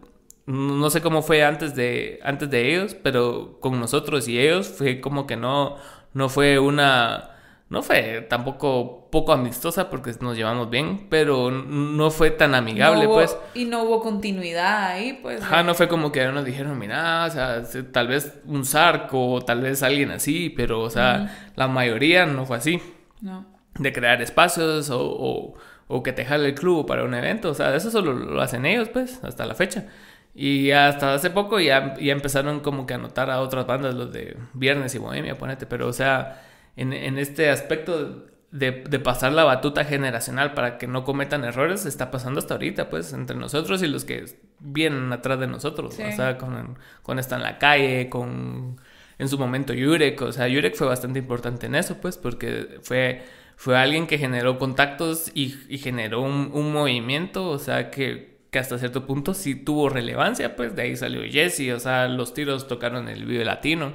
no 0.46 0.90
sé 0.90 1.02
cómo 1.02 1.22
fue 1.22 1.44
antes 1.44 1.76
de, 1.76 2.22
antes 2.24 2.50
de 2.50 2.74
ellos, 2.74 2.96
pero 2.96 3.58
con 3.60 3.78
nosotros 3.78 4.30
y 4.30 4.40
ellos 4.40 4.70
fue 4.70 5.02
como 5.02 5.28
que 5.28 5.36
no, 5.36 5.76
no 6.14 6.30
fue 6.30 6.60
una 6.60 7.37
no 7.70 7.84
fue 7.84 8.26
tampoco 8.30 9.10
poco 9.12 9.34
amistosa 9.34 9.90
porque 9.90 10.14
nos 10.22 10.38
llevamos 10.38 10.70
bien, 10.70 11.08
pero 11.10 11.52
no 11.52 12.12
fue 12.12 12.32
tan 12.32 12.56
amigable, 12.56 13.08
pues. 13.08 13.38
Y 13.56 13.66
no 13.66 13.84
hubo 13.84 14.00
continuidad 14.00 14.86
ahí, 14.86 15.20
pues. 15.22 15.42
Ajá, 15.42 15.64
no 15.64 15.76
fue 15.76 15.90
como 15.90 16.14
que 16.14 16.26
nos 16.28 16.46
dijeron, 16.46 16.80
mira, 16.80 17.26
o 17.26 17.30
sea, 17.30 17.64
tal 17.92 18.08
vez 18.08 18.40
un 18.46 18.66
zarco, 18.66 19.34
o 19.34 19.42
tal 19.42 19.62
vez 19.62 19.84
alguien 19.84 20.12
así, 20.12 20.50
pero, 20.50 20.82
o 20.82 20.90
sea, 20.90 21.52
la 21.56 21.68
mayoría 21.68 22.26
no 22.26 22.46
fue 22.46 22.58
así. 22.58 22.82
No. 23.20 23.46
De 23.78 23.92
crear 23.92 24.22
espacios 24.22 24.90
o, 24.90 25.56
o, 25.88 26.04
que 26.04 26.14
te 26.14 26.24
jale 26.24 26.48
el 26.48 26.56
club 26.56 26.88
para 26.88 27.04
un 27.04 27.14
evento, 27.14 27.50
o 27.50 27.54
sea, 27.54 27.76
eso 27.76 27.92
solo 27.92 28.14
lo 28.14 28.42
hacen 28.42 28.66
ellos, 28.66 28.88
pues, 28.88 29.22
hasta 29.26 29.46
la 29.46 29.56
fecha. 29.56 29.88
Y 30.34 30.72
hasta 30.72 31.16
hace 31.16 31.32
poco 31.32 31.60
ya, 31.60 31.96
ya 31.98 32.14
empezaron 32.14 32.62
como 32.62 32.86
que 32.86 32.94
a 32.94 32.98
notar 32.98 33.30
a 33.30 33.42
otras 33.42 33.68
bandas, 33.68 33.94
los 33.94 34.14
de 34.14 34.38
Viernes 34.54 34.96
y 34.96 35.00
Bohemia, 35.00 35.38
ponete, 35.38 35.66
pero, 35.66 35.88
o 35.88 35.94
sea 35.94 36.44
en, 36.78 37.18
este 37.18 37.50
aspecto 37.50 38.26
de, 38.52 38.72
pasar 39.00 39.34
la 39.34 39.44
batuta 39.44 39.84
generacional 39.84 40.54
para 40.54 40.78
que 40.78 40.88
no 40.88 41.04
cometan 41.04 41.44
errores 41.44 41.86
está 41.86 42.12
pasando 42.12 42.40
hasta 42.40 42.54
ahorita, 42.54 42.90
pues, 42.90 43.12
entre 43.14 43.36
nosotros 43.36 43.84
y 43.84 43.88
los 43.88 44.06
que 44.06 44.26
vienen 44.60 45.12
atrás 45.12 45.40
de 45.40 45.48
nosotros. 45.48 45.96
O 46.00 46.12
sea, 46.16 46.38
con, 46.38 46.78
con 47.02 47.20
Está 47.20 47.36
en 47.36 47.44
la 47.44 47.58
calle, 47.58 48.10
con 48.10 48.80
en 49.20 49.30
su 49.30 49.38
momento 49.38 49.74
Yurek. 49.74 50.22
O 50.22 50.32
sea, 50.32 50.48
Yurek 50.48 50.76
fue 50.76 50.88
bastante 50.88 51.20
importante 51.20 51.66
en 51.66 51.76
eso, 51.76 51.98
pues, 52.00 52.18
porque 52.18 52.80
fue, 52.82 53.24
fue 53.56 53.78
alguien 53.78 54.08
que 54.08 54.18
generó 54.18 54.60
contactos 54.60 55.32
y, 55.34 55.50
generó 55.80 56.22
un, 56.22 56.52
un, 56.54 56.72
movimiento, 56.72 57.50
o 57.50 57.60
sea, 57.60 57.90
que, 57.92 58.38
que, 58.52 58.60
hasta 58.60 58.78
cierto 58.78 59.06
punto 59.06 59.34
sí 59.34 59.56
tuvo 59.56 59.90
relevancia, 59.90 60.56
pues, 60.56 60.76
de 60.76 60.84
ahí 60.84 60.96
salió 60.96 61.22
Jesse, 61.24 61.74
o 61.74 61.80
sea, 61.80 62.08
los 62.08 62.34
tiros 62.34 62.68
tocaron 62.68 63.10
el 63.10 63.26
video 63.26 63.44
latino. 63.46 63.94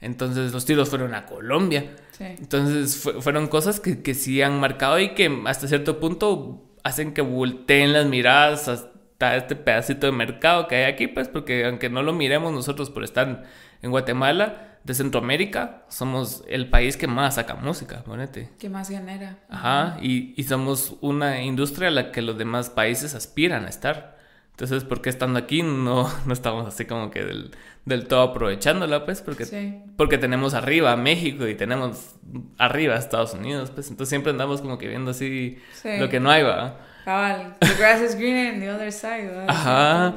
Entonces 0.00 0.52
los 0.52 0.64
tiros 0.64 0.88
fueron 0.88 1.14
a 1.14 1.26
Colombia. 1.26 1.94
Entonces 2.18 2.96
fueron 3.20 3.48
cosas 3.48 3.80
que, 3.80 4.02
que 4.02 4.14
sí 4.14 4.42
han 4.42 4.60
marcado 4.60 4.98
y 4.98 5.14
que 5.14 5.42
hasta 5.46 5.68
cierto 5.68 6.00
punto 6.00 6.62
hacen 6.84 7.12
que 7.12 7.22
volteen 7.22 7.92
las 7.92 8.06
miradas 8.06 8.68
hasta 8.68 9.36
este 9.36 9.56
pedacito 9.56 10.06
de 10.06 10.12
mercado 10.12 10.68
que 10.68 10.76
hay 10.76 10.92
aquí, 10.92 11.06
pues 11.06 11.28
porque 11.28 11.64
aunque 11.64 11.88
no 11.90 12.02
lo 12.02 12.12
miremos 12.12 12.52
nosotros 12.52 12.90
por 12.90 13.04
estar 13.04 13.44
en 13.82 13.90
Guatemala, 13.90 14.70
de 14.84 14.94
Centroamérica, 14.94 15.84
somos 15.88 16.42
el 16.48 16.70
país 16.70 16.96
que 16.96 17.06
más 17.06 17.34
saca 17.34 17.54
música, 17.54 18.02
ponete. 18.02 18.50
Que 18.58 18.70
más 18.70 18.88
genera. 18.88 19.38
Ajá, 19.48 19.98
y, 20.00 20.32
y 20.40 20.44
somos 20.44 20.96
una 21.00 21.42
industria 21.42 21.88
a 21.88 21.90
la 21.90 22.12
que 22.12 22.22
los 22.22 22.38
demás 22.38 22.70
países 22.70 23.14
aspiran 23.14 23.66
a 23.66 23.68
estar. 23.68 24.18
Entonces, 24.60 24.86
¿por 24.86 25.00
qué 25.00 25.08
estando 25.08 25.38
aquí 25.38 25.62
no, 25.62 26.12
no 26.26 26.32
estamos 26.34 26.66
así 26.66 26.84
como 26.84 27.10
que 27.10 27.24
del, 27.24 27.50
del 27.86 28.06
todo 28.06 28.20
aprovechándola, 28.20 29.06
pues? 29.06 29.22
Porque, 29.22 29.80
porque 29.96 30.18
tenemos 30.18 30.52
arriba 30.52 30.94
México 30.96 31.48
y 31.48 31.54
tenemos 31.54 32.14
arriba 32.58 32.96
Estados 32.96 33.32
Unidos, 33.32 33.70
pues. 33.70 33.88
Entonces 33.88 34.10
siempre 34.10 34.32
andamos 34.32 34.60
como 34.60 34.76
que 34.76 34.86
viendo 34.86 35.12
así 35.12 35.58
lo 35.98 36.10
que 36.10 36.20
no 36.20 36.30
hay, 36.30 36.42
va. 36.42 36.78
Cabal, 37.06 37.56
the 37.60 37.74
grass 37.78 38.02
is 38.02 38.14
greener 38.14 38.52
on 38.52 38.60
the 38.60 38.70
other 38.70 38.92
side, 38.92 39.30
Ajá. 39.48 40.16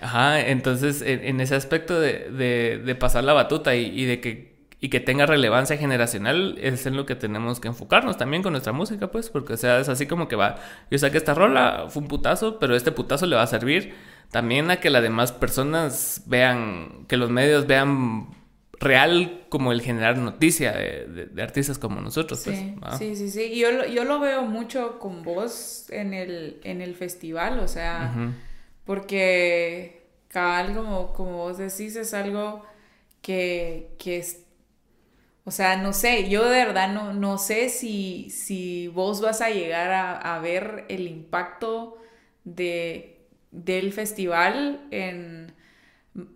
Ajá, 0.00 0.40
entonces 0.40 1.02
en, 1.02 1.40
ese 1.40 1.56
aspecto 1.56 2.00
de, 2.00 2.30
de, 2.30 2.80
de, 2.82 2.94
pasar 2.94 3.24
la 3.24 3.32
batuta 3.32 3.74
y, 3.74 3.86
y 3.86 4.04
de 4.06 4.20
que 4.20 4.49
y 4.80 4.88
que 4.88 4.98
tenga 4.98 5.26
relevancia 5.26 5.76
generacional 5.76 6.56
es 6.60 6.86
en 6.86 6.96
lo 6.96 7.04
que 7.04 7.14
tenemos 7.14 7.60
que 7.60 7.68
enfocarnos 7.68 8.16
también 8.16 8.42
con 8.42 8.52
nuestra 8.52 8.72
música, 8.72 9.10
pues, 9.10 9.28
porque 9.28 9.52
o 9.52 9.56
sea, 9.56 9.78
es 9.78 9.90
así 9.90 10.06
como 10.06 10.26
que 10.26 10.36
va, 10.36 10.56
yo 10.90 10.98
sé 10.98 11.10
que 11.10 11.18
esta 11.18 11.34
rola 11.34 11.86
fue 11.90 12.02
un 12.02 12.08
putazo, 12.08 12.58
pero 12.58 12.74
este 12.74 12.90
putazo 12.90 13.26
le 13.26 13.36
va 13.36 13.42
a 13.42 13.46
servir 13.46 13.94
también 14.30 14.70
a 14.70 14.80
que 14.80 14.88
las 14.88 15.02
demás 15.02 15.32
personas 15.32 16.22
vean, 16.26 17.04
que 17.08 17.18
los 17.18 17.30
medios 17.30 17.66
vean 17.66 18.28
real 18.78 19.44
como 19.50 19.72
el 19.72 19.82
generar 19.82 20.16
noticia 20.16 20.72
de, 20.72 21.42
artistas 21.42 21.78
como 21.78 22.00
nosotros. 22.00 22.40
Pues, 22.42 22.58
sí, 22.98 23.16
sí, 23.16 23.28
sí, 23.28 23.58
Yo, 23.58 23.86
yo 23.86 24.04
lo 24.04 24.18
veo 24.18 24.42
mucho 24.42 24.98
con 24.98 25.22
vos 25.22 25.90
en 25.90 26.14
el, 26.14 26.58
en 26.64 26.80
el 26.80 26.94
festival, 26.94 27.60
o 27.60 27.68
sea, 27.68 28.32
porque 28.86 30.06
cabal, 30.28 30.74
como, 30.74 31.12
como 31.12 31.36
vos 31.36 31.58
decís, 31.58 31.96
es 31.96 32.14
algo 32.14 32.64
que, 33.20 33.90
que 33.98 34.16
es 34.16 34.44
o 35.50 35.52
sea, 35.52 35.74
no 35.74 35.92
sé, 35.92 36.28
yo 36.28 36.48
de 36.48 36.64
verdad 36.64 36.92
no, 36.92 37.12
no 37.12 37.36
sé 37.36 37.70
si, 37.70 38.30
si 38.30 38.86
vos 38.86 39.20
vas 39.20 39.40
a 39.40 39.50
llegar 39.50 39.90
a, 40.22 40.38
ver 40.38 40.84
el 40.88 41.08
impacto 41.08 41.98
de, 42.44 43.26
del 43.50 43.92
festival 43.92 44.86
en, 44.92 45.52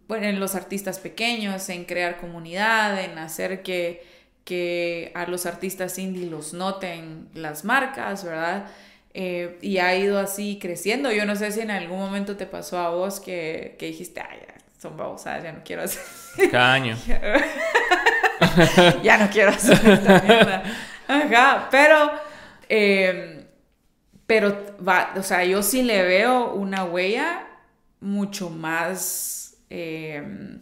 bueno, 0.08 0.26
en 0.26 0.40
los 0.40 0.56
artistas 0.56 0.98
pequeños, 0.98 1.68
en 1.68 1.84
crear 1.84 2.16
comunidad, 2.16 3.04
en 3.04 3.16
hacer 3.18 3.62
que, 3.62 4.04
que 4.42 5.12
a 5.14 5.26
los 5.26 5.46
artistas 5.46 5.96
indie 6.00 6.26
los 6.26 6.52
noten 6.52 7.28
las 7.34 7.64
marcas, 7.64 8.24
¿verdad? 8.24 8.66
Eh, 9.12 9.58
y 9.62 9.78
ha 9.78 9.94
ido 9.94 10.18
así 10.18 10.58
creciendo. 10.60 11.12
Yo 11.12 11.24
no 11.24 11.36
sé 11.36 11.52
si 11.52 11.60
en 11.60 11.70
algún 11.70 12.00
momento 12.00 12.36
te 12.36 12.46
pasó 12.46 12.78
a 12.78 12.90
vos 12.90 13.20
que, 13.20 13.76
que 13.78 13.86
dijiste, 13.86 14.20
ay, 14.28 14.40
son 14.76 14.96
babosadas, 14.96 15.44
ya 15.44 15.52
no 15.52 15.60
quiero 15.64 15.82
hacer. 15.82 16.02
Caño. 16.50 16.98
ya 19.02 19.18
no 19.18 19.30
quiero 19.30 19.50
hacer 19.50 19.74
esta 19.88 20.22
mierda. 20.22 20.62
Ajá, 21.08 21.68
pero, 21.70 22.12
em, 22.68 23.44
pero 24.26 24.76
va, 24.86 25.12
o 25.16 25.22
sea, 25.22 25.44
yo 25.44 25.62
sí 25.62 25.82
le 25.82 26.02
veo 26.02 26.54
una 26.54 26.84
huella 26.84 27.46
mucho 28.00 28.50
más 28.50 29.56
em, 29.70 30.60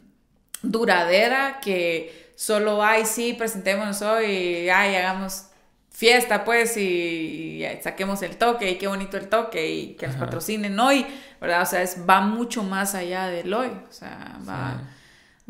duradera 0.63 1.61
que 1.61 2.33
solo, 2.37 2.83
ay, 2.83 3.05
sí, 3.05 3.35
presentémonos 3.35 4.03
hoy, 4.03 4.69
ay, 4.69 4.97
hagamos 4.97 5.47
fiesta, 5.91 6.45
pues, 6.45 6.77
y, 6.77 7.65
saquemos 7.83 8.23
el 8.23 8.37
toque, 8.37 8.71
y 8.71 8.79
qué 8.79 8.89
bonito 8.89 9.17
el 9.17 9.29
toque, 9.29 9.71
y 9.71 9.95
que 9.95 10.09
nos 10.09 10.17
patrocinen 10.17 10.79
hoy, 10.81 11.07
¿verdad? 11.41 11.63
O 11.63 11.67
sea, 11.67 11.83
es, 11.83 11.99
va 12.09 12.21
mucho 12.21 12.63
más 12.63 12.95
allá 12.95 13.27
del 13.27 13.53
hoy, 13.53 13.69
o 13.69 13.93
sea, 13.93 14.39
va 14.49 14.81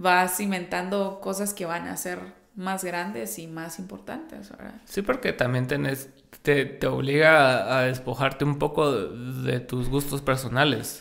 va 0.02 0.28
cimentando 0.28 1.20
cosas 1.20 1.54
que 1.54 1.66
van 1.66 1.88
a 1.88 1.96
ser 1.96 2.42
más 2.54 2.84
grandes 2.84 3.38
y 3.38 3.46
más 3.46 3.78
importantes, 3.78 4.50
¿verdad? 4.50 4.74
Sí, 4.84 5.02
porque 5.02 5.32
también 5.32 5.66
tenés, 5.66 6.10
te, 6.42 6.64
te 6.66 6.86
obliga 6.86 7.78
a, 7.78 7.82
despojarte 7.84 8.44
un 8.44 8.58
poco 8.58 8.92
de, 8.92 9.60
tus 9.60 9.88
gustos 9.88 10.20
personales 10.20 11.00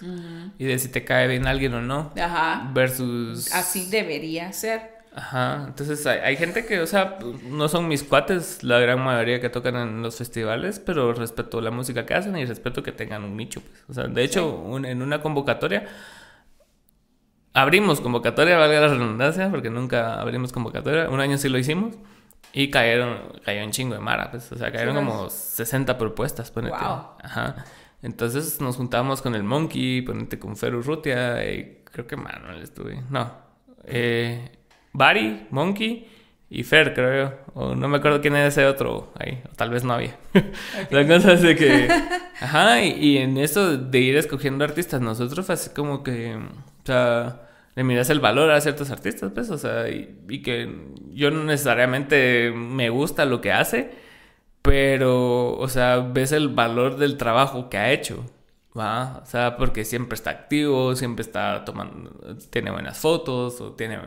y 0.57 0.65
de 0.65 0.79
si 0.79 0.87
te 0.87 1.03
cae 1.03 1.27
bien 1.27 1.47
alguien 1.47 1.73
o 1.73 1.81
no. 1.81 2.13
Ajá. 2.19 2.69
Versus... 2.73 3.51
Así 3.53 3.89
debería 3.89 4.51
ser. 4.53 5.01
Ajá, 5.13 5.65
entonces 5.67 6.05
hay, 6.07 6.37
gente 6.37 6.65
que, 6.65 6.79
o 6.79 6.87
sea, 6.87 7.19
no 7.49 7.67
son 7.67 7.89
mis 7.89 8.01
cuates, 8.01 8.63
la 8.63 8.79
gran 8.79 9.01
mayoría 9.01 9.41
que 9.41 9.49
tocan 9.49 9.75
en 9.75 10.01
los 10.01 10.15
festivales, 10.15 10.79
pero 10.79 11.11
respeto 11.11 11.59
la 11.59 11.69
música 11.69 12.05
que 12.05 12.13
hacen 12.13 12.37
y 12.37 12.45
respeto 12.45 12.81
que 12.81 12.93
tengan 12.93 13.25
un 13.25 13.35
nicho. 13.35 13.59
Pues. 13.59 13.83
O 13.89 13.93
sea, 13.93 14.07
de 14.07 14.23
hecho, 14.23 14.77
en 14.85 15.01
una 15.01 15.21
convocatoria 15.21 15.85
abrimos 17.53 18.01
convocatoria, 18.01 18.57
valga 18.57 18.81
la 18.81 18.87
redundancia, 18.87 19.49
porque 19.49 19.69
nunca 19.69 20.19
abrimos 20.19 20.51
convocatoria. 20.51 21.09
Un 21.09 21.19
año 21.19 21.37
sí 21.37 21.49
lo 21.49 21.57
hicimos. 21.57 21.95
Y 22.53 22.69
cayeron, 22.69 23.17
cayó 23.45 23.63
un 23.63 23.71
chingo 23.71 23.93
de 23.93 24.01
mara, 24.01 24.29
pues, 24.29 24.51
o 24.51 24.57
sea, 24.57 24.71
cayeron 24.71 24.95
como 24.95 25.29
60 25.29 25.97
propuestas, 25.97 26.51
ponete. 26.51 26.75
Ajá. 26.75 27.63
Entonces 28.01 28.59
nos 28.59 28.75
juntamos 28.75 29.21
con 29.21 29.35
el 29.35 29.43
Monkey, 29.43 30.01
ponete 30.01 30.37
con 30.37 30.57
Feru 30.57 30.81
Rutia, 30.81 31.49
y 31.49 31.81
creo 31.85 32.07
que 32.07 32.17
Manuel 32.17 32.61
estuve. 32.61 33.01
No. 33.09 33.31
Eh, 33.85 34.51
Bari, 34.91 35.47
Monkey, 35.51 36.09
y 36.53 36.63
Fer, 36.63 36.93
creo 36.93 37.29
yo. 37.29 37.33
O 37.53 37.75
no 37.75 37.87
me 37.87 37.97
acuerdo 37.97 38.19
quién 38.19 38.35
era 38.35 38.47
ese 38.47 38.65
otro 38.65 39.13
ahí. 39.17 39.41
O 39.49 39.55
tal 39.55 39.69
vez 39.69 39.85
no 39.85 39.93
había. 39.93 40.17
La 40.91 41.07
cosa 41.07 41.31
es 41.31 41.41
de 41.41 41.55
que... 41.55 41.87
Ajá, 42.41 42.83
y, 42.83 43.19
en 43.19 43.37
eso 43.37 43.77
de 43.77 43.99
ir 43.99 44.17
escogiendo 44.17 44.65
artistas, 44.65 44.99
nosotros 44.99 45.45
fue 45.45 45.55
así 45.55 45.69
como 45.69 46.03
que... 46.03 46.35
O 46.35 46.85
sea, 46.85 47.43
le 47.75 47.85
miras 47.85 48.09
el 48.09 48.19
valor 48.19 48.51
a 48.51 48.59
ciertos 48.59 48.91
artistas, 48.91 49.31
pues. 49.33 49.49
O 49.49 49.57
sea, 49.57 49.87
y, 49.89 50.41
que 50.41 50.69
yo 51.13 51.31
no 51.31 51.45
necesariamente 51.45 52.51
me 52.51 52.89
gusta 52.89 53.23
lo 53.23 53.39
que 53.39 53.53
hace, 53.53 53.91
pero, 54.61 55.53
o 55.57 55.69
sea, 55.69 55.99
ves 55.99 56.33
el 56.33 56.49
valor 56.49 56.97
del 56.97 57.15
trabajo 57.15 57.69
que 57.69 57.77
ha 57.77 57.93
hecho. 57.93 58.25
¿va? 58.77 59.21
O 59.23 59.25
sea, 59.25 59.57
porque 59.57 59.85
siempre 59.85 60.15
está 60.15 60.31
activo, 60.31 60.95
siempre 60.95 61.23
está 61.23 61.65
tomando, 61.65 62.11
tiene 62.49 62.71
buenas 62.71 62.97
fotos 62.97 63.59
o 63.61 63.73
tiene 63.73 63.99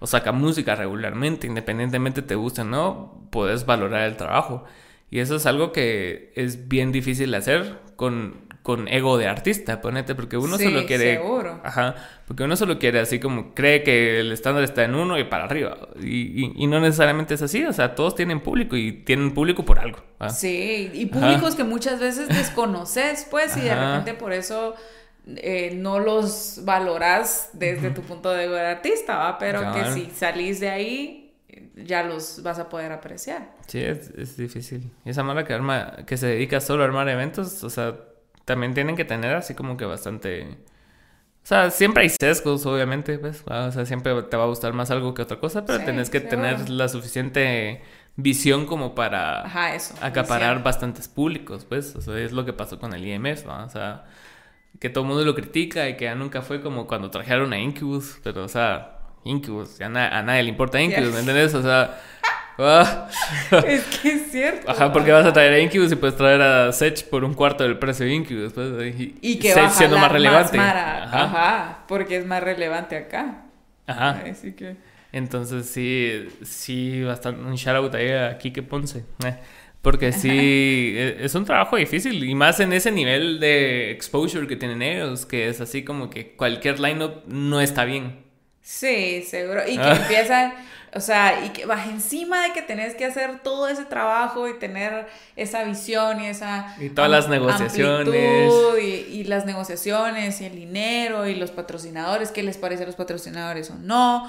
o 0.00 0.06
saca 0.06 0.32
música 0.32 0.74
regularmente, 0.74 1.46
independientemente 1.46 2.22
te 2.22 2.34
guste 2.34 2.62
o 2.62 2.64
no, 2.64 3.28
puedes 3.30 3.66
valorar 3.66 4.02
el 4.02 4.16
trabajo. 4.16 4.64
Y 5.10 5.20
eso 5.20 5.36
es 5.36 5.46
algo 5.46 5.72
que 5.72 6.32
es 6.34 6.68
bien 6.68 6.92
difícil 6.92 7.30
de 7.30 7.36
hacer 7.36 7.78
con, 7.94 8.46
con 8.62 8.88
ego 8.88 9.16
de 9.16 9.28
artista, 9.28 9.80
ponete, 9.80 10.16
porque 10.16 10.36
uno 10.36 10.58
solo 10.58 10.84
quiere... 10.84 11.18
Seguro. 11.18 11.60
Ajá, 11.62 11.94
porque 12.26 12.42
uno 12.42 12.56
solo 12.56 12.80
quiere 12.80 12.98
así 12.98 13.20
como 13.20 13.54
cree 13.54 13.84
que 13.84 14.18
el 14.18 14.32
estándar 14.32 14.64
está 14.64 14.82
en 14.82 14.96
uno 14.96 15.16
y 15.18 15.24
para 15.24 15.44
arriba. 15.44 15.76
Y, 16.00 16.52
y, 16.60 16.66
no 16.66 16.80
necesariamente 16.80 17.34
es 17.34 17.42
así, 17.42 17.64
o 17.64 17.72
sea, 17.72 17.94
todos 17.94 18.16
tienen 18.16 18.40
público 18.40 18.76
y 18.76 18.92
tienen 18.92 19.32
público 19.32 19.64
por 19.64 19.78
algo. 19.78 19.98
Sí, 20.28 20.90
y 20.92 21.06
públicos 21.06 21.54
que 21.54 21.62
muchas 21.62 22.00
veces 22.00 22.28
desconoces, 22.28 23.28
pues, 23.30 23.56
y 23.56 23.60
de 23.60 23.74
repente 23.74 24.14
por 24.14 24.32
eso 24.32 24.74
eh, 25.26 25.72
no 25.74 25.98
los 25.98 26.60
valoras 26.64 27.50
desde 27.52 27.90
tu 27.90 28.02
punto 28.02 28.30
de 28.30 28.46
vista 28.46 28.62
de 28.62 28.68
artista, 28.68 29.16
¿va? 29.16 29.38
Pero 29.38 29.72
que 29.72 29.84
si 29.92 30.10
salís 30.10 30.60
de 30.60 30.70
ahí, 30.70 31.34
ya 31.74 32.04
los 32.04 32.42
vas 32.42 32.58
a 32.58 32.68
poder 32.68 32.92
apreciar. 32.92 33.50
Sí, 33.66 33.82
es, 33.82 34.10
es 34.10 34.36
difícil. 34.36 34.90
Y 35.04 35.10
esa 35.10 35.22
mala 35.22 35.44
que 35.44 35.52
arma, 35.52 35.96
que 36.06 36.16
se 36.16 36.28
dedica 36.28 36.60
solo 36.60 36.82
a 36.82 36.86
armar 36.86 37.08
eventos, 37.08 37.64
o 37.64 37.70
sea, 37.70 37.96
también 38.44 38.74
tienen 38.74 38.96
que 38.96 39.04
tener 39.04 39.34
así 39.34 39.54
como 39.54 39.76
que 39.76 39.84
bastante... 39.84 40.46
O 41.42 41.48
sea, 41.48 41.70
siempre 41.70 42.02
hay 42.02 42.08
sesgos, 42.08 42.66
obviamente, 42.66 43.18
pues. 43.18 43.44
O 43.46 43.70
sea, 43.70 43.86
siempre 43.86 44.20
te 44.24 44.36
va 44.36 44.44
a 44.44 44.46
gustar 44.46 44.72
más 44.72 44.90
algo 44.90 45.14
que 45.14 45.22
otra 45.22 45.38
cosa, 45.38 45.64
pero 45.64 45.84
tenés 45.84 46.10
que 46.10 46.20
tener 46.20 46.68
la 46.70 46.88
suficiente 46.88 47.82
visión 48.16 48.66
como 48.66 48.96
para 48.96 49.44
acaparar 50.00 50.64
bastantes 50.64 51.06
públicos, 51.06 51.64
pues. 51.64 51.94
O 51.94 52.00
sea, 52.00 52.18
es 52.18 52.32
lo 52.32 52.44
que 52.44 52.52
pasó 52.52 52.80
con 52.80 52.94
el 52.94 53.06
IMF, 53.06 53.44
¿no? 53.46 53.64
O 53.64 53.68
sea, 53.68 54.06
que 54.80 54.90
todo 54.90 55.04
el 55.04 55.08
mundo 55.08 55.24
lo 55.24 55.34
critica 55.34 55.88
y 55.88 55.96
que 55.96 56.04
ya 56.04 56.14
nunca 56.14 56.42
fue 56.42 56.60
como 56.60 56.86
cuando 56.86 57.10
trajeron 57.10 57.52
a 57.52 57.58
Incubus, 57.58 58.18
pero 58.22 58.44
o 58.44 58.48
sea, 58.48 58.98
Incubus, 59.24 59.80
a 59.80 59.88
nadie 59.88 60.42
le 60.42 60.48
importa 60.48 60.80
Incubus, 60.80 61.12
¿me 61.12 61.18
entiendes? 61.20 61.54
O 61.54 61.62
sea, 61.62 61.98
ah. 62.58 63.08
es 63.66 63.84
que 63.84 64.12
es 64.12 64.30
cierto. 64.30 64.70
Ajá, 64.70 64.92
porque 64.92 65.12
vas 65.12 65.26
a 65.26 65.32
traer 65.32 65.54
a 65.54 65.60
Incubus 65.60 65.92
y 65.92 65.96
puedes 65.96 66.16
traer 66.16 66.40
a 66.40 66.72
Sech 66.72 67.08
por 67.08 67.24
un 67.24 67.34
cuarto 67.34 67.64
del 67.64 67.78
precio 67.78 68.06
de 68.06 68.14
Incubus. 68.14 68.52
Pues, 68.52 68.94
y, 69.20 69.38
que 69.38 69.54
va 69.54 69.70
siendo 69.70 69.98
más 69.98 70.12
relevante. 70.12 70.58
Ajá. 70.58 71.84
porque 71.88 72.16
es 72.16 72.26
más 72.26 72.42
relevante 72.42 72.96
acá. 72.96 73.44
Ajá. 73.86 74.22
Así 74.30 74.52
que... 74.52 74.76
Entonces 75.12 75.66
sí, 75.66 76.28
sí, 76.42 77.02
bastante 77.02 77.40
un 77.40 77.54
shout 77.54 77.76
out 77.76 77.94
ahí 77.94 78.10
a 78.10 78.36
Kike 78.36 78.62
Ponce. 78.62 79.04
Eh. 79.24 79.36
Porque 79.86 80.10
sí, 80.10 80.94
e, 80.96 81.18
es 81.20 81.36
un 81.36 81.44
trabajo 81.44 81.76
difícil 81.76 82.24
y 82.24 82.34
más 82.34 82.58
en 82.58 82.72
ese 82.72 82.90
nivel 82.90 83.38
de 83.38 83.92
exposure 83.92 84.48
que 84.48 84.56
tienen 84.56 84.82
ellos, 84.82 85.26
que 85.26 85.48
es 85.48 85.60
así 85.60 85.84
como 85.84 86.10
que 86.10 86.34
cualquier 86.34 86.80
lineup 86.80 87.22
no 87.28 87.60
está 87.60 87.84
bien. 87.84 88.24
Sí, 88.62 89.22
seguro. 89.22 89.62
Y 89.64 89.76
que 89.76 89.84
ah. 89.84 89.96
empiezan, 89.96 90.54
o 90.92 90.98
sea, 90.98 91.44
y 91.46 91.50
que 91.50 91.66
vas 91.66 91.86
encima 91.86 92.48
de 92.48 92.52
que 92.52 92.62
tenés 92.62 92.96
que 92.96 93.04
hacer 93.04 93.38
todo 93.44 93.68
ese 93.68 93.84
trabajo 93.84 94.48
y 94.48 94.58
tener 94.58 95.06
esa 95.36 95.62
visión 95.62 96.20
y 96.20 96.26
esa... 96.26 96.74
Y 96.80 96.88
todas 96.88 97.08
las 97.08 97.28
negociaciones. 97.28 98.52
Y, 98.82 98.84
y, 98.84 99.22
las 99.22 99.46
negociaciones 99.46 100.40
y 100.40 100.46
el 100.46 100.56
dinero 100.56 101.28
y 101.28 101.36
los 101.36 101.52
patrocinadores, 101.52 102.32
qué 102.32 102.42
les 102.42 102.58
parece 102.58 102.82
a 102.82 102.86
los 102.86 102.96
patrocinadores 102.96 103.70
o 103.70 103.76
no. 103.76 104.28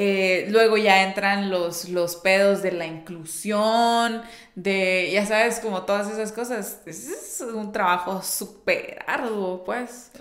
Eh, 0.00 0.46
luego 0.50 0.76
ya 0.76 1.02
entran 1.02 1.50
los, 1.50 1.88
los 1.88 2.14
pedos 2.14 2.62
de 2.62 2.70
la 2.70 2.86
inclusión, 2.86 4.22
de, 4.54 5.10
ya 5.12 5.26
sabes, 5.26 5.58
como 5.58 5.82
todas 5.82 6.08
esas 6.08 6.30
cosas. 6.30 6.82
Es 6.86 7.42
un 7.52 7.72
trabajo 7.72 8.22
súper 8.22 9.00
arduo, 9.08 9.64
pues. 9.64 10.12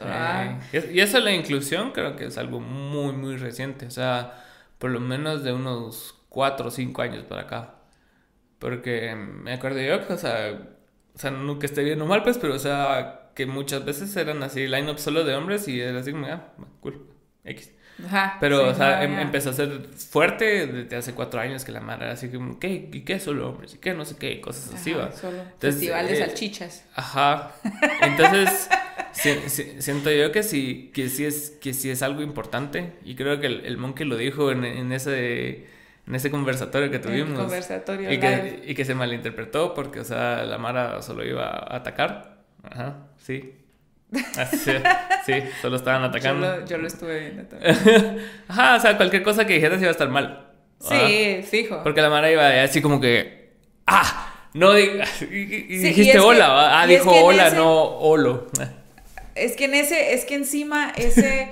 Y 0.71 0.99
eso 0.99 1.17
de 1.17 1.23
la 1.23 1.31
inclusión 1.31 1.91
creo 1.91 2.15
que 2.15 2.25
es 2.25 2.39
algo 2.39 2.59
muy, 2.59 3.13
muy 3.13 3.37
reciente. 3.37 3.85
O 3.85 3.91
sea, 3.91 4.43
por 4.79 4.89
lo 4.89 4.99
menos 4.99 5.43
de 5.43 5.53
unos 5.53 6.15
cuatro 6.27 6.69
o 6.69 6.71
cinco 6.71 7.03
años 7.03 7.23
para 7.25 7.43
acá. 7.43 7.75
Porque 8.57 9.13
me 9.15 9.53
acuerdo 9.53 9.79
yo 9.79 10.07
que, 10.07 10.13
o 10.13 10.17
sea, 10.17 10.59
o 11.13 11.19
sea, 11.19 11.29
nunca 11.29 11.67
esté 11.67 11.83
bien 11.83 12.01
o 12.01 12.07
mal, 12.07 12.23
pues, 12.23 12.39
pero, 12.39 12.55
o 12.55 12.59
sea, 12.59 13.29
que 13.35 13.45
muchas 13.45 13.85
veces 13.85 14.15
eran 14.15 14.41
así, 14.41 14.65
line-up 14.67 14.97
solo 14.97 15.23
de 15.23 15.35
hombres 15.35 15.67
y 15.67 15.79
era 15.79 15.99
así 15.99 16.11
como, 16.13 16.25
ah, 16.25 16.47
cool, 16.81 17.05
X. 17.43 17.76
Ajá, 18.05 18.37
Pero, 18.39 18.67
o 18.69 18.73
sea, 18.75 19.03
em, 19.03 19.17
empezó 19.19 19.49
a 19.49 19.53
ser 19.53 19.81
fuerte 19.95 20.67
desde 20.67 20.95
hace 20.95 21.13
cuatro 21.13 21.39
años 21.39 21.65
que 21.65 21.71
la 21.71 21.79
madre 21.79 22.05
era 22.05 22.13
así 22.13 22.29
como, 22.29 22.59
¿qué? 22.59 22.89
¿Y 22.91 23.01
qué 23.01 23.19
solo 23.19 23.49
hombres? 23.49 23.73
¿Y 23.73 23.77
qué? 23.79 23.93
No 23.93 24.05
sé 24.05 24.17
qué, 24.17 24.39
cosas 24.39 24.73
así, 24.73 24.93
va. 24.93 25.11
Solo 25.11 25.43
Festival 25.59 26.07
de 26.07 26.13
eh, 26.13 26.25
salchichas. 26.25 26.85
Ajá. 26.95 27.53
Entonces, 28.01 28.69
siento 29.79 30.11
yo 30.11 30.31
que 30.31 30.43
sí, 30.43 30.91
que 30.93 31.09
sí 31.09 31.25
es, 31.25 31.57
que 31.61 31.73
sí 31.73 31.89
es 31.89 32.03
algo 32.03 32.21
importante. 32.21 32.93
Y 33.03 33.15
creo 33.15 33.39
que 33.39 33.47
el, 33.47 33.65
el 33.65 33.77
Monkey 33.77 34.05
lo 34.05 34.15
dijo 34.15 34.51
en, 34.51 34.63
en 34.63 34.91
ese 34.91 35.65
en 36.07 36.15
ese 36.15 36.31
conversatorio 36.31 36.89
que 36.89 36.99
tuvimos. 36.99 37.37
conversatorio 37.37 38.11
y 38.11 38.19
que, 38.19 38.63
y 38.65 38.75
que 38.75 38.85
se 38.85 38.95
malinterpretó 38.95 39.73
porque, 39.73 39.99
o 39.99 40.05
sea, 40.05 40.43
la 40.45 40.57
Mara 40.57 41.01
solo 41.01 41.25
iba 41.25 41.47
a 41.49 41.75
atacar. 41.75 42.37
Ajá, 42.63 43.07
sí. 43.17 43.55
Ah, 44.37 44.45
sí, 45.25 45.33
solo 45.61 45.75
estaban 45.75 46.03
atacando. 46.09 46.65
Yo 46.65 46.77
lo, 46.77 46.87
estuve 46.87 47.19
viendo 47.19 47.43
también. 47.43 48.19
Ajá, 48.47 48.75
o 48.75 48.79
sea, 48.79 48.97
cualquier 48.97 49.23
cosa 49.23 49.45
que 49.45 49.55
dijeras 49.55 49.79
iba 49.79 49.89
a 49.89 49.91
estar 49.91 50.09
mal. 50.09 50.47
Sí, 50.79 51.43
fijo. 51.49 51.81
Porque 51.83 52.01
la 52.01 52.09
Mara 52.09 52.31
iba 52.31 52.63
así 52.63 52.81
como 52.81 53.01
que. 53.01 53.51
¡Ah! 53.85 54.33
No 54.53 54.73
dijiste 54.73 56.19
hola, 56.19 56.81
Ah, 56.81 56.87
dijo 56.87 57.11
hola, 57.11 57.51
no 57.51 57.73
holo. 57.73 58.47
Es 59.35 59.55
que 59.55 59.65
en 59.65 59.75
ese, 59.75 60.15
es 60.15 60.25
que 60.25 60.33
encima 60.33 60.91
ese, 60.95 61.49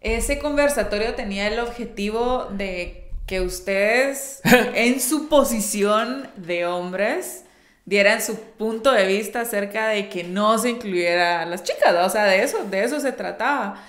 ese 0.00 0.38
conversatorio 0.38 1.14
tenía 1.14 1.48
el 1.48 1.58
objetivo 1.58 2.46
de 2.52 3.10
que 3.26 3.40
ustedes, 3.40 4.40
en 4.44 5.00
su 5.00 5.28
posición 5.28 6.28
de 6.36 6.66
hombres, 6.66 7.44
dieran 7.86 8.20
su 8.20 8.38
punto 8.38 8.92
de 8.92 9.06
vista 9.06 9.42
acerca 9.42 9.88
de 9.88 10.08
que 10.08 10.24
no 10.24 10.58
se 10.58 10.70
incluyera 10.70 11.42
a 11.42 11.46
las 11.46 11.62
chicas, 11.62 11.94
o 12.04 12.10
sea, 12.10 12.24
de 12.24 12.42
eso, 12.42 12.64
de 12.64 12.84
eso 12.84 13.00
se 13.00 13.12
trataba. 13.12 13.82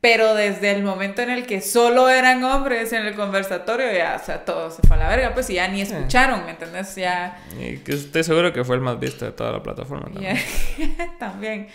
Pero 0.00 0.34
desde 0.34 0.72
el 0.72 0.82
momento 0.82 1.22
en 1.22 1.30
el 1.30 1.46
que 1.46 1.62
solo 1.62 2.10
eran 2.10 2.44
hombres 2.44 2.92
en 2.92 3.06
el 3.06 3.14
conversatorio, 3.14 3.90
ya, 3.90 4.18
o 4.20 4.24
sea, 4.24 4.44
todo 4.44 4.70
se 4.70 4.82
fue 4.86 4.96
a 4.96 4.98
la 4.98 5.08
verga, 5.08 5.32
pues, 5.32 5.48
y 5.48 5.54
ya 5.54 5.66
ni 5.68 5.80
escucharon, 5.80 6.44
¿me 6.44 6.50
entendés? 6.50 6.94
Ya... 6.96 7.38
Y 7.58 7.78
que 7.78 7.94
estoy 7.94 8.22
seguro 8.22 8.52
que 8.52 8.64
fue 8.64 8.76
el 8.76 8.82
más 8.82 9.00
visto 9.00 9.24
de 9.24 9.32
toda 9.32 9.52
la 9.52 9.62
plataforma 9.62 10.04
también. 10.12 10.38
también, 11.18 11.68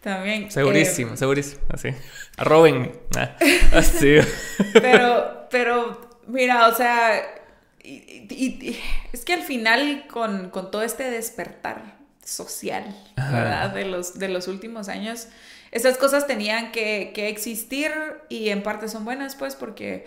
también. 0.00 0.50
Segurísimo, 0.50 1.12
eh, 1.12 1.16
segurísimo, 1.18 1.60
así. 1.68 1.90
Arrobenme. 2.38 2.92
Ah, 3.18 3.36
así. 3.74 4.16
pero, 4.72 5.46
pero, 5.50 6.10
mira, 6.26 6.68
o 6.68 6.74
sea 6.74 7.43
y, 7.84 8.78
es 9.12 9.24
que 9.24 9.34
al 9.34 9.42
final 9.42 10.06
con, 10.08 10.50
todo 10.50 10.82
este 10.82 11.10
despertar 11.10 11.96
social, 12.24 12.96
¿verdad? 13.16 13.70
De 13.70 13.84
los, 13.84 14.18
de 14.18 14.28
los 14.28 14.48
últimos 14.48 14.88
años, 14.88 15.28
esas 15.70 15.98
cosas 15.98 16.26
tenían 16.26 16.72
que, 16.72 17.12
existir 17.28 17.90
y 18.28 18.48
en 18.48 18.62
parte 18.62 18.88
son 18.88 19.04
buenas, 19.04 19.36
pues, 19.36 19.54
porque, 19.54 20.06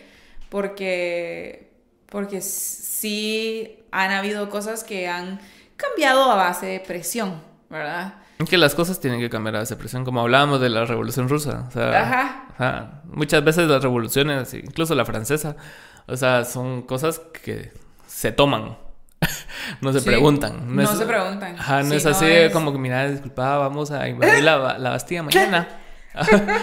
porque, 0.50 1.70
porque 2.10 2.42
sí 2.42 3.80
han 3.92 4.12
habido 4.12 4.50
cosas 4.50 4.84
que 4.84 5.08
han 5.08 5.40
cambiado 5.76 6.32
a 6.32 6.36
base 6.36 6.66
de 6.66 6.80
presión, 6.80 7.42
¿verdad? 7.70 8.16
Que 8.50 8.58
las 8.58 8.76
cosas 8.76 9.00
tienen 9.00 9.20
que 9.20 9.30
cambiar 9.30 9.56
a 9.56 9.60
base 9.60 9.76
de 9.76 9.80
presión, 9.80 10.06
como 10.06 10.22
hablábamos 10.22 10.62
de 10.62 10.70
la 10.70 10.86
revolución 10.86 11.30
rusa. 11.30 11.70
ajá. 11.76 13.04
Muchas 13.06 13.44
veces 13.44 13.68
las 13.68 13.84
revoluciones, 13.84 14.54
incluso 14.54 14.96
la 14.96 15.06
francesa, 15.06 15.58
o 16.08 16.18
sea, 16.18 16.46
son 16.46 16.84
cosas 16.84 17.20
que 17.44 17.72
se 18.08 18.32
toman. 18.32 18.78
no 19.82 19.94
se 19.94 20.02
preguntan. 20.02 20.76
No, 20.76 20.88
se 20.88 21.06
preguntan. 21.06 21.60
Ajá, 21.60 21.84
no 21.84 21.94
es 21.94 22.06
así 22.06 22.26
como 22.54 22.72
que, 22.72 22.80
mira, 22.80 23.10
disculpa, 23.10 23.58
vamos 23.58 23.92
a 23.92 24.08
invadir 24.08 24.44
la, 24.44 24.78
la 24.78 24.90
Bastilla 24.92 25.24
mañana. 25.24 25.68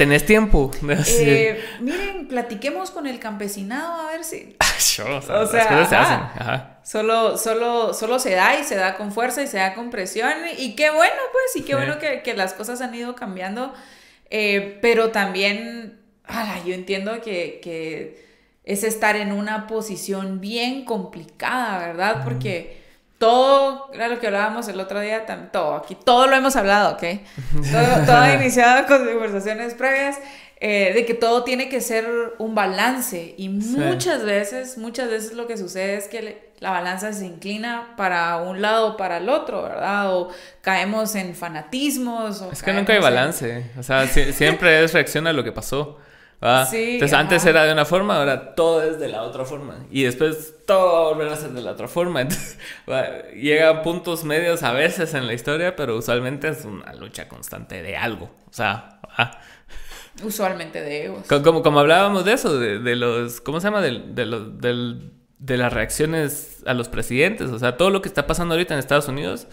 ¿Tenés 0.00 0.24
tiempo? 0.24 0.70
Eh, 1.08 1.62
miren, 1.80 2.26
platiquemos 2.26 2.90
con 2.90 3.06
el 3.06 3.18
campesinado 3.18 4.08
a 4.08 4.12
ver 4.12 4.24
si. 4.24 4.56
o 4.58 4.80
sea, 4.80 5.06
las 5.10 5.26
cosas 5.26 5.88
se 5.90 5.96
hacen. 5.96 6.20
Ajá. 6.38 6.80
Solo, 6.82 7.36
solo, 7.36 7.92
solo 7.92 8.18
se 8.18 8.30
da 8.30 8.58
y 8.58 8.64
se 8.64 8.76
da 8.76 8.96
con 8.96 9.12
fuerza 9.12 9.42
y 9.42 9.46
se 9.46 9.58
da 9.58 9.74
con 9.74 9.90
presión. 9.90 10.32
Y 10.56 10.74
qué 10.74 10.88
bueno, 10.88 11.20
pues, 11.32 11.62
y 11.62 11.66
qué 11.66 11.74
bueno 11.74 11.98
que, 11.98 12.22
que, 12.22 12.32
las 12.32 12.54
cosas 12.54 12.80
han 12.80 12.94
ido 12.94 13.14
cambiando. 13.14 13.74
Eh, 14.30 14.78
pero 14.80 15.10
también, 15.10 16.00
yo 16.64 16.72
entiendo 16.72 17.20
que, 17.20 17.60
que 17.62 18.29
es 18.70 18.84
estar 18.84 19.16
en 19.16 19.32
una 19.32 19.66
posición 19.66 20.40
bien 20.40 20.84
complicada, 20.84 21.88
¿verdad? 21.88 22.22
Porque 22.22 22.80
todo, 23.18 23.90
era 23.92 24.06
lo 24.06 24.20
que 24.20 24.28
hablábamos 24.28 24.68
el 24.68 24.78
otro 24.78 25.00
día, 25.00 25.26
todo, 25.52 25.74
aquí 25.74 25.96
todo 25.96 26.28
lo 26.28 26.36
hemos 26.36 26.54
hablado, 26.54 26.94
¿ok? 26.94 27.02
Todo, 27.70 28.06
todo 28.06 28.16
ha 28.16 28.34
iniciado 28.40 28.86
con 28.86 29.04
conversaciones 29.04 29.74
previas. 29.74 30.18
Eh, 30.62 30.92
de 30.94 31.06
que 31.06 31.14
todo 31.14 31.42
tiene 31.42 31.70
que 31.70 31.80
ser 31.80 32.06
un 32.36 32.54
balance 32.54 33.34
y 33.38 33.48
muchas 33.48 34.22
veces, 34.26 34.76
muchas 34.76 35.08
veces 35.08 35.32
lo 35.32 35.46
que 35.46 35.56
sucede 35.56 35.96
es 35.96 36.06
que 36.06 36.52
la 36.58 36.70
balanza 36.70 37.14
se 37.14 37.24
inclina 37.24 37.94
para 37.96 38.36
un 38.36 38.60
lado 38.60 38.88
o 38.88 38.96
para 38.98 39.16
el 39.16 39.30
otro, 39.30 39.62
¿verdad? 39.62 40.14
O 40.14 40.28
caemos 40.60 41.14
en 41.14 41.34
fanatismos. 41.34 42.42
es 42.52 42.62
que 42.62 42.74
nunca 42.74 42.92
hay 42.92 43.00
balance, 43.00 43.70
o 43.78 43.82
sea, 43.82 44.06
siempre 44.06 44.84
es 44.84 44.92
reacción 44.92 45.26
a 45.26 45.32
lo 45.32 45.42
que 45.42 45.50
pasó. 45.50 45.98
Sí, 46.70 46.94
Entonces 46.94 47.12
antes 47.12 47.44
era 47.44 47.64
de 47.64 47.72
una 47.72 47.84
forma, 47.84 48.16
ahora 48.16 48.54
todo 48.54 48.82
es 48.82 48.98
de 48.98 49.08
la 49.08 49.22
otra 49.22 49.44
forma. 49.44 49.84
Y 49.90 50.04
después 50.04 50.54
todo 50.66 50.92
va 50.94 50.98
a 51.00 51.12
volver 51.12 51.28
a 51.28 51.36
ser 51.36 51.50
de 51.50 51.60
la 51.60 51.72
otra 51.72 51.86
forma. 51.86 52.20
Entonces, 52.22 52.56
llega 53.34 53.82
puntos 53.82 54.24
medios 54.24 54.62
a 54.62 54.72
veces 54.72 55.12
en 55.12 55.26
la 55.26 55.34
historia, 55.34 55.76
pero 55.76 55.98
usualmente 55.98 56.48
es 56.48 56.64
una 56.64 56.94
lucha 56.94 57.28
constante 57.28 57.82
de 57.82 57.94
algo. 57.94 58.30
O 58.48 58.52
sea, 58.54 59.00
usualmente 60.24 60.80
de 60.80 61.04
egos. 61.04 61.26
Como, 61.26 61.62
como, 61.62 61.80
hablábamos 61.80 62.24
de 62.24 62.32
eso, 62.32 62.58
de, 62.58 62.96
los, 62.96 63.42
¿cómo 63.42 63.60
se 63.60 63.66
llama? 63.66 63.82
De, 63.82 64.00
de, 64.00 64.24
los, 64.24 64.58
de 64.58 65.56
las 65.58 65.72
reacciones 65.72 66.62
a 66.64 66.72
los 66.72 66.88
presidentes. 66.88 67.50
O 67.50 67.58
sea, 67.58 67.76
todo 67.76 67.90
lo 67.90 68.00
que 68.00 68.08
está 68.08 68.26
pasando 68.26 68.54
ahorita 68.54 68.72
en 68.72 68.80
Estados 68.80 69.08
Unidos 69.08 69.46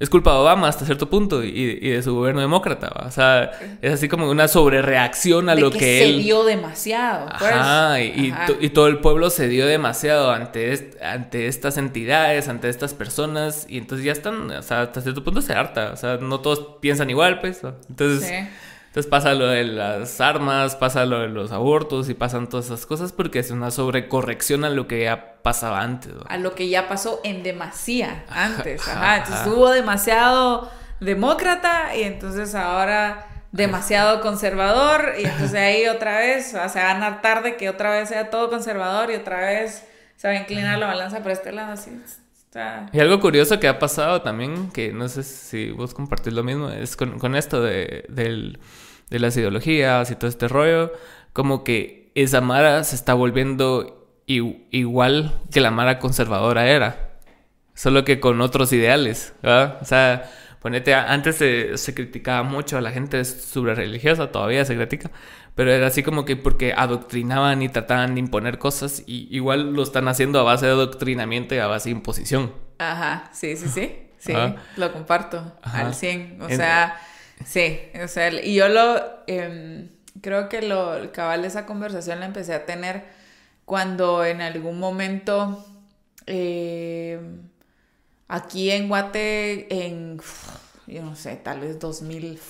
es 0.00 0.08
culpa 0.10 0.32
de 0.32 0.38
Obama 0.38 0.68
hasta 0.68 0.84
cierto 0.84 1.10
punto 1.10 1.42
y, 1.42 1.90
de 1.90 2.02
su 2.02 2.14
gobierno 2.14 2.40
demócrata. 2.40 2.92
O 3.04 3.10
sea, 3.10 3.50
es 3.82 3.94
así 3.94 4.08
como 4.08 4.30
una 4.30 4.46
sobrereacción 4.46 5.48
a 5.48 5.56
lo 5.56 5.70
que, 5.72 5.78
que 5.78 6.04
él... 6.04 6.16
se 6.16 6.22
dio 6.22 6.44
demasiado. 6.44 7.26
Pues. 7.38 7.52
Ajá, 7.52 8.00
y, 8.00 8.32
y, 8.60 8.68
todo 8.70 8.86
el 8.86 8.98
pueblo 8.98 9.28
se 9.30 9.48
dio 9.48 9.66
demasiado 9.66 10.30
ante, 10.30 10.92
ante 11.02 11.48
estas 11.48 11.78
entidades, 11.78 12.48
ante 12.48 12.68
estas 12.68 12.94
personas 12.94 13.66
y 13.68 13.78
entonces 13.78 14.04
ya 14.04 14.12
están, 14.12 14.50
o 14.50 14.62
sea, 14.62 14.82
hasta 14.82 15.00
cierto 15.00 15.24
punto 15.24 15.42
se 15.42 15.52
harta. 15.52 15.90
O 15.92 15.96
sea, 15.96 16.18
no 16.18 16.40
todos 16.40 16.76
piensan 16.80 17.10
igual, 17.10 17.40
pues. 17.40 17.62
Entonces... 17.88 18.48
Entonces 18.98 19.10
pasa 19.12 19.34
lo 19.34 19.46
de 19.46 19.62
las 19.62 20.20
armas, 20.20 20.74
pasa 20.74 21.04
lo 21.04 21.20
de 21.20 21.28
los 21.28 21.52
abortos 21.52 22.08
y 22.08 22.14
pasan 22.14 22.48
todas 22.48 22.66
esas 22.66 22.84
cosas 22.84 23.12
porque 23.12 23.38
es 23.38 23.52
una 23.52 23.70
sobrecorrección 23.70 24.64
a 24.64 24.70
lo 24.70 24.88
que 24.88 25.04
ya 25.04 25.34
pasaba 25.40 25.82
antes. 25.82 26.14
A 26.28 26.36
lo 26.36 26.56
que 26.56 26.68
ya 26.68 26.88
pasó 26.88 27.20
en 27.22 27.44
demasía 27.44 28.24
antes. 28.28 28.88
Ajá. 28.88 29.18
Entonces 29.18 29.46
hubo 29.46 29.70
demasiado 29.70 30.68
demócrata 30.98 31.94
y 31.94 32.02
entonces 32.02 32.56
ahora 32.56 33.24
demasiado 33.52 34.20
conservador 34.20 35.14
y 35.16 35.26
entonces 35.26 35.54
ahí 35.54 35.86
otra 35.86 36.18
vez 36.18 36.52
o 36.54 36.68
se 36.68 36.80
van 36.80 37.00
a 37.04 37.06
hartar 37.06 37.44
de 37.44 37.56
que 37.56 37.68
otra 37.68 37.90
vez 37.90 38.08
sea 38.08 38.30
todo 38.30 38.50
conservador 38.50 39.12
y 39.12 39.14
otra 39.14 39.42
vez 39.42 39.84
se 40.16 40.26
va 40.26 40.34
a 40.34 40.38
inclinar 40.38 40.76
la 40.76 40.88
balanza 40.88 41.22
por 41.22 41.30
este 41.30 41.52
lado 41.52 41.70
así. 41.70 41.92
Y 42.92 43.00
algo 43.00 43.20
curioso 43.20 43.60
que 43.60 43.68
ha 43.68 43.78
pasado 43.78 44.22
también, 44.22 44.70
que 44.70 44.92
no 44.92 45.08
sé 45.08 45.22
si 45.22 45.70
vos 45.70 45.94
compartís 45.94 46.32
lo 46.32 46.42
mismo, 46.42 46.70
es 46.70 46.96
con, 46.96 47.36
esto 47.36 47.62
de, 47.62 48.04
las 49.10 49.36
ideologías 49.36 50.10
y 50.10 50.16
todo 50.16 50.28
este 50.28 50.48
rollo, 50.48 50.92
como 51.32 51.64
que 51.64 52.10
esa 52.14 52.40
Mara 52.40 52.82
se 52.84 52.96
está 52.96 53.14
volviendo 53.14 53.94
igual 54.26 55.40
que 55.50 55.60
la 55.60 55.70
Mara 55.70 55.98
conservadora 55.98 56.68
era, 56.68 57.12
solo 57.74 58.04
que 58.04 58.20
con 58.20 58.40
otros 58.40 58.72
ideales, 58.72 59.34
¿verdad? 59.42 59.78
O 59.80 59.84
sea, 59.84 60.30
ponete, 60.60 60.94
antes 60.94 61.36
se, 61.36 61.78
se 61.78 61.94
criticaba 61.94 62.42
mucho 62.42 62.76
a 62.76 62.80
la 62.80 62.90
gente 62.90 63.24
sobre 63.24 63.74
religiosa, 63.74 64.30
todavía 64.30 64.64
se 64.64 64.76
critica, 64.76 65.10
pero 65.54 65.72
era 65.72 65.86
así 65.86 66.02
como 66.02 66.24
que 66.24 66.36
porque 66.36 66.72
adoctrinaban 66.72 67.62
y 67.62 67.68
trataban 67.68 68.14
de 68.14 68.20
imponer 68.20 68.58
cosas 68.58 69.02
y 69.06 69.34
igual 69.34 69.72
lo 69.72 69.82
están 69.82 70.08
haciendo 70.08 70.40
a 70.40 70.42
base 70.42 70.66
de 70.66 70.72
adoctrinamiento 70.72 71.54
y 71.54 71.58
a 71.58 71.66
base 71.66 71.88
de 71.88 71.96
imposición. 71.96 72.52
Ajá, 72.78 73.30
sí, 73.32 73.56
sí, 73.56 73.68
sí, 73.68 73.96
sí, 74.18 74.34
lo 74.76 74.92
comparto 74.92 75.56
al 75.62 75.94
100, 75.94 76.42
o 76.42 76.48
sea, 76.48 76.96
sí, 77.44 77.80
o 78.02 78.08
sea, 78.08 78.32
y 78.32 78.54
yo 78.54 78.68
lo, 78.68 79.00
em, 79.26 79.88
creo 80.20 80.48
que 80.48 80.62
lo, 80.62 80.96
el 80.96 81.10
cabal 81.10 81.42
de 81.42 81.48
esa 81.48 81.66
conversación 81.66 82.20
la 82.20 82.26
empecé 82.26 82.54
a 82.54 82.66
tener 82.66 83.04
cuando 83.64 84.24
en 84.24 84.40
algún 84.40 84.78
momento, 84.78 85.64
em, 86.26 87.42
aquí 88.28 88.70
en 88.70 88.88
Guate, 88.88 89.86
en, 89.86 90.20
yo 90.86 91.02
no 91.02 91.16
sé, 91.16 91.36
tal 91.36 91.60
vez 91.60 91.78
2000 91.78 92.40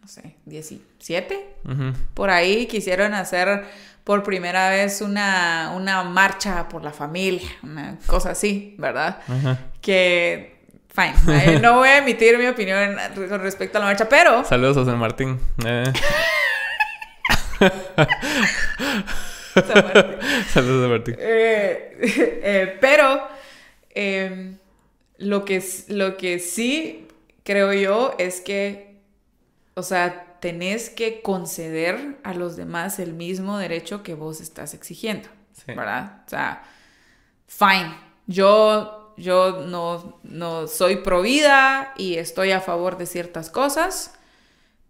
no 0.00 0.08
sé, 0.08 0.36
17. 0.46 1.56
Por 2.14 2.30
ahí 2.30 2.66
quisieron 2.66 3.14
hacer 3.14 3.66
por 4.04 4.22
primera 4.22 4.70
vez 4.70 5.02
una, 5.02 5.72
una 5.76 6.02
marcha 6.02 6.68
por 6.68 6.82
la 6.82 6.92
familia, 6.92 7.50
una 7.62 7.98
cosa 8.06 8.30
así, 8.30 8.74
¿verdad? 8.78 9.20
Que, 9.82 10.57
fine, 10.98 11.60
no 11.62 11.76
voy 11.76 11.88
a 11.88 11.98
emitir 11.98 12.38
mi 12.38 12.46
opinión 12.46 12.96
con 13.28 13.40
respecto 13.40 13.78
a 13.78 13.80
la 13.80 13.86
marcha, 13.86 14.08
pero... 14.08 14.44
Saludos 14.44 14.76
a 14.78 14.84
San 14.84 14.98
Martín. 14.98 15.38
Eh. 15.64 15.92
Saludos 20.52 20.86
a 20.86 20.88
Martín. 20.88 21.16
Eh, 21.18 21.98
eh, 22.42 22.78
pero 22.80 23.28
em, 23.90 24.56
lo, 25.18 25.44
que, 25.44 25.62
lo 25.88 26.16
que 26.16 26.38
sí 26.38 27.08
creo 27.44 27.72
yo 27.72 28.14
es 28.18 28.40
que 28.40 28.88
o 29.78 29.82
sea, 29.84 30.36
tenés 30.40 30.90
que 30.90 31.22
conceder 31.22 32.16
a 32.24 32.34
los 32.34 32.56
demás 32.56 32.98
el 32.98 33.12
mismo 33.12 33.58
derecho 33.58 34.02
que 34.02 34.14
vos 34.14 34.40
estás 34.40 34.74
exigiendo, 34.74 35.28
¿verdad? 35.68 36.22
O 36.26 36.30
sea, 36.30 36.64
fine. 37.46 37.94
Yo, 38.26 38.97
yo 39.18 39.66
no, 39.66 40.18
no 40.22 40.66
soy 40.66 40.96
pro 40.96 41.22
vida 41.22 41.92
y 41.96 42.14
estoy 42.14 42.52
a 42.52 42.60
favor 42.60 42.98
de 42.98 43.06
ciertas 43.06 43.50
cosas, 43.50 44.14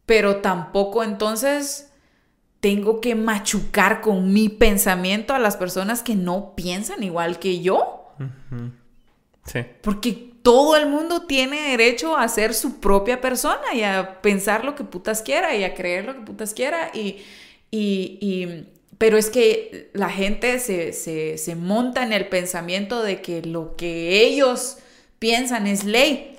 pero 0.06 0.36
tampoco 0.36 1.02
entonces 1.02 1.90
tengo 2.60 3.00
que 3.00 3.14
machucar 3.14 4.00
con 4.00 4.32
mi 4.32 4.48
pensamiento 4.48 5.34
a 5.34 5.38
las 5.38 5.56
personas 5.56 6.02
que 6.02 6.14
no 6.14 6.54
piensan 6.54 7.02
igual 7.02 7.38
que 7.38 7.60
yo. 7.60 8.08
Sí. 9.44 9.60
Porque 9.82 10.28
todo 10.42 10.76
el 10.76 10.86
mundo 10.86 11.22
tiene 11.26 11.70
derecho 11.70 12.16
a 12.16 12.26
ser 12.28 12.54
su 12.54 12.80
propia 12.80 13.20
persona 13.20 13.74
y 13.74 13.82
a 13.82 14.20
pensar 14.22 14.64
lo 14.64 14.74
que 14.74 14.84
putas 14.84 15.22
quiera 15.22 15.54
y 15.54 15.64
a 15.64 15.74
creer 15.74 16.06
lo 16.06 16.14
que 16.14 16.20
putas 16.20 16.54
quiera. 16.54 16.90
Y, 16.94 17.18
y, 17.70 18.66
pero 18.98 19.16
es 19.16 19.30
que 19.30 19.90
la 19.94 20.10
gente 20.10 20.58
se, 20.58 20.92
se 20.92 21.54
monta 21.54 22.02
en 22.02 22.12
el 22.12 22.28
pensamiento 22.28 23.02
de 23.02 23.22
que 23.22 23.42
lo 23.42 23.76
que 23.76 24.24
ellos 24.26 24.78
piensan 25.18 25.66
es 25.66 25.84
ley. 25.84 26.34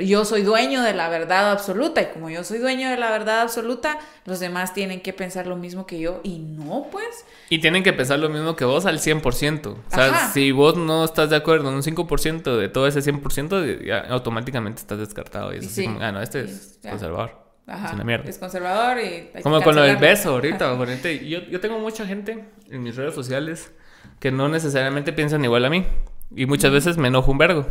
Yo 0.00 0.24
soy 0.24 0.42
dueño 0.42 0.82
de 0.82 0.94
la 0.94 1.08
verdad 1.08 1.52
absoluta 1.52 2.02
y 2.02 2.06
como 2.06 2.28
yo 2.28 2.42
soy 2.42 2.58
dueño 2.58 2.90
de 2.90 2.96
la 2.96 3.10
verdad 3.10 3.42
absoluta, 3.42 4.00
los 4.24 4.40
demás 4.40 4.74
tienen 4.74 5.00
que 5.00 5.12
pensar 5.12 5.46
lo 5.46 5.54
mismo 5.54 5.86
que 5.86 6.00
yo 6.00 6.20
y 6.24 6.38
no, 6.40 6.88
pues. 6.90 7.24
Y 7.50 7.60
tienen 7.60 7.84
que 7.84 7.92
pensar 7.92 8.18
lo 8.18 8.28
mismo 8.28 8.56
que 8.56 8.64
vos 8.64 8.84
al 8.86 8.98
100%. 8.98 9.66
O 9.68 9.76
sea, 9.88 10.30
si 10.32 10.50
vos 10.50 10.76
no 10.76 11.04
estás 11.04 11.30
de 11.30 11.36
acuerdo 11.36 11.68
en 11.68 11.76
un 11.76 11.82
5% 11.82 12.56
de 12.56 12.68
todo 12.68 12.88
ese 12.88 13.00
100%, 13.00 13.86
ya 13.86 14.00
automáticamente 14.00 14.80
estás 14.80 14.98
descartado. 14.98 15.54
Y 15.54 15.58
es 15.58 15.66
así 15.66 15.84
como, 15.84 16.00
ah, 16.00 16.10
no, 16.10 16.20
este 16.20 16.40
es 16.40 16.78
conservador. 16.82 17.49
Ajá. 17.70 17.86
Es 17.88 17.92
una 17.94 18.04
mierda. 18.04 18.28
Es 18.28 18.38
conservador 18.38 18.98
y... 18.98 19.42
como 19.42 19.62
con 19.62 19.76
lo 19.76 19.82
del 19.82 19.96
beso 19.96 20.30
ahorita. 20.30 20.76
Yo, 21.22 21.40
yo 21.40 21.60
tengo 21.60 21.78
mucha 21.78 22.04
gente 22.06 22.44
en 22.70 22.82
mis 22.82 22.96
redes 22.96 23.14
sociales 23.14 23.72
que 24.18 24.30
no 24.32 24.48
necesariamente 24.48 25.12
piensan 25.12 25.44
igual 25.44 25.64
a 25.64 25.70
mí. 25.70 25.86
Y 26.34 26.46
muchas 26.46 26.70
veces 26.70 26.96
me 26.96 27.08
enojo 27.08 27.32
un 27.32 27.38
vergo. 27.38 27.66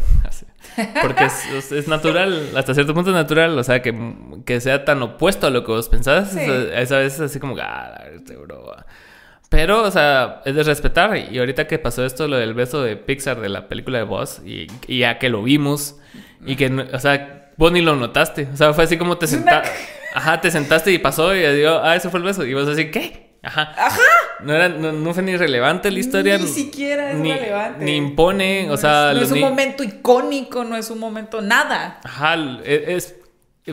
Porque 1.02 1.26
es, 1.26 1.88
natural, 1.88 2.52
hasta 2.56 2.74
cierto 2.74 2.94
punto 2.94 3.12
es 3.12 3.16
natural. 3.16 3.58
O 3.58 3.64
sea, 3.64 3.82
que, 3.82 3.96
que, 4.46 4.60
sea 4.60 4.84
tan 4.84 5.02
opuesto 5.02 5.48
a 5.48 5.50
lo 5.50 5.64
que 5.64 5.72
vos 5.72 5.88
pensás. 5.88 6.36
esa 6.36 6.98
vez 6.98 7.14
es 7.16 7.20
así 7.22 7.40
como, 7.40 7.56
ah, 7.62 8.02
este 8.14 8.36
bro. 8.36 8.76
Pero, 9.50 9.84
o 9.84 9.92
sea, 9.92 10.42
es 10.46 10.56
de 10.56 10.64
respetar. 10.64 11.16
Y 11.32 11.40
ahorita 11.40 11.68
que 11.68 11.80
pasó 11.80 12.06
esto, 12.06 12.28
lo 12.28 12.38
del 12.38 12.54
beso 12.54 12.84
de 12.84 12.98
Pixar 12.98 13.40
de 13.40 13.50
la 13.50 13.68
película 13.68 13.98
de 13.98 14.04
Boss, 14.04 14.42
y, 14.46 14.68
ya 14.88 15.20
que 15.20 15.30
lo 15.30 15.42
vimos, 15.42 15.98
y 16.46 16.56
que, 16.56 16.68
o 16.68 17.00
sea, 17.00 17.39
vos 17.60 17.74
ni 17.74 17.82
lo 17.82 17.96
notaste. 17.96 18.48
O 18.54 18.58
sea, 18.58 18.74
fue 18.74 18.86
así 18.86 18.98
como 18.98 19.18
te 19.18 19.28
sentaste. 19.28 19.70
Ajá, 20.16 20.42
te 20.42 20.50
sentaste 20.50 20.92
y 20.92 20.98
pasó 20.98 21.36
y 21.36 21.46
digo, 21.56 21.82
ah, 21.84 21.96
ese 21.96 22.10
fue 22.10 22.20
el 22.20 22.26
beso. 22.26 22.46
Y 22.46 22.54
vos 22.54 22.68
así, 22.68 22.90
¿qué? 22.90 23.36
Ajá. 23.44 23.74
Ajá. 23.78 24.00
No, 24.42 24.54
era, 24.56 24.70
no, 24.70 25.14
fue 25.14 25.24
ni 25.24 25.36
relevante 25.36 25.92
la 25.92 26.00
historia. 26.00 26.38
Ni 26.38 26.48
siquiera 26.48 27.12
es 27.12 27.20
relevante. 27.20 27.84
Ni 27.84 27.98
impone, 27.98 28.72
o 28.72 28.78
sea... 28.78 29.12
no 29.14 29.22
es 29.22 29.32
un 29.32 29.42
momento 29.42 29.84
icónico, 29.84 30.64
no 30.64 30.78
es 30.78 30.90
un 30.90 31.00
momento 31.00 31.42
nada. 31.42 32.00
Ajá, 32.06 32.36
e, 32.64 32.96
es, 32.96 33.16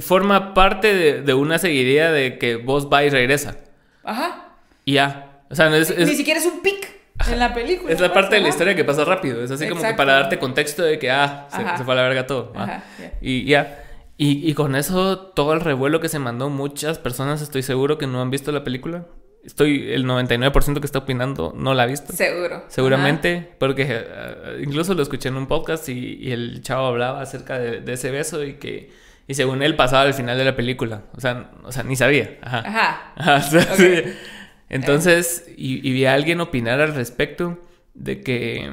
forma 0.00 0.52
parte 0.52 1.22
de, 1.22 1.34
una 1.34 1.58
seguidilla 1.58 2.10
de 2.10 2.38
que 2.38 2.56
vos 2.56 2.88
va 2.92 3.04
y 3.04 3.08
regresa. 3.08 3.56
Ajá. 4.02 4.48
Y 4.84 4.94
ya. 4.94 5.42
O 5.48 5.54
sea, 5.54 5.70
no 5.70 5.76
es, 5.76 5.96
Ni 5.96 6.16
siquiera 6.16 6.40
es 6.40 6.46
un 6.46 6.60
pic 6.60 6.95
en 7.30 7.38
la 7.38 7.54
película. 7.54 7.92
Es 7.92 8.00
la 8.00 8.12
parte 8.12 8.36
de 8.36 8.42
la 8.42 8.48
historia 8.48 8.74
que 8.74 8.84
pasa 8.84 9.04
rápido. 9.04 9.42
Es 9.42 9.50
así 9.50 9.68
como 9.68 9.82
que 9.82 9.94
para 9.94 10.14
darte 10.14 10.38
contexto 10.38 10.82
de 10.82 10.98
que, 10.98 11.10
ah, 11.10 11.48
se, 11.50 11.84
fue 11.84 11.94
a 11.94 11.96
la 11.96 12.02
verga 12.02 12.26
todo. 12.26 12.52
Ajá, 12.54 12.84
Y 13.20 13.44
ya. 13.44 13.82
Y, 14.18 14.50
y, 14.50 14.54
con 14.54 14.76
eso, 14.76 15.18
todo 15.18 15.52
el 15.52 15.60
revuelo 15.60 16.00
que 16.00 16.08
se 16.08 16.18
mandó, 16.18 16.48
muchas 16.48 16.98
personas 16.98 17.42
estoy 17.42 17.62
seguro 17.62 17.98
que 17.98 18.06
no 18.06 18.22
han 18.22 18.30
visto 18.30 18.50
la 18.50 18.64
película 18.64 19.04
estoy 19.46 19.92
el 19.92 20.04
99% 20.04 20.80
que 20.80 20.86
está 20.86 20.98
opinando 20.98 21.54
no 21.56 21.72
la 21.72 21.84
ha 21.84 21.86
visto. 21.86 22.12
Seguro. 22.12 22.64
Seguramente, 22.68 23.48
porque 23.58 23.86
eh, 23.88 24.60
incluso 24.62 24.94
lo 24.94 25.02
escuché 25.02 25.28
en 25.28 25.36
un 25.36 25.46
podcast 25.46 25.88
y, 25.88 26.32
el 26.32 26.60
chavo 26.62 26.86
hablaba 26.86 27.22
acerca 27.22 27.58
de, 27.58 27.92
ese 27.92 28.10
beso 28.10 28.44
y 28.44 28.54
que 28.54 28.90
y 29.28 29.34
según 29.34 29.62
él 29.62 29.74
pasaba 29.74 30.02
al 30.02 30.14
final 30.14 30.36
de 30.36 30.44
la 30.44 30.56
película. 30.56 31.02
O 31.16 31.20
sea, 31.20 31.50
o 31.62 31.72
sea 31.72 31.82
ni 31.84 31.96
sabía. 31.96 32.38
Ajá. 32.42 33.12
Ajá. 33.16 33.42
Entonces, 34.68 35.44
y, 35.56 35.80
vi 35.92 36.06
a 36.06 36.14
alguien 36.14 36.40
opinar 36.40 36.80
al 36.80 36.94
respecto 36.94 37.58
de 37.94 38.20
que 38.22 38.70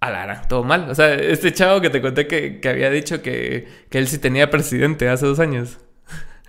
Alara, 0.00 0.42
todo 0.48 0.64
mal. 0.64 0.88
O 0.88 0.94
sea, 0.94 1.14
este 1.14 1.52
chavo 1.52 1.80
que 1.80 1.90
te 1.90 2.00
conté 2.00 2.26
que, 2.26 2.60
que 2.60 2.68
había 2.68 2.90
dicho 2.90 3.20
que, 3.22 3.68
que, 3.90 3.98
él 3.98 4.08
sí 4.08 4.18
tenía 4.18 4.50
presidente 4.50 5.08
hace 5.08 5.26
dos 5.26 5.40
años. 5.40 5.78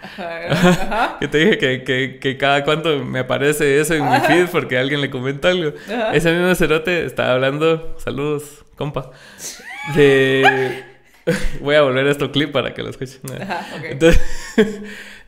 Ajá, 0.01 1.17
que 1.19 1.27
te 1.27 1.37
dije 1.37 1.57
que, 1.83 2.19
que, 2.19 2.37
cada 2.37 2.63
cuanto 2.63 3.03
me 3.03 3.19
aparece 3.19 3.79
eso 3.79 3.93
en 3.93 4.09
mi 4.09 4.19
feed 4.21 4.47
porque 4.47 4.77
alguien 4.77 5.01
le 5.01 5.09
comenta 5.09 5.49
algo. 5.49 5.73
Ese 6.13 6.31
mismo 6.31 6.55
cerote 6.55 7.05
estaba 7.05 7.33
hablando, 7.33 7.97
saludos, 7.99 8.65
compa, 8.75 9.11
de... 9.95 10.85
Voy 11.61 11.75
a 11.75 11.81
volver 11.81 12.07
a 12.07 12.11
este 12.11 12.31
clip 12.31 12.51
para 12.51 12.73
que 12.73 12.81
lo 12.81 12.89
escuchen. 12.89 13.19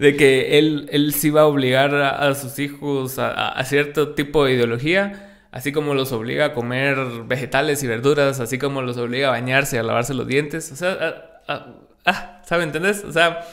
De 0.04 0.18
que 0.18 0.60
él, 0.60 0.90
él 0.92 1.14
sí 1.14 1.30
va 1.30 1.42
a 1.42 1.46
obligar 1.46 1.96
a, 1.96 2.36
sus 2.36 2.60
hijos 2.60 3.20
a, 3.20 3.48
a, 3.50 3.64
cierto 3.64 4.14
tipo 4.14 4.44
de 4.44 4.52
ideología, 4.52 5.40
así 5.50 5.72
como 5.72 5.94
los 5.94 6.12
obliga 6.12 6.48
a 6.48 6.54
comer 6.54 6.98
vegetales 7.26 7.82
y 7.84 7.88
verduras, 7.88 8.42
así 8.42 8.58
como 8.60 8.82
los 8.82 8.98
obliga 8.98 9.30
a 9.30 9.32
bañarse, 9.32 9.80
a 9.80 9.84
lavarse 9.84 10.14
los 10.14 10.28
dientes. 10.28 10.74
O 10.74 10.76
sea, 10.76 11.42
ah, 11.48 12.42
¿sabe? 12.44 12.64
¿Entendés? 12.64 13.06
O 13.06 13.14
sea, 13.14 13.48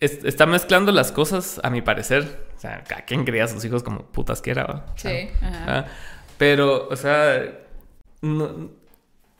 está 0.00 0.46
mezclando 0.46 0.90
las 0.90 1.12
cosas, 1.12 1.60
a 1.62 1.70
mi 1.70 1.80
parecer. 1.80 2.46
O 2.56 2.60
sea, 2.60 2.82
¿a 2.96 3.02
quién 3.02 3.24
cría 3.24 3.44
a 3.44 3.48
sus 3.48 3.64
hijos 3.64 3.84
como 3.84 4.02
putas 4.02 4.42
quiera? 4.42 4.64
¿va? 4.64 4.86
Sí. 4.96 5.28
Ajá. 5.40 5.86
Pero, 6.38 6.88
o 6.88 6.96
sea, 6.96 7.52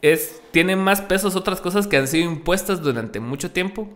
es, 0.03 0.41
tiene 0.53 0.77
más 0.77 1.01
pesos 1.01 1.35
otras 1.35 1.61
cosas 1.61 1.89
que 1.89 1.97
han 1.97 2.07
sido 2.07 2.31
impuestas 2.31 2.81
durante 2.81 3.19
mucho 3.19 3.51
tiempo, 3.51 3.89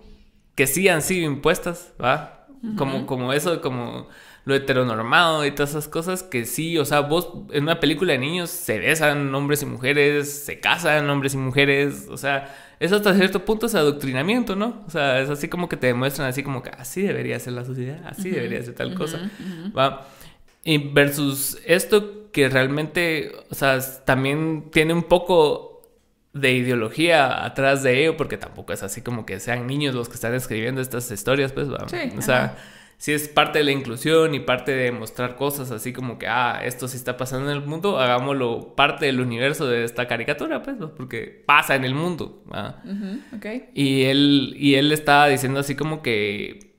que 0.54 0.66
sí 0.66 0.88
han 0.88 1.02
sido 1.02 1.26
impuestas, 1.26 1.92
¿va? 2.02 2.46
como, 2.76 3.06
como 3.06 3.32
eso, 3.32 3.60
como 3.60 4.08
lo 4.44 4.54
heteronormado 4.54 5.46
y 5.46 5.52
todas 5.52 5.70
esas 5.70 5.88
cosas 5.88 6.22
que 6.22 6.44
sí, 6.46 6.78
o 6.78 6.84
sea, 6.84 7.00
vos 7.00 7.28
en 7.52 7.64
una 7.64 7.78
película 7.78 8.12
de 8.12 8.18
niños 8.18 8.50
se 8.50 8.78
besan 8.78 9.32
hombres 9.34 9.62
y 9.62 9.66
mujeres, 9.66 10.44
se 10.44 10.58
casan 10.58 11.08
hombres 11.10 11.34
y 11.34 11.36
mujeres, 11.36 12.08
o 12.10 12.16
sea, 12.16 12.52
eso 12.80 12.96
hasta 12.96 13.14
cierto 13.14 13.44
punto 13.44 13.66
es 13.66 13.74
adoctrinamiento, 13.76 14.56
¿no? 14.56 14.82
O 14.86 14.90
sea, 14.90 15.20
es 15.20 15.30
así 15.30 15.48
como 15.48 15.68
que 15.68 15.76
te 15.76 15.88
demuestran 15.88 16.28
así 16.28 16.42
como 16.42 16.62
que 16.62 16.70
así 16.70 17.02
debería 17.02 17.38
ser 17.38 17.52
la 17.52 17.64
sociedad, 17.64 18.00
así 18.06 18.30
debería 18.30 18.62
ser 18.62 18.74
tal 18.74 18.94
cosa, 18.94 19.30
¿va? 19.76 20.08
Y 20.64 20.78
versus 20.78 21.58
esto 21.64 22.30
que 22.32 22.48
realmente, 22.48 23.32
o 23.50 23.54
sea, 23.54 23.78
también 24.04 24.70
tiene 24.72 24.92
un 24.92 25.04
poco 25.04 25.71
de 26.32 26.52
ideología 26.52 27.44
atrás 27.44 27.82
de 27.82 28.00
ello, 28.00 28.16
porque 28.16 28.36
tampoco 28.38 28.72
es 28.72 28.82
así 28.82 29.02
como 29.02 29.26
que 29.26 29.38
sean 29.40 29.66
niños 29.66 29.94
los 29.94 30.08
que 30.08 30.14
están 30.14 30.34
escribiendo 30.34 30.80
estas 30.80 31.10
historias, 31.10 31.52
pues, 31.52 31.70
¿va? 31.70 31.86
Sí, 31.88 31.96
o 32.16 32.22
sea, 32.22 32.56
si 32.96 33.12
es 33.12 33.28
parte 33.28 33.58
de 33.58 33.64
la 33.64 33.72
inclusión 33.72 34.34
y 34.34 34.40
parte 34.40 34.72
de 34.72 34.92
mostrar 34.92 35.36
cosas 35.36 35.70
así 35.70 35.92
como 35.92 36.18
que, 36.18 36.28
ah, 36.28 36.62
esto 36.64 36.88
sí 36.88 36.96
está 36.96 37.16
pasando 37.16 37.50
en 37.50 37.56
el 37.58 37.66
mundo, 37.66 37.98
hagámoslo 37.98 38.74
parte 38.76 39.06
del 39.06 39.20
universo 39.20 39.66
de 39.66 39.84
esta 39.84 40.06
caricatura, 40.06 40.62
pues, 40.62 40.76
porque 40.96 41.42
pasa 41.44 41.74
en 41.74 41.84
el 41.84 41.94
mundo. 41.94 42.44
Y 43.74 44.04
él, 44.04 44.54
y 44.56 44.76
él 44.76 44.90
estaba 44.92 45.28
diciendo 45.28 45.60
así 45.60 45.74
como 45.74 46.00
que... 46.00 46.71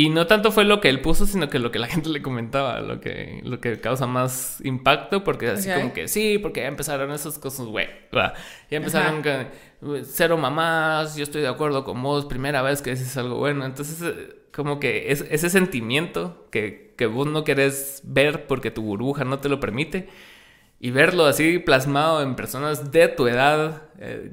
Y 0.00 0.08
no 0.08 0.26
tanto 0.26 0.50
fue 0.50 0.64
lo 0.64 0.80
que 0.80 0.88
él 0.88 1.02
puso, 1.02 1.26
sino 1.26 1.50
que 1.50 1.58
lo 1.58 1.70
que 1.70 1.78
la 1.78 1.86
gente 1.86 2.08
le 2.08 2.22
comentaba, 2.22 2.80
lo 2.80 3.02
que, 3.02 3.42
lo 3.44 3.60
que 3.60 3.82
causa 3.82 4.06
más 4.06 4.58
impacto, 4.64 5.22
porque 5.22 5.48
así 5.48 5.68
como 5.68 5.92
que 5.92 6.08
sí, 6.08 6.38
porque 6.38 6.60
ya 6.60 6.68
empezaron 6.68 7.12
esas 7.12 7.38
cosas, 7.38 7.66
güey, 7.66 7.86
ya 8.10 8.32
empezaron 8.70 9.22
con 9.22 10.04
cero 10.06 10.38
mamás, 10.38 11.16
yo 11.16 11.22
estoy 11.22 11.42
de 11.42 11.48
acuerdo 11.48 11.84
con 11.84 12.02
vos, 12.02 12.24
primera 12.24 12.62
vez 12.62 12.80
que 12.80 12.92
dices 12.92 13.14
algo 13.18 13.36
bueno, 13.36 13.66
entonces 13.66 14.14
como 14.52 14.80
que 14.80 15.12
es, 15.12 15.22
ese 15.28 15.50
sentimiento 15.50 16.48
que, 16.50 16.94
que, 16.96 17.04
vos 17.04 17.26
no 17.26 17.44
querés 17.44 18.00
ver 18.02 18.46
porque 18.46 18.70
tu 18.70 18.80
burbuja 18.80 19.24
no 19.24 19.40
te 19.40 19.50
lo 19.50 19.60
permite 19.60 20.08
y 20.78 20.92
verlo 20.92 21.26
así 21.26 21.58
plasmado 21.58 22.22
en 22.22 22.36
personas 22.36 22.90
de 22.90 23.08
tu 23.08 23.26
edad 23.26 23.82
eh, 23.98 24.32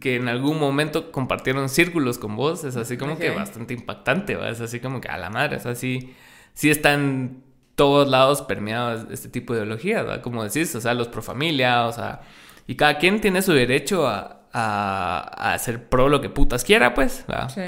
que 0.00 0.16
en 0.16 0.28
algún 0.28 0.58
momento 0.58 1.12
compartieron 1.12 1.68
círculos 1.68 2.18
con 2.18 2.36
vos 2.36 2.64
es 2.64 2.76
así 2.76 2.96
como 2.96 3.18
que 3.18 3.30
bastante 3.30 3.74
impactante, 3.74 4.36
¿va? 4.36 4.48
es 4.48 4.60
así 4.60 4.80
como 4.80 5.00
que 5.00 5.08
a 5.08 5.16
la 5.16 5.30
madre, 5.30 5.56
es 5.56 5.66
así, 5.66 6.14
sí 6.54 6.70
está 6.70 6.94
en 6.94 7.42
todos 7.74 8.08
lados 8.08 8.42
permeado 8.42 9.10
este 9.12 9.28
tipo 9.28 9.52
de 9.54 9.60
ideología, 9.60 10.02
¿va? 10.02 10.22
como 10.22 10.42
decís, 10.44 10.74
o 10.74 10.80
sea, 10.80 10.94
los 10.94 11.08
pro 11.08 11.22
familia, 11.22 11.86
o 11.86 11.92
sea, 11.92 12.20
y 12.66 12.74
cada 12.74 12.98
quien 12.98 13.20
tiene 13.20 13.40
su 13.42 13.52
derecho 13.52 14.06
a, 14.06 14.42
a, 14.52 15.32
a 15.36 15.54
hacer 15.54 15.88
pro 15.88 16.08
lo 16.08 16.20
que 16.20 16.28
putas 16.28 16.64
quiera, 16.64 16.94
pues, 16.94 17.24
¿va? 17.30 17.48
Sí. 17.48 17.62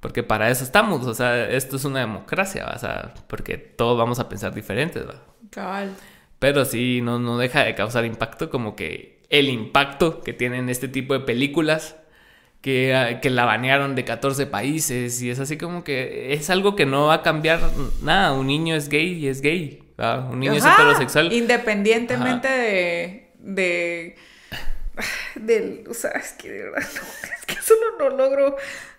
Porque 0.00 0.22
para 0.22 0.50
eso 0.50 0.64
estamos, 0.64 1.06
o 1.06 1.14
sea, 1.14 1.48
esto 1.48 1.76
es 1.76 1.84
una 1.86 2.00
democracia, 2.00 2.70
o 2.74 2.78
sea, 2.78 3.14
porque 3.26 3.56
todos 3.56 3.96
vamos 3.98 4.18
a 4.20 4.28
pensar 4.28 4.54
diferentes, 4.54 5.08
¿va? 5.08 5.22
Cabal. 5.50 5.94
Pero 6.38 6.66
sí, 6.66 7.00
no, 7.02 7.18
no 7.18 7.38
deja 7.38 7.64
de 7.64 7.74
causar 7.74 8.04
impacto, 8.04 8.50
como 8.50 8.76
que 8.76 9.13
el 9.30 9.48
impacto 9.48 10.20
que 10.20 10.32
tienen 10.32 10.68
este 10.68 10.88
tipo 10.88 11.14
de 11.14 11.20
películas, 11.20 11.96
que, 12.60 12.94
ah, 12.94 13.20
que 13.20 13.30
la 13.30 13.44
banearon 13.44 13.94
de 13.94 14.04
14 14.04 14.46
países, 14.46 15.20
y 15.22 15.30
es 15.30 15.38
así 15.38 15.58
como 15.58 15.84
que 15.84 16.32
es 16.32 16.50
algo 16.50 16.76
que 16.76 16.86
no 16.86 17.06
va 17.06 17.14
a 17.14 17.22
cambiar 17.22 17.60
nada. 18.02 18.32
Un 18.32 18.46
niño 18.46 18.74
es 18.74 18.88
gay 18.88 19.12
y 19.12 19.28
es 19.28 19.40
gay. 19.40 19.82
Un 20.30 20.40
niño 20.40 20.54
es 20.54 20.64
heterosexual. 20.64 21.32
Independientemente 21.32 22.48
de. 22.48 23.30
de. 23.38 24.16
del. 25.36 25.84
O 25.88 25.94
sea, 25.94 26.10
es 26.12 26.32
que 26.32 26.50
de 26.50 26.62
verdad, 26.64 26.82
es 27.38 27.46
que 27.46 27.62
solo 27.62 27.98
no 27.98 28.16
logro 28.16 28.56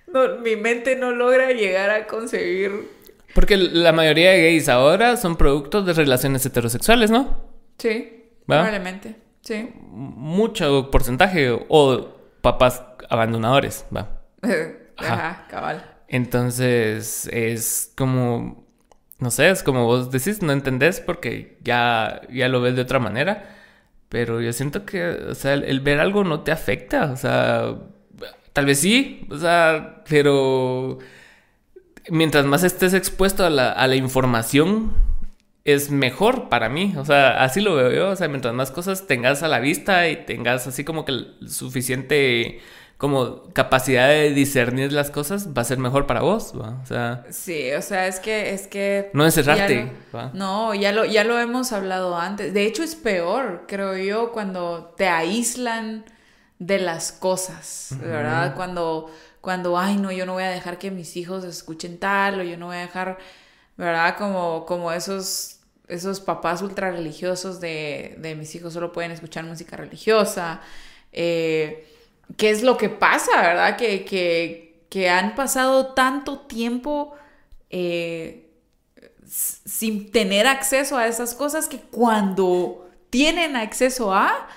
no, 0.08 0.38
mi 0.38 0.56
mente 0.56 0.96
no 0.96 1.12
logra 1.12 1.52
llegar 1.52 1.90
a 1.90 2.08
concebir. 2.08 2.90
Porque 3.34 3.58
la 3.58 3.92
mayoría 3.92 4.32
de 4.32 4.44
gays 4.44 4.70
ahora 4.70 5.18
son 5.18 5.36
productos 5.36 5.86
de 5.86 5.94
relaciones 5.94 6.46
heterosexuales, 6.46 7.12
¿no? 7.12 7.44
Sí, 7.78 8.24
probablemente, 8.46 9.16
sí. 9.46 9.72
Mucho 9.92 10.92
porcentaje 10.92 11.58
o 11.70 12.10
papás 12.42 12.84
abandonadores, 13.10 13.86
va. 13.96 14.22
Ajá. 14.98 15.48
cabal. 15.50 15.98
Entonces 16.10 17.28
es 17.32 17.94
como, 17.96 18.66
no 19.20 19.32
sé, 19.32 19.50
es 19.50 19.64
como 19.64 19.86
vos 19.86 20.12
decís, 20.12 20.42
no 20.42 20.52
entendés 20.52 21.00
porque 21.00 21.58
ya, 21.64 22.22
ya 22.30 22.50
lo 22.50 22.60
ves 22.60 22.76
de 22.76 22.82
otra 22.82 23.00
manera. 23.00 23.56
Pero 24.10 24.42
yo 24.42 24.52
siento 24.52 24.86
que, 24.86 25.08
o 25.08 25.36
sea, 25.36 25.54
el 25.54 25.80
ver 25.80 26.00
algo 26.00 26.24
no 26.24 26.42
te 26.42 26.52
afecta, 26.52 27.12
o 27.12 27.16
sea, 27.16 27.76
Tal 28.56 28.66
vez 28.66 28.80
sí, 28.80 29.28
o 29.30 29.38
sea, 29.38 30.02
pero 30.08 31.00
mientras 32.10 32.46
más 32.46 32.64
estés 32.64 32.94
expuesto 32.94 33.46
a 33.46 33.50
la, 33.50 33.70
a 33.70 33.86
la 33.86 33.98
información, 33.98 34.94
es 35.66 35.92
mejor 35.92 36.48
para 36.48 36.70
mí. 36.70 36.94
O 36.98 37.04
sea, 37.04 37.44
así 37.44 37.60
lo 37.60 37.76
veo 37.76 37.92
yo. 37.92 38.10
O 38.12 38.16
sea, 38.16 38.28
mientras 38.30 38.54
más 38.54 38.72
cosas 38.72 39.08
tengas 39.08 39.44
a 39.44 39.50
la 39.50 39.60
vista 39.60 40.08
y 40.08 40.26
tengas 40.26 40.68
así 40.68 40.86
como 40.86 41.04
que 41.04 41.26
suficiente 41.48 42.62
como 42.98 43.52
capacidad 43.52 44.08
de 44.08 44.32
discernir 44.32 44.94
las 44.94 45.12
cosas, 45.12 45.50
va 45.50 45.64
a 45.64 45.66
ser 45.66 45.78
mejor 45.80 46.08
para 46.08 46.22
vos, 46.22 46.54
¿va? 46.60 46.80
O 46.82 46.86
sea... 46.86 47.26
Sí, 47.30 47.72
o 47.74 47.82
sea, 47.82 48.08
es 48.08 48.22
que... 48.22 48.54
Es 48.54 48.68
que 48.68 49.10
no 49.14 49.26
encerrarte. 49.26 49.92
no, 50.34 50.74
ya 50.74 50.94
lo, 50.94 51.04
ya 51.04 51.26
lo 51.26 51.38
hemos 51.38 51.74
hablado 51.74 52.18
antes. 52.18 52.54
De 52.54 52.66
hecho, 52.66 52.84
es 52.84 52.96
peor, 52.96 53.66
creo 53.68 53.98
yo, 53.98 54.32
cuando 54.32 54.94
te 54.96 55.10
aíslan 55.10 56.06
de 56.60 56.80
las 56.80 57.12
cosas, 57.12 57.96
¿verdad? 58.00 58.56
Cuando, 58.56 59.12
cuando, 59.42 59.78
ay, 59.78 59.98
no, 59.98 60.12
yo 60.14 60.26
no 60.26 60.34
voy 60.34 60.44
a 60.44 60.50
dejar 60.50 60.78
que 60.78 60.90
mis 60.90 61.18
hijos 61.18 61.44
escuchen 61.44 62.00
tal, 62.00 62.40
o 62.40 62.44
yo 62.44 62.56
no 62.56 62.68
voy 62.68 62.78
a 62.78 62.82
dejar, 62.82 63.18
¿verdad? 63.76 64.18
Como, 64.18 64.66
como 64.66 64.94
esos, 64.94 65.55
esos 65.88 66.20
papás 66.20 66.62
ultra 66.62 66.92
religiosos 66.92 67.60
de, 67.60 68.16
de 68.18 68.36
mis 68.36 68.54
hijos 68.56 68.74
solo 68.74 68.92
pueden 68.92 69.12
escuchar 69.12 69.44
música 69.44 69.78
religiosa. 69.78 70.62
Eh, 71.12 71.88
¿Qué 72.38 72.50
es 72.50 72.64
lo 72.64 72.78
que 72.78 72.90
pasa, 72.90 73.42
verdad? 73.42 73.78
Que, 73.78 74.04
que, 74.04 74.86
que 74.90 75.10
han 75.10 75.36
pasado 75.36 75.94
tanto 75.94 76.40
tiempo 76.40 77.16
eh, 77.70 78.50
sin 79.26 80.12
tener 80.12 80.48
acceso 80.48 80.98
a 80.98 81.08
esas 81.08 81.34
cosas 81.36 81.68
que 81.68 81.80
cuando 81.80 82.90
tienen 83.10 83.56
acceso 83.56 84.14
a 84.14 84.48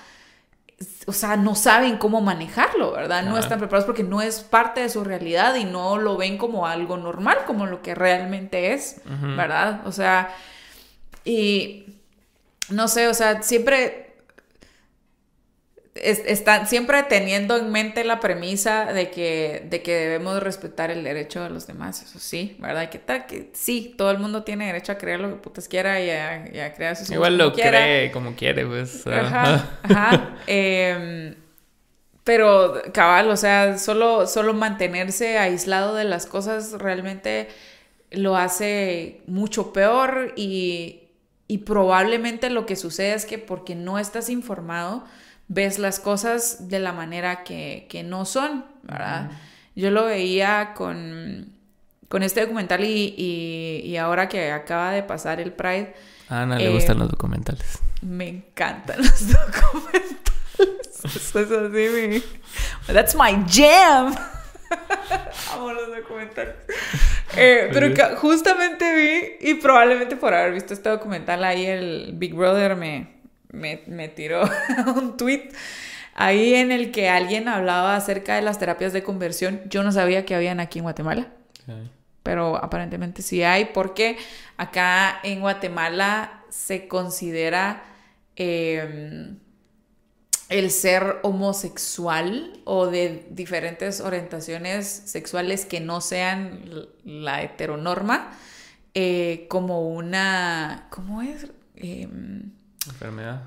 o 1.07 1.11
sea, 1.11 1.35
no 1.35 1.55
saben 1.55 1.97
cómo 1.97 2.21
manejarlo, 2.21 2.93
¿verdad? 2.93 3.23
No 3.23 3.37
están 3.37 3.59
preparados 3.59 3.85
porque 3.85 4.03
no 4.03 4.21
es 4.21 4.41
parte 4.41 4.81
de 4.81 4.89
su 4.89 5.03
realidad 5.03 5.55
y 5.55 5.65
no 5.65 5.97
lo 5.97 6.15
ven 6.15 6.37
como 6.37 6.67
algo 6.67 6.97
normal, 6.97 7.39
como 7.45 7.65
lo 7.65 7.81
que 7.81 7.95
realmente 7.95 8.73
es, 8.73 9.01
¿verdad? 9.05 9.81
O 9.85 9.91
sea, 9.91 10.33
y 11.25 11.85
no 12.69 12.87
sé, 12.87 13.07
o 13.07 13.13
sea, 13.13 13.41
siempre 13.41 14.09
están 15.95 16.67
siempre 16.67 17.03
teniendo 17.03 17.57
en 17.57 17.71
mente 17.71 18.03
la 18.03 18.19
premisa 18.19 18.85
de 18.93 19.09
que, 19.09 19.65
de 19.69 19.81
que 19.81 19.93
debemos 19.93 20.41
respetar 20.41 20.91
el 20.91 21.03
derecho 21.03 21.43
de 21.43 21.49
los 21.49 21.67
demás, 21.67 22.01
eso 22.01 22.19
sí, 22.19 22.55
¿verdad? 22.59 22.89
Que 22.89 22.99
tal 22.99 23.25
que 23.25 23.49
sí, 23.53 23.95
todo 23.97 24.11
el 24.11 24.19
mundo 24.19 24.43
tiene 24.43 24.67
derecho 24.67 24.91
a 24.91 24.97
creer 24.97 25.19
lo 25.19 25.29
que 25.29 25.35
putas 25.35 25.67
quiera 25.67 25.99
y 25.99 26.09
a, 26.09 26.73
crear 26.73 26.95
sus 26.95 27.09
Igual 27.09 27.37
lo 27.37 27.53
cree 27.53 28.11
como 28.11 28.35
quiere, 28.35 28.65
pues. 28.65 29.05
Ajá, 29.07 29.79
ajá. 29.83 30.37
Em, 30.47 31.35
pero 32.23 32.81
cabal, 32.93 33.29
o 33.29 33.37
sea, 33.37 33.77
solo, 33.77 34.27
solo 34.27 34.53
mantenerse 34.53 35.37
aislado 35.37 35.95
de 35.95 36.03
las 36.03 36.25
cosas 36.25 36.73
realmente 36.73 37.47
lo 38.11 38.37
hace 38.37 39.21
mucho 39.27 39.73
peor 39.73 40.33
y, 40.35 41.08
y 41.49 41.57
probablemente 41.57 42.51
lo 42.51 42.67
que 42.67 42.75
sucede 42.75 43.15
es 43.15 43.25
que 43.25 43.39
porque 43.39 43.73
no 43.73 43.97
estás 43.97 44.29
informado, 44.29 45.03
ves 45.47 45.79
las 45.79 45.99
cosas 45.99 46.69
de 46.69 46.79
la 46.79 46.93
manera 46.93 47.43
que, 47.43 48.05
no 48.05 48.23
son, 48.23 48.65
¿verdad? 48.83 49.31
Yo 49.75 49.89
lo 49.89 50.05
veía 50.05 50.75
con, 50.75 51.51
con 52.07 52.21
este 52.21 52.41
documental 52.41 52.83
y, 52.85 53.97
ahora 53.97 54.29
que 54.29 54.51
acaba 54.51 54.91
de 54.91 55.01
pasar 55.01 55.41
el 55.41 55.51
Pride. 55.51 55.95
A 56.29 56.43
Ana 56.43 56.59
le 56.59 56.67
eh, 56.67 56.69
gustan 56.69 56.99
los 56.99 57.09
documentales. 57.09 57.79
Me 58.03 58.27
encantan 58.27 58.97
los 59.03 59.27
documentales. 59.27 60.17
Eso 61.03 61.39
es 61.39 61.51
así, 61.51 62.21
mi... 62.87 62.93
That's 62.93 63.15
my 63.15 63.43
jam. 63.47 64.13
Amo 65.53 65.73
los 65.73 65.87
documentales. 65.87 66.55
Eh, 67.37 67.69
pero 67.73 68.15
justamente 68.17 68.95
vi, 68.95 69.49
y 69.49 69.55
probablemente 69.55 70.15
por 70.15 70.33
haber 70.33 70.53
visto 70.53 70.73
este 70.73 70.89
documental 70.89 71.43
ahí, 71.43 71.65
el 71.65 72.11
Big 72.13 72.33
Brother 72.33 72.75
me, 72.75 73.19
me, 73.51 74.07
tiró 74.09 74.43
un 74.95 75.17
tweet 75.17 75.49
ahí 76.15 76.55
en 76.55 76.71
el 76.71 76.91
que 76.91 77.09
alguien 77.09 77.47
hablaba 77.47 77.95
acerca 77.95 78.35
de 78.35 78.41
las 78.41 78.59
terapias 78.59 78.93
de 78.93 79.03
conversión. 79.03 79.61
Yo 79.69 79.83
no 79.83 79.91
sabía 79.91 80.25
que 80.25 80.35
habían 80.35 80.59
aquí 80.59 80.79
en 80.79 80.83
Guatemala. 80.83 81.27
Pero 82.23 82.57
aparentemente 82.57 83.21
sí 83.21 83.43
hay, 83.43 83.65
porque 83.65 84.17
acá 84.57 85.19
en 85.23 85.39
Guatemala 85.39 86.43
se 86.49 86.87
considera 86.87 87.83
em, 88.35 89.37
el 90.49 90.71
ser 90.71 91.19
homosexual 91.21 92.59
o 92.65 92.87
de 92.87 93.27
diferentes 93.29 94.01
orientaciones 94.01 94.87
sexuales 94.87 95.65
que 95.65 95.79
no 95.79 96.01
sean 96.01 96.87
la 97.03 97.43
heteronorma 97.43 98.31
eh, 98.95 99.45
como 99.47 99.87
una, 99.87 100.87
¿cómo 100.89 101.21
es? 101.21 101.47
Em, 101.75 102.51
Enfermedad. 102.87 103.43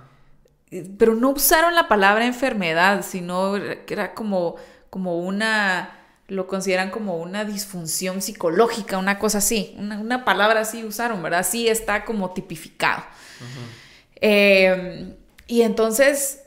Pero 0.97 1.15
no 1.15 1.31
usaron 1.31 1.75
la 1.75 1.89
palabra 1.89 2.25
enfermedad, 2.25 3.05
sino 3.05 3.55
que 3.85 3.93
era 3.93 4.15
como, 4.15 4.55
como 4.89 5.19
una, 5.19 5.99
lo 6.29 6.47
consideran 6.47 6.91
como 6.91 7.17
una 7.17 7.45
disfunción 7.45 8.23
psicológica, 8.23 8.97
una 8.97 9.19
cosa 9.19 9.39
así, 9.39 9.75
una, 9.77 10.25
palabra 10.25 10.61
así 10.61 10.85
usaron, 10.85 11.23
¿verdad? 11.23 11.45
Sí 11.45 11.69
está 11.69 12.05
como 12.05 12.31
tipificado. 12.31 13.03
Em, 14.21 15.17
y 15.49 15.63
entonces, 15.63 16.42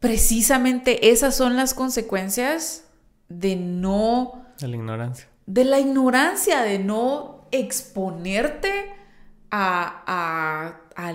precisamente 0.00 1.10
esas 1.10 1.36
son 1.36 1.56
las 1.56 1.74
consecuencias 1.74 2.84
de 3.28 3.54
no... 3.54 4.44
De 4.58 4.68
la 4.68 4.76
ignorancia. 4.76 5.28
De 5.46 5.64
la 5.64 5.78
ignorancia, 5.78 6.62
de 6.62 6.78
no 6.78 7.46
exponerte 7.52 8.92
a, 9.50 10.74
a, 10.96 11.14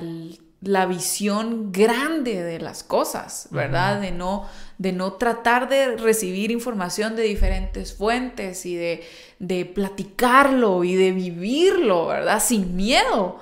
la 0.62 0.86
visión 0.88 1.72
grande 1.72 2.42
de 2.42 2.60
las 2.60 2.84
cosas, 2.84 3.48
¿verdad? 3.52 4.02
De 4.02 4.12
no, 4.12 4.50
de 4.80 4.94
no 4.94 5.14
tratar 5.14 5.70
de 5.70 5.96
recibir 5.96 6.50
información 6.50 7.16
de 7.16 7.24
diferentes 7.24 7.94
fuentes 7.94 8.66
y 8.66 8.76
de, 8.76 9.04
de 9.38 9.66
platicarlo 9.66 10.84
y 10.84 10.96
de 10.96 11.12
vivirlo, 11.12 12.08
¿verdad? 12.08 12.42
Sin 12.44 12.76
miedo, 12.76 13.40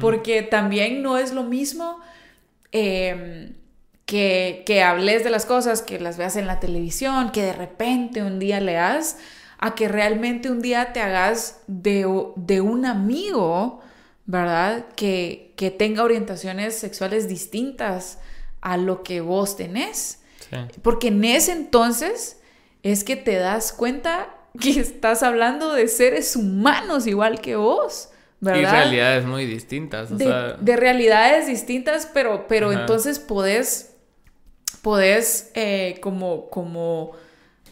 porque 0.00 0.42
también 0.42 1.02
no 1.02 1.18
es 1.18 1.32
lo 1.32 1.42
mismo 1.42 1.98
em, 2.70 3.54
que, 4.10 4.64
que, 4.66 4.82
hables 4.82 5.22
de 5.22 5.30
las 5.30 5.46
cosas, 5.46 5.82
que 5.82 6.00
las 6.00 6.16
veas 6.16 6.34
en 6.34 6.48
la 6.48 6.58
televisión, 6.58 7.30
que 7.30 7.42
de 7.42 7.52
repente 7.52 8.24
un 8.24 8.40
día 8.40 8.58
leas, 8.58 9.18
a 9.58 9.76
que 9.76 9.86
realmente 9.86 10.50
un 10.50 10.60
día 10.60 10.92
te 10.92 11.00
hagas 11.00 11.60
de, 11.68 12.04
de 12.34 12.60
un 12.60 12.86
amigo, 12.86 13.80
¿verdad? 14.26 14.86
Que, 14.96 15.52
que 15.54 15.70
tenga 15.70 16.02
orientaciones 16.02 16.76
sexuales 16.76 17.28
distintas 17.28 18.18
a 18.60 18.76
lo 18.76 19.04
que 19.04 19.20
vos 19.20 19.56
tenés. 19.56 20.18
Porque 20.82 21.08
en 21.08 21.22
ese 21.22 21.52
entonces 21.52 22.40
es 22.82 23.04
que 23.04 23.14
te 23.14 23.36
das 23.36 23.72
cuenta 23.72 24.34
que 24.58 24.80
estás 24.80 25.22
hablando 25.22 25.72
de 25.72 25.86
seres 25.86 26.34
humanos 26.34 27.06
igual 27.06 27.40
que 27.40 27.54
vos. 27.54 28.08
¿verdad? 28.40 28.60
Y 28.60 28.64
realidades 28.64 29.24
muy 29.24 29.46
distintas. 29.46 30.16
de, 30.18 30.76
realidades 30.76 31.46
distintas, 31.46 32.10
pero, 32.12 32.46
pero 32.48 32.72
entonces 32.72 33.18
podés, 33.18 33.89
podés 34.76 35.50
eh, 35.54 35.98
como, 36.02 36.50
como 36.50 37.12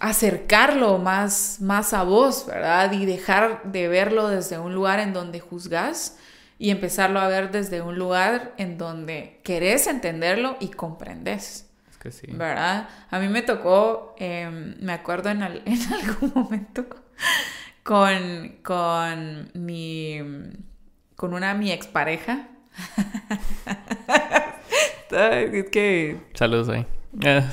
acercarlo 0.01 0.99
más, 0.99 1.59
más 1.61 1.93
a 1.93 2.03
vos, 2.03 2.47
¿verdad? 2.47 2.93
Y 2.93 3.07
dejar 3.07 3.63
de 3.65 3.89
verlo 3.89 4.29
desde 4.29 4.59
un 4.59 4.75
lugar 4.75 5.01
en 5.01 5.13
donde 5.13 5.41
juzgas 5.41 6.19
y 6.59 6.71
empezarlo 6.71 7.21
a 7.21 7.29
ver 7.29 7.51
desde 7.51 7.81
un 7.83 7.99
lugar 7.99 8.55
en 8.59 8.79
donde 8.79 9.41
querés 9.45 9.87
entenderlo 9.87 10.57
y 10.61 10.69
comprendes. 10.69 11.71
Es 11.91 11.97
que 11.99 12.11
sí. 12.11 12.27
¿Verdad? 12.31 12.89
A 13.11 13.19
mí 13.19 13.29
me 13.29 13.43
tocó, 13.43 14.15
em, 14.19 14.77
me 14.81 14.93
acuerdo 14.93 15.31
en, 15.31 15.43
en, 15.65 15.93
algún 15.93 16.33
momento 16.35 16.87
con, 17.83 18.57
con 18.63 19.51
mi, 19.55 20.19
con 21.17 21.35
una 21.35 21.55
mi 21.55 21.73
expareja. 21.73 22.49
es 25.11 25.71
que... 25.71 26.17
Saludos 26.35 26.69
ahí. 26.69 26.87
Ah, 27.25 27.51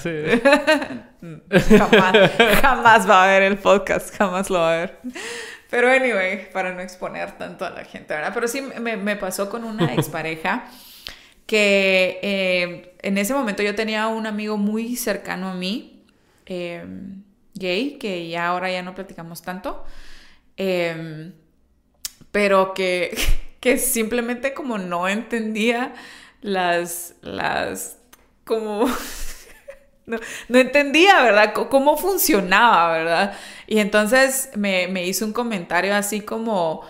jamás, 1.78 2.32
jamás 2.62 3.10
va 3.10 3.24
a 3.24 3.28
ver 3.28 3.44
el 3.44 3.58
podcast, 3.58 4.16
jamás 4.16 4.50
lo 4.50 4.60
va 4.60 4.74
a 4.74 4.78
ver. 4.78 5.00
Pero 5.70 5.90
anyway, 5.90 6.52
para 6.52 6.74
no 6.74 6.82
exponer 6.82 7.38
tanto 7.38 7.66
a 7.66 7.70
la 7.70 7.84
gente, 7.86 8.14
¿verdad? 8.14 8.32
Pero 8.34 8.48
sí 8.48 8.62
me, 8.62 9.16
pasó 9.16 9.50
con 9.50 9.64
una 9.64 9.94
expareja 9.96 10.68
que 11.46 12.20
eh, 12.22 12.96
en 13.02 13.18
ese 13.18 13.34
momento 13.34 13.64
yo 13.64 13.76
tenía 13.76 14.08
un 14.08 14.28
amigo 14.28 14.58
muy 14.58 14.96
cercano 14.96 15.50
a 15.50 15.54
mí, 15.54 16.04
em, 16.46 17.24
gay, 17.54 17.98
que 17.98 18.28
ya 18.28 18.48
ahora 18.48 18.72
ya 18.72 18.84
no 18.84 18.94
platicamos 18.94 19.42
tanto, 19.42 19.86
em, 20.58 21.34
pero 22.32 22.74
que, 22.74 23.18
que 23.60 23.78
simplemente 23.78 24.54
como 24.54 24.78
no 24.78 25.08
entendía 25.08 25.94
las, 26.46 27.16
las, 27.22 27.98
como 28.44 28.86
no, 30.06 30.20
entendía, 30.50 31.24
¿verdad? 31.24 31.54
cómo 31.54 31.98
funcionaba, 31.98 32.92
¿verdad? 32.92 33.34
Y 33.66 33.80
entonces 33.80 34.52
me, 34.56 35.06
hizo 35.06 35.26
un 35.26 35.34
comentario 35.34 35.96
así 35.96 36.22
como, 36.22 36.84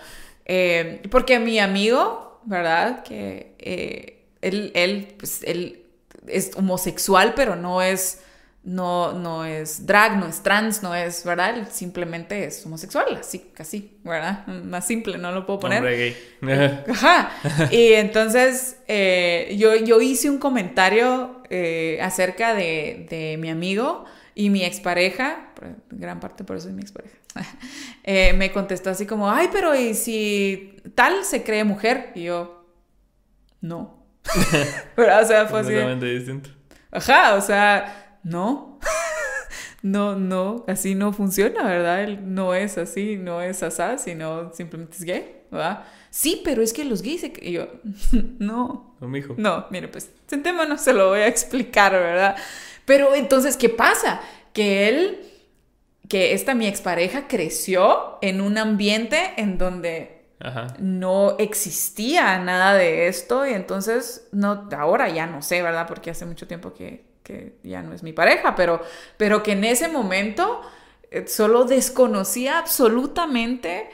eh, 0.44 1.00
porque 1.10 1.38
mi 1.38 1.58
amigo, 1.58 2.42
¿verdad? 2.44 3.02
Que 3.02 3.54
eh, 3.58 4.26
él, 4.42 4.72
él, 4.74 5.14
pues, 5.18 5.42
él 5.42 5.84
es 6.28 6.50
homosexual, 6.54 7.32
pero 7.34 7.56
no 7.56 7.80
es 7.80 8.20
no, 8.66 9.12
no 9.12 9.44
es 9.44 9.86
drag, 9.86 10.18
no 10.18 10.26
es 10.26 10.42
trans, 10.42 10.82
no 10.82 10.92
es, 10.92 11.24
¿verdad? 11.24 11.68
simplemente 11.70 12.46
es 12.46 12.66
homosexual, 12.66 13.16
así, 13.16 13.50
casi, 13.54 13.96
¿verdad? 14.02 14.44
Más 14.48 14.84
simple, 14.84 15.18
no 15.18 15.30
lo 15.30 15.46
puedo 15.46 15.60
poner. 15.60 15.78
Hombre 15.78 16.16
gay. 16.42 16.84
Ajá. 16.90 17.30
Y 17.70 17.92
entonces 17.92 18.78
eh, 18.88 19.54
yo, 19.56 19.76
yo 19.76 20.00
hice 20.00 20.28
un 20.28 20.38
comentario 20.38 21.42
eh, 21.48 22.00
acerca 22.02 22.54
de, 22.54 23.06
de, 23.08 23.36
mi 23.36 23.50
amigo 23.50 24.04
y 24.34 24.50
mi 24.50 24.64
expareja, 24.64 25.52
gran 25.90 26.18
parte 26.18 26.42
por 26.42 26.56
eso 26.56 26.66
es 26.66 26.74
mi 26.74 26.82
expareja, 26.82 27.16
eh, 28.02 28.32
me 28.32 28.50
contestó 28.50 28.90
así 28.90 29.06
como, 29.06 29.30
ay, 29.30 29.48
pero 29.52 29.76
¿y 29.76 29.94
si 29.94 30.74
tal 30.96 31.24
se 31.24 31.44
cree 31.44 31.62
mujer? 31.62 32.10
Y 32.16 32.24
yo, 32.24 32.66
no. 33.60 34.04
o 34.96 35.24
sea, 35.24 35.46
fue 35.46 35.60
así. 35.60 35.72
distinto. 36.04 36.50
Ajá, 36.90 37.34
o 37.34 37.40
sea 37.40 38.05
no, 38.26 38.80
no, 39.82 40.16
no, 40.16 40.64
así 40.66 40.96
no 40.96 41.12
funciona, 41.12 41.62
¿verdad? 41.62 42.02
Él 42.02 42.34
no 42.34 42.54
es 42.54 42.76
así, 42.76 43.16
no 43.16 43.40
es 43.40 43.62
asá, 43.62 43.98
sino 43.98 44.52
simplemente 44.52 44.96
es 44.96 45.04
gay, 45.04 45.36
¿verdad? 45.50 45.84
Sí, 46.10 46.42
pero 46.44 46.60
es 46.60 46.72
que 46.72 46.84
los 46.84 47.02
gays 47.02 47.20
se... 47.20 47.32
Y 47.40 47.52
yo, 47.52 47.68
no. 48.40 48.96
No, 49.00 49.08
mijo. 49.08 49.34
No, 49.38 49.66
mire, 49.70 49.86
pues, 49.86 50.10
sentémonos, 50.26 50.80
se 50.80 50.92
lo 50.92 51.10
voy 51.10 51.20
a 51.20 51.28
explicar, 51.28 51.92
¿verdad? 51.92 52.36
Pero 52.84 53.14
entonces, 53.14 53.56
¿qué 53.56 53.68
pasa? 53.68 54.20
Que 54.52 54.88
él, 54.88 55.20
que 56.08 56.32
esta 56.32 56.56
mi 56.56 56.66
expareja 56.66 57.28
creció 57.28 58.18
en 58.22 58.40
un 58.40 58.58
ambiente 58.58 59.34
en 59.36 59.56
donde 59.56 60.26
no 60.80 61.36
existía 61.38 62.38
nada 62.40 62.74
de 62.74 63.06
esto 63.06 63.46
y 63.46 63.52
entonces, 63.52 64.28
no, 64.32 64.68
ahora 64.76 65.08
ya 65.08 65.26
no 65.26 65.42
sé, 65.42 65.62
¿verdad? 65.62 65.86
Porque 65.86 66.10
hace 66.10 66.26
mucho 66.26 66.48
tiempo 66.48 66.74
que 66.74 67.15
que 67.26 67.54
ya 67.64 67.82
no 67.82 67.92
es 67.92 68.04
mi 68.04 68.12
pareja, 68.12 68.54
pero, 68.54 68.80
pero 69.16 69.42
que 69.42 69.52
en 69.52 69.64
ese 69.64 69.88
momento 69.88 70.62
eh, 71.10 71.26
solo 71.26 71.64
desconocía 71.64 72.58
absolutamente 72.58 73.90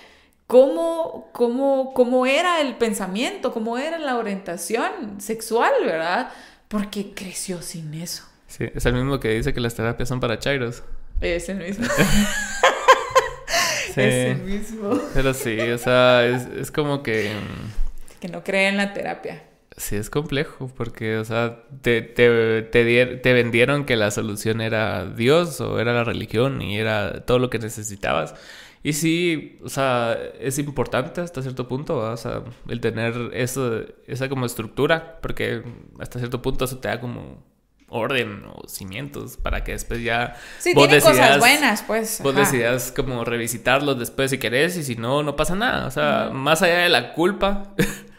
cómo, 0.46 1.30
cómo, 1.32 1.94
cómo 1.94 2.26
era 2.26 2.60
el 2.60 2.76
pensamiento, 2.76 3.52
cómo 3.54 3.78
era 3.78 3.98
la 3.98 4.18
orientación 4.18 5.18
sexual, 5.18 5.72
¿verdad? 5.82 6.30
Porque 6.68 7.12
creció 7.14 7.62
sin 7.62 7.94
eso. 7.94 8.24
Sí, 8.48 8.66
es 8.74 8.84
el 8.84 8.92
mismo 8.92 9.18
que 9.18 9.30
dice 9.30 9.54
que 9.54 9.60
las 9.60 9.74
terapias 9.74 10.10
son 10.10 10.20
para 10.20 10.38
chairos. 10.38 10.82
Es 11.22 11.48
el 11.48 11.56
mismo. 11.58 11.86
Sí. 11.86 12.02
Es 13.96 13.96
el 14.36 14.42
mismo. 14.42 14.98
Pero 15.14 15.34
sí, 15.34 15.58
o 15.60 15.78
sea, 15.78 16.24
es, 16.26 16.46
es 16.46 16.70
como 16.70 17.02
que... 17.02 17.30
mm, 17.34 18.20
Que 18.20 18.28
no 18.28 18.42
cree 18.42 18.68
en 18.68 18.76
la 18.78 18.92
terapia. 18.94 19.42
Sí, 19.78 19.96
es 19.96 20.10
complejo, 20.10 20.70
porque, 20.76 21.16
o 21.16 21.24
sea, 21.24 21.62
te, 21.80 22.02
te, 22.02 22.62
te, 22.62 22.84
dier- 22.86 23.22
te 23.22 23.32
vendieron 23.32 23.86
que 23.86 23.96
la 23.96 24.10
solución 24.10 24.60
era 24.60 25.06
Dios 25.06 25.60
o 25.62 25.80
era 25.80 25.94
la 25.94 26.04
religión 26.04 26.60
y 26.60 26.76
era 26.78 27.24
todo 27.24 27.38
lo 27.38 27.48
que 27.48 27.58
necesitabas. 27.58 28.34
Y 28.82 28.92
sí, 28.94 29.58
o 29.64 29.68
sea, 29.70 30.18
es 30.40 30.58
importante 30.58 31.20
hasta 31.22 31.40
cierto 31.40 31.68
punto, 31.68 31.96
¿va? 31.96 32.12
o 32.12 32.16
sea, 32.16 32.42
el 32.68 32.80
tener 32.80 33.30
eso, 33.32 33.82
esa 34.06 34.28
como 34.28 34.44
estructura, 34.44 35.18
porque 35.22 35.62
hasta 36.00 36.18
cierto 36.18 36.42
punto 36.42 36.64
eso 36.66 36.78
te 36.78 36.88
da 36.88 37.00
como 37.00 37.42
orden 37.88 38.44
o 38.46 38.66
cimientos 38.68 39.36
para 39.36 39.64
que 39.64 39.72
después 39.72 40.02
ya 40.02 40.34
Sí, 40.58 40.74
vos 40.74 40.86
tiene 40.88 41.02
cosas 41.02 41.38
buenas, 41.38 41.82
pues. 41.82 42.20
Vos 42.22 42.32
ajá. 42.32 42.40
decidas 42.40 42.92
como 42.94 43.24
revisitarlos 43.24 43.98
después 43.98 44.30
si 44.30 44.38
querés 44.38 44.76
y 44.76 44.82
si 44.84 44.96
no, 44.96 45.22
no 45.22 45.36
pasa 45.36 45.54
nada. 45.54 45.86
O 45.86 45.90
sea, 45.90 46.30
más 46.32 46.62
allá 46.62 46.78
de 46.78 46.88
la 46.88 47.12
culpa, 47.14 47.74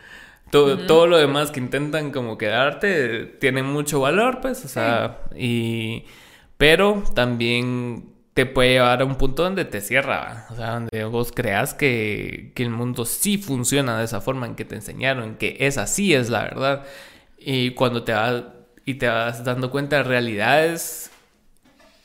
todo, 0.54 0.78
todo 0.86 1.08
lo 1.08 1.18
demás 1.18 1.50
que 1.50 1.60
intentan 1.60 2.12
como 2.12 2.38
quedarte 2.38 3.26
tiene 3.26 3.64
mucho 3.64 4.00
valor, 4.02 4.40
pues, 4.40 4.64
o 4.64 4.68
sea, 4.68 5.18
y... 5.36 6.06
Pero 6.58 7.04
también 7.16 8.14
te 8.36 8.46
puede 8.46 8.74
llevar 8.74 9.02
a 9.02 9.06
un 9.06 9.16
punto 9.16 9.42
donde 9.42 9.66
te 9.66 9.82
cierra, 9.82 10.46
o 10.52 10.56
sea, 10.56 10.74
donde 10.74 11.06
vos 11.06 11.32
creas 11.32 11.74
que, 11.74 12.52
que 12.54 12.62
el 12.62 12.70
mundo 12.70 13.04
sí 13.04 13.40
funciona 13.40 13.98
de 13.98 14.06
esa 14.06 14.22
forma 14.22 14.46
en 14.46 14.54
que 14.54 14.64
te 14.64 14.76
enseñaron, 14.76 15.38
que 15.38 15.58
esa 15.60 15.88
sí 15.88 16.14
es 16.14 16.30
la 16.30 16.44
verdad. 16.44 16.84
Y 17.40 17.72
cuando 17.72 18.04
te 18.04 18.12
vas 18.14 18.44
y 18.86 18.94
te 18.94 19.08
vas 19.08 19.44
dando 19.44 19.72
cuenta 19.72 19.98
de 19.98 20.04
realidades 20.04 21.10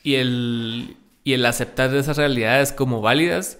y 0.03 0.15
el, 0.15 0.97
y 1.23 1.35
el 1.35 1.45
aceptar 1.45 1.95
esas 1.95 2.17
realidades 2.17 2.73
como 2.73 3.03
válidas, 3.03 3.59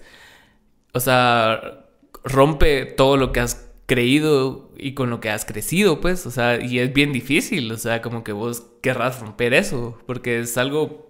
o 0.93 0.99
sea, 0.99 1.85
rompe 2.23 2.85
todo 2.85 3.17
lo 3.17 3.31
que 3.31 3.41
has 3.41 3.68
creído 3.89 4.69
y 4.77 4.93
con 4.93 5.09
lo 5.09 5.19
que 5.19 5.31
has 5.31 5.45
crecido, 5.45 5.99
pues, 5.99 6.27
o 6.27 6.31
sea, 6.31 6.63
y 6.63 6.77
es 6.77 6.93
bien 6.93 7.11
difícil, 7.11 7.71
o 7.71 7.77
sea, 7.77 8.03
como 8.03 8.23
que 8.23 8.31
vos 8.31 8.67
querrás 8.81 9.19
romper 9.19 9.55
eso, 9.55 9.97
porque 10.05 10.39
es 10.39 10.57
algo 10.59 11.09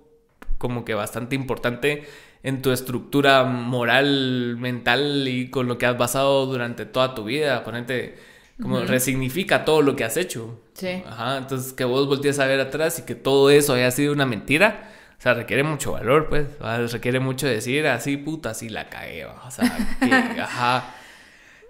como 0.57 0.85
que 0.85 0.93
bastante 0.93 1.35
importante 1.35 2.05
en 2.41 2.61
tu 2.61 2.71
estructura 2.71 3.43
moral, 3.43 4.55
mental 4.57 5.27
y 5.27 5.49
con 5.49 5.67
lo 5.67 5.77
que 5.77 5.85
has 5.87 5.97
basado 5.97 6.45
durante 6.45 6.85
toda 6.85 7.13
tu 7.13 7.25
vida, 7.25 7.65
ponerte 7.65 8.17
como 8.61 8.79
resignifica 8.79 9.65
todo 9.65 9.81
lo 9.81 9.97
que 9.97 10.05
has 10.05 10.15
hecho. 10.15 10.59
Sí. 10.73 11.03
Ajá, 11.05 11.37
entonces 11.37 11.73
que 11.73 11.83
vos 11.83 12.07
voltees 12.07 12.39
a 12.39 12.45
ver 12.45 12.61
atrás 12.61 12.99
y 12.99 13.01
que 13.01 13.15
todo 13.15 13.49
eso 13.49 13.73
haya 13.73 13.91
sido 13.91 14.13
una 14.13 14.25
mentira, 14.25 14.89
o 15.17 15.21
sea, 15.21 15.33
requiere 15.33 15.63
mucho 15.63 15.91
valor, 15.91 16.29
pues, 16.29 16.47
requiere 16.93 17.19
mucho 17.19 17.45
decir 17.45 17.87
así, 17.87 18.15
puta, 18.15 18.51
así 18.51 18.69
la 18.69 18.87
cagué, 18.87 19.25
¿va? 19.25 19.43
o 19.45 19.51
sea, 19.51 19.69
que, 19.99 20.13
ajá, 20.41 20.95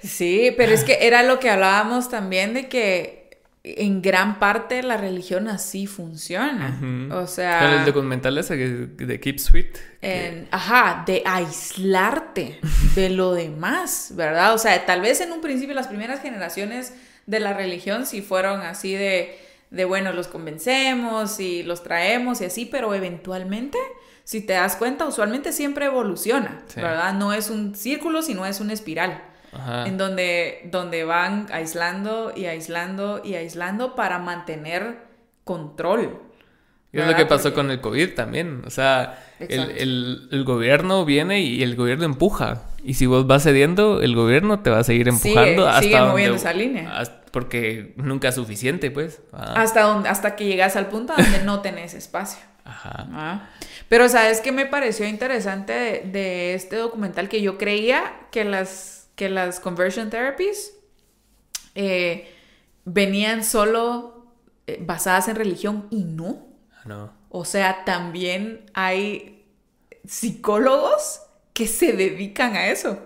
Sí, 0.02 0.54
pero 0.58 0.72
es 0.74 0.84
que 0.84 1.00
era 1.08 1.24
lo 1.24 1.40
que 1.40 1.50
hablábamos 1.50 2.10
también 2.10 2.54
de 2.54 2.68
que 2.70 3.20
en 3.64 4.02
gran 4.02 4.40
parte 4.40 4.82
la 4.84 4.96
religión 4.96 5.48
así 5.50 5.86
funciona. 5.86 6.80
O 7.14 7.28
sea, 7.28 7.60
Con 7.60 7.70
el 7.80 7.86
documental 7.86 8.38
ese 8.38 8.56
de 8.56 9.20
Keep 9.20 9.40
Sweet. 9.40 9.78
que- 10.02 10.48
ajá, 10.52 11.04
de 11.06 11.22
aislarte 11.26 12.60
de 12.96 13.10
lo 13.10 13.34
demás, 13.34 14.14
¿verdad? 14.16 14.54
O 14.54 14.58
sea, 14.58 14.86
tal 14.86 15.02
vez 15.02 15.22
en 15.22 15.32
un 15.32 15.42
principio 15.42 15.76
las 15.76 15.88
primeras 15.88 16.22
generaciones 16.22 16.94
de 17.26 17.40
la 17.40 17.54
religión 17.54 18.06
sí 18.06 18.22
fueron 18.22 18.62
así 18.62 18.94
de, 18.94 19.38
de 19.70 19.86
bueno, 19.86 20.14
los 20.14 20.28
convencemos 20.28 21.40
y 21.40 21.64
los 21.64 21.84
traemos 21.84 22.42
y 22.42 22.46
así, 22.46 22.66
pero 22.66 22.94
eventualmente, 22.96 23.78
si 24.24 24.42
te 24.42 24.54
das 24.54 24.76
cuenta, 24.78 25.06
usualmente 25.06 25.52
siempre 25.52 25.86
evoluciona, 25.86 26.64
Sí. 26.68 26.82
¿verdad? 26.82 27.14
No 27.14 27.34
es 27.34 27.50
un 27.50 27.76
círculo, 27.76 28.22
sino 28.22 28.46
es 28.46 28.60
una 28.62 28.74
espiral. 28.74 29.22
Ajá. 29.54 29.88
En 29.88 29.98
donde, 29.98 30.62
donde 30.72 31.04
van 31.04 31.48
aislando 31.52 32.32
y 32.36 32.46
aislando 32.46 33.22
y 33.24 33.36
aislando 33.36 33.96
para 33.96 34.20
mantener 34.20 34.98
control. 35.44 36.20
Y 36.92 37.00
es 37.00 37.06
lo 37.08 37.16
que 37.16 37.26
pasó 37.26 37.44
Porque- 37.50 37.56
con 37.56 37.72
el 37.72 37.82
COVID 37.82 38.16
también. 38.16 38.64
O 38.66 38.70
sea, 38.70 39.24
el, 39.40 39.72
el- 39.78 40.28
el 40.32 40.44
gobierno 40.44 41.06
viene 41.06 41.40
y 41.42 41.62
el 41.62 41.76
gobierno 41.76 42.06
empuja. 42.06 42.64
Y 42.84 42.96
si 42.96 43.06
vos 43.06 43.28
vas 43.28 43.44
cediendo, 43.44 44.02
el 44.02 44.16
gobierno 44.16 44.62
te 44.62 44.70
va 44.72 44.80
a 44.80 44.84
seguir 44.84 45.12
Sigue- 45.12 45.30
empujando 45.30 45.68
hasta 45.68 45.82
sigue 45.82 45.96
donde- 45.98 46.12
moviendo 46.12 46.36
esa 46.38 46.54
línea. 46.54 46.98
hasta- 46.98 47.20
porque 47.32 47.94
nunca 47.98 48.30
es 48.30 48.36
suficiente, 48.36 48.90
pues. 48.90 49.22
Ah, 49.32 49.54
Hasta, 49.58 49.82
donde, 49.84 50.10
hasta 50.10 50.36
que 50.36 50.46
llegas 50.46 50.76
al 50.76 50.88
punto 50.88 51.14
donde 51.16 51.44
no 51.44 51.60
tenés 51.62 51.94
espacio. 51.94 52.40
Ajá. 52.66 53.08
Ah. 53.12 53.50
Pero 53.88 54.10
sabes 54.10 54.42
que 54.42 54.52
me 54.52 54.66
pareció 54.66 55.08
interesante 55.08 55.74
de, 55.74 56.00
de 56.12 56.54
este 56.56 56.76
documental 56.78 57.30
que 57.30 57.42
yo 57.44 57.60
creía 57.60 58.02
que 58.32 58.46
las, 58.46 58.99
que 59.20 59.28
las 59.28 59.60
conversion 59.60 60.10
therapies 60.10 60.78
eh, 61.76 62.34
venían 62.86 63.44
solo 63.44 64.28
eh, 64.66 64.78
basadas 64.80 65.28
en 65.28 65.36
religión 65.36 65.88
y 65.92 66.06
no. 66.06 66.48
No. 66.86 67.12
O 67.28 67.44
sea, 67.44 67.84
también 67.84 68.72
hay 68.74 69.46
psicólogos 70.08 71.20
que 71.52 71.68
se 71.68 71.92
dedican 71.92 72.56
a 72.56 72.70
eso. 72.70 72.98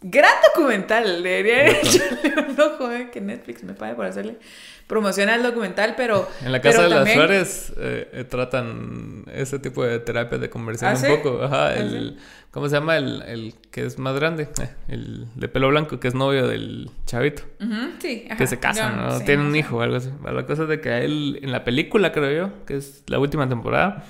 Gran 0.00 0.34
documental, 0.54 1.20
debería 1.24 1.66
echarle 1.66 2.34
un 2.50 2.60
ojo, 2.60 2.88
que 3.12 3.20
Netflix 3.20 3.64
me 3.64 3.74
pague 3.74 3.96
por 3.96 4.06
hacerle 4.06 4.38
promoción 4.86 5.28
al 5.28 5.42
documental, 5.42 5.94
pero... 5.96 6.28
En 6.44 6.52
la 6.52 6.60
casa 6.60 6.82
de 6.82 6.88
las 6.90 6.98
también- 6.98 7.16
Suárez 7.18 7.72
eh, 7.76 8.08
eh, 8.12 8.24
tratan 8.24 9.24
ese 9.32 9.58
tipo 9.58 9.84
de 9.84 9.98
terapias 9.98 10.40
de 10.40 10.48
conversión 10.48 10.90
¿Ah, 10.90 10.94
un 10.94 11.00
sí? 11.00 11.06
poco. 11.08 11.42
Ajá. 11.42 11.66
¿Ah, 11.70 11.74
El, 11.74 12.18
¿Cómo 12.58 12.68
se 12.68 12.74
llama? 12.74 12.96
El, 12.96 13.22
el 13.22 13.54
que 13.70 13.86
es 13.86 14.00
más 14.00 14.16
grande. 14.16 14.48
El 14.88 15.28
de 15.36 15.46
pelo 15.46 15.68
blanco, 15.68 16.00
que 16.00 16.08
es 16.08 16.14
novio 16.16 16.48
del 16.48 16.90
chavito. 17.06 17.44
Ujú, 17.60 17.92
sí, 18.00 18.24
ajá. 18.26 18.36
que 18.36 18.48
se 18.48 18.58
casan, 18.58 18.96
¿no? 18.96 19.20
Tienen 19.20 19.44
no 19.44 19.50
un 19.50 19.54
hijo 19.54 19.76
o 19.76 19.80
algo 19.80 19.94
así. 19.94 20.10
La 20.24 20.44
cosa 20.44 20.64
es 20.64 20.68
de 20.68 20.80
que 20.80 20.90
a 20.90 21.00
él, 21.00 21.38
en 21.40 21.52
la 21.52 21.62
película, 21.62 22.10
creo 22.10 22.46
yo, 22.46 22.66
que 22.66 22.76
es 22.76 23.04
la 23.06 23.20
última 23.20 23.48
temporada, 23.48 24.04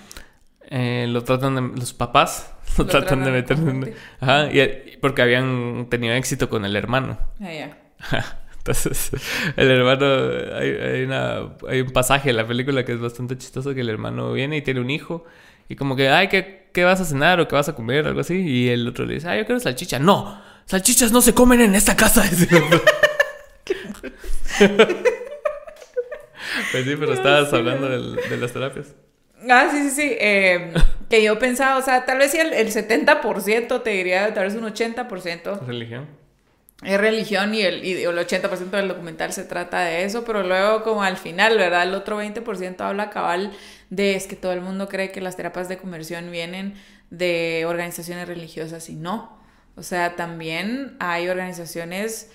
eh, 0.63 1.05
lo 1.11 1.25
tratan 1.25 1.57
de, 1.57 1.79
los 1.79 1.93
papás 1.93 2.55
lo, 2.79 2.85
Lo 2.85 2.91
tratan 2.91 3.23
tratan 3.23 3.25
de 3.25 3.31
meter 3.33 3.59
en... 3.59 3.95
Ajá, 4.19 4.51
y, 4.51 4.97
porque 4.97 5.21
habían 5.21 5.89
tenido 5.91 6.15
éxito 6.15 6.49
con 6.49 6.65
el 6.65 6.75
hermano. 6.75 7.19
Ah, 7.43 7.53
ya. 7.53 7.79
Entonces, 8.57 9.11
el 9.59 9.71
hermano, 9.71 10.07
hay, 10.57 10.71
hay, 10.71 11.03
una, 11.03 11.51
hay 11.69 11.83
un 11.83 11.91
pasaje 11.91 12.31
en 12.31 12.37
la 12.39 12.47
película 12.47 12.83
que 12.87 12.93
es 12.93 13.01
bastante 13.01 13.37
chistoso, 13.37 13.75
que 13.75 13.83
el 13.83 13.91
hermano 13.91 14.33
viene 14.33 14.57
y 14.57 14.63
tiene 14.63 14.81
un 14.81 14.89
hijo, 14.89 15.27
y 15.69 15.77
como 15.77 15.97
que, 15.97 16.09
ay, 16.09 16.29
¿qué, 16.29 16.58
qué 16.73 16.85
vas 16.85 17.01
a 17.01 17.05
cenar 17.05 17.41
o 17.41 17.49
qué 17.49 17.55
vas 17.55 17.69
a 17.69 17.75
comer? 17.75 18.07
Algo 18.07 18.21
así, 18.21 18.35
y 18.41 18.69
el 18.69 18.87
otro 18.89 19.05
le 19.07 19.15
dice, 19.15 19.29
ay, 19.29 19.41
yo 19.41 19.47
quiero 19.47 19.61
salchicha. 19.61 19.99
No, 19.99 20.41
salchichas 20.67 21.13
no 21.13 21.21
se 21.21 21.35
comen 21.35 21.61
en 21.61 21.75
esta 21.75 21.97
casa. 21.97 22.25
pues 26.73 26.85
sí, 26.85 26.97
pero 26.99 27.13
estabas 27.13 27.53
hablando 27.53 27.89
de 27.89 28.37
las 28.37 28.53
terapias. 28.53 28.95
Ah, 29.49 29.69
sí, 29.71 29.83
sí, 29.83 29.91
sí. 29.91 30.17
eh, 30.19 30.73
que 31.09 31.23
yo 31.23 31.39
pensaba, 31.39 31.79
o 31.79 31.83
sea, 31.83 32.05
tal 32.05 32.19
vez 32.19 32.33
sí 32.33 32.39
el, 32.39 32.53
el 32.53 32.73
70%, 32.73 33.83
te 33.83 33.91
diría, 33.91 34.35
tal 34.35 34.45
vez 34.45 34.55
un 34.55 34.65
80%. 34.65 35.67
Religión. 35.67 36.07
Es 36.83 37.01
religión 37.01 37.55
y 37.55 37.63
el, 37.63 37.85
y 37.85 38.05
el 38.05 38.17
80% 38.17 38.71
del 38.71 38.89
documental 38.89 39.33
se 39.33 39.45
trata 39.45 39.81
de 39.81 40.05
eso, 40.05 40.25
pero 40.25 40.45
luego 40.45 40.85
como 40.85 41.03
al 41.03 41.17
final, 41.17 41.57
¿verdad? 41.57 41.83
El 41.83 41.95
otro 41.95 42.23
20% 42.23 42.81
habla 42.81 43.11
cabal 43.11 43.53
de 43.91 44.15
es 44.17 44.27
que 44.27 44.37
todo 44.37 44.53
el 44.53 44.61
mundo 44.61 44.89
cree 44.89 45.11
que 45.13 45.21
las 45.21 45.37
terapias 45.37 45.69
de 45.69 45.79
conversión 45.79 46.31
vienen 46.31 46.75
de 47.11 47.65
organizaciones 47.67 48.29
religiosas 48.29 48.89
y 48.91 48.95
no. 48.95 49.39
O 49.77 49.83
sea, 49.83 50.17
también 50.17 50.97
hay 51.01 51.29
organizaciones... 51.29 52.31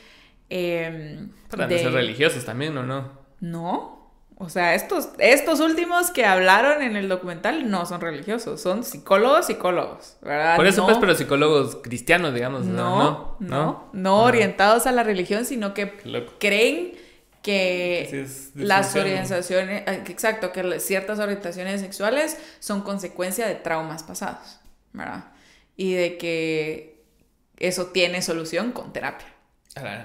eh, 0.50 1.28
Para 1.50 1.68
de- 1.68 1.80
ser 1.80 1.92
religiosos 1.92 2.46
también, 2.46 2.78
¿o 2.78 2.84
no? 2.84 3.12
No. 3.40 4.02
O 4.38 4.50
sea, 4.50 4.74
estos, 4.74 5.10
estos 5.20 5.60
últimos 5.60 6.10
que 6.12 6.26
hablaron 6.26 6.82
en 6.82 6.96
el 6.96 7.08
documental 7.08 7.70
no 7.70 7.86
son 7.86 8.02
religiosos, 8.02 8.60
son 8.60 8.84
psicólogos, 8.84 9.46
psicólogos, 9.46 10.18
¿verdad? 10.22 10.56
Por 10.56 10.66
eso, 10.66 10.82
No- 10.82 10.88
pues, 10.88 10.98
pero 11.00 11.14
psicólogos 11.16 11.78
cristianos, 11.84 12.34
digamos. 12.34 12.66
no, 12.66 13.38
no, 13.40 13.90
no, 13.94 14.20
Ah. 14.20 14.24
orientados 14.24 14.88
a 14.88 14.92
la 14.92 15.04
religión, 15.04 15.46
sino 15.46 15.74
que 15.76 15.94
creen 16.40 16.94
que 17.44 18.26
las 18.56 18.96
orientaciones, 18.96 19.84
eh, 19.86 20.04
exacto, 20.08 20.52
que 20.54 20.80
ciertas 20.80 21.20
orientaciones 21.20 21.82
sexuales 21.82 22.38
son 22.60 22.82
consecuencia 22.82 23.46
de 23.46 23.56
traumas 23.56 24.02
pasados, 24.02 24.62
¿verdad? 24.94 25.26
Y 25.76 25.94
de 25.94 26.18
que 26.18 27.04
eso 27.58 27.88
tiene 27.88 28.22
solución 28.22 28.72
con 28.72 28.94
terapia. 28.94 29.28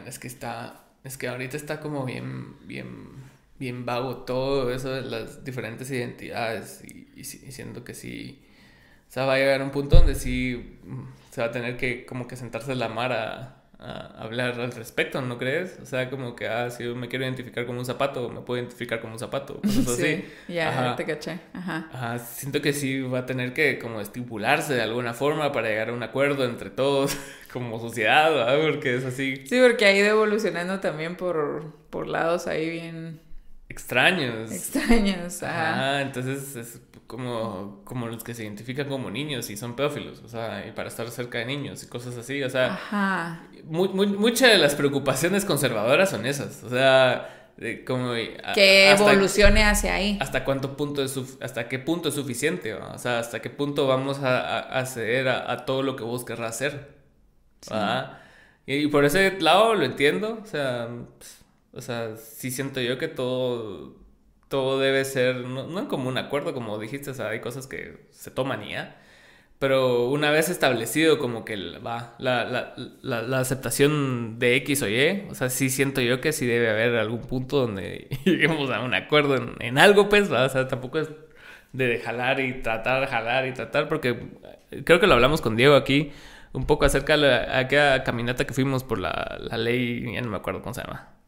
Es 0.07 0.19
que 0.19 0.27
está, 0.27 0.85
es 1.05 1.17
que 1.17 1.29
ahorita 1.29 1.57
está 1.57 1.79
como 1.79 2.05
bien, 2.05 2.57
bien, 2.67 3.13
bien 3.59 3.87
vago 3.87 4.25
todo 4.25 4.73
eso 4.73 4.91
de 4.91 5.03
las 5.03 5.45
diferentes 5.45 5.91
identidades 5.93 6.83
y, 6.85 7.09
y, 7.15 7.25
siento 7.25 7.85
que 7.85 7.95
sí, 7.95 8.45
o 9.09 9.13
sea, 9.13 9.27
va 9.27 9.35
a 9.35 9.39
llegar 9.39 9.63
un 9.63 9.71
punto 9.71 9.97
donde 9.97 10.17
sí 10.17 10.79
mm, 10.85 11.03
se 11.31 11.41
va 11.41 11.49
a 11.49 11.53
tener 11.53 11.77
que 11.77 12.05
como 12.05 12.27
que 12.27 12.37
sentarse 12.37 12.75
la 12.75 12.89
mar 12.89 13.58
a, 13.79 14.23
hablar 14.23 14.61
al 14.61 14.73
respecto, 14.73 15.21
¿no 15.23 15.39
crees? 15.39 15.79
O 15.83 15.87
sea, 15.87 16.11
como 16.11 16.35
que, 16.35 16.49
ah, 16.49 16.71
si 16.71 16.85
yo 16.85 16.97
me 16.97 17.09
quiero 17.09 17.25
identificar 17.25 17.67
como 17.67 17.79
un 17.79 17.87
zapato, 17.87 18.29
me 18.29 18.41
puedo 18.41 18.61
identificar 18.61 19.01
como 19.01 19.13
un 19.13 19.19
zapato, 19.19 19.61
cosas 19.63 19.89
así. 19.89 20.25
ya, 20.49 20.95
te 20.97 21.05
caché. 21.05 21.41
Ajá. 21.53 21.89
Ajá, 21.93 22.19
siento 22.19 22.61
que 22.61 22.73
sí 22.73 23.01
va 23.01 23.21
a 23.21 23.27
tener 23.27 23.53
que 23.53 23.79
como 23.79 24.01
estipularse 24.01 24.75
de 24.75 24.83
alguna 24.83 25.15
forma 25.15 25.53
para 25.53 25.69
llegar 25.69 25.91
a 25.91 25.93
un 25.93 26.03
acuerdo 26.03 26.45
entre 26.45 26.71
todos 26.71 27.17
como 27.53 27.79
sociedad, 27.81 28.33
¿verdad? 28.33 28.59
Porque 28.71 28.97
es 28.97 29.05
así. 29.05 29.45
Sí, 29.47 29.61
porque 29.61 29.87
ha 29.87 29.93
ido 29.93 30.09
evolucionando 30.09 30.81
también 30.81 31.17
por, 31.17 31.75
por 31.91 32.09
lados 32.09 32.47
ahí 32.47 32.69
bien 32.69 33.21
extraños. 33.69 34.51
Extraños, 34.51 35.43
ajá. 35.43 36.03
entonces 36.03 36.57
es 36.57 36.81
como, 37.09 37.81
como 37.85 38.07
los 38.07 38.23
que 38.23 38.35
se 38.35 38.45
identifican 38.45 38.87
como 38.87 39.11
niños 39.11 39.49
y 39.49 39.57
son 39.57 39.75
pedófilos, 39.75 40.23
o 40.23 40.29
sea, 40.29 40.67
y 40.69 40.73
para 40.73 40.89
estar 40.89 41.11
cerca 41.11 41.39
de 41.39 41.47
niños 41.47 41.83
y 41.83 41.87
cosas 41.87 42.15
así, 42.19 42.43
o 42.43 42.51
sea, 42.51 42.75
ajá. 42.75 43.43
muchas 43.65 44.53
de 44.53 44.59
las 44.59 44.75
preocupaciones 44.75 45.47
conservadoras 45.47 46.11
son 46.11 46.27
esas, 46.27 46.63
o 46.63 46.69
sea, 46.69 47.55
como 47.87 48.13
que 48.55 48.91
evolucione 48.91 49.65
hacia 49.65 49.95
ahí. 49.95 50.19
Hasta 50.21 50.45
cuánto 50.45 50.77
punto 50.77 51.03
es 51.03 51.19
hasta 51.41 51.67
qué 51.67 51.79
punto 51.79 52.11
es 52.11 52.15
suficiente, 52.15 52.75
o 52.75 52.99
sea, 52.99 53.21
hasta 53.21 53.41
qué 53.41 53.49
punto 53.49 53.87
vamos 53.87 54.19
a, 54.19 54.59
acceder 54.79 55.31
a, 55.31 55.65
todo 55.65 55.83
lo 55.83 55.97
que 55.97 56.05
vos 56.05 56.27
querrás 56.27 56.57
hacer. 56.57 56.89
Y, 58.67 58.87
por 58.89 59.07
ese 59.07 59.41
lado 59.41 59.75
lo 59.75 59.87
entiendo, 59.87 60.41
o 60.43 60.47
sea, 60.47 60.89
pues, 61.17 61.39
o 61.73 61.81
sea, 61.81 62.17
sí 62.17 62.51
siento 62.51 62.83
yo 62.83 62.99
que 62.99 63.09
todo, 63.09 63.97
todo 64.49 64.79
debe 64.79 65.05
ser, 65.05 65.37
no, 65.47 65.67
no 65.67 65.89
como 65.89 66.09
un 66.09 66.19
acuerdo, 66.19 66.55
como 66.55 66.79
dijiste, 66.79 67.11
o 67.11 67.15
sea, 67.15 67.29
hay 67.29 67.41
cosas 67.41 67.67
que 67.67 68.07
se 68.11 68.31
toman 68.31 68.63
y 68.65 68.73
ya. 68.73 68.97
Pero 69.59 70.09
una 70.11 70.31
vez 70.31 70.49
establecido 70.51 71.19
como 71.19 71.45
que 71.45 71.57
va 71.81 72.15
la, 72.19 72.45
la, 72.45 73.23
la, 73.23 73.41
aceptación 73.41 74.39
de 74.39 74.55
X 74.57 74.83
o 74.83 74.89
Y, 74.89 75.27
o 75.31 75.35
sea, 75.35 75.51
sí 75.51 75.69
siento 75.69 76.01
yo 76.01 76.21
que 76.21 76.33
sí 76.33 76.47
debe 76.47 76.71
haber 76.71 76.97
algún 76.97 77.23
punto 77.23 77.59
donde 77.61 78.09
lleguemos 78.25 78.71
a 78.71 78.81
un 78.81 78.95
acuerdo 78.95 79.37
en, 79.61 79.79
algo, 79.79 80.09
pues, 80.09 80.31
o 80.31 80.49
sea, 80.49 80.69
tampoco 80.69 81.01
es 81.01 81.11
de 81.73 81.99
jalar 81.99 82.41
y 82.41 82.63
tratar, 82.63 83.09
jalar 83.09 83.47
y 83.49 83.53
tratar, 83.53 83.89
porque 83.89 84.17
creo 84.85 85.01
que 85.01 85.07
lo 85.09 85.15
hablamos 85.15 85.41
con 85.41 85.57
Diego 85.57 85.75
aquí, 85.75 86.13
un 86.53 86.67
poco 86.67 86.85
acerca 86.85 87.17
de 87.17 87.35
aquella 87.35 88.05
caminata 88.05 88.47
que 88.47 88.55
fuimos 88.55 88.85
por 88.85 88.99
la, 88.99 89.39
la 89.41 89.59
ley, 89.59 90.13
ya 90.15 90.21
no 90.23 90.31
me 90.31 90.37
acuerdo 90.37 90.63
cómo 90.63 90.75
se 90.75 90.83
llama 90.83 91.19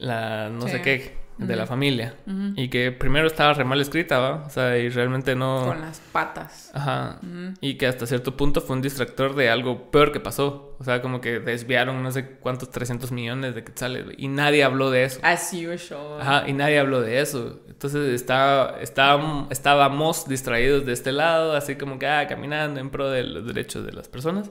la 0.00 0.48
no 0.48 0.66
sé 0.66 0.80
qué 0.82 1.12
de 1.46 1.56
la 1.56 1.66
familia. 1.66 2.14
Y 2.56 2.68
que 2.68 2.92
primero 2.92 3.26
estaba 3.26 3.52
re 3.54 3.64
mal 3.64 3.80
escrita, 3.80 4.18
¿va? 4.18 4.44
O 4.46 4.50
sea, 4.50 4.76
y 4.78 4.88
realmente 4.88 5.34
no... 5.34 5.64
Con 5.66 5.80
las 5.80 6.00
patas. 6.12 6.70
Ajá. 6.74 7.18
Y 7.60 7.74
que 7.74 7.86
hasta 7.86 8.06
cierto 8.06 8.36
punto 8.36 8.60
fue 8.60 8.76
un 8.76 8.82
distractor 8.82 9.34
de 9.34 9.50
algo 9.50 9.90
peor 9.90 10.12
que 10.12 10.20
pasó. 10.20 10.76
O 10.78 10.84
sea, 10.84 11.02
como 11.02 11.20
que 11.20 11.40
desviaron 11.40 12.02
no 12.02 12.10
sé 12.10 12.36
cuántos 12.40 12.70
300 12.70 13.10
millones 13.12 13.54
de 13.54 13.64
quetzales. 13.64 14.06
Y 14.18 14.28
nadie 14.28 14.64
habló 14.64 14.90
de 14.90 15.04
eso. 15.04 15.20
As 15.22 15.52
usual. 15.52 16.20
Ajá, 16.20 16.48
y 16.48 16.52
nadie 16.52 16.78
habló 16.78 17.00
de 17.00 17.20
eso. 17.20 17.60
Entonces 17.68 18.14
estaba, 18.14 18.78
estaba, 18.80 19.46
estábamos 19.50 20.28
distraídos 20.28 20.84
de 20.84 20.92
este 20.92 21.12
lado, 21.12 21.54
así 21.54 21.76
como 21.76 21.98
que, 21.98 22.06
ah, 22.06 22.26
caminando 22.28 22.80
en 22.80 22.90
pro 22.90 23.10
de 23.10 23.24
los 23.24 23.46
derechos 23.46 23.84
de 23.86 23.92
las 23.92 24.08
personas. 24.08 24.50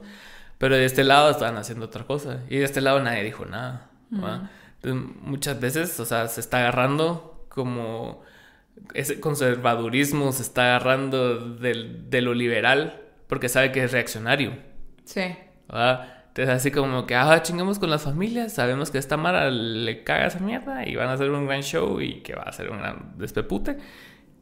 Pero 0.58 0.76
de 0.76 0.86
este 0.86 1.04
lado 1.04 1.30
estaban 1.30 1.58
haciendo 1.58 1.86
otra 1.86 2.04
cosa. 2.04 2.40
Y 2.50 2.58
de 2.58 2.66
este 2.66 2.82
lado 2.82 3.00
nadie 3.00 3.24
dijo 3.24 3.46
nada. 3.46 3.90
¿va? 4.12 4.50
Muchas 4.84 5.60
veces, 5.60 6.00
o 6.00 6.06
sea, 6.06 6.28
se 6.28 6.42
está 6.42 6.60
agarrando 6.60 7.46
como 7.50 8.24
ese 8.94 9.20
conservadurismo 9.20 10.32
se 10.32 10.44
está 10.44 10.76
agarrando 10.76 11.56
del, 11.56 12.10
de 12.10 12.22
lo 12.22 12.34
liberal 12.34 13.02
porque 13.28 13.50
sabe 13.50 13.72
que 13.72 13.84
es 13.84 13.92
reaccionario. 13.92 14.58
Sí. 15.06 15.36
Entonces 15.68 16.50
así 16.50 16.72
como 16.72 17.06
que, 17.06 17.16
ah, 17.16 17.42
chingamos 17.44 17.80
con 17.80 17.90
las 17.90 18.04
familias, 18.04 18.54
sabemos 18.54 18.90
que 18.90 18.98
esta 18.98 19.18
Mara 19.18 19.52
le 19.52 20.04
caga 20.04 20.28
esa 20.28 20.40
mierda 20.40 20.88
y 20.88 20.96
van 20.96 21.10
a 21.10 21.14
hacer 21.14 21.30
un 21.30 21.46
gran 21.46 21.62
show 21.62 22.02
y 22.02 22.22
que 22.22 22.36
va 22.36 22.44
a 22.44 22.52
ser 22.52 22.72
un 22.72 22.80
gran 22.80 23.14
despepute. 23.18 23.78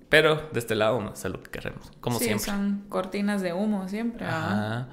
Pero 0.10 0.50
de 0.54 0.60
este 0.60 0.76
lado 0.76 1.02
no 1.02 1.12
es 1.12 1.26
lo 1.26 1.44
que 1.44 1.52
queremos, 1.52 1.92
como 2.00 2.18
sí, 2.18 2.26
siempre. 2.26 2.46
son 2.46 2.86
cortinas 2.88 3.42
de 3.42 3.52
humo 3.52 3.90
siempre. 3.90 4.26
Ajá. 4.26 4.88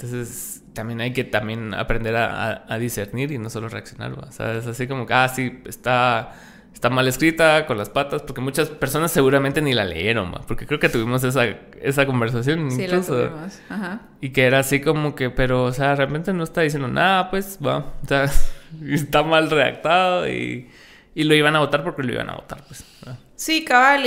Entonces, 0.00 0.62
también 0.74 1.00
hay 1.00 1.12
que 1.12 1.24
también 1.24 1.74
aprender 1.74 2.14
a, 2.14 2.78
discernir 2.78 3.32
y 3.32 3.38
no 3.38 3.50
solo 3.50 3.68
reaccionar, 3.68 4.16
¿va? 4.16 4.28
O 4.28 4.32
sea, 4.32 4.54
es 4.54 4.64
así 4.68 4.86
como 4.86 5.06
que, 5.06 5.12
ah, 5.12 5.28
sí, 5.28 5.60
está, 5.66 6.34
está 6.72 6.88
mal 6.88 7.08
escrita, 7.08 7.66
con 7.66 7.78
las 7.78 7.88
patas, 7.88 8.22
porque 8.22 8.40
muchas 8.40 8.68
personas 8.68 9.10
seguramente 9.10 9.60
ni 9.60 9.74
la 9.74 9.84
leyeron, 9.84 10.32
¿va? 10.32 10.42
Porque 10.46 10.66
creo 10.66 10.78
que 10.78 10.88
tuvimos 10.88 11.24
esa, 11.24 11.46
esa 11.82 12.06
conversación 12.06 12.70
sí, 12.70 12.86
tuvimos. 12.86 13.10
Ajá. 13.68 14.02
Y 14.20 14.30
que 14.30 14.44
era 14.44 14.60
así 14.60 14.80
como 14.80 15.16
que, 15.16 15.30
pero, 15.30 15.64
o 15.64 15.72
sea, 15.72 15.96
realmente 15.96 16.32
no 16.32 16.44
está 16.44 16.60
diciendo 16.60 16.86
nada, 16.86 17.28
pues, 17.28 17.58
va. 17.60 17.78
O 17.78 18.06
sea, 18.06 18.30
está 18.88 19.24
mal 19.24 19.50
redactado 19.50 20.28
y, 20.28 20.70
y 21.12 21.24
lo 21.24 21.34
iban 21.34 21.56
a 21.56 21.58
votar 21.58 21.82
porque 21.82 22.04
lo 22.04 22.12
iban 22.12 22.30
a 22.30 22.36
votar, 22.36 22.62
pues. 22.68 22.84
Sí, 23.34 23.64
cabal, 23.64 24.04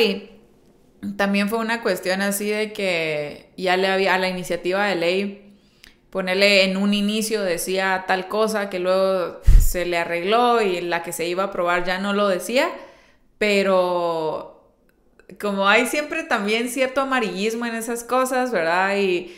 también 1.17 1.49
fue 1.49 1.59
una 1.59 1.81
cuestión 1.81 2.21
así 2.21 2.49
de 2.49 2.71
que 2.71 3.49
ya 3.57 3.75
le 3.75 3.87
había 3.87 4.15
a 4.15 4.17
la 4.17 4.29
iniciativa 4.29 4.85
de 4.85 4.95
ley 4.95 5.50
ponerle 6.11 6.65
en 6.65 6.77
un 6.77 6.93
inicio 6.93 7.41
decía 7.41 8.03
tal 8.05 8.27
cosa 8.27 8.69
que 8.69 8.79
luego 8.79 9.41
se 9.59 9.85
le 9.85 9.97
arregló 9.97 10.61
y 10.61 10.81
la 10.81 11.01
que 11.01 11.13
se 11.13 11.25
iba 11.25 11.43
a 11.43 11.45
aprobar 11.47 11.85
ya 11.85 11.97
no 11.97 12.13
lo 12.13 12.27
decía, 12.27 12.69
pero 13.37 14.75
como 15.39 15.67
hay 15.67 15.87
siempre 15.87 16.23
también 16.23 16.69
cierto 16.69 17.01
amarillismo 17.01 17.65
en 17.65 17.75
esas 17.75 18.03
cosas, 18.03 18.51
¿verdad? 18.51 18.97
Y, 18.97 19.33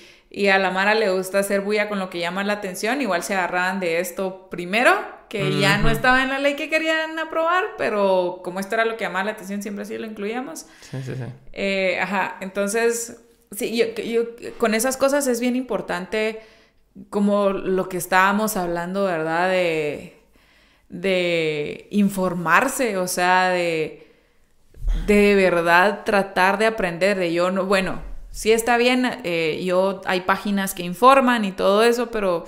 a 0.52 0.58
la 0.58 0.72
Mara 0.72 0.96
le 0.96 1.12
gusta 1.12 1.38
hacer 1.38 1.62
bulla 1.62 1.88
con 1.88 2.00
lo 2.00 2.10
que 2.10 2.18
llama 2.18 2.44
la 2.44 2.54
atención, 2.54 3.02
igual 3.02 3.22
se 3.22 3.36
agarraban 3.36 3.80
de 3.80 4.00
esto 4.00 4.50
primero, 4.50 4.92
que 5.30 5.60
ya 5.60 5.78
no 5.78 5.92
estaba 5.92 6.24
en 6.24 6.30
la 6.30 6.40
ley 6.40 6.56
que 6.56 6.72
querían 6.72 7.20
aprobar, 7.20 7.64
pero 7.78 8.42
como 8.44 8.60
esto 8.60 8.74
era 8.74 8.84
lo 8.84 8.98
que 8.98 9.04
llamaba 9.04 9.26
la 9.26 9.32
atención, 9.34 9.62
siempre 9.62 9.84
así 9.84 9.96
lo 9.96 10.08
incluíamos. 10.08 10.66
Sí, 10.82 10.98
sí, 11.06 11.14
sí. 11.16 11.24
Eh, 11.54 12.00
ajá, 12.02 12.38
entonces, 12.42 13.22
sí, 13.52 13.78
yo, 13.78 13.94
yo, 14.02 14.24
con 14.58 14.74
esas 14.74 14.98
cosas 14.98 15.28
es 15.28 15.40
bien 15.40 15.56
importante 15.56 16.42
como 17.10 17.50
lo 17.50 17.90
que 17.90 17.98
estábamos 17.98 18.58
hablando, 18.58 19.06
¿verdad? 19.06 19.50
De, 19.50 20.18
de 20.90 21.88
informarse, 21.92 22.98
o 22.98 23.08
sea, 23.08 23.50
de, 23.50 24.12
de 25.08 25.36
verdad 25.36 26.04
tratar 26.06 26.58
de 26.58 26.68
aprender, 26.68 27.18
de 27.18 27.34
yo 27.34 27.52
no, 27.52 27.66
bueno, 27.66 28.02
sí 28.30 28.52
está 28.52 28.78
bien, 28.78 29.20
eh, 29.24 29.62
yo 29.66 30.02
hay 30.06 30.22
páginas 30.22 30.74
que 30.74 30.84
informan 30.84 31.46
y 31.46 31.52
todo 31.52 31.84
eso, 31.84 32.12
pero, 32.12 32.38
o 32.38 32.48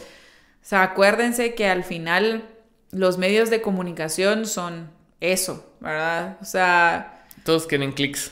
sea, 0.62 0.84
acuérdense 0.84 1.56
que 1.56 1.68
al 1.68 1.84
final 1.84 2.44
los 2.92 3.18
medios 3.18 3.50
de 3.50 3.62
comunicación 3.62 4.46
son 4.46 4.90
eso, 5.22 5.66
¿verdad? 5.80 6.38
O 6.42 6.46
sea... 6.46 7.26
Todos 7.44 7.68
quieren 7.68 7.92
clics. 7.92 8.32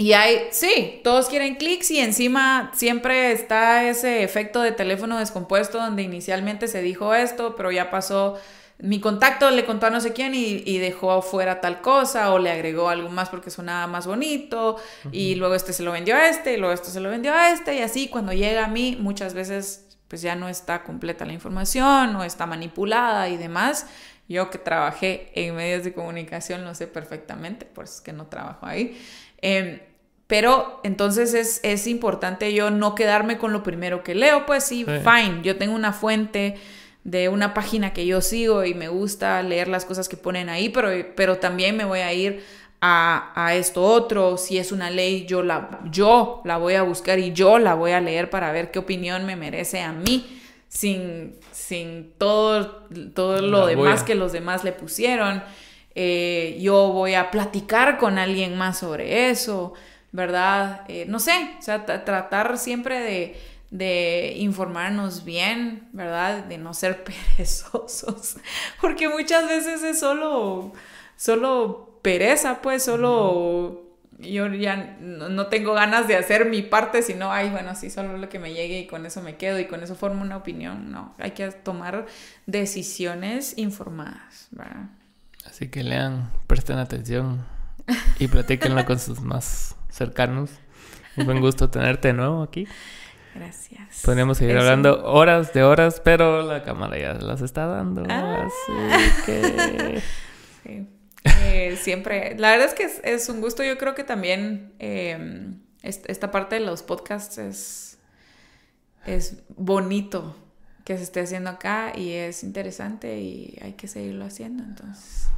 Y 0.00 0.14
hay, 0.14 0.48
sí, 0.50 1.02
todos 1.04 1.28
quieren 1.28 1.56
clics 1.56 1.90
y 1.90 1.98
encima 1.98 2.70
siempre 2.72 3.32
está 3.32 3.84
ese 3.84 4.22
efecto 4.22 4.62
de 4.62 4.72
teléfono 4.72 5.18
descompuesto 5.18 5.76
donde 5.76 6.02
inicialmente 6.02 6.68
se 6.68 6.80
dijo 6.80 7.14
esto, 7.14 7.54
pero 7.54 7.70
ya 7.70 7.90
pasó, 7.90 8.38
mi 8.78 8.98
contacto 8.98 9.50
le 9.50 9.66
contó 9.66 9.84
a 9.84 9.90
no 9.90 10.00
sé 10.00 10.14
quién 10.14 10.34
y, 10.34 10.78
dejó 10.78 11.20
fuera 11.20 11.60
tal 11.60 11.82
cosa 11.82 12.32
o 12.32 12.38
le 12.38 12.50
agregó 12.50 12.88
algo 12.88 13.10
más 13.10 13.28
porque 13.28 13.50
sonaba 13.50 13.86
más 13.88 14.06
bonito 14.06 14.78
y 15.12 15.34
luego 15.34 15.54
este 15.54 15.74
se 15.74 15.82
lo 15.82 15.92
vendió 15.92 16.16
a 16.16 16.30
este 16.30 16.54
y 16.54 16.56
luego 16.56 16.72
esto 16.72 16.88
se 16.88 17.00
lo 17.00 17.10
vendió 17.10 17.34
a 17.34 17.52
este 17.52 17.74
y 17.74 17.82
así 17.82 18.08
cuando 18.08 18.32
llega 18.32 18.64
a 18.64 18.68
mí 18.68 18.96
muchas 18.98 19.34
veces 19.34 19.98
pues 20.08 20.22
ya 20.22 20.34
no 20.34 20.48
está 20.48 20.82
completa 20.82 21.26
la 21.26 21.34
información 21.34 22.16
o 22.16 22.24
está 22.24 22.46
manipulada 22.46 23.28
y 23.28 23.36
demás. 23.36 23.86
Yo 24.30 24.48
que 24.48 24.56
trabajé 24.56 25.30
en 25.34 25.54
medios 25.56 25.84
de 25.84 25.92
comunicación 25.92 26.64
lo 26.64 26.74
sé 26.74 26.86
perfectamente, 26.86 27.66
por 27.66 27.84
eso 27.84 27.96
es 27.96 28.00
que 28.00 28.14
no 28.14 28.28
trabajo 28.28 28.64
ahí. 28.64 28.98
Eh, 29.42 29.88
pero 30.30 30.78
entonces 30.84 31.34
es, 31.34 31.58
es, 31.64 31.88
importante 31.88 32.54
yo 32.54 32.70
no 32.70 32.94
quedarme 32.94 33.36
con 33.36 33.52
lo 33.52 33.64
primero 33.64 34.04
que 34.04 34.14
leo, 34.14 34.46
pues 34.46 34.62
sí, 34.62 34.84
fine, 34.84 35.40
yo 35.42 35.56
tengo 35.56 35.74
una 35.74 35.92
fuente 35.92 36.54
de 37.02 37.28
una 37.28 37.52
página 37.52 37.92
que 37.92 38.06
yo 38.06 38.20
sigo 38.20 38.64
y 38.64 38.72
me 38.72 38.86
gusta 38.86 39.42
leer 39.42 39.66
las 39.66 39.84
cosas 39.84 40.08
que 40.08 40.16
ponen 40.16 40.48
ahí, 40.48 40.68
pero, 40.68 40.90
pero 41.16 41.38
también 41.38 41.76
me 41.76 41.84
voy 41.84 41.98
a 41.98 42.12
ir 42.12 42.44
a, 42.80 43.32
a, 43.34 43.56
esto 43.56 43.82
otro, 43.82 44.36
si 44.36 44.56
es 44.56 44.70
una 44.70 44.88
ley, 44.88 45.26
yo 45.26 45.42
la, 45.42 45.80
yo 45.90 46.42
la 46.44 46.58
voy 46.58 46.74
a 46.74 46.82
buscar 46.82 47.18
y 47.18 47.32
yo 47.32 47.58
la 47.58 47.74
voy 47.74 47.90
a 47.90 48.00
leer 48.00 48.30
para 48.30 48.52
ver 48.52 48.70
qué 48.70 48.78
opinión 48.78 49.26
me 49.26 49.34
merece 49.34 49.80
a 49.80 49.90
mí, 49.90 50.40
sin, 50.68 51.40
sin 51.50 52.12
todo, 52.18 52.86
todo 53.16 53.42
lo 53.42 53.66
demás 53.66 54.04
que 54.04 54.14
los 54.14 54.30
demás 54.30 54.62
le 54.62 54.70
pusieron. 54.70 55.42
Eh, 55.96 56.56
yo 56.60 56.92
voy 56.92 57.14
a 57.14 57.32
platicar 57.32 57.98
con 57.98 58.16
alguien 58.16 58.56
más 58.56 58.78
sobre 58.78 59.30
eso. 59.30 59.74
¿Verdad? 60.12 60.82
Eh, 60.88 61.04
no 61.08 61.20
sé, 61.20 61.32
o 61.58 61.62
sea, 61.62 61.84
tratar 61.84 62.58
siempre 62.58 63.36
de, 63.70 64.34
informarnos 64.36 65.24
bien, 65.24 65.88
¿verdad? 65.92 66.44
De 66.44 66.58
no 66.58 66.74
ser 66.74 67.04
perezosos, 67.36 68.36
porque 68.80 69.08
muchas 69.08 69.48
veces 69.48 69.82
es 69.82 70.00
solo, 70.00 70.72
solo 71.16 71.98
pereza, 72.02 72.60
pues, 72.62 72.84
solo 72.84 73.86
yo 74.18 74.48
ya 74.48 74.98
no 75.00 75.46
tengo 75.46 75.72
ganas 75.72 76.06
de 76.06 76.14
hacer 76.14 76.44
mi 76.44 76.60
parte, 76.60 77.00
sino, 77.00 77.32
ay, 77.32 77.48
bueno, 77.48 77.74
sí, 77.74 77.88
solo 77.88 78.18
lo 78.18 78.28
que 78.28 78.38
me 78.38 78.52
llegue 78.52 78.80
y 78.80 78.86
con 78.86 79.06
eso 79.06 79.22
me 79.22 79.36
quedo 79.36 79.58
y 79.58 79.66
con 79.66 79.82
eso 79.82 79.94
formo 79.94 80.20
una 80.20 80.36
opinión. 80.36 80.92
No, 80.92 81.14
hay 81.18 81.30
que 81.30 81.50
tomar 81.50 82.04
decisiones 82.44 83.56
informadas, 83.56 84.48
¿verdad? 84.50 84.90
Así 85.46 85.68
que 85.70 85.82
lean, 85.82 86.30
presten 86.46 86.76
atención 86.76 87.46
y 88.18 88.28
platíquenlo 88.28 88.84
con 88.84 88.98
sus 88.98 89.20
más 89.22 89.74
cercanos. 89.90 90.50
Un 91.16 91.26
buen 91.26 91.40
gusto 91.40 91.70
tenerte 91.70 92.08
de 92.08 92.14
nuevo 92.14 92.42
aquí. 92.42 92.66
Gracias. 93.34 94.02
Podríamos 94.04 94.38
seguir 94.38 94.56
hablando 94.56 95.04
horas 95.04 95.52
de 95.52 95.62
horas, 95.62 96.00
pero 96.04 96.42
la 96.42 96.62
cámara 96.62 96.98
ya 96.98 97.14
las 97.14 97.40
está 97.42 97.66
dando. 97.66 98.04
Ah. 98.08 98.46
Así 98.46 99.22
que. 99.26 100.02
Sí. 100.62 100.86
Eh, 101.42 101.78
siempre. 101.80 102.36
La 102.38 102.50
verdad 102.50 102.66
es 102.66 102.74
que 102.74 103.10
es, 103.10 103.28
un 103.30 103.40
gusto. 103.40 103.64
Yo 103.64 103.78
creo 103.78 103.94
que 103.94 104.04
también 104.04 104.74
em, 104.78 105.58
esta 105.82 106.30
parte 106.30 106.56
de 106.56 106.60
los 106.60 106.82
podcasts 106.82 107.38
es, 107.38 107.98
es 109.06 109.42
bonito 109.56 110.36
que 110.84 110.98
se 110.98 111.04
esté 111.04 111.20
haciendo 111.20 111.48
acá 111.48 111.92
y 111.96 112.10
es 112.12 112.44
interesante 112.44 113.20
y 113.20 113.58
hay 113.62 113.72
que 113.72 113.88
seguirlo 113.88 114.26
haciendo. 114.26 114.62
Entonces. 114.64 115.28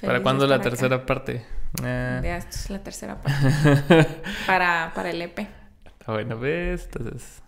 ¿Para 0.00 0.22
cuándo 0.22 0.46
la 0.46 0.60
tercera 0.60 1.06
parte? 1.06 1.44
Ya, 1.82 2.36
esto 2.38 2.56
es 2.56 2.70
la 2.70 2.78
tercera 2.80 3.16
parte. 3.22 4.06
para, 4.46 4.92
para 4.94 5.10
el 5.10 5.20
EP. 5.22 5.46
Bueno, 6.06 6.38
ves. 6.38 6.84
Entonces. 6.92 7.42